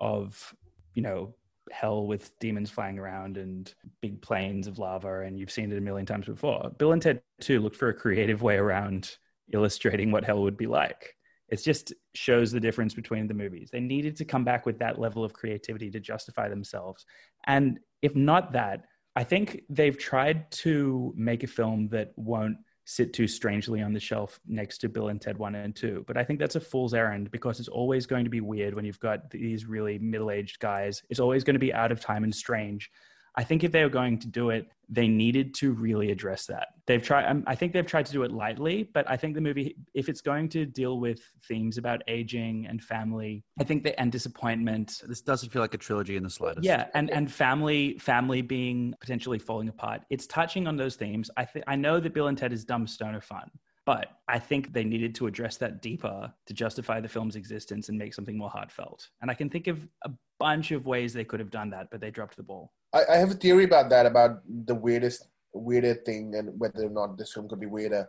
of, 0.00 0.54
you 0.94 1.02
know, 1.02 1.34
hell 1.70 2.06
with 2.06 2.38
demons 2.38 2.70
flying 2.70 2.98
around 2.98 3.36
and 3.36 3.74
big 4.00 4.20
planes 4.22 4.66
of 4.66 4.78
lava, 4.78 5.20
and 5.20 5.38
you've 5.38 5.50
seen 5.50 5.70
it 5.72 5.78
a 5.78 5.80
million 5.80 6.06
times 6.06 6.26
before. 6.26 6.70
Bill 6.78 6.92
and 6.92 7.02
Ted 7.02 7.22
2 7.40 7.60
looked 7.60 7.76
for 7.76 7.88
a 7.88 7.94
creative 7.94 8.42
way 8.42 8.56
around 8.56 9.16
illustrating 9.52 10.10
what 10.10 10.24
hell 10.24 10.42
would 10.42 10.56
be 10.56 10.66
like. 10.66 11.16
It 11.48 11.62
just 11.62 11.92
shows 12.14 12.50
the 12.50 12.60
difference 12.60 12.94
between 12.94 13.26
the 13.26 13.34
movies. 13.34 13.70
They 13.70 13.80
needed 13.80 14.16
to 14.16 14.24
come 14.24 14.44
back 14.44 14.64
with 14.64 14.78
that 14.78 14.98
level 14.98 15.22
of 15.22 15.34
creativity 15.34 15.90
to 15.90 16.00
justify 16.00 16.48
themselves. 16.48 17.04
And 17.46 17.78
if 18.02 18.14
not 18.14 18.52
that, 18.52 18.84
I 19.14 19.24
think 19.24 19.62
they've 19.68 19.96
tried 19.96 20.50
to 20.52 21.12
make 21.16 21.44
a 21.44 21.46
film 21.46 21.88
that 21.88 22.12
won't 22.16 22.56
sit 22.84 23.12
too 23.12 23.28
strangely 23.28 23.80
on 23.80 23.92
the 23.92 24.00
shelf 24.00 24.40
next 24.46 24.78
to 24.78 24.88
Bill 24.88 25.08
and 25.08 25.20
Ted 25.20 25.38
1 25.38 25.54
and 25.54 25.74
2. 25.74 26.04
But 26.06 26.16
I 26.16 26.24
think 26.24 26.40
that's 26.40 26.56
a 26.56 26.60
fool's 26.60 26.94
errand 26.94 27.30
because 27.30 27.60
it's 27.60 27.68
always 27.68 28.06
going 28.06 28.24
to 28.24 28.30
be 28.30 28.40
weird 28.40 28.74
when 28.74 28.84
you've 28.84 28.98
got 28.98 29.30
these 29.30 29.66
really 29.66 29.98
middle 29.98 30.30
aged 30.30 30.58
guys. 30.58 31.02
It's 31.08 31.20
always 31.20 31.44
going 31.44 31.54
to 31.54 31.60
be 31.60 31.72
out 31.72 31.92
of 31.92 32.00
time 32.00 32.24
and 32.24 32.34
strange. 32.34 32.90
I 33.34 33.44
think 33.44 33.64
if 33.64 33.72
they 33.72 33.82
were 33.82 33.88
going 33.88 34.18
to 34.18 34.26
do 34.28 34.50
it, 34.50 34.68
they 34.90 35.08
needed 35.08 35.54
to 35.54 35.72
really 35.72 36.10
address 36.10 36.44
that. 36.46 36.68
They've 36.86 37.02
tried. 37.02 37.24
um, 37.26 37.44
I 37.46 37.54
think 37.54 37.72
they've 37.72 37.86
tried 37.86 38.04
to 38.06 38.12
do 38.12 38.24
it 38.24 38.30
lightly, 38.30 38.90
but 38.92 39.08
I 39.10 39.16
think 39.16 39.34
the 39.34 39.40
movie, 39.40 39.74
if 39.94 40.10
it's 40.10 40.20
going 40.20 40.50
to 40.50 40.66
deal 40.66 41.00
with 41.00 41.20
themes 41.48 41.78
about 41.78 42.02
aging 42.08 42.66
and 42.66 42.82
family, 42.82 43.42
I 43.58 43.64
think 43.64 43.84
that 43.84 43.98
and 43.98 44.12
disappointment, 44.12 45.00
This 45.08 45.22
doesn't 45.22 45.48
feel 45.50 45.62
like 45.62 45.72
a 45.72 45.78
trilogy 45.78 46.16
in 46.16 46.22
the 46.22 46.28
slightest. 46.30 46.64
yeah, 46.64 46.88
and 46.94 47.08
and 47.10 47.32
family 47.32 47.96
family 47.98 48.42
being 48.42 48.94
potentially 49.00 49.38
falling 49.38 49.68
apart. 49.68 50.02
It's 50.10 50.26
touching 50.26 50.66
on 50.66 50.76
those 50.76 50.96
themes. 50.96 51.30
I 51.38 51.46
think 51.46 51.64
I 51.66 51.76
know 51.76 52.00
that 52.00 52.12
Bill 52.12 52.26
and 52.28 52.36
Ted 52.36 52.52
is 52.52 52.64
dumb 52.66 52.86
stoner 52.86 53.22
fun, 53.22 53.50
but 53.86 54.18
I 54.28 54.38
think 54.38 54.74
they 54.74 54.84
needed 54.84 55.14
to 55.16 55.26
address 55.26 55.56
that 55.56 55.80
deeper 55.80 56.30
to 56.46 56.52
justify 56.54 57.00
the 57.00 57.08
film's 57.08 57.36
existence 57.36 57.88
and 57.88 57.96
make 57.96 58.12
something 58.12 58.36
more 58.36 58.50
heartfelt. 58.50 59.08
And 59.22 59.30
I 59.30 59.34
can 59.34 59.48
think 59.48 59.68
of 59.68 59.88
a 60.04 60.10
bunch 60.38 60.70
of 60.72 60.84
ways 60.84 61.14
they 61.14 61.24
could 61.24 61.40
have 61.40 61.50
done 61.50 61.70
that, 61.70 61.88
but 61.90 62.00
they 62.02 62.10
dropped 62.10 62.36
the 62.36 62.42
ball. 62.42 62.72
I, 62.92 63.02
I 63.10 63.16
have 63.16 63.30
a 63.30 63.34
theory 63.34 63.64
about 63.64 63.90
that 63.90 64.06
about 64.06 64.40
the 64.66 64.74
weirdest 64.74 65.26
weirder 65.52 65.94
thing 65.94 66.34
and 66.34 66.58
whether 66.58 66.86
or 66.86 66.90
not 66.90 67.18
this 67.18 67.32
film 67.32 67.48
could 67.48 67.60
be 67.60 67.66
weirder. 67.66 68.08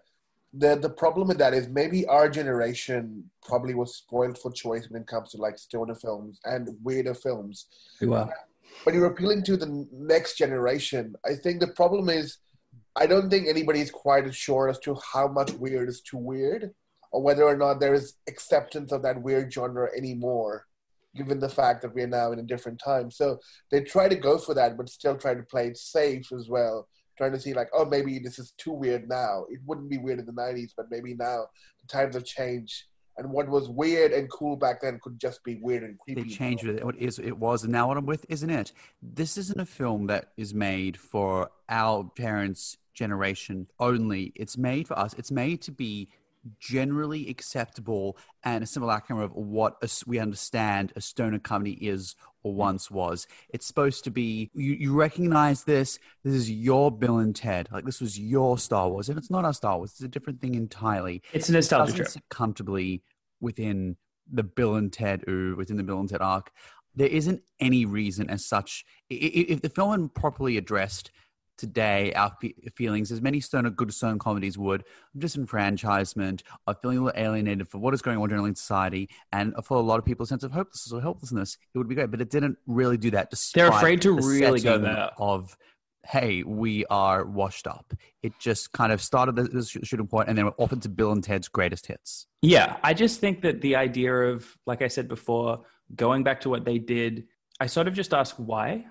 The 0.54 0.76
the 0.76 0.90
problem 0.90 1.28
with 1.28 1.40
that 1.40 1.54
is 1.54 1.68
maybe 1.68 2.06
our 2.06 2.30
generation 2.30 3.30
probably 3.46 3.74
was 3.74 3.96
spoiled 3.96 4.38
for 4.38 4.52
choice 4.52 4.90
when 4.90 5.02
it 5.02 5.08
comes 5.08 5.32
to 5.32 5.38
like 5.38 5.58
stoner 5.58 5.96
films 5.96 6.40
and 6.46 6.70
weirder 6.84 7.16
films. 7.16 7.68
Are? 8.28 8.34
when 8.84 8.96
you're 8.96 9.06
appealing 9.06 9.44
to 9.44 9.58
the 9.58 9.88
next 9.92 10.38
generation, 10.38 11.16
I 11.26 11.36
think 11.36 11.60
the 11.60 11.68
problem 11.68 12.10
is 12.10 12.38
I 12.96 13.08
don't 13.08 13.30
think 13.30 13.48
anybody's 13.48 13.92
quite 13.92 14.26
as 14.26 14.36
sure 14.36 14.70
as 14.70 14.80
to 14.80 14.98
how 15.14 15.28
much 15.28 15.52
weird 15.54 15.90
is 15.90 16.02
too 16.02 16.18
weird, 16.18 16.74
or 17.12 17.22
whether 17.22 17.44
or 17.44 17.58
not 17.58 17.80
there 17.80 17.94
is 17.94 18.16
acceptance 18.28 18.92
of 18.92 19.02
that 19.04 19.22
weird 19.22 19.52
genre 19.52 19.90
anymore, 19.96 20.68
given 21.16 21.40
the 21.40 21.50
fact 21.50 21.82
that 21.82 21.94
we 21.94 22.02
are 22.02 22.08
now 22.08 22.32
in 22.32 22.40
a 22.40 22.44
different 22.44 22.80
time. 22.84 23.12
So 23.12 23.40
they 23.72 23.82
try 23.82 24.08
to 24.08 24.16
go 24.16 24.38
for 24.38 24.54
that, 24.54 24.78
but 24.78 24.90
still 24.90 25.18
try 25.18 25.34
to 25.34 25.44
play 25.44 25.68
it 25.68 25.78
safe 25.78 26.32
as 26.32 26.50
well. 26.50 26.88
Trying 27.18 27.34
to 27.34 27.40
see 27.40 27.54
like, 27.54 27.70
oh, 27.74 27.86
maybe 27.86 28.18
this 28.18 28.40
is 28.40 28.54
too 28.58 28.72
weird 28.72 29.08
now. 29.08 29.46
It 29.50 29.60
wouldn't 29.66 29.90
be 29.90 30.00
weird 30.00 30.20
in 30.20 30.26
the 30.26 30.32
'90s, 30.32 30.72
but 30.76 30.88
maybe 30.90 31.14
now 31.14 31.46
the 31.82 31.88
times 31.88 32.16
have 32.16 32.26
changed 32.26 32.86
and 33.18 33.32
what 33.32 33.48
was 33.48 33.70
weird 33.70 34.12
and 34.12 34.30
cool 34.32 34.56
back 34.56 34.82
then 34.82 35.00
could 35.02 35.20
just 35.20 35.44
be 35.44 35.56
weird 35.62 35.84
and 35.84 35.98
creepy. 36.00 36.24
They 36.24 36.30
changed 36.30 36.66
it. 36.66 36.84
What 36.84 36.96
is 36.96 37.20
it 37.20 37.38
was, 37.38 37.64
and 37.64 37.72
now 37.72 37.88
what 37.88 37.98
I'm 37.98 38.06
with 38.06 38.26
isn't 38.30 38.50
it? 38.50 38.72
This 39.02 39.38
isn't 39.38 39.60
a 39.60 39.66
film 39.66 40.08
that 40.08 40.30
is 40.38 40.54
made 40.54 40.98
for 40.98 41.50
our 41.70 42.04
parents' 42.04 42.78
generation 42.94 43.68
only. 43.80 44.32
It's 44.36 44.58
made 44.58 44.88
for 44.88 44.98
us. 44.98 45.14
It's 45.14 45.32
made 45.32 45.62
to 45.64 45.72
be 45.72 46.10
generally 46.60 47.30
acceptable 47.30 48.18
and 48.44 48.64
a 48.64 48.68
similar 48.68 48.94
simulacrum 48.94 49.20
of 49.20 49.34
what 49.34 49.78
we 50.06 50.20
understand 50.20 50.94
a 50.96 51.02
stoner 51.02 51.40
comedy 51.40 51.74
is 51.74 52.16
or 52.44 52.52
hmm. 52.52 52.60
once 52.60 52.92
was. 52.92 53.28
It's 53.50 53.66
supposed 53.66 54.04
to 54.06 54.12
be 54.12 54.52
you, 54.54 54.74
you 54.74 54.94
recognize 54.94 55.64
this. 55.64 56.00
This 56.24 56.34
is 56.34 56.52
your 56.52 56.92
Bill 56.92 57.18
and 57.18 57.36
Ted. 57.36 57.70
Like 57.72 57.86
this 57.86 58.02
was 58.02 58.20
your 58.20 58.58
Star 58.58 58.90
Wars, 58.90 59.10
and 59.10 59.18
it's 59.18 59.32
not 59.32 59.46
our 59.46 59.54
Star 59.54 59.78
Wars. 59.78 59.92
It's 59.92 60.02
a 60.02 60.08
different 60.08 60.42
thing 60.42 60.56
entirely. 60.56 61.22
It's 61.32 61.50
a 61.50 61.54
nostalgia 61.54 61.94
trip. 61.94 62.24
comfortably 62.30 63.04
within 63.40 63.98
the 64.32 64.44
Bill 64.44 64.76
and 64.76 64.92
Ted 64.92 65.24
ooh, 65.28 65.56
within 65.56 65.78
the 65.78 65.84
Bill 65.84 66.00
and 66.00 66.10
Ted 66.10 66.22
arc. 66.22 66.52
There 66.96 67.08
isn't 67.08 67.42
any 67.60 67.86
reason 67.86 68.30
as 68.30 68.46
such. 68.46 68.86
If 69.10 69.62
the 69.62 69.70
film 69.70 69.92
had 70.00 70.14
properly 70.14 70.58
addressed 70.58 71.12
today 71.64 72.12
our 72.14 72.36
feelings, 72.76 73.10
as 73.10 73.22
many 73.22 73.40
stoner 73.40 73.70
good 73.70 73.94
stone 73.94 74.20
comedies 74.20 74.58
would, 74.58 74.82
of 74.82 75.22
disenfranchisement, 75.22 76.42
of 76.68 76.82
feeling 76.82 76.98
a 76.98 77.04
little 77.04 77.22
alienated 77.22 77.70
for 77.70 77.78
what 77.78 77.94
is 77.94 78.02
going 78.02 78.18
on 78.18 78.28
generally 78.28 78.50
in 78.50 78.56
society, 78.56 79.10
and 79.32 79.54
for 79.64 79.78
a 79.78 79.82
lot 79.82 79.98
of 79.98 80.04
people, 80.04 80.26
a 80.26 80.28
sense 80.28 80.44
of 80.44 80.52
hopelessness 80.52 80.92
or 80.92 81.00
helplessness. 81.00 81.58
It 81.74 81.78
would 81.78 81.88
be 81.88 81.96
great, 81.96 82.12
but 82.12 82.20
it 82.20 82.30
didn't 82.30 82.58
really 82.68 82.98
do 82.98 83.12
that. 83.12 83.34
They're 83.56 83.70
afraid 83.70 84.02
to 84.02 84.16
the 84.16 84.28
really 84.28 84.60
go 84.60 84.78
there. 84.78 85.12
Of 85.18 85.58
hey, 86.06 86.44
we 86.44 86.86
are 86.88 87.24
washed 87.24 87.66
up. 87.66 87.94
It 88.22 88.34
just 88.38 88.74
kind 88.74 88.92
of 88.92 89.02
started 89.02 89.38
the 89.38 89.64
shooting 89.64 90.08
point, 90.08 90.28
and 90.28 90.38
then 90.38 90.44
we're 90.44 90.52
off 90.58 90.74
into 90.74 90.90
Bill 90.90 91.14
and 91.14 91.24
Ted's 91.24 91.48
greatest 91.48 91.88
hits. 91.88 92.28
Yeah, 92.42 92.76
I 92.84 92.94
just 92.94 93.22
think 93.22 93.42
that 93.44 93.62
the 93.62 93.78
idea 93.78 94.14
of, 94.14 94.46
like 94.68 94.82
I 94.82 94.90
said 94.90 95.08
before, 95.08 95.62
going 95.96 96.24
back 96.24 96.42
to 96.42 96.50
what 96.50 96.66
they 96.66 96.78
did, 96.78 97.24
I 97.62 97.68
sort 97.68 97.88
of 97.88 97.94
just 97.94 98.14
ask 98.14 98.36
why 98.36 98.86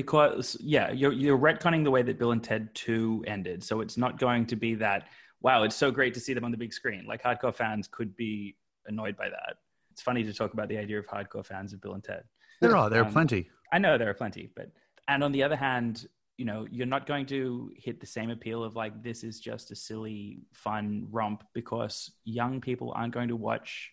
because 0.00 0.56
yeah, 0.60 0.90
you're 0.90 1.12
you're 1.12 1.38
retconning 1.38 1.84
the 1.84 1.90
way 1.90 2.02
that 2.02 2.18
Bill 2.18 2.32
and 2.32 2.42
Ted 2.42 2.74
Two 2.74 3.22
ended, 3.26 3.62
so 3.62 3.80
it's 3.80 3.96
not 3.96 4.18
going 4.18 4.46
to 4.46 4.56
be 4.56 4.74
that. 4.76 5.08
Wow, 5.42 5.62
it's 5.62 5.76
so 5.76 5.90
great 5.90 6.14
to 6.14 6.20
see 6.20 6.32
them 6.32 6.44
on 6.44 6.50
the 6.50 6.56
big 6.56 6.72
screen. 6.72 7.04
Like 7.06 7.22
hardcore 7.22 7.54
fans 7.54 7.86
could 7.86 8.16
be 8.16 8.56
annoyed 8.86 9.16
by 9.16 9.28
that. 9.28 9.56
It's 9.92 10.02
funny 10.02 10.22
to 10.24 10.32
talk 10.32 10.54
about 10.54 10.68
the 10.68 10.78
idea 10.78 10.98
of 10.98 11.06
hardcore 11.06 11.44
fans 11.44 11.72
of 11.72 11.80
Bill 11.80 11.94
and 11.94 12.04
Ted. 12.04 12.24
There 12.60 12.76
are 12.76 12.88
there 12.88 13.02
are 13.02 13.06
um, 13.06 13.12
plenty. 13.12 13.50
I 13.72 13.78
know 13.78 13.98
there 13.98 14.08
are 14.08 14.14
plenty, 14.14 14.50
but 14.56 14.70
and 15.08 15.22
on 15.22 15.32
the 15.32 15.42
other 15.42 15.56
hand, 15.56 16.06
you 16.38 16.46
know, 16.46 16.66
you're 16.70 16.86
not 16.86 17.06
going 17.06 17.26
to 17.26 17.70
hit 17.76 18.00
the 18.00 18.06
same 18.06 18.30
appeal 18.30 18.64
of 18.64 18.74
like 18.74 19.02
this 19.02 19.22
is 19.22 19.38
just 19.38 19.70
a 19.70 19.76
silly, 19.76 20.40
fun 20.54 21.06
romp 21.10 21.44
because 21.52 22.10
young 22.24 22.60
people 22.60 22.92
aren't 22.96 23.12
going 23.12 23.28
to 23.28 23.36
watch 23.36 23.92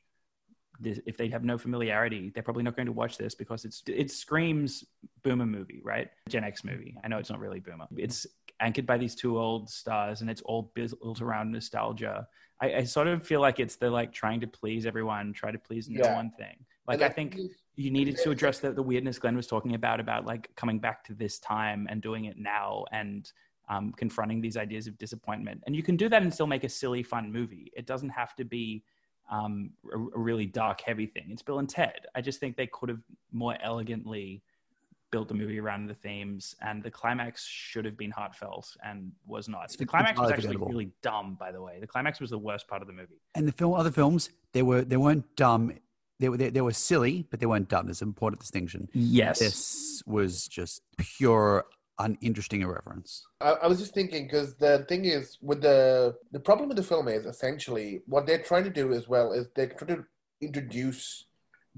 this, 0.79 0.99
if 1.05 1.17
they 1.17 1.27
have 1.29 1.43
no 1.43 1.57
familiarity, 1.57 2.31
they're 2.33 2.43
probably 2.43 2.63
not 2.63 2.75
going 2.75 2.85
to 2.85 2.91
watch 2.91 3.17
this 3.17 3.35
because 3.35 3.65
it's 3.65 3.83
it 3.87 4.11
screams 4.11 4.83
boomer 5.23 5.45
movie, 5.45 5.81
right? 5.83 6.09
Gen 6.29 6.43
X 6.43 6.63
movie. 6.63 6.95
I 7.03 7.07
know 7.07 7.17
it's 7.17 7.29
not 7.29 7.39
really 7.39 7.59
boomer. 7.59 7.87
It's 7.95 8.25
anchored 8.59 8.85
by 8.85 8.97
these 8.97 9.15
two 9.15 9.37
old 9.37 9.69
stars, 9.69 10.21
and 10.21 10.29
it's 10.29 10.41
all 10.41 10.71
built 10.73 11.21
around 11.21 11.51
nostalgia. 11.51 12.27
I, 12.61 12.73
I 12.75 12.83
sort 12.83 13.07
of 13.07 13.25
feel 13.25 13.41
like 13.41 13.59
it's 13.59 13.75
the 13.75 13.89
like 13.89 14.11
trying 14.11 14.39
to 14.41 14.47
please 14.47 14.85
everyone, 14.85 15.33
try 15.33 15.51
to 15.51 15.59
please 15.59 15.89
no 15.89 16.03
yeah. 16.03 16.15
one 16.15 16.31
thing. 16.37 16.65
Like 16.87 17.01
I 17.01 17.09
think 17.09 17.37
you 17.75 17.91
needed 17.91 18.17
to 18.17 18.31
address 18.31 18.59
the, 18.59 18.71
the 18.71 18.81
weirdness 18.81 19.19
Glenn 19.19 19.35
was 19.35 19.45
talking 19.45 19.75
about 19.75 19.99
about 19.99 20.25
like 20.25 20.49
coming 20.55 20.79
back 20.79 21.03
to 21.05 21.13
this 21.13 21.37
time 21.39 21.85
and 21.89 22.01
doing 22.01 22.25
it 22.25 22.37
now 22.37 22.85
and 22.91 23.31
um, 23.69 23.93
confronting 23.97 24.41
these 24.41 24.57
ideas 24.57 24.87
of 24.87 24.97
disappointment. 24.97 25.61
And 25.65 25.75
you 25.75 25.83
can 25.83 25.97
do 25.97 26.09
that 26.09 26.21
and 26.21 26.33
still 26.33 26.47
make 26.47 26.63
a 26.63 26.69
silly, 26.69 27.03
fun 27.03 27.31
movie. 27.31 27.71
It 27.75 27.85
doesn't 27.85 28.09
have 28.09 28.35
to 28.35 28.45
be 28.45 28.83
um, 29.29 29.71
a, 29.91 29.97
a, 29.97 30.19
really 30.19 30.45
dark, 30.45 30.81
heavy 30.81 31.05
thing. 31.05 31.25
It's 31.29 31.41
Bill 31.41 31.59
and 31.59 31.69
Ted. 31.69 32.05
I 32.15 32.21
just 32.21 32.39
think 32.39 32.55
they 32.55 32.67
could 32.67 32.89
have 32.89 33.01
more 33.31 33.57
elegantly 33.61 34.41
built 35.11 35.27
the 35.27 35.33
movie 35.33 35.59
around 35.59 35.87
the 35.87 35.93
themes, 35.93 36.55
and 36.61 36.83
the 36.83 36.91
climax 36.91 37.45
should 37.45 37.85
have 37.85 37.97
been 37.97 38.11
heartfelt 38.11 38.75
and 38.83 39.11
was 39.25 39.47
not. 39.47 39.69
The 39.77 39.85
climax 39.85 40.19
was 40.19 40.31
actually 40.31 40.57
really 40.57 40.91
dumb, 41.01 41.37
by 41.39 41.51
the 41.51 41.61
way. 41.61 41.79
The 41.79 41.87
climax 41.87 42.19
was 42.19 42.29
the 42.29 42.37
worst 42.37 42.67
part 42.67 42.81
of 42.81 42.87
the 42.87 42.93
movie. 42.93 43.21
And 43.35 43.47
the 43.47 43.51
film, 43.51 43.73
other 43.73 43.91
films, 43.91 44.29
they 44.53 44.61
were 44.61 44.81
they 44.81 44.97
weren't 44.97 45.35
dumb. 45.35 45.73
They 46.19 46.29
were 46.29 46.37
they, 46.37 46.49
they 46.49 46.61
were 46.61 46.73
silly, 46.73 47.25
but 47.29 47.39
they 47.39 47.45
weren't 47.45 47.69
dumb. 47.69 47.85
There's 47.85 48.01
an 48.01 48.07
important 48.07 48.41
distinction. 48.41 48.89
Yes, 48.93 49.39
this 49.39 50.03
was 50.05 50.47
just 50.47 50.81
pure 50.97 51.65
uninteresting 51.99 52.61
irreverence. 52.61 53.25
I, 53.41 53.51
I 53.51 53.67
was 53.67 53.79
just 53.79 53.93
thinking 53.93 54.25
because 54.25 54.55
the 54.55 54.85
thing 54.87 55.05
is 55.05 55.37
with 55.41 55.61
the 55.61 56.15
the 56.31 56.39
problem 56.39 56.67
with 56.69 56.77
the 56.77 56.83
film 56.83 57.07
is 57.07 57.25
essentially 57.25 58.01
what 58.05 58.25
they're 58.25 58.41
trying 58.41 58.63
to 58.65 58.69
do 58.69 58.93
as 58.93 59.07
well 59.07 59.33
is 59.33 59.47
they're 59.55 59.67
trying 59.67 59.97
to 59.97 60.05
introduce 60.41 61.25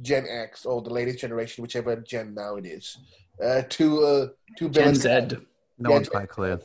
Gen 0.01 0.25
X 0.29 0.65
or 0.65 0.81
the 0.81 0.89
latest 0.89 1.19
generation, 1.19 1.61
whichever 1.61 1.95
gen 1.97 2.33
now 2.33 2.55
it 2.55 2.65
is, 2.65 2.97
uh, 3.43 3.63
to 3.69 4.03
uh, 4.03 4.27
to 4.57 4.69
Gen 4.69 4.95
Z. 4.95 5.37
No 5.77 5.91
one's 5.91 6.09
quite 6.09 6.29
clear. 6.29 6.59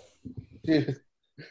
To, 0.66 0.94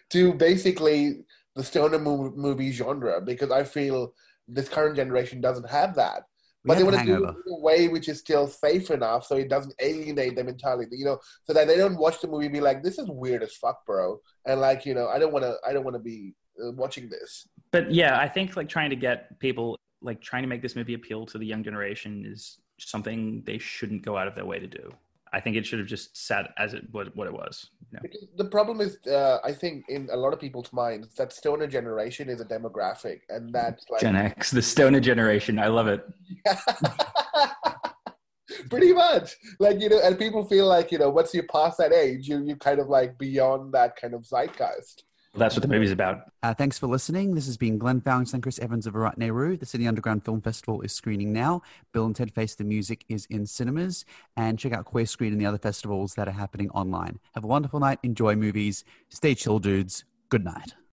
to 0.10 0.34
basically 0.34 1.26
the 1.56 1.64
stoner 1.64 2.00
movie 2.00 2.72
genre 2.72 3.22
because 3.22 3.52
I 3.52 3.64
feel 3.64 4.14
this 4.48 4.70
current 4.70 4.96
generation 4.96 5.40
doesn't 5.40 5.70
have 5.70 5.96
that 5.96 6.24
but 6.66 6.78
they 6.78 6.84
want 6.84 6.98
to 6.98 7.06
do 7.06 7.26
it 7.26 7.36
in 7.46 7.54
a 7.54 7.60
way 7.60 7.88
which 7.88 8.08
is 8.08 8.20
still 8.20 8.48
safe 8.48 8.90
enough 8.92 9.26
so 9.26 9.36
it 9.36 9.50
doesn't 9.50 9.74
alienate 9.80 10.36
them 10.36 10.48
entirely. 10.48 10.88
You 10.92 11.06
know 11.06 11.20
so 11.44 11.54
that 11.54 11.68
they 11.68 11.78
don't 11.78 11.98
watch 11.98 12.22
the 12.22 12.28
movie 12.28 12.46
and 12.46 12.54
be 12.54 12.62
like 12.62 12.84
this 12.84 12.98
is 12.98 13.10
weird 13.10 13.44
as 13.44 13.54
fuck 13.54 13.86
bro. 13.86 14.20
And 14.46 14.62
like 14.62 14.86
you 14.86 14.94
know 14.94 15.08
i 15.08 15.20
don't 15.20 15.34
want 15.34 15.44
to 15.44 15.56
i 15.68 15.74
don't 15.74 15.84
want 15.84 15.96
to 15.96 16.02
be 16.02 16.34
uh, 16.64 16.72
watching 16.72 17.10
this. 17.10 17.48
But 17.72 17.92
yeah 17.92 18.20
i 18.20 18.28
think 18.28 18.56
like 18.56 18.70
trying 18.70 18.90
to 18.90 18.96
get 18.96 19.40
people 19.40 19.78
like 20.02 20.22
trying 20.22 20.44
to 20.44 20.48
make 20.48 20.62
this 20.62 20.76
movie 20.76 20.94
appeal 20.94 21.26
to 21.28 21.38
the 21.38 21.46
young 21.46 21.64
generation 21.64 22.26
is 22.28 22.60
something 22.80 23.42
they 23.46 23.58
shouldn't 23.58 24.04
go 24.04 24.18
out 24.18 24.28
of 24.28 24.36
their 24.36 24.46
way 24.46 24.60
to 24.60 24.68
do 24.68 24.92
I 25.34 25.40
think 25.40 25.58
it 25.58 25.66
should 25.66 25.80
have 25.80 25.88
just 25.88 26.16
sat 26.16 26.52
as 26.58 26.76
it 26.76 26.84
was 26.94 27.08
what 27.16 27.28
it 27.28 27.34
was. 27.34 27.72
You 27.92 27.98
know? 27.98 28.04
The 28.38 28.46
problem 28.46 28.82
is, 28.82 28.98
uh, 29.08 29.40
I 29.44 29.52
think, 29.52 29.86
in 29.90 30.08
a 30.12 30.16
lot 30.16 30.32
of 30.32 30.40
people's 30.40 30.72
minds, 30.72 31.16
that 31.16 31.34
stoner 31.34 31.66
generation 31.66 32.30
is 32.30 32.40
a 32.40 32.46
demographic, 32.46 33.22
and 33.30 33.52
that's 33.54 33.84
like 33.90 34.02
Gen 34.02 34.16
X, 34.16 34.52
the 34.52 34.62
stoner 34.62 35.00
generation. 35.00 35.58
I 35.58 35.68
love 35.68 35.88
it. 35.88 36.06
Pretty 38.70 38.94
much, 38.94 39.36
like 39.60 39.82
you 39.82 39.90
know, 39.90 40.00
and 40.04 40.20
people 40.20 40.46
feel 40.46 40.68
like 40.68 40.92
you 40.92 41.00
know, 41.00 41.10
once 41.10 41.34
you 41.34 41.42
pass 41.44 41.78
that 41.78 41.92
age, 41.92 42.28
you 42.28 42.46
you 42.46 42.56
kind 42.56 42.80
of 42.80 42.88
like 42.88 43.18
beyond 43.18 43.74
that 43.74 43.96
kind 43.96 44.14
of 44.14 44.22
zeitgeist. 44.22 45.04
That's 45.36 45.56
what 45.56 45.64
the 45.64 45.68
movie's 45.68 45.92
about. 45.92 46.32
Uh, 46.44 46.54
thanks 46.54 46.78
for 46.78 46.86
listening. 46.86 47.34
This 47.34 47.48
has 47.48 47.58
been 47.58 47.80
Glenn 47.80 48.02
Fowings 48.02 48.34
and 48.34 48.44
Chris 48.44 48.60
Evans 48.60 48.86
of 48.86 48.94
Virat 48.94 49.18
Nehru. 49.18 49.58
The 49.58 49.66
Sydney 49.66 49.88
Underground 49.88 50.24
Film 50.24 50.42
Festival 50.42 50.82
is 50.82 50.94
screening 50.94 51.34
now. 51.34 51.64
Bill 51.92 52.06
and 52.06 52.16
Ted 52.16 52.32
Face 52.34 52.54
the 52.54 52.64
Music 52.64 53.04
is 53.10 53.26
in 53.32 53.48
cinemas. 53.48 54.06
And 54.38 54.60
check 54.60 54.74
out 54.74 54.86
Queer 54.86 55.08
Screen 55.08 55.32
and 55.32 55.42
the 55.42 55.48
other 55.48 55.58
festivals 55.58 56.14
that 56.16 56.28
are 56.28 56.32
happening 56.32 56.70
online. 56.70 57.20
Have 57.34 57.44
a 57.44 57.48
wonderful 57.48 57.80
night. 57.80 57.98
Enjoy 58.04 58.36
movies. 58.36 58.84
Stay 59.10 59.34
chill, 59.34 59.58
dudes. 59.58 60.06
Good 60.30 60.46
night. 60.46 60.76